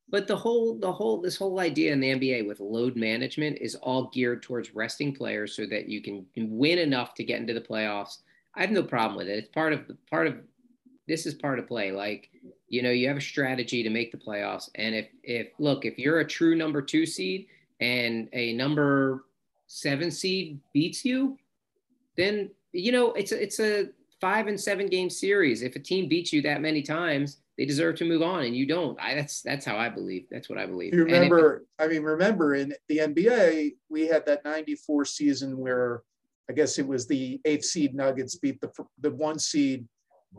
But 0.08 0.28
the 0.28 0.36
whole, 0.36 0.78
the 0.78 0.92
whole, 0.92 1.20
this 1.20 1.36
whole 1.36 1.58
idea 1.58 1.92
in 1.92 2.00
the 2.00 2.14
NBA 2.14 2.46
with 2.46 2.60
load 2.60 2.96
management 2.96 3.58
is 3.60 3.74
all 3.74 4.08
geared 4.10 4.42
towards 4.42 4.74
resting 4.74 5.12
players 5.12 5.54
so 5.56 5.66
that 5.66 5.88
you 5.88 6.00
can 6.00 6.24
win 6.36 6.78
enough 6.78 7.14
to 7.14 7.24
get 7.24 7.40
into 7.40 7.54
the 7.54 7.60
playoffs. 7.60 8.18
I 8.54 8.60
have 8.60 8.70
no 8.70 8.84
problem 8.84 9.18
with 9.18 9.28
it. 9.28 9.38
It's 9.38 9.48
part 9.48 9.72
of 9.72 9.86
the 9.88 9.96
part 10.08 10.28
of 10.28 10.36
this 11.08 11.26
is 11.26 11.34
part 11.34 11.58
of 11.58 11.68
play. 11.68 11.92
Like, 11.92 12.30
you 12.68 12.82
know, 12.82 12.90
you 12.90 13.08
have 13.08 13.16
a 13.16 13.20
strategy 13.20 13.82
to 13.82 13.90
make 13.90 14.12
the 14.12 14.18
playoffs. 14.18 14.68
And 14.74 14.94
if 14.94 15.08
if 15.22 15.48
look, 15.58 15.84
if 15.84 15.98
you're 15.98 16.20
a 16.20 16.26
true 16.26 16.56
number 16.56 16.82
two 16.82 17.06
seed 17.06 17.46
and 17.80 18.28
a 18.32 18.52
number 18.54 19.24
seven 19.66 20.10
seed 20.10 20.60
beats 20.72 21.04
you, 21.04 21.38
then 22.16 22.50
you 22.72 22.92
know 22.92 23.12
it's 23.12 23.32
a, 23.32 23.42
it's 23.42 23.60
a 23.60 23.86
five 24.20 24.46
and 24.46 24.60
seven 24.60 24.86
game 24.86 25.10
series. 25.10 25.62
If 25.62 25.76
a 25.76 25.80
team 25.80 26.08
beats 26.08 26.32
you 26.32 26.42
that 26.42 26.60
many 26.60 26.82
times, 26.82 27.38
they 27.56 27.64
deserve 27.64 27.96
to 27.96 28.04
move 28.04 28.22
on, 28.22 28.44
and 28.44 28.56
you 28.56 28.66
don't. 28.66 29.00
I, 29.00 29.14
that's 29.14 29.42
that's 29.42 29.64
how 29.64 29.76
I 29.76 29.88
believe. 29.88 30.26
That's 30.30 30.48
what 30.48 30.58
I 30.58 30.66
believe. 30.66 30.92
You 30.92 31.04
remember? 31.04 31.56
It, 31.56 31.62
I 31.78 31.88
mean, 31.88 32.02
remember 32.02 32.54
in 32.54 32.74
the 32.88 32.98
NBA, 32.98 33.76
we 33.88 34.06
had 34.06 34.26
that 34.26 34.44
'94 34.44 35.04
season 35.04 35.56
where 35.56 36.02
I 36.50 36.52
guess 36.52 36.78
it 36.78 36.86
was 36.86 37.06
the 37.06 37.40
eighth 37.44 37.64
seed 37.64 37.94
Nuggets 37.94 38.36
beat 38.36 38.60
the 38.60 38.70
the 39.00 39.10
one 39.10 39.38
seed 39.38 39.86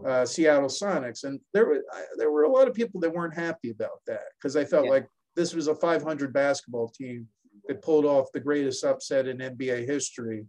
uh, 0.06 0.26
Seattle 0.26 0.70
Sonics, 0.70 1.24
and 1.24 1.40
there 1.54 1.66
were 1.66 1.84
there 2.18 2.32
were 2.32 2.44
a 2.44 2.52
lot 2.52 2.68
of 2.68 2.74
people 2.74 3.00
that 3.02 3.14
weren't 3.14 3.34
happy 3.36 3.72
about 3.72 4.00
that 4.08 4.24
because 4.38 4.56
I 4.56 4.66
felt 4.66 4.86
yeah. 4.86 4.92
like 4.92 5.08
this 5.36 5.54
was 5.54 5.68
a 5.68 5.76
500 5.76 6.34
basketball 6.34 6.90
team 6.90 7.28
that 7.68 7.82
pulled 7.82 8.06
off 8.06 8.32
the 8.34 8.40
greatest 8.40 8.84
upset 8.84 9.28
in 9.28 9.38
NBA 9.38 9.86
history, 9.86 10.46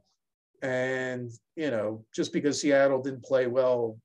and 0.62 1.30
you 1.56 1.70
know 1.70 2.04
just 2.14 2.32
because 2.32 2.60
Seattle 2.60 3.02
didn't 3.02 3.24
play 3.24 3.46
well, 3.46 3.98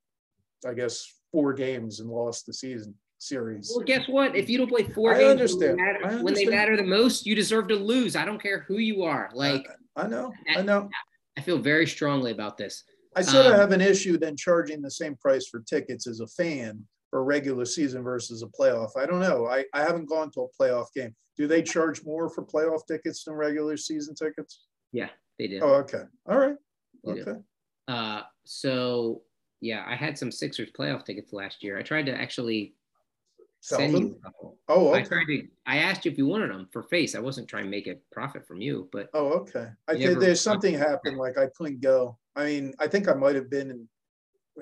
I 0.68 0.74
guess 0.74 1.06
four 1.32 1.54
games 1.54 2.00
and 2.00 2.10
lost 2.10 2.46
the 2.46 2.54
season 2.54 2.96
series. 3.18 3.72
Well, 3.74 3.86
guess 3.86 4.08
what? 4.08 4.36
If 4.36 4.50
you 4.50 4.58
don't 4.58 4.70
play 4.70 4.84
four 4.84 5.16
I 5.16 5.20
games 5.20 5.32
understand. 5.32 5.78
When, 5.78 5.78
they 5.78 5.84
matter, 5.84 6.00
I 6.00 6.08
understand. 6.08 6.24
when 6.24 6.34
they 6.34 6.46
matter 6.46 6.78
the 6.78 6.84
most, 6.84 7.26
you 7.26 7.36
deserve 7.36 7.68
to 7.70 7.76
lose. 7.76 8.16
I 8.16 8.26
don't 8.26 8.42
care 8.42 8.66
who 8.68 8.78
you 8.78 9.04
are. 9.04 9.30
Like 9.34 9.66
I 9.96 10.08
know, 10.08 10.34
I 10.56 10.62
know. 10.62 10.90
I 11.38 11.42
feel 11.42 11.58
very 11.58 11.88
strongly 11.88 12.32
about 12.32 12.58
this. 12.58 12.84
I 13.16 13.22
sort 13.22 13.46
of 13.46 13.54
um, 13.54 13.60
have 13.60 13.72
an 13.72 13.82
issue 13.82 14.18
then 14.18 14.36
charging 14.36 14.82
the 14.82 14.92
same 14.92 15.16
price 15.16 15.48
for 15.48 15.62
tickets 15.62 16.08
as 16.08 16.20
a 16.20 16.28
fan 16.28 16.84
for 17.10 17.20
a 17.20 17.24
regular 17.24 17.66
season 17.66 18.04
versus 18.04 18.44
a 18.44 18.48
playoff. 18.48 18.92
I 18.98 19.06
don't 19.06 19.20
know. 19.20 19.46
I, 19.48 19.66
I 19.74 19.82
haven't 19.82 20.10
gone 20.10 20.32
to 20.32 20.42
a 20.42 20.64
playoff 20.64 20.88
game. 20.96 21.16
Do 21.38 21.48
they 21.48 21.62
charge 21.62 22.04
more 22.04 22.30
for 22.30 22.44
playoff 22.46 22.82
tickets 22.88 23.24
than 23.24 23.36
regular 23.36 23.78
season 23.78 24.16
tickets? 24.16 24.66
Yeah, 24.92 25.10
they 25.38 25.48
do. 25.48 25.60
Oh, 25.62 25.74
okay. 25.76 26.04
All 26.28 26.38
right. 26.38 26.56
They 27.04 27.22
okay. 27.22 27.40
Uh, 27.88 28.22
so 28.46 29.22
yeah, 29.62 29.84
I 29.88 29.96
had 29.96 30.18
some 30.18 30.32
Sixers 30.32 30.72
playoff 30.78 31.06
tickets 31.06 31.34
last 31.34 31.64
year. 31.64 31.78
I 31.78 31.84
tried 31.84 32.06
to 32.08 32.14
actually 32.14 32.76
send 33.64 33.98
you. 33.98 34.20
Oh, 34.68 34.90
okay. 34.90 35.00
I 35.00 35.04
tried 35.04 35.26
to. 35.26 35.48
I 35.66 35.78
asked 35.78 36.06
you 36.06 36.12
if 36.12 36.18
you 36.18 36.28
wanted 36.28 36.52
them 36.52 36.68
for 36.72 36.84
face. 36.84 37.16
I 37.16 37.20
wasn't 37.20 37.48
trying 37.48 37.64
to 37.64 37.70
make 37.70 37.88
a 37.88 37.96
profit 38.12 38.46
from 38.46 38.62
you, 38.62 38.90
but 38.92 39.10
oh, 39.14 39.30
okay. 39.40 39.70
I 39.88 39.98
think 39.98 40.20
there's 40.20 40.42
something 40.42 40.78
happened. 40.78 41.18
Like 41.18 41.38
I 41.38 41.48
couldn't 41.56 41.82
go. 41.82 42.18
I 42.36 42.46
mean, 42.46 42.74
I 42.80 42.88
think 42.88 43.08
I 43.08 43.14
might 43.14 43.36
have 43.36 43.50
been 43.50 43.72
in. 43.72 43.88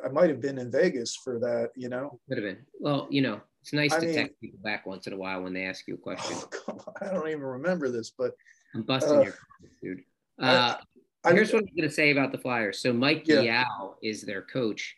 I 0.05 0.09
might 0.09 0.29
have 0.29 0.39
been 0.39 0.57
in 0.57 0.71
Vegas 0.71 1.15
for 1.15 1.39
that. 1.39 1.71
You 1.75 1.89
know. 1.89 2.19
Could 2.29 2.37
have 2.37 2.45
been. 2.45 2.63
Well, 2.79 3.07
you 3.09 3.21
know, 3.21 3.41
it's 3.61 3.73
nice 3.73 3.91
I 3.93 3.99
to 3.99 4.05
mean, 4.05 4.15
text 4.15 4.39
people 4.39 4.59
back 4.63 4.85
once 4.85 5.07
in 5.07 5.13
a 5.13 5.17
while 5.17 5.41
when 5.41 5.53
they 5.53 5.65
ask 5.65 5.87
you 5.87 5.95
a 5.95 5.97
question. 5.97 6.37
Oh. 6.67 6.79
I 7.01 7.07
don't 7.07 7.27
even 7.27 7.41
remember 7.41 7.89
this, 7.89 8.11
but 8.15 8.33
I'm 8.75 8.83
busting 8.83 9.17
uh, 9.17 9.21
your 9.21 9.35
dude. 9.81 10.03
Uh, 10.39 10.75
I, 11.23 11.33
here's 11.33 11.53
what 11.53 11.63
I'm 11.63 11.75
going 11.75 11.89
to 11.89 11.93
say 11.93 12.11
about 12.11 12.31
the 12.31 12.37
Flyers. 12.37 12.79
So 12.79 12.93
Mike 12.93 13.27
yeah. 13.27 13.41
Yeo 13.41 13.95
is 14.01 14.21
their 14.21 14.41
coach, 14.43 14.95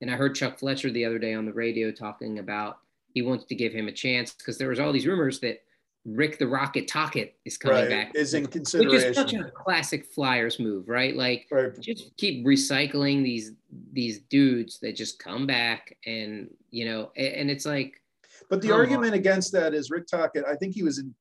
and 0.00 0.10
I 0.10 0.14
heard 0.14 0.34
Chuck 0.34 0.58
Fletcher 0.58 0.90
the 0.90 1.04
other 1.04 1.18
day 1.18 1.34
on 1.34 1.44
the 1.44 1.52
radio 1.52 1.90
talking 1.90 2.38
about 2.38 2.78
he 3.16 3.22
wants 3.22 3.46
to 3.46 3.54
give 3.54 3.72
him 3.72 3.88
a 3.88 3.92
chance 3.92 4.34
because 4.34 4.58
there 4.58 4.68
was 4.68 4.78
all 4.78 4.92
these 4.92 5.06
rumors 5.06 5.40
that 5.40 5.62
Rick 6.04 6.38
the 6.38 6.46
Rocket 6.46 6.86
Tocchet 6.86 7.34
is 7.46 7.56
coming 7.56 7.78
right. 7.78 7.88
back. 7.88 8.14
Is 8.14 8.34
in 8.34 8.44
consideration. 8.44 9.08
Which 9.08 9.08
is 9.08 9.16
such 9.16 9.32
a 9.32 9.50
classic 9.50 10.04
Flyers 10.04 10.60
move, 10.60 10.86
right? 10.86 11.16
Like 11.16 11.46
right. 11.50 11.72
just 11.80 12.14
keep 12.18 12.44
recycling 12.44 13.24
these 13.24 13.52
these 13.94 14.18
dudes 14.28 14.78
that 14.80 14.96
just 14.96 15.18
come 15.18 15.46
back 15.46 15.96
and 16.04 16.50
you 16.70 16.84
know, 16.84 17.10
and 17.16 17.50
it's 17.50 17.64
like 17.64 18.02
But 18.50 18.60
the 18.60 18.70
argument 18.70 19.14
against 19.14 19.50
that 19.52 19.72
is 19.72 19.90
Rick 19.90 20.08
Tocchet, 20.08 20.44
I 20.46 20.56
think 20.56 20.74
he 20.74 20.82
was 20.82 20.98
in 20.98 21.14